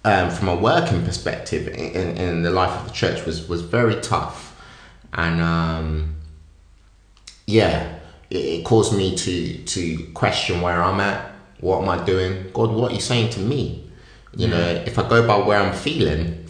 um, 0.06 0.30
from 0.30 0.48
a 0.48 0.56
working 0.56 1.04
perspective, 1.04 1.68
in, 1.68 2.16
in 2.16 2.42
the 2.42 2.50
life 2.50 2.70
of 2.80 2.86
the 2.86 2.92
church 2.92 3.26
was, 3.26 3.46
was 3.46 3.60
very 3.60 4.00
tough. 4.00 4.58
And 5.12 5.42
um, 5.42 6.16
yeah, 7.46 7.98
it, 8.30 8.36
it 8.36 8.64
caused 8.64 8.96
me 8.96 9.14
to, 9.14 9.58
to 9.64 10.06
question 10.14 10.62
where 10.62 10.82
I'm 10.82 11.00
at. 11.00 11.30
What 11.60 11.82
am 11.82 11.88
I 11.90 12.02
doing? 12.02 12.50
God, 12.54 12.70
what 12.70 12.92
are 12.92 12.94
you 12.94 13.00
saying 13.00 13.28
to 13.30 13.40
me? 13.40 13.84
You 14.34 14.48
know, 14.48 14.68
if 14.86 14.98
I 14.98 15.06
go 15.06 15.26
by 15.26 15.36
where 15.36 15.60
I'm 15.60 15.74
feeling, 15.74 16.48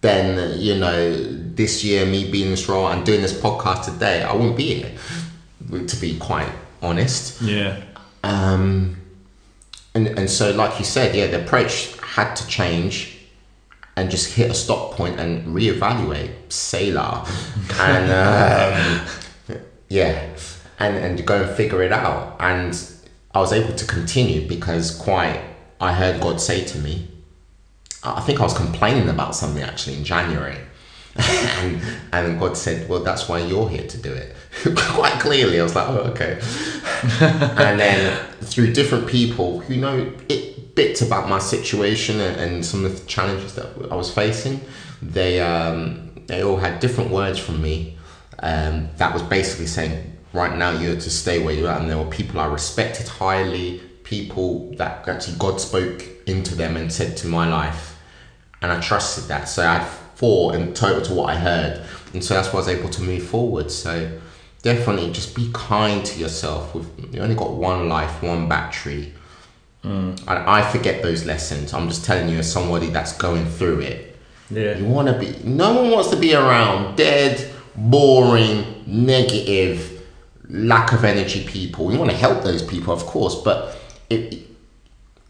then 0.00 0.58
you 0.58 0.78
know 0.78 1.12
this 1.54 1.84
year 1.84 2.06
me 2.06 2.30
being 2.30 2.46
in 2.46 2.50
this 2.50 2.68
role 2.68 2.88
and 2.88 3.04
doing 3.04 3.20
this 3.20 3.38
podcast 3.38 3.84
today 3.84 4.22
i 4.22 4.32
wouldn't 4.32 4.56
be 4.56 4.74
here 4.74 4.96
to 5.70 5.96
be 5.96 6.18
quite 6.18 6.50
honest 6.82 7.40
Yeah. 7.42 7.80
um 8.24 8.96
and 9.94 10.06
and 10.18 10.28
so 10.30 10.50
like 10.52 10.78
you 10.78 10.84
said 10.84 11.14
yeah 11.14 11.26
the 11.28 11.42
approach 11.44 11.92
had 12.02 12.34
to 12.34 12.46
change 12.46 13.16
and 13.96 14.10
just 14.10 14.34
hit 14.34 14.50
a 14.50 14.54
stop 14.54 14.92
point 14.92 15.18
and 15.20 15.46
reevaluate 15.54 16.32
sailor 16.48 17.24
and 17.78 18.06
um, 18.10 19.56
yeah 19.88 20.26
and 20.78 20.96
and 20.96 21.26
go 21.26 21.42
and 21.42 21.56
figure 21.56 21.82
it 21.82 21.92
out 21.92 22.36
and 22.40 22.72
i 23.34 23.38
was 23.40 23.52
able 23.52 23.74
to 23.74 23.84
continue 23.84 24.46
because 24.48 24.90
quite 24.96 25.40
i 25.80 25.92
heard 25.92 26.20
god 26.20 26.40
say 26.40 26.64
to 26.64 26.78
me 26.78 27.06
I 28.02 28.22
think 28.22 28.40
I 28.40 28.44
was 28.44 28.54
complaining 28.56 29.10
about 29.10 29.34
something 29.36 29.62
actually 29.62 29.96
in 29.96 30.04
January. 30.04 30.56
and 31.16 31.82
and 32.14 32.40
God 32.40 32.56
said, 32.56 32.88
Well 32.88 33.00
that's 33.04 33.28
why 33.28 33.40
you're 33.40 33.68
here 33.68 33.86
to 33.86 33.98
do 33.98 34.10
it. 34.10 34.34
Quite 34.74 35.20
clearly. 35.20 35.60
I 35.60 35.62
was 35.62 35.74
like, 35.74 35.88
Oh, 35.88 35.98
okay. 36.12 36.38
and 37.20 37.80
then 37.80 38.26
through 38.42 38.72
different 38.72 39.06
people 39.06 39.60
who 39.60 39.76
know 39.76 40.12
it, 40.28 40.74
bits 40.74 41.02
about 41.02 41.28
my 41.28 41.38
situation 41.38 42.20
and, 42.20 42.40
and 42.40 42.64
some 42.64 42.84
of 42.84 42.98
the 42.98 43.06
challenges 43.06 43.54
that 43.54 43.66
I 43.90 43.96
was 43.96 44.12
facing, 44.12 44.60
they 45.02 45.40
um, 45.40 46.12
they 46.26 46.42
all 46.42 46.56
had 46.56 46.80
different 46.80 47.10
words 47.10 47.38
from 47.38 47.60
me. 47.60 47.96
Um, 48.42 48.88
that 48.96 49.12
was 49.12 49.22
basically 49.22 49.66
saying, 49.66 50.16
right 50.32 50.56
now 50.56 50.70
you're 50.70 50.94
to 50.94 51.10
stay 51.10 51.42
where 51.42 51.54
you're 51.54 51.68
at. 51.68 51.80
And 51.80 51.90
there 51.90 51.98
were 51.98 52.10
people 52.10 52.40
I 52.40 52.46
respected 52.46 53.08
highly, 53.08 53.80
people 54.04 54.72
that 54.76 55.06
actually 55.08 55.36
God 55.38 55.60
spoke 55.60 56.04
into 56.26 56.54
them 56.54 56.76
and 56.76 56.92
said 56.92 57.16
to 57.18 57.26
my 57.26 57.48
life 57.48 57.90
and 58.62 58.70
I 58.72 58.80
trusted 58.80 59.24
that. 59.24 59.48
So 59.48 59.66
I 59.66 59.78
had 59.78 59.88
four 60.14 60.54
in 60.54 60.74
total 60.74 61.02
to 61.02 61.14
what 61.14 61.30
I 61.30 61.36
heard, 61.36 61.84
and 62.12 62.22
so 62.22 62.34
that's 62.34 62.48
why 62.48 62.54
I 62.54 62.62
was 62.62 62.68
able 62.68 62.90
to 62.90 63.02
move 63.02 63.22
forward. 63.22 63.70
So 63.70 64.20
definitely, 64.62 65.10
just 65.12 65.34
be 65.34 65.50
kind 65.52 66.04
to 66.04 66.18
yourself. 66.18 66.74
With 66.74 67.14
you 67.14 67.20
only 67.20 67.34
got 67.34 67.52
one 67.52 67.88
life, 67.88 68.22
one 68.22 68.48
battery. 68.48 69.12
Mm. 69.84 70.18
And 70.20 70.30
I 70.30 70.70
forget 70.70 71.02
those 71.02 71.24
lessons. 71.24 71.72
I'm 71.72 71.88
just 71.88 72.04
telling 72.04 72.28
you, 72.28 72.38
as 72.38 72.52
somebody 72.52 72.88
that's 72.90 73.16
going 73.16 73.46
through 73.46 73.80
it, 73.80 74.16
Yeah. 74.50 74.76
you 74.76 74.84
want 74.84 75.08
to 75.08 75.18
be. 75.18 75.36
No 75.44 75.74
one 75.74 75.90
wants 75.90 76.10
to 76.10 76.16
be 76.16 76.34
around 76.34 76.96
dead, 76.96 77.50
boring, 77.76 78.84
negative, 78.86 80.02
lack 80.50 80.92
of 80.92 81.04
energy 81.04 81.44
people. 81.44 81.90
You 81.92 81.98
want 81.98 82.10
to 82.10 82.16
help 82.16 82.42
those 82.42 82.62
people, 82.62 82.92
of 82.92 83.06
course, 83.06 83.36
but 83.42 83.76
it, 84.10 84.34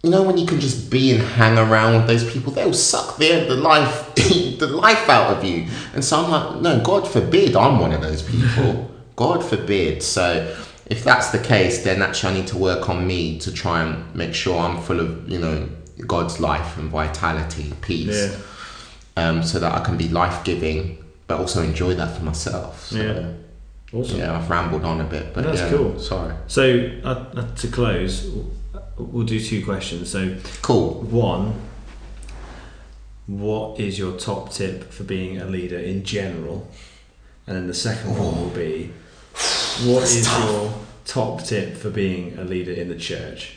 you 0.03 0.09
know 0.11 0.23
when 0.23 0.39
you 0.39 0.47
can 0.47 0.59
just 0.61 0.91
be 0.91 1.13
and 1.13 1.21
hang 1.23 1.59
around 1.59 1.95
with 1.95 2.07
those 2.09 2.29
people, 2.33 2.53
they'll 2.53 2.73
suck 2.73 3.19
their 3.19 3.45
the 3.45 3.55
life 3.55 4.15
the 4.15 4.67
life 4.67 5.09
out 5.09 5.37
of 5.37 5.45
you. 5.45 5.67
And 5.95 6.05
so 6.05 6.25
I'm 6.25 6.31
like, 6.31 6.63
no, 6.63 6.81
God 6.81 7.07
forbid 7.07 7.55
I'm 7.55 7.79
one 7.79 7.93
of 7.93 8.01
those 8.01 8.23
people. 8.23 8.91
God 9.21 9.45
forbid. 9.45 10.03
So 10.03 10.57
if 10.87 11.05
that's 11.05 11.29
the 11.31 11.39
case, 11.39 11.85
then 11.85 12.01
actually 12.01 12.33
I 12.33 12.37
need 12.39 12.47
to 12.49 12.59
work 12.59 12.89
on 12.89 13.07
me 13.07 13.39
to 13.41 13.53
try 13.53 13.83
and 13.83 14.15
make 14.15 14.35
sure 14.35 14.59
I'm 14.59 14.81
full 14.81 14.99
of, 14.99 15.29
you 15.29 15.39
know, 15.39 15.69
God's 16.07 16.41
life 16.41 16.79
and 16.79 16.89
vitality, 16.89 17.73
peace. 17.83 18.33
Yeah. 18.33 18.39
Um, 19.23 19.43
so 19.43 19.59
that 19.59 19.73
I 19.75 19.81
can 19.85 19.99
be 19.99 20.09
life 20.09 20.43
giving 20.45 21.05
but 21.31 21.39
also 21.39 21.63
enjoy 21.63 21.95
that 21.95 22.17
for 22.17 22.25
myself. 22.25 22.87
So, 22.87 22.97
Yeah. 22.97 23.33
Awesome. 23.93 24.19
yeah, 24.19 24.37
I've 24.37 24.49
rambled 24.49 24.85
on 24.85 25.01
a 25.01 25.05
bit, 25.05 25.35
but 25.35 25.45
That's 25.45 25.61
yeah, 25.61 25.71
cool. 25.71 25.99
Sorry. 25.99 26.35
So 26.49 26.63
uh, 27.05 27.25
uh, 27.37 27.55
to 27.57 27.69
close, 27.69 28.29
we'll 28.97 29.27
do 29.27 29.39
two 29.39 29.65
questions. 29.65 30.11
So 30.11 30.37
Cool. 30.63 31.03
one, 31.03 31.55
what 33.27 33.79
is 33.79 33.97
your 33.99 34.19
top 34.19 34.51
tip 34.51 34.91
for 34.91 35.05
being 35.05 35.39
a 35.41 35.45
leader 35.45 35.79
in 35.79 36.05
general? 36.05 36.69
And 37.47 37.57
then 37.57 37.67
the 37.69 37.75
second 37.75 38.19
one 38.19 38.35
will 38.41 38.51
be, 38.67 38.91
what 39.87 40.01
That's 40.01 40.17
is 40.17 40.27
tough. 40.27 40.45
your 40.51 40.73
top 41.07 41.43
tip 41.45 41.77
for 41.77 41.91
being 41.91 42.37
a 42.39 42.45
leader 42.45 42.73
in 42.73 42.89
the 42.89 42.97
church? 42.97 43.55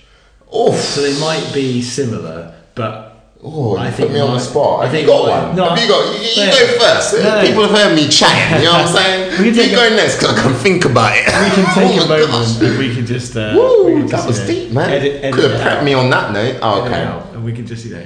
Oh, 0.51 0.71
So 0.73 1.01
they 1.01 1.19
might 1.19 1.51
be 1.53 1.81
similar, 1.81 2.53
but 2.75 3.09
oh 3.43 3.75
I 3.75 3.87
you 3.87 3.91
think 3.91 4.07
put 4.09 4.13
me 4.13 4.19
on 4.21 4.27
my- 4.29 4.33
the 4.35 4.39
spot. 4.39 4.85
I 4.85 4.89
think 4.89 5.01
you 5.07 5.13
got 5.13 5.27
my- 5.27 5.47
one? 5.47 5.55
no, 5.55 5.69
Have 5.69 5.79
you 5.81 5.87
got? 5.87 6.13
You, 6.15 6.21
you 6.43 6.51
go 6.51 6.79
first. 6.79 7.13
No. 7.23 7.41
People 7.45 7.63
have 7.67 7.71
heard 7.77 7.95
me 7.95 8.07
chatting. 8.07 8.59
You 8.59 8.65
know 8.65 8.73
what 8.73 8.85
I'm 8.87 8.95
saying? 8.95 9.29
We 9.33 9.37
can 9.37 9.45
you 9.45 9.53
take 9.63 9.71
go 9.75 9.87
a- 9.87 9.89
next 9.89 10.19
'cause 10.19 10.37
I 10.37 10.41
can 10.43 10.53
think 10.53 10.85
about 10.85 11.13
it. 11.17 11.25
we 11.25 11.49
can 11.55 11.73
take 11.73 11.99
Oh 12.01 12.05
a 12.05 12.07
moment 12.07 12.31
gosh. 12.31 12.77
we 12.77 12.93
can 12.95 13.05
just. 13.05 13.35
Uh, 13.35 13.53
Woo, 13.57 13.85
can 13.99 14.07
just, 14.07 14.11
that 14.11 14.27
was 14.27 14.39
you 14.39 14.45
know, 14.45 14.61
deep, 14.65 14.71
man. 14.73 14.89
Edit, 14.91 15.23
edit 15.23 15.33
Could 15.33 15.51
have 15.51 15.59
prepped 15.61 15.77
out. 15.79 15.83
me 15.83 15.93
on 15.93 16.09
that 16.11 16.31
note. 16.33 16.59
Oh, 16.61 16.83
okay. 16.85 17.03
and 17.33 17.43
we 17.43 17.51
can 17.53 17.65
just 17.65 17.83
you 17.85 17.95
know. 17.95 18.05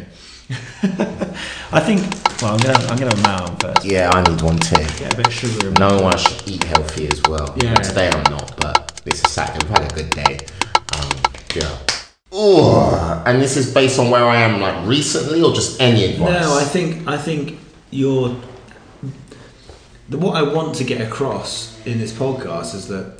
I 1.72 1.82
think. 1.82 2.02
Well, 2.42 2.54
I'm 2.54 2.60
gonna 2.60 2.78
I'm 2.88 2.98
gonna 2.98 3.16
allow 3.16 3.48
him 3.50 3.58
first. 3.58 3.84
Yeah, 3.84 4.10
I 4.14 4.22
need 4.30 4.42
one 4.42 4.58
too. 4.60 4.76
Get 4.76 5.14
a 5.14 5.18
bit 5.18 5.28
of 5.28 5.34
sugar. 5.34 5.68
in 5.68 5.74
Knowing 5.74 6.06
I 6.06 6.16
should 6.16 6.48
eat 6.48 6.64
healthy 6.64 7.08
as 7.08 7.22
well. 7.24 7.54
Yeah. 7.58 7.74
Today 7.76 8.10
I'm 8.10 8.24
not, 8.32 8.56
but 8.58 9.02
it's 9.06 9.22
a 9.26 9.30
Saturday. 9.30 9.68
We've 9.68 9.78
had 9.78 9.92
a 9.92 9.96
good 9.96 10.10
day. 10.12 10.40
Um, 10.94 11.12
yeah. 11.54 11.78
Ooh, 12.34 13.26
and 13.26 13.42
this 13.42 13.58
is 13.58 13.74
based 13.74 14.00
on 14.00 14.10
where 14.10 14.24
I 14.24 14.38
am, 14.38 14.62
like 14.62 14.88
recently, 14.88 15.42
or 15.42 15.54
just 15.54 15.82
any 15.82 16.06
advice. 16.06 16.42
No, 16.42 16.58
I 16.58 16.64
think 16.64 17.08
I 17.08 17.18
think 17.18 17.60
you're. 17.92 18.36
The, 20.10 20.18
what 20.18 20.36
I 20.36 20.44
want 20.44 20.76
to 20.76 20.86
get 20.86 21.02
across 21.02 21.86
in 21.86 22.00
this 22.00 22.14
podcast 22.14 22.74
is 22.74 22.88
that 22.88 23.20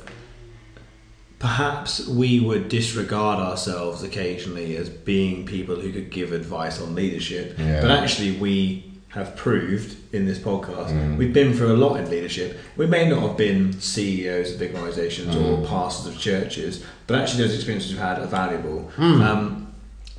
perhaps 1.38 2.06
we 2.06 2.40
would 2.40 2.68
disregard 2.68 3.38
ourselves 3.38 4.02
occasionally 4.02 4.76
as 4.76 4.88
being 4.88 5.46
people 5.46 5.76
who 5.76 5.92
could 5.92 6.10
give 6.10 6.32
advice 6.32 6.80
on 6.80 6.94
leadership, 6.94 7.56
Yeah. 7.58 7.80
but 7.80 7.90
actually 7.90 8.32
we 8.32 8.84
have 9.10 9.34
proved 9.36 9.96
in 10.12 10.26
this 10.26 10.38
podcast 10.38 10.90
Mm. 10.92 11.16
we've 11.16 11.32
been 11.32 11.54
through 11.54 11.72
a 11.72 11.78
lot 11.78 11.96
in 11.98 12.10
leadership. 12.10 12.58
We 12.76 12.86
may 12.86 13.08
not 13.08 13.20
have 13.22 13.36
been 13.36 13.80
CEOs 13.80 14.52
of 14.52 14.58
big 14.58 14.74
organisations 14.74 15.34
Mm. 15.34 15.44
or 15.62 15.66
pastors 15.66 16.12
of 16.14 16.20
churches, 16.20 16.82
but 17.06 17.18
actually 17.18 17.44
those 17.44 17.54
experiences 17.54 17.90
we've 17.92 18.00
had 18.00 18.18
are 18.18 18.26
valuable. 18.26 18.90
Mm. 18.98 19.20
Um, 19.22 19.66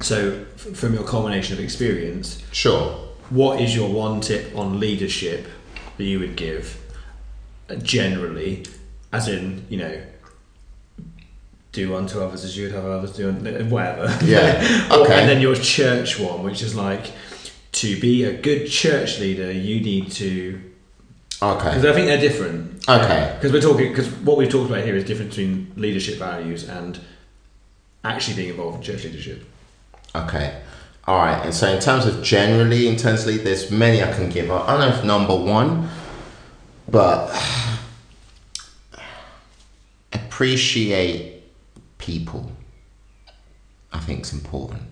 so, 0.02 0.34
f- 0.56 0.76
from 0.76 0.94
your 0.96 1.04
combination 1.04 1.54
of 1.56 1.64
experience, 1.64 2.40
Sure. 2.52 2.98
what 3.30 3.62
is 3.62 3.76
your 3.76 3.90
one 3.90 4.22
tip 4.22 4.52
on 4.56 4.80
leadership 4.80 5.46
that 5.98 6.04
you 6.06 6.18
would 6.20 6.36
give 6.36 6.78
uh, 7.70 7.76
generally 7.76 8.64
as 9.14 9.28
in 9.28 9.62
you 9.70 9.78
know 9.78 9.94
do 11.72 11.96
unto 11.96 12.20
others 12.22 12.44
as 12.44 12.58
you 12.58 12.66
would 12.66 12.74
have 12.74 12.86
others 12.86 13.12
do 13.16 13.30
unto 13.30 13.66
whatever 13.66 14.08
Yeah, 14.26 14.88
Or- 14.92 15.02
okay. 15.02 15.20
and 15.22 15.30
then 15.30 15.40
your 15.42 15.56
church 15.56 16.20
one 16.20 16.44
which 16.44 16.62
is 16.62 16.76
like 16.76 17.12
to 17.74 18.00
be 18.00 18.24
a 18.24 18.34
good 18.34 18.68
church 18.68 19.20
leader 19.20 19.52
you 19.52 19.80
need 19.80 20.12
to 20.14 20.60
Okay. 21.42 21.70
because 21.70 21.86
I 21.86 21.94
think 21.94 22.08
they're 22.08 22.20
different 22.20 22.88
Okay. 22.90 23.34
because 23.36 23.52
we're 23.54 23.62
talking 23.62 23.90
because 23.90 24.10
what 24.10 24.38
we've 24.38 24.50
talked 24.50 24.70
about 24.72 24.84
here 24.84 24.96
is 24.96 25.04
different 25.06 25.30
between 25.32 25.72
leadership 25.76 26.18
values 26.18 26.68
and 26.68 27.00
actually 28.04 28.36
being 28.36 28.50
involved 28.50 28.78
in 28.78 28.84
church 28.84 29.04
leadership 29.06 29.44
Okay. 30.16 30.60
All 31.06 31.18
right. 31.18 31.44
And 31.46 31.54
so, 31.54 31.68
in 31.72 31.80
terms 31.80 32.06
of 32.08 32.24
generally, 32.24 32.88
in 32.88 32.96
terms 32.98 33.28
of 33.28 33.44
there's 33.44 33.70
many 33.70 34.04
I 34.04 34.12
can 34.12 34.28
give. 34.30 34.50
I 34.50 34.66
don't 34.76 34.80
know 34.80 34.96
if 34.96 35.04
number 35.04 35.36
one, 35.36 35.88
but 36.88 37.30
appreciate 40.14 41.29
people. 42.00 42.52
I 43.92 44.00
think 44.00 44.22
is 44.22 44.34
important, 44.34 44.84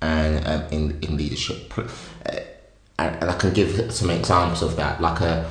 and 0.00 0.46
um, 0.46 0.62
in 0.70 0.98
in 1.00 1.16
leadership, 1.16 1.72
uh, 1.76 1.82
and, 2.98 3.30
I 3.30 3.34
can 3.34 3.52
give 3.52 3.92
some 3.92 4.10
examples 4.10 4.62
of 4.62 4.76
that. 4.76 5.00
Like 5.00 5.20
a, 5.20 5.50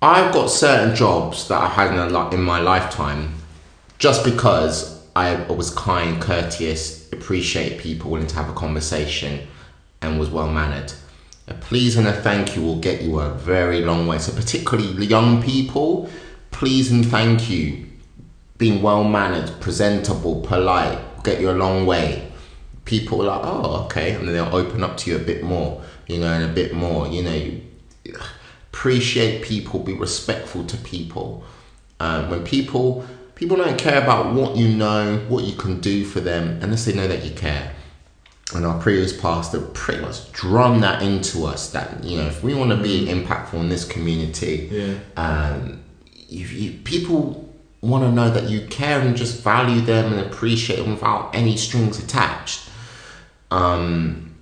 I've 0.00 0.32
got 0.32 0.48
certain 0.48 0.94
jobs 0.94 1.48
that 1.48 1.60
I 1.60 1.68
had 1.68 1.92
in 1.92 1.98
a 1.98 2.30
in 2.30 2.42
my 2.42 2.60
lifetime, 2.60 3.34
just 3.98 4.24
because 4.24 5.00
I 5.16 5.34
was 5.52 5.70
kind, 5.70 6.22
courteous, 6.22 7.12
appreciate 7.12 7.80
people, 7.80 8.10
willing 8.10 8.28
to 8.28 8.36
have 8.36 8.48
a 8.48 8.54
conversation, 8.54 9.48
and 10.00 10.18
was 10.18 10.30
well 10.30 10.48
mannered. 10.48 10.92
A 11.48 11.54
please 11.54 11.96
and 11.96 12.06
a 12.06 12.12
thank 12.12 12.54
you 12.54 12.62
will 12.62 12.78
get 12.78 13.02
you 13.02 13.18
a 13.18 13.34
very 13.34 13.80
long 13.80 14.06
way. 14.06 14.18
So 14.18 14.32
particularly 14.32 15.06
young 15.06 15.42
people, 15.42 16.08
please 16.52 16.92
and 16.92 17.04
thank 17.04 17.50
you, 17.50 17.89
being 18.60 18.82
well 18.82 19.02
mannered, 19.02 19.50
presentable, 19.58 20.42
polite, 20.42 20.98
get 21.24 21.40
you 21.40 21.50
a 21.50 21.52
long 21.52 21.86
way. 21.86 22.30
People 22.84 23.22
are 23.22 23.26
like, 23.26 23.40
oh, 23.42 23.84
okay, 23.86 24.12
and 24.12 24.28
then 24.28 24.34
they'll 24.34 24.54
open 24.54 24.84
up 24.84 24.98
to 24.98 25.10
you 25.10 25.16
a 25.16 25.18
bit 25.18 25.42
more, 25.42 25.82
you 26.06 26.18
know, 26.18 26.30
and 26.30 26.44
a 26.44 26.52
bit 26.54 26.74
more, 26.74 27.08
you 27.08 27.22
know. 27.22 27.60
Appreciate 28.72 29.42
people, 29.42 29.80
be 29.80 29.94
respectful 29.94 30.64
to 30.64 30.76
people. 30.76 31.42
Um, 31.98 32.30
when 32.30 32.44
people 32.44 33.04
people 33.34 33.56
don't 33.56 33.78
care 33.78 34.02
about 34.02 34.34
what 34.34 34.56
you 34.56 34.68
know, 34.68 35.24
what 35.28 35.44
you 35.44 35.54
can 35.54 35.80
do 35.80 36.04
for 36.04 36.20
them, 36.20 36.58
unless 36.62 36.84
they 36.84 36.92
know 36.94 37.08
that 37.08 37.24
you 37.24 37.32
care. 37.32 37.72
And 38.54 38.66
our 38.66 38.80
previous 38.80 39.18
pastor 39.18 39.60
pretty 39.60 40.02
much 40.02 40.30
drummed 40.32 40.82
that 40.82 41.02
into 41.02 41.46
us 41.46 41.70
that 41.72 42.02
you 42.04 42.18
know 42.18 42.26
if 42.26 42.42
we 42.42 42.54
want 42.54 42.70
to 42.70 42.76
be 42.76 43.06
impactful 43.06 43.54
in 43.54 43.68
this 43.70 43.84
community, 43.84 44.68
Yeah. 44.70 44.94
um, 45.16 45.82
if 46.28 46.52
you, 46.52 46.72
people 46.84 47.49
want 47.82 48.04
to 48.04 48.12
know 48.12 48.30
that 48.30 48.48
you 48.50 48.66
care 48.66 49.00
and 49.00 49.16
just 49.16 49.42
value 49.42 49.80
them 49.80 50.12
and 50.12 50.20
appreciate 50.20 50.76
them 50.76 50.90
without 50.90 51.34
any 51.34 51.56
strings 51.56 52.02
attached. 52.02 52.68
Um, 53.50 54.34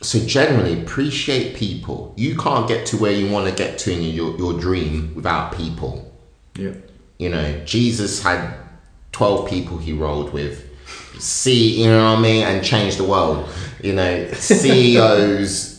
so 0.00 0.18
generally, 0.18 0.82
appreciate 0.82 1.54
people. 1.54 2.12
You 2.16 2.36
can't 2.36 2.66
get 2.66 2.86
to 2.86 2.96
where 2.96 3.12
you 3.12 3.30
want 3.30 3.48
to 3.48 3.54
get 3.54 3.78
to 3.80 3.92
in 3.92 4.02
your 4.02 4.36
your 4.36 4.58
dream 4.58 5.14
without 5.14 5.56
people. 5.56 6.12
Yeah. 6.56 6.74
You 7.18 7.30
know, 7.30 7.64
Jesus 7.64 8.22
had 8.22 8.54
12 9.12 9.48
people 9.48 9.78
he 9.78 9.92
rolled 9.92 10.32
with. 10.32 10.68
See, 11.18 11.82
you 11.82 11.86
know 11.86 12.12
what 12.12 12.18
I 12.18 12.22
mean? 12.22 12.42
And 12.42 12.64
changed 12.64 12.98
the 12.98 13.04
world. 13.04 13.48
You 13.80 13.92
know, 13.92 14.32
CEOs, 14.32 15.71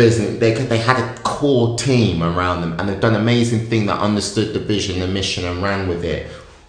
business, 0.00 0.38
they, 0.38 0.54
they 0.54 0.78
had 0.78 0.98
a 0.98 1.20
core 1.20 1.76
team 1.76 2.22
around 2.22 2.62
them 2.62 2.80
and 2.80 2.88
they've 2.88 3.00
done 3.00 3.14
an 3.14 3.20
amazing 3.20 3.66
thing 3.66 3.84
that 3.84 3.98
understood 3.98 4.54
the 4.54 4.58
vision, 4.58 4.98
the 4.98 5.06
mission 5.06 5.44
and 5.44 5.62
ran 5.62 5.88
with 5.88 6.04
it. 6.04 6.26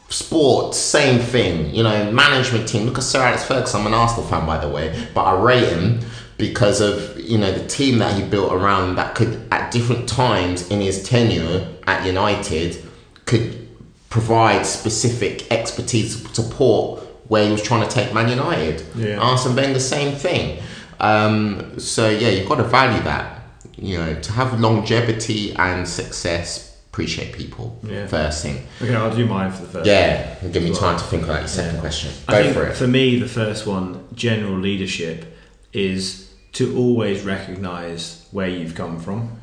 Sports, 0.10 0.78
same 0.78 1.18
thing. 1.22 1.74
You 1.74 1.84
know, 1.84 2.12
management 2.12 2.68
team. 2.68 2.86
Look 2.86 2.98
at 2.98 3.06
Sir 3.06 3.22
Alex 3.22 3.46
Ferguson. 3.46 3.80
I'm 3.80 3.88
an 3.88 3.94
Arsenal 3.94 4.28
fan, 4.28 4.46
by 4.46 4.58
the 4.58 4.68
way, 4.68 5.08
but 5.14 5.24
I 5.24 5.42
rate 5.42 5.70
him 5.70 6.02
because 6.38 6.82
of 6.82 7.18
you 7.18 7.38
know 7.38 7.52
the 7.52 7.66
team 7.68 8.00
that 8.00 8.14
he 8.20 8.28
built 8.28 8.52
around 8.52 8.96
that 8.96 9.16
could 9.16 9.48
at 9.52 9.72
different 9.72 10.10
times 10.10 10.70
in 10.70 10.82
his 10.82 11.02
tenure 11.08 11.66
at 11.88 12.06
United 12.06 12.84
could 13.26 13.70
provide 14.10 14.66
specific 14.66 15.50
expertise 15.50 16.28
support 16.34 17.02
where 17.30 17.46
he 17.46 17.52
was 17.54 17.64
trying 17.64 17.88
to 17.88 17.94
take 17.96 18.14
Man 18.14 18.28
United. 18.28 18.84
Yeah. 18.96 19.20
Arsene 19.20 19.56
Wenger, 19.56 19.80
same 19.80 20.14
thing. 20.14 20.62
Um, 21.02 21.80
so 21.80 22.10
yeah, 22.10 22.30
you've 22.30 22.48
got 22.48 22.56
to 22.56 22.64
value 22.64 23.02
that. 23.04 23.42
You 23.78 23.98
know, 23.98 24.20
to 24.22 24.32
have 24.34 24.60
longevity 24.60 25.54
and 25.56 25.88
success, 25.88 26.78
appreciate 26.92 27.34
people. 27.34 27.80
Yeah. 27.84 28.06
First 28.06 28.44
thing. 28.44 28.68
Okay, 28.82 28.94
I'll 28.96 29.16
do 29.16 29.26
mine 29.26 29.52
for 29.52 29.64
the 29.64 29.68
first. 29.70 29.88
Yeah, 29.88 30.36
give 30.52 30.62
me 30.62 30.70
Well, 30.72 30.80
time 30.80 30.98
to 31.00 31.04
think 31.06 31.24
about 31.24 31.40
your 31.40 31.48
second 31.48 31.76
yeah. 31.76 31.82
question. 31.82 32.12
I 32.28 32.32
Go 32.32 32.44
think 32.44 32.54
for 32.54 32.68
it. 32.68 32.76
For 32.76 32.88
me, 32.88 33.18
the 33.20 33.28
first 33.28 33.66
one, 33.66 34.06
general 34.14 34.58
leadership, 34.58 35.26
is 35.74 36.32
to 36.54 36.78
always 36.78 37.24
recognise 37.24 38.28
where 38.32 38.50
you've 38.50 38.76
come 38.76 39.00
from. 39.00 39.40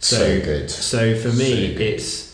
So 0.00 0.40
good. 0.40 0.70
So 0.70 1.14
for 1.16 1.28
me, 1.28 1.76
So 1.76 1.80
it's 1.82 2.29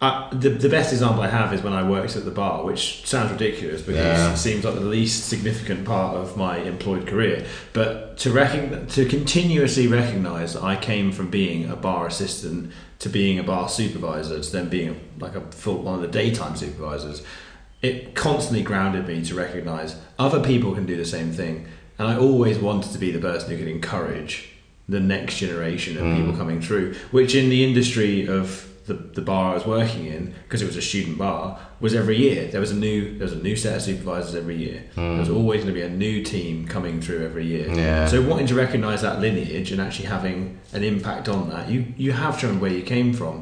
the 0.00 0.50
the 0.50 0.68
best 0.68 0.92
example 0.92 1.22
I 1.22 1.28
have 1.28 1.52
is 1.52 1.62
when 1.62 1.72
I 1.72 1.82
worked 1.82 2.14
at 2.14 2.24
the 2.24 2.30
bar, 2.30 2.64
which 2.64 3.04
sounds 3.06 3.32
ridiculous 3.32 3.82
because 3.82 4.18
Yeah. 4.18 4.32
it 4.32 4.36
seems 4.36 4.64
like 4.64 4.74
the 4.74 4.80
least 4.80 5.28
significant 5.28 5.84
part 5.84 6.16
of 6.16 6.36
my 6.36 6.58
employed 6.58 7.06
career. 7.06 7.44
But 7.72 8.16
to 8.18 8.30
recogn- 8.30 8.92
to 8.94 9.04
continuously 9.06 9.88
recognise 9.88 10.54
that 10.54 10.62
I 10.62 10.76
came 10.76 11.10
from 11.10 11.30
being 11.30 11.68
a 11.68 11.74
bar 11.74 12.06
assistant 12.06 12.70
to 13.00 13.08
being 13.08 13.38
a 13.38 13.42
bar 13.42 13.68
supervisor 13.68 14.40
to 14.40 14.52
then 14.52 14.68
being 14.68 15.00
like 15.18 15.34
a 15.34 15.40
full 15.50 15.82
one 15.82 15.94
of 15.96 16.00
the 16.00 16.08
daytime 16.08 16.56
supervisors, 16.56 17.22
it 17.82 18.14
constantly 18.14 18.62
grounded 18.62 19.06
me 19.08 19.24
to 19.24 19.34
recognise 19.34 19.96
other 20.18 20.40
people 20.40 20.74
can 20.74 20.86
do 20.86 20.96
the 20.96 21.04
same 21.04 21.32
thing, 21.32 21.66
and 21.98 22.06
I 22.08 22.16
always 22.16 22.58
wanted 22.58 22.92
to 22.92 22.98
be 22.98 23.10
the 23.10 23.20
person 23.20 23.50
who 23.50 23.56
could 23.58 23.68
encourage 23.68 24.50
the 24.88 25.00
next 25.00 25.38
generation 25.38 25.96
of 25.98 26.04
people 26.16 26.32
mm. 26.32 26.38
coming 26.38 26.60
through, 26.60 26.94
which 27.10 27.34
in 27.34 27.50
the 27.50 27.62
industry 27.62 28.26
of 28.26 28.67
the, 28.88 28.94
the 28.94 29.20
bar 29.22 29.52
I 29.52 29.54
was 29.54 29.64
working 29.66 30.06
in, 30.06 30.34
because 30.44 30.60
it 30.62 30.66
was 30.66 30.76
a 30.76 30.82
student 30.82 31.16
bar, 31.18 31.58
was 31.80 31.94
every 31.94 32.16
year. 32.16 32.48
There 32.48 32.60
was 32.60 32.72
a 32.72 32.74
new 32.86 33.16
there 33.18 33.26
was 33.26 33.32
a 33.40 33.42
new 33.48 33.54
set 33.54 33.76
of 33.76 33.82
supervisors 33.82 34.34
every 34.34 34.56
year. 34.56 34.82
There 34.96 35.18
was 35.20 35.30
always 35.30 35.62
going 35.62 35.72
to 35.74 35.80
be 35.80 35.86
a 35.86 35.94
new 36.06 36.24
team 36.24 36.66
coming 36.66 37.00
through 37.00 37.24
every 37.24 37.46
year. 37.46 37.68
Yeah. 37.72 38.06
So 38.06 38.20
wanting 38.22 38.48
to 38.48 38.54
recognise 38.56 39.00
that 39.02 39.20
lineage 39.20 39.70
and 39.72 39.80
actually 39.80 40.06
having 40.06 40.58
an 40.72 40.82
impact 40.82 41.28
on 41.28 41.48
that, 41.50 41.70
you 41.70 41.80
you 41.96 42.10
have 42.12 42.40
to 42.40 42.46
remember 42.46 42.64
where 42.66 42.76
you 42.76 42.82
came 42.82 43.12
from. 43.12 43.34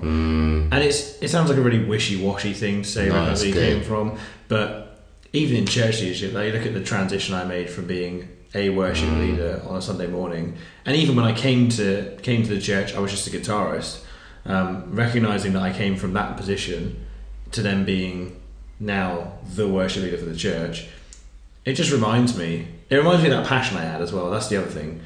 And 0.72 0.80
it's 0.84 1.00
it 1.22 1.28
sounds 1.28 1.48
like 1.48 1.58
a 1.58 1.62
really 1.62 1.84
wishy 1.84 2.16
washy 2.22 2.52
thing 2.52 2.82
to 2.82 2.88
say 2.88 3.08
No, 3.08 3.14
where 3.24 3.46
you 3.46 3.54
came 3.54 3.82
from, 3.82 4.18
but 4.48 5.00
even 5.32 5.56
in 5.56 5.66
church 5.66 6.00
leadership, 6.02 6.32
like 6.34 6.46
you 6.46 6.52
look 6.58 6.66
at 6.66 6.74
the 6.74 6.82
transition 6.82 7.34
I 7.34 7.44
made 7.44 7.68
from 7.70 7.86
being 7.86 8.28
a 8.54 8.70
worship 8.70 9.08
Mm. 9.08 9.20
leader 9.30 9.62
on 9.68 9.76
a 9.76 9.82
Sunday 9.82 10.06
morning, 10.06 10.56
and 10.86 10.96
even 10.96 11.14
when 11.16 11.24
I 11.26 11.32
came 11.32 11.68
to 11.78 11.86
came 12.22 12.42
to 12.42 12.48
the 12.48 12.60
church, 12.60 12.94
I 12.94 13.00
was 13.00 13.10
just 13.10 13.26
a 13.26 13.30
guitarist. 13.30 14.02
Um, 14.46 14.94
recognizing 14.94 15.52
that 15.54 15.62
I 15.62 15.72
came 15.72 15.96
from 15.96 16.12
that 16.14 16.36
position 16.36 17.04
to 17.52 17.62
then 17.62 17.84
being 17.84 18.40
now 18.78 19.32
the 19.54 19.66
worship 19.66 20.02
leader 20.02 20.18
for 20.18 20.24
the 20.26 20.36
church, 20.36 20.86
it 21.64 21.72
just 21.74 21.90
reminds 21.92 22.36
me. 22.36 22.68
It 22.90 22.96
reminds 22.96 23.22
me 23.24 23.30
of 23.30 23.36
that 23.38 23.46
passion 23.48 23.76
I 23.76 23.82
had 23.82 24.00
as 24.00 24.12
well. 24.12 24.30
That's 24.30 24.48
the 24.48 24.56
other 24.58 24.70
thing. 24.70 25.00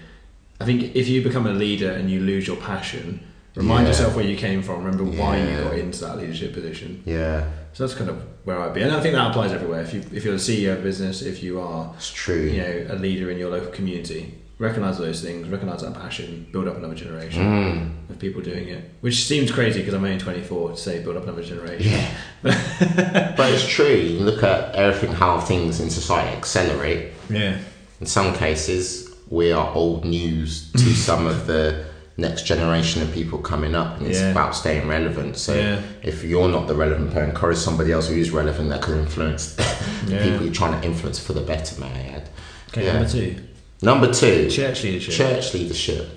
I 0.61 0.67
think 0.67 0.95
if 0.95 1.09
you 1.09 1.23
become 1.23 1.47
a 1.47 1.53
leader 1.55 1.91
and 1.91 2.11
you 2.11 2.21
lose 2.21 2.47
your 2.47 2.57
passion, 2.59 3.21
remind 3.55 3.85
Yeah. 3.85 3.89
yourself 3.93 4.15
where 4.15 4.25
you 4.27 4.37
came 4.37 4.63
from. 4.63 4.85
Remember 4.85 5.05
why 5.05 5.39
you 5.41 5.57
got 5.63 5.79
into 5.79 6.01
that 6.05 6.19
leadership 6.19 6.53
position. 6.53 7.03
Yeah, 7.07 7.45
So 7.73 7.87
that's 7.87 7.97
kind 7.99 8.11
of 8.11 8.23
where 8.45 8.61
I'd 8.61 8.75
be, 8.75 8.83
and 8.83 8.93
I 8.93 9.01
think 9.01 9.15
that 9.15 9.31
applies 9.31 9.53
everywhere. 9.53 9.81
If 9.81 9.95
you 9.95 10.01
if 10.13 10.25
you're 10.25 10.35
the 10.35 10.39
CEO 10.41 10.73
of 10.75 10.81
a 10.81 10.83
business, 10.83 11.23
if 11.23 11.43
you 11.43 11.61
are 11.61 11.93
it's 11.97 12.11
true. 12.13 12.43
you 12.43 12.61
know 12.61 12.87
a 12.91 12.97
leader 12.97 13.31
in 13.31 13.39
your 13.39 13.49
local 13.51 13.71
community, 13.71 14.35
recognize 14.61 14.99
those 14.99 15.23
things, 15.23 15.49
recognize 15.49 15.81
that 15.81 15.95
passion, 15.95 16.47
build 16.53 16.69
up 16.69 16.77
another 16.77 16.95
generation 16.95 17.43
Mm. 17.43 18.11
of 18.11 18.19
people 18.19 18.43
doing 18.43 18.69
it. 18.69 18.85
Which 19.01 19.25
seems 19.25 19.51
crazy 19.51 19.81
because 19.81 19.95
I'm 19.95 20.05
only 20.05 20.19
24 20.19 20.71
to 20.73 20.77
say 20.77 21.03
build 21.03 21.17
up 21.17 21.25
another 21.25 21.43
generation. 21.43 21.91
Yeah. 21.91 22.11
but 23.37 23.53
it's 23.53 23.67
true. 23.67 23.87
You 23.95 24.21
look 24.21 24.43
at 24.43 24.75
everything, 24.75 25.17
how 25.17 25.41
things 25.41 25.81
in 25.81 25.89
society 25.91 26.37
accelerate. 26.37 27.13
Yeah. 27.31 27.57
In 28.01 28.07
some 28.07 28.35
cases, 28.35 29.11
we 29.31 29.51
are 29.51 29.73
old 29.75 30.05
news 30.05 30.71
to 30.73 30.79
some 31.09 31.27
of 31.27 31.47
the 31.47 31.87
next 32.19 32.43
generation 32.45 33.01
of 33.01 33.11
people 33.13 33.39
coming 33.39 33.75
up, 33.75 33.97
and 33.99 34.07
it's 34.07 34.21
Yeah. 34.21 34.31
about 34.33 34.55
staying 34.55 34.87
relevant. 34.87 35.39
So 35.39 35.55
Yeah. 35.55 35.81
if 36.03 36.23
you're 36.23 36.49
not 36.51 36.69
the 36.69 36.75
relevant 36.75 37.15
person, 37.15 37.31
encourage 37.31 37.57
somebody 37.57 37.93
else 37.93 38.09
who 38.09 38.17
is 38.17 38.31
relevant 38.31 38.69
that 38.69 38.83
could 38.83 38.99
influence 38.99 39.57
Yeah. 40.07 40.23
people 40.23 40.45
you're 40.45 40.53
trying 40.55 40.79
to 40.79 40.87
influence 40.87 41.19
for 41.19 41.33
the 41.33 41.41
better, 41.41 41.81
may 41.81 41.87
I 41.87 42.17
add. 42.17 42.29
Okay, 42.69 42.85
number 42.93 43.09
two, 43.09 43.37
Number 43.83 44.13
two, 44.13 44.51
church 44.51 44.85
leadership. 44.85 45.15
church 45.15 45.55
leadership. 45.55 46.09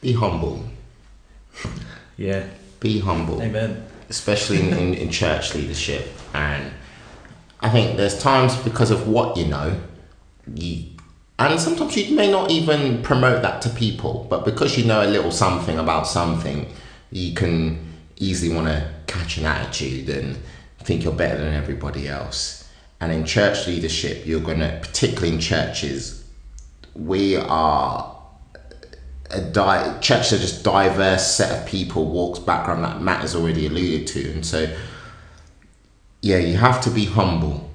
Be 0.00 0.12
humble. 0.12 0.62
Yeah. 2.16 2.46
Be 2.80 3.00
humble. 3.00 3.42
Amen. 3.42 3.84
especially 4.08 4.60
in, 4.60 4.72
in, 4.76 4.94
in 4.94 5.10
church 5.10 5.54
leadership. 5.54 6.08
And 6.34 6.72
I 7.60 7.70
think 7.70 7.96
there's 7.96 8.18
times 8.18 8.56
because 8.56 8.90
of 8.90 9.08
what 9.08 9.36
you 9.36 9.46
know, 9.46 9.80
you 10.54 10.84
and 11.38 11.60
sometimes 11.60 11.96
you 11.96 12.16
may 12.16 12.30
not 12.30 12.50
even 12.50 13.02
promote 13.02 13.42
that 13.42 13.60
to 13.62 13.70
people, 13.70 14.26
but 14.30 14.44
because 14.44 14.78
you 14.78 14.84
know 14.86 15.04
a 15.04 15.10
little 15.10 15.30
something 15.30 15.78
about 15.78 16.06
something, 16.06 16.66
you 17.10 17.34
can 17.34 17.92
easily 18.16 18.54
want 18.54 18.68
to 18.68 18.90
catch 19.06 19.36
an 19.36 19.44
attitude 19.44 20.08
and 20.08 20.38
think 20.78 21.04
you're 21.04 21.12
better 21.12 21.36
than 21.36 21.52
everybody 21.52 22.08
else. 22.08 22.66
And 23.02 23.12
in 23.12 23.26
church 23.26 23.66
leadership, 23.66 24.24
you're 24.24 24.40
going 24.40 24.60
to, 24.60 24.78
particularly 24.80 25.34
in 25.34 25.40
churches, 25.40 26.25
we 26.96 27.36
are 27.36 28.16
a 29.30 29.40
di- 29.40 29.98
church 30.00 30.32
are 30.32 30.38
just 30.38 30.62
diverse 30.62 31.34
set 31.36 31.60
of 31.60 31.66
people, 31.66 32.06
walks, 32.06 32.38
background 32.38 32.84
that 32.84 33.02
Matt 33.02 33.22
has 33.22 33.34
already 33.34 33.66
alluded 33.66 34.06
to, 34.08 34.30
and 34.32 34.46
so 34.46 34.74
yeah, 36.22 36.38
you 36.38 36.56
have 36.56 36.80
to 36.82 36.90
be 36.90 37.04
humble 37.04 37.70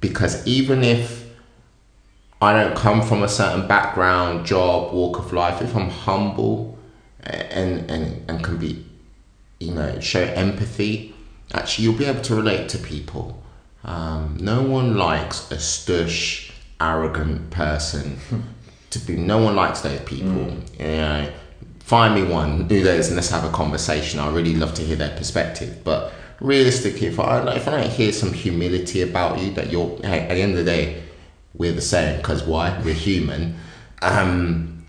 because 0.00 0.46
even 0.46 0.82
if 0.82 1.26
I 2.40 2.52
don't 2.52 2.76
come 2.76 3.02
from 3.02 3.22
a 3.22 3.28
certain 3.28 3.66
background, 3.66 4.46
job, 4.46 4.92
walk 4.92 5.18
of 5.18 5.32
life, 5.32 5.60
if 5.62 5.74
I'm 5.76 5.90
humble 5.90 6.78
and 7.20 7.90
and 7.90 8.22
and 8.28 8.44
can 8.44 8.58
be, 8.58 8.86
you 9.60 9.72
know, 9.72 10.00
show 10.00 10.22
empathy, 10.22 11.14
actually 11.52 11.84
you'll 11.84 11.98
be 11.98 12.04
able 12.04 12.22
to 12.22 12.34
relate 12.34 12.68
to 12.70 12.78
people. 12.78 13.42
Um, 13.84 14.38
no 14.40 14.62
one 14.62 14.96
likes 14.96 15.50
a 15.50 15.56
stush, 15.56 16.50
arrogant 16.80 17.50
person 17.50 18.18
to 18.90 18.98
be. 19.00 19.16
No 19.16 19.38
one 19.38 19.56
likes 19.56 19.80
those 19.80 20.00
people. 20.00 20.56
You 20.78 20.86
know, 20.86 21.32
find 21.80 22.14
me 22.14 22.22
one 22.30 22.68
who 22.68 22.82
those 22.82 23.08
and 23.08 23.16
let's 23.16 23.30
have 23.30 23.44
a 23.44 23.50
conversation. 23.50 24.20
I 24.20 24.30
really 24.30 24.54
love 24.54 24.74
to 24.74 24.82
hear 24.82 24.96
their 24.96 25.16
perspective. 25.16 25.82
But 25.84 26.12
realistically, 26.40 27.08
if 27.08 27.20
I 27.20 27.54
if 27.54 27.68
I 27.68 27.70
don't 27.70 27.90
hear 27.90 28.12
some 28.12 28.32
humility 28.32 29.02
about 29.02 29.40
you, 29.40 29.50
that 29.52 29.70
you're 29.70 29.96
hey, 30.02 30.20
at 30.20 30.34
the 30.34 30.42
end 30.42 30.52
of 30.52 30.58
the 30.58 30.64
day, 30.64 31.02
we're 31.54 31.72
the 31.72 31.80
same. 31.80 32.16
Because 32.18 32.42
why? 32.42 32.80
We're 32.84 32.94
human. 32.94 33.56
Um, 34.02 34.86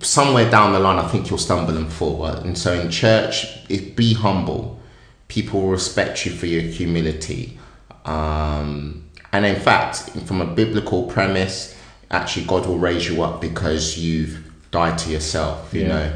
somewhere 0.00 0.50
down 0.50 0.72
the 0.72 0.78
line, 0.78 0.98
I 0.98 1.08
think 1.08 1.30
you'll 1.30 1.38
stumble 1.38 1.76
and 1.76 1.92
fall. 1.92 2.24
And 2.26 2.56
so 2.56 2.72
in 2.72 2.90
church, 2.90 3.46
it, 3.68 3.96
be 3.96 4.14
humble. 4.14 4.80
people 5.28 5.62
will 5.62 5.70
respect 5.70 6.26
you 6.26 6.32
for 6.32 6.46
your 6.46 6.62
humility. 6.62 7.58
Um, 8.04 9.08
and 9.32 9.44
in 9.46 9.56
fact, 9.56 10.10
from 10.26 10.40
a 10.40 10.46
biblical 10.46 11.04
premise, 11.04 11.76
actually 12.10 12.46
God 12.46 12.66
will 12.66 12.78
raise 12.78 13.08
you 13.08 13.22
up 13.22 13.40
because 13.40 13.98
you've 13.98 14.50
died 14.70 14.98
to 14.98 15.10
yourself. 15.10 15.72
You 15.72 15.82
Yeah. 15.82 15.88
know, 15.88 16.12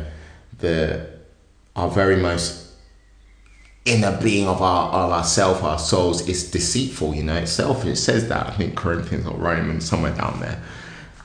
the 0.59 1.07
our 1.75 1.91
very 1.91 2.17
most 2.17 2.65
inner 3.85 4.19
being 4.21 4.49
of 4.49 4.61
our 4.63 4.91
of 4.91 5.13
ourself, 5.13 5.63
our 5.63 5.79
souls, 5.79 6.27
is 6.29 6.51
deceitful. 6.51 7.15
You 7.15 7.23
know, 7.23 7.37
it's 7.37 7.53
selfish. 7.53 7.93
It 7.93 7.97
says 7.97 8.29
that 8.29 8.47
I 8.47 8.51
think 8.51 8.75
Corinthians 8.77 9.27
or 9.27 9.37
Romans 9.37 9.89
somewhere 9.89 10.13
down 10.13 10.41
there. 10.41 10.61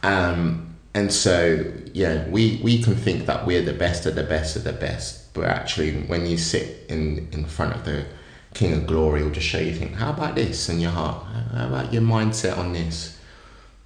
Um, 0.04 0.68
and 0.94 1.12
so 1.12 1.64
yeah, 1.94 2.28
we 2.30 2.60
we 2.64 2.82
can 2.84 2.96
think 2.96 3.26
that 3.26 3.46
we're 3.46 3.62
the 3.62 3.74
best 3.74 4.06
of 4.06 4.16
the 4.16 4.24
best 4.24 4.56
of 4.56 4.64
the 4.64 4.74
best, 4.74 5.34
but 5.34 5.46
actually, 5.46 5.94
when 6.08 6.26
you 6.26 6.38
sit 6.38 6.86
in 6.90 7.28
in 7.32 7.46
front 7.46 7.76
of 7.76 7.86
the 7.86 8.06
King 8.54 8.74
of 8.74 8.88
Glory, 8.88 9.24
will 9.24 9.32
just 9.32 9.48
show 9.48 9.60
you 9.60 9.74
think, 9.74 9.96
how 9.96 10.12
about 10.12 10.36
this 10.36 10.70
in 10.70 10.80
your 10.80 10.92
heart? 10.92 11.26
How 11.54 11.68
about 11.68 11.94
your 11.94 12.02
mindset 12.02 12.58
on 12.58 12.74
this? 12.74 13.18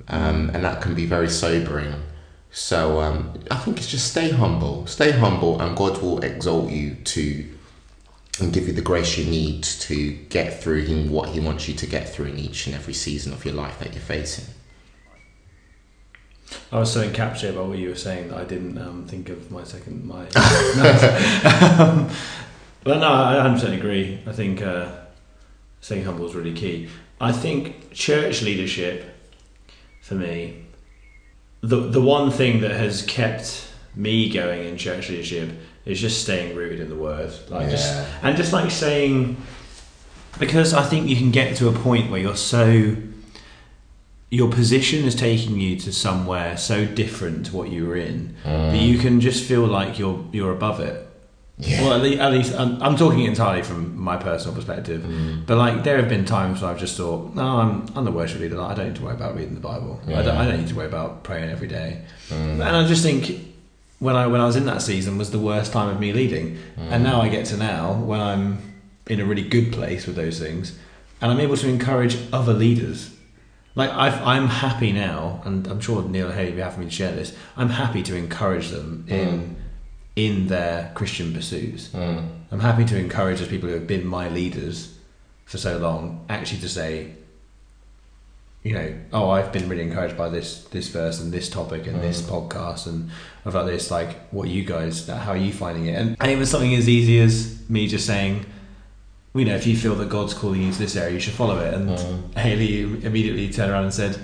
Um, 0.08 0.50
and 0.54 0.64
that 0.64 0.82
can 0.82 0.96
be 0.96 1.06
very 1.06 1.30
sobering. 1.30 1.94
So 2.52 3.02
um, 3.02 3.34
I 3.52 3.58
think 3.58 3.78
it's 3.78 3.88
just 3.88 4.12
stay 4.12 4.32
humble, 4.32 4.88
stay 4.88 5.12
humble, 5.12 5.62
and 5.62 5.76
God 5.76 6.02
will 6.02 6.20
exalt 6.24 6.72
you 6.72 6.96
to 6.96 7.52
and 8.40 8.52
give 8.52 8.68
you 8.68 8.74
the 8.74 8.82
grace 8.82 9.18
you 9.18 9.26
need 9.26 9.64
to 9.64 10.12
get 10.30 10.62
through 10.62 10.84
him 10.84 11.10
what 11.10 11.30
He 11.30 11.40
wants 11.40 11.68
you 11.68 11.74
to 11.76 11.86
get 11.86 12.10
through 12.10 12.26
in 12.26 12.38
each 12.38 12.66
and 12.66 12.76
every 12.76 12.94
season 12.94 13.32
of 13.34 13.46
your 13.46 13.54
life 13.54 13.80
that 13.80 13.94
you're 13.94 14.02
facing. 14.02 14.54
I 16.72 16.80
was 16.80 16.92
so 16.92 17.08
encapsulated 17.08 17.56
by 17.56 17.62
what 17.62 17.78
you 17.78 17.90
were 17.90 17.96
saying 17.96 18.30
that 18.30 18.38
I 18.38 18.44
didn't 18.44 18.78
um, 18.78 19.06
think 19.08 19.30
of 19.30 19.52
my 19.52 19.64
second 19.64 20.06
my. 20.06 20.28
um, 21.80 22.10
but 22.86 23.00
no, 23.00 23.12
I 23.12 23.34
100% 23.46 23.78
agree. 23.78 24.22
I 24.26 24.32
think 24.32 24.62
uh, 24.62 24.90
staying 25.82 26.06
humble 26.06 26.26
is 26.28 26.36
really 26.36 26.54
key. 26.54 26.88
I 27.20 27.32
think 27.34 27.92
church 27.92 28.42
leadership, 28.42 29.04
for 30.02 30.16
me, 30.16 30.66
the 31.62 31.78
the 31.90 32.02
one 32.02 32.30
thing 32.32 32.62
that 32.62 32.72
has 32.72 33.02
kept 33.02 33.68
me 33.96 34.30
going 34.30 34.66
in 34.68 34.78
church 34.78 35.10
leadership 35.10 35.50
is 35.86 36.00
just 36.00 36.22
staying 36.22 36.56
rooted 36.56 36.80
in 36.80 36.90
the 36.90 36.96
word, 36.96 37.32
like 37.50 37.70
just 37.70 37.94
Yeah. 37.94 38.06
and 38.24 38.38
just 38.38 38.54
like 38.54 38.70
saying, 38.72 39.38
because 40.40 40.74
I 40.74 40.84
think 40.84 41.08
you 41.10 41.16
can 41.16 41.32
get 41.32 41.56
to 41.58 41.70
a 41.70 41.72
point 41.74 42.12
where 42.12 42.20
you're 42.20 42.36
so 42.36 42.96
your 44.30 44.50
position 44.52 45.06
is 45.06 45.16
taking 45.16 45.60
you 45.60 45.78
to 45.80 45.94
somewhere 45.94 46.58
so 46.58 46.86
different 46.86 47.46
to 47.48 47.56
what 47.56 47.70
you 47.70 47.86
were 47.86 47.96
in 47.96 48.36
that 48.44 48.82
you 48.82 48.98
can 48.98 49.22
just 49.22 49.44
feel 49.46 49.66
like 49.66 49.98
you're 49.98 50.24
you're 50.32 50.52
above 50.52 50.80
it. 50.80 51.05
Yeah. 51.58 51.84
Well, 51.84 51.94
at 51.94 52.02
least, 52.02 52.20
at 52.20 52.32
least 52.34 52.54
I'm, 52.54 52.82
I'm 52.84 52.98
talking 52.98 53.22
entirely 53.22 53.64
from 53.64 53.98
my 53.98 54.18
personal 54.18 54.54
perspective, 54.54 55.04
mm. 55.04 55.46
but 55.46 55.58
like 55.58 55.86
there 55.86 55.96
have 55.98 56.10
been 56.10 56.26
times 56.26 56.62
where 56.62 56.70
I've 56.70 56.80
just 56.80 56.98
thought, 56.98 57.34
no, 57.34 57.44
I'm 57.44 57.86
I'm 57.96 58.04
the 58.04 58.12
worship 58.12 58.42
leader. 58.42 58.58
like, 58.58 58.72
I 58.72 58.76
don't 58.76 58.88
need 58.88 58.96
to 58.98 59.04
worry 59.04 59.14
about 59.14 59.36
reading 59.36 59.54
the 59.54 59.62
Bible. 59.62 60.02
I, 60.06 60.22
don't, 60.22 60.36
I 60.36 60.46
don't 60.46 60.60
need 60.60 60.68
to 60.68 60.76
worry 60.76 60.88
about 60.88 61.24
praying 61.24 61.50
every 61.50 61.70
day. 61.70 62.02
Mm. 62.30 62.54
And 62.56 62.64
I 62.64 62.86
just 62.86 63.04
think 63.04 63.40
when 64.00 64.18
I 64.18 64.28
when 64.28 64.42
I 64.42 64.46
was 64.46 64.58
in 64.58 64.66
that 64.66 64.82
season 64.82 65.18
was 65.18 65.32
the 65.32 65.40
worst 65.40 65.72
time 65.72 65.88
of 65.88 65.98
me 65.98 66.12
leading, 66.12 66.58
mm. 66.58 66.92
and 66.92 67.04
now 67.04 67.22
I 67.22 67.30
get 67.30 67.46
to 67.48 67.58
now 67.58 67.94
when 67.94 68.20
I'm 68.20 68.58
in 69.08 69.22
a 69.22 69.26
really 69.26 69.48
good 69.48 69.72
place 69.72 70.06
with 70.06 70.18
those 70.18 70.38
things, 70.38 70.78
and 71.22 71.32
I'm 71.32 71.40
able 71.40 71.56
to 71.56 71.70
encourage 71.70 72.18
other 72.34 72.54
leaders. 72.54 73.12
Like 73.76 73.92
I've, 73.92 74.22
I'm 74.22 74.48
happy 74.48 74.92
now, 74.92 75.42
and 75.46 75.68
I'm 75.68 75.80
sure 75.80 76.04
Neil 76.04 76.28
and 76.28 76.36
Haley 76.36 76.48
would 76.48 76.56
be 76.56 76.62
happy 76.62 76.76
for 76.76 76.80
me 76.82 76.86
to 76.88 76.92
share 76.92 77.12
this. 77.14 77.34
I'm 77.56 77.70
happy 77.70 78.04
to 78.04 78.16
encourage 78.16 78.70
them 78.70 79.06
in 79.08 79.56
in 80.16 80.48
their 80.48 80.92
Christian 80.96 81.34
pursuits. 81.34 81.90
Mm. 81.90 82.30
I'm 82.52 82.60
happy 82.60 82.86
to 82.86 82.98
encourage 82.98 83.40
those 83.40 83.50
people 83.50 83.70
who 83.70 83.76
have 83.76 83.88
been 83.88 84.06
my 84.08 84.30
leaders 84.30 84.98
for 85.46 85.58
so 85.58 85.78
long, 85.78 86.26
actually 86.30 86.62
to 86.62 86.70
say, 86.70 87.12
you 88.64 88.74
know, 88.74 88.96
oh, 89.14 89.30
I've 89.30 89.52
been 89.52 89.70
really 89.70 89.84
encouraged 89.84 90.18
by 90.18 90.30
this 90.30 90.64
this 90.66 90.88
verse 90.88 91.20
and 91.22 91.32
this 91.32 91.50
topic 91.50 91.86
and 91.86 92.02
this 92.02 92.22
podcast 92.22 92.88
and 92.88 93.12
about 93.46 93.68
this. 93.68 93.92
Like, 93.92 94.28
what 94.30 94.48
you 94.48 94.64
guys? 94.64 95.08
How 95.08 95.34
are 95.34 95.38
you 95.38 95.54
finding 95.54 95.86
it? 95.86 95.94
And, 95.94 96.18
and 96.20 96.32
it 96.32 96.40
was 96.40 96.50
something 96.50 96.74
as 96.74 96.90
easy 96.90 97.20
as 97.20 97.62
me 97.70 97.88
just 97.88 98.08
saying, 98.08 98.46
you 99.36 99.46
know, 99.46 99.56
if 99.56 99.68
you 99.68 99.78
feel 99.78 99.94
that 99.96 100.10
God's 100.10 100.34
calling 100.34 100.64
you 100.64 100.72
to 100.72 100.80
this 100.80 100.96
area, 100.96 101.14
you 101.14 101.20
should 101.20 101.34
follow 101.34 101.60
it. 101.60 101.74
And 101.76 102.36
Haley 102.36 102.82
immediately 103.06 103.52
turned 103.52 103.72
around 103.72 103.84
and 103.84 103.94
said, 103.94 104.18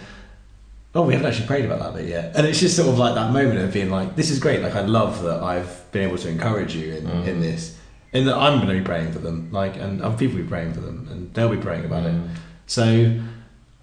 Oh, 0.93 1.03
we 1.03 1.13
haven't 1.13 1.27
actually 1.27 1.47
prayed 1.47 1.63
about 1.63 1.79
that 1.79 1.95
bit 1.95 2.09
yet. 2.09 2.35
And 2.35 2.45
it's 2.45 2.59
just 2.59 2.75
sort 2.75 2.89
of 2.89 2.99
like 2.99 3.15
that 3.15 3.31
moment 3.31 3.59
of 3.59 3.71
being 3.71 3.89
like, 3.89 4.17
this 4.17 4.29
is 4.29 4.39
great. 4.39 4.61
Like, 4.61 4.75
I 4.75 4.81
love 4.81 5.23
that 5.23 5.41
I've 5.41 5.89
been 5.93 6.03
able 6.07 6.17
to 6.17 6.27
encourage 6.27 6.75
you 6.75 6.93
in, 6.95 7.07
in 7.07 7.37
mm. 7.37 7.41
this, 7.41 7.77
and 8.11 8.27
that 8.27 8.35
I'm 8.35 8.57
going 8.57 8.67
to 8.67 8.79
be 8.79 8.83
praying 8.83 9.13
for 9.13 9.19
them. 9.19 9.49
Like, 9.53 9.77
and 9.77 10.01
other 10.01 10.17
people 10.17 10.35
will 10.35 10.43
be 10.43 10.49
praying 10.49 10.73
for 10.73 10.81
them, 10.81 11.07
and 11.09 11.33
they'll 11.33 11.49
be 11.49 11.55
praying 11.55 11.85
about 11.85 12.05
it. 12.05 12.13
Mm. 12.13 12.29
So, 12.67 13.21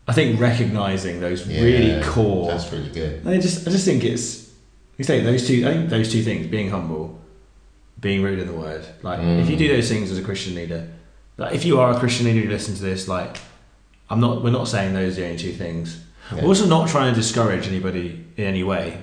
I 0.07 0.13
think 0.13 0.39
recognizing 0.39 1.21
those 1.21 1.47
really 1.47 2.03
core. 2.03 2.51
That's 2.51 2.71
really 2.71 2.91
good. 2.91 3.27
I 3.27 3.39
just, 3.39 3.67
I 3.67 3.71
just 3.71 3.87
think 3.87 4.05
it's, 4.05 4.53
you 4.99 5.05
say 5.05 5.21
those 5.21 5.47
two. 5.47 5.67
I 5.67 5.73
think 5.73 5.89
those 5.89 6.13
two 6.13 6.23
things: 6.23 6.47
being 6.47 6.69
humble, 6.69 7.19
being 8.01 8.23
rooted 8.23 8.41
in 8.41 8.47
the 8.49 8.59
Word. 8.59 8.87
Like, 9.03 9.21
if 9.21 9.49
you 9.49 9.57
do 9.57 9.67
mm. 9.67 9.77
those 9.77 9.89
things 9.89 10.11
as 10.11 10.19
a 10.19 10.23
Christian 10.23 10.55
leader, 10.55 10.91
like 11.39 11.55
if 11.55 11.65
you 11.65 11.81
are 11.81 11.91
a 11.91 11.99
Christian 11.99 12.27
leader 12.27 12.41
who 12.41 12.51
listens 12.51 12.79
to 12.79 12.85
this, 12.85 13.09
like, 13.09 13.39
I'm 14.11 14.21
not. 14.21 14.43
We're 14.43 14.51
not 14.51 14.69
saying 14.69 14.93
those 14.93 15.17
are 15.17 15.23
the 15.23 15.27
only 15.27 15.39
two 15.39 15.53
things. 15.53 16.05
Yeah. 16.35 16.43
We're 16.43 16.49
also 16.49 16.67
not 16.67 16.89
trying 16.89 17.13
to 17.15 17.21
discourage 17.21 17.67
anybody 17.69 18.25
in 18.37 18.45
any 18.45 18.63
way. 18.65 19.03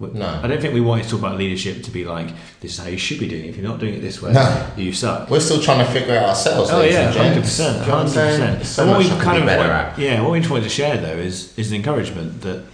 No. 0.00 0.40
I 0.42 0.48
don't 0.48 0.60
think 0.60 0.74
we 0.74 0.80
want 0.80 1.04
to 1.04 1.08
talk 1.08 1.20
about 1.20 1.38
leadership 1.38 1.84
to 1.84 1.90
be 1.92 2.04
like 2.04 2.26
this 2.58 2.72
is 2.72 2.78
how 2.78 2.88
you 2.88 2.98
should 2.98 3.20
be 3.20 3.28
doing 3.28 3.44
it. 3.44 3.50
If 3.50 3.56
you're 3.56 3.68
not 3.68 3.78
doing 3.78 3.94
it 3.94 4.00
this 4.00 4.20
way, 4.20 4.32
No. 4.32 4.66
you 4.76 4.92
suck. 4.92 5.30
We're 5.30 5.38
still 5.38 5.60
trying 5.62 5.86
to 5.86 5.92
figure 5.92 6.14
it 6.16 6.22
ourselves. 6.24 6.70
Oh 6.72 6.82
yeah, 6.82 7.06
and 7.06 7.14
hundred 7.16 7.34
gents. 7.34 7.48
percent, 7.50 7.80
you 7.86 7.92
know 7.92 7.98
what 7.98 8.06
100%. 8.08 8.64
So 8.64 8.86
what 8.88 8.98
we 8.98 9.08
kind 9.10 9.38
of 9.38 9.46
want- 9.46 9.98
yeah, 9.98 10.20
what 10.20 10.32
we 10.32 10.40
just 10.40 10.50
wanted 10.50 10.64
to 10.64 10.70
share 10.70 10.96
though 10.96 11.18
is 11.18 11.56
is 11.56 11.70
an 11.70 11.76
encouragement 11.76 12.40
that 12.40 12.64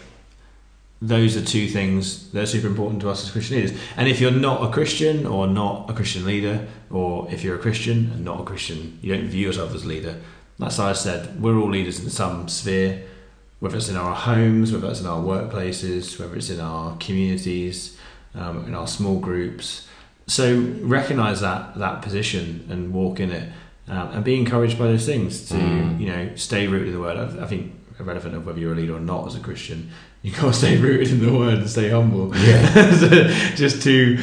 those 1.00 1.36
are 1.36 1.44
two 1.44 1.68
things 1.68 2.30
that 2.32 2.42
are 2.42 2.46
super 2.46 2.66
important 2.66 3.00
to 3.02 3.10
us 3.10 3.22
as 3.24 3.30
Christian 3.30 3.56
leaders. 3.56 3.78
And 3.96 4.08
if 4.08 4.20
you're 4.20 4.30
not 4.32 4.64
a 4.68 4.72
Christian 4.72 5.26
or 5.26 5.46
not 5.46 5.88
a 5.88 5.92
Christian 5.92 6.24
leader, 6.24 6.66
or 6.90 7.28
if 7.30 7.44
you're 7.44 7.54
a 7.54 7.58
Christian 7.58 8.10
and 8.14 8.24
not 8.24 8.40
a 8.40 8.44
Christian, 8.44 8.98
you 9.00 9.14
don't 9.14 9.28
view 9.28 9.46
yourself 9.46 9.74
as 9.74 9.84
a 9.84 9.86
leader. 9.88 10.16
That's 10.58 10.76
how 10.78 10.86
I 10.86 10.94
said 10.94 11.40
we're 11.40 11.56
all 11.56 11.70
leaders 11.70 12.00
in 12.02 12.10
some 12.10 12.48
sphere, 12.48 13.02
whether 13.60 13.76
it's 13.76 13.88
in 13.88 13.96
our 13.96 14.14
homes, 14.14 14.72
whether 14.72 14.88
it's 14.88 15.00
in 15.00 15.06
our 15.06 15.20
workplaces, 15.20 16.18
whether 16.18 16.36
it's 16.36 16.50
in 16.50 16.60
our 16.60 16.96
communities, 16.98 17.96
um, 18.34 18.64
in 18.66 18.74
our 18.74 18.86
small 18.86 19.18
groups. 19.18 19.86
So 20.26 20.60
recognize 20.82 21.40
that 21.40 21.76
that 21.78 22.02
position 22.02 22.66
and 22.70 22.92
walk 22.92 23.18
in 23.20 23.30
it, 23.30 23.50
um, 23.88 24.08
and 24.12 24.24
be 24.24 24.36
encouraged 24.38 24.78
by 24.78 24.86
those 24.86 25.06
things 25.06 25.48
to 25.48 25.54
Mm. 25.54 26.00
you 26.00 26.06
know 26.06 26.30
stay 26.36 26.66
rooted 26.66 26.88
in 26.88 26.94
the 26.94 27.00
word. 27.00 27.16
I, 27.16 27.44
I 27.44 27.46
think 27.46 27.72
irrelevant 27.98 28.34
of 28.34 28.46
whether 28.46 28.58
you're 28.60 28.72
a 28.72 28.76
leader 28.76 28.94
or 28.94 29.00
not 29.00 29.26
as 29.26 29.34
a 29.34 29.40
Christian, 29.40 29.90
you 30.22 30.30
got 30.32 30.42
to 30.42 30.52
stay 30.52 30.76
rooted 30.76 31.10
in 31.10 31.20
the 31.26 31.32
word 31.32 31.58
and 31.58 31.68
stay 31.70 31.88
humble. 31.88 32.34
Yeah. 32.36 32.92
So 32.98 33.08
just 33.56 33.82
two 33.82 34.18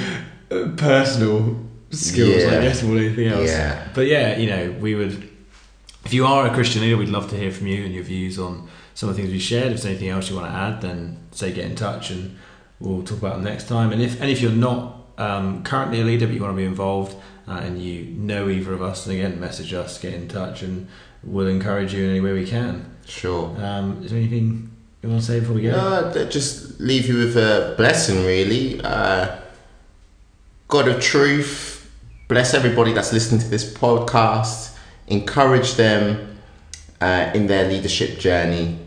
uh, 0.51 0.69
personal 0.77 1.57
skills, 1.91 2.43
I 2.45 2.61
guess, 2.61 2.83
more 2.83 2.95
than 2.95 3.05
anything 3.05 3.27
else. 3.27 3.49
Yeah. 3.49 3.87
But 3.93 4.07
yeah, 4.07 4.37
you 4.37 4.47
know, 4.49 4.71
we 4.79 4.95
would. 4.95 5.29
If 6.05 6.13
you 6.13 6.25
are 6.27 6.45
a 6.45 6.53
Christian 6.53 6.83
leader, 6.83 6.97
we'd 6.97 7.09
love 7.09 7.29
to 7.31 7.35
hear 7.35 7.51
from 7.51 7.65
you 7.67 7.83
and 7.83 7.93
your 7.93 8.03
views 8.03 8.37
on 8.37 8.69
some 8.95 9.09
of 9.09 9.15
the 9.15 9.21
things 9.21 9.31
we 9.31 9.39
shared. 9.39 9.67
If 9.67 9.81
there's 9.81 9.85
anything 9.85 10.09
else 10.09 10.29
you 10.29 10.35
want 10.35 10.51
to 10.51 10.57
add, 10.57 10.81
then 10.81 11.19
say 11.31 11.53
get 11.53 11.65
in 11.65 11.75
touch 11.75 12.09
and 12.09 12.35
we'll 12.79 13.03
talk 13.03 13.19
about 13.19 13.35
them 13.35 13.43
next 13.43 13.67
time. 13.67 13.91
And 13.91 14.01
if 14.01 14.19
and 14.19 14.31
if 14.31 14.41
you're 14.41 14.51
not 14.51 14.95
um, 15.19 15.63
currently 15.63 16.01
a 16.01 16.03
leader 16.03 16.25
but 16.25 16.33
you 16.33 16.41
want 16.41 16.53
to 16.53 16.57
be 16.57 16.65
involved 16.65 17.15
uh, 17.47 17.59
and 17.63 17.79
you 17.81 18.05
know 18.05 18.49
either 18.49 18.73
of 18.73 18.81
us, 18.81 19.05
then 19.05 19.17
again 19.17 19.39
message 19.39 19.73
us, 19.73 19.99
get 19.99 20.13
in 20.13 20.27
touch, 20.27 20.63
and 20.63 20.87
we'll 21.23 21.47
encourage 21.47 21.93
you 21.93 22.05
in 22.05 22.09
any 22.09 22.21
way 22.21 22.33
we 22.33 22.45
can. 22.45 22.89
Sure. 23.05 23.55
Um, 23.63 24.03
is 24.03 24.11
there 24.11 24.19
anything 24.19 24.71
you 25.03 25.09
want 25.09 25.21
to 25.21 25.27
say 25.27 25.39
before 25.39 25.55
we 25.55 25.61
go? 25.61 25.71
No, 25.71 26.29
just 26.29 26.79
leave 26.79 27.07
you 27.07 27.17
with 27.17 27.37
a 27.37 27.75
blessing, 27.77 28.25
really. 28.25 28.81
Uh, 28.81 29.37
God 30.67 30.87
of 30.87 31.01
truth, 31.01 31.91
bless 32.27 32.53
everybody 32.53 32.93
that's 32.93 33.13
listening 33.13 33.41
to 33.41 33.47
this 33.47 33.71
podcast. 33.71 34.75
Encourage 35.07 35.75
them 35.75 36.39
uh, 37.01 37.31
in 37.35 37.45
their 37.47 37.69
leadership 37.69 38.17
journey, 38.17 38.79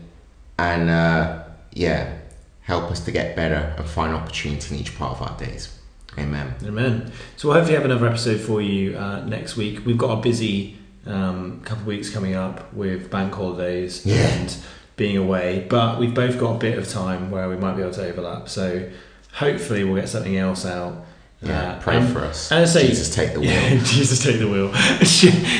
and 0.59 0.89
uh, 0.89 1.43
yeah, 1.73 2.17
help 2.61 2.91
us 2.91 2.99
to 3.05 3.11
get 3.11 3.35
better 3.35 3.73
and 3.77 3.85
find 3.87 4.13
opportunity 4.13 4.75
in 4.75 4.81
each 4.81 4.97
part 4.97 5.19
of 5.19 5.21
our 5.27 5.37
days. 5.37 5.75
Amen. 6.17 6.53
Amen. 6.65 7.11
So 7.37 7.47
we'll 7.47 7.57
hopefully 7.57 7.75
have 7.75 7.85
another 7.85 8.07
episode 8.07 8.41
for 8.41 8.61
you 8.61 8.97
uh, 8.97 9.21
next 9.25 9.55
week. 9.55 9.85
We've 9.85 9.97
got 9.97 10.17
a 10.17 10.21
busy 10.21 10.77
um, 11.05 11.61
couple 11.61 11.83
of 11.83 11.87
weeks 11.87 12.09
coming 12.09 12.35
up 12.35 12.73
with 12.73 13.09
bank 13.09 13.33
holidays 13.33 14.05
Yeah. 14.05 14.15
and 14.27 14.57
being 14.97 15.15
away, 15.17 15.65
but 15.69 15.97
we've 15.99 16.13
both 16.13 16.37
got 16.37 16.55
a 16.55 16.59
bit 16.59 16.77
of 16.77 16.89
time 16.89 17.31
where 17.31 17.47
we 17.47 17.55
might 17.55 17.75
be 17.77 17.81
able 17.83 17.93
to 17.93 18.05
overlap. 18.05 18.49
So 18.49 18.89
hopefully 19.33 19.83
we'll 19.85 19.95
get 20.01 20.09
something 20.09 20.35
else 20.35 20.65
out. 20.65 21.05
Yeah, 21.41 21.71
Uh, 21.71 21.79
pray 21.79 21.97
and- 21.97 22.11
for 22.11 22.19
us. 22.19 22.51
and 22.51 22.59
I 22.63 22.65
say- 22.65 22.87
Jesus, 22.87 23.15
take 23.15 23.31
the 23.33 23.39
wheel. 23.39 23.49
Yeah, 23.51 23.69
Jesus 23.85 24.21
take 24.21 24.39
the 24.39 24.47
wheel. 24.49 24.73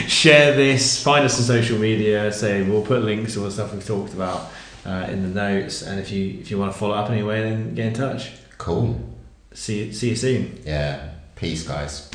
Share 0.09 0.53
this. 0.55 1.01
Find 1.01 1.23
us 1.23 1.37
on 1.39 1.45
social 1.45 1.77
media. 1.79 2.31
Say 2.33 2.63
we'll 2.63 2.81
put 2.81 3.03
links 3.03 3.33
to 3.35 3.39
all 3.39 3.45
the 3.45 3.51
stuff 3.51 3.73
we've 3.73 3.85
talked 3.85 4.13
about 4.13 4.49
uh, 4.85 5.07
in 5.09 5.21
the 5.21 5.29
notes. 5.29 5.81
And 5.81 5.99
if 5.99 6.11
you 6.11 6.39
if 6.39 6.51
you 6.51 6.57
want 6.57 6.73
to 6.73 6.77
follow 6.77 6.95
up 6.95 7.09
anyway, 7.09 7.41
then 7.41 7.75
get 7.75 7.87
in 7.87 7.93
touch. 7.93 8.31
Cool. 8.57 8.99
See 9.53 9.91
see 9.93 10.09
you 10.09 10.15
soon. 10.15 10.61
Yeah. 10.65 11.11
Peace, 11.35 11.65
guys. 11.65 12.08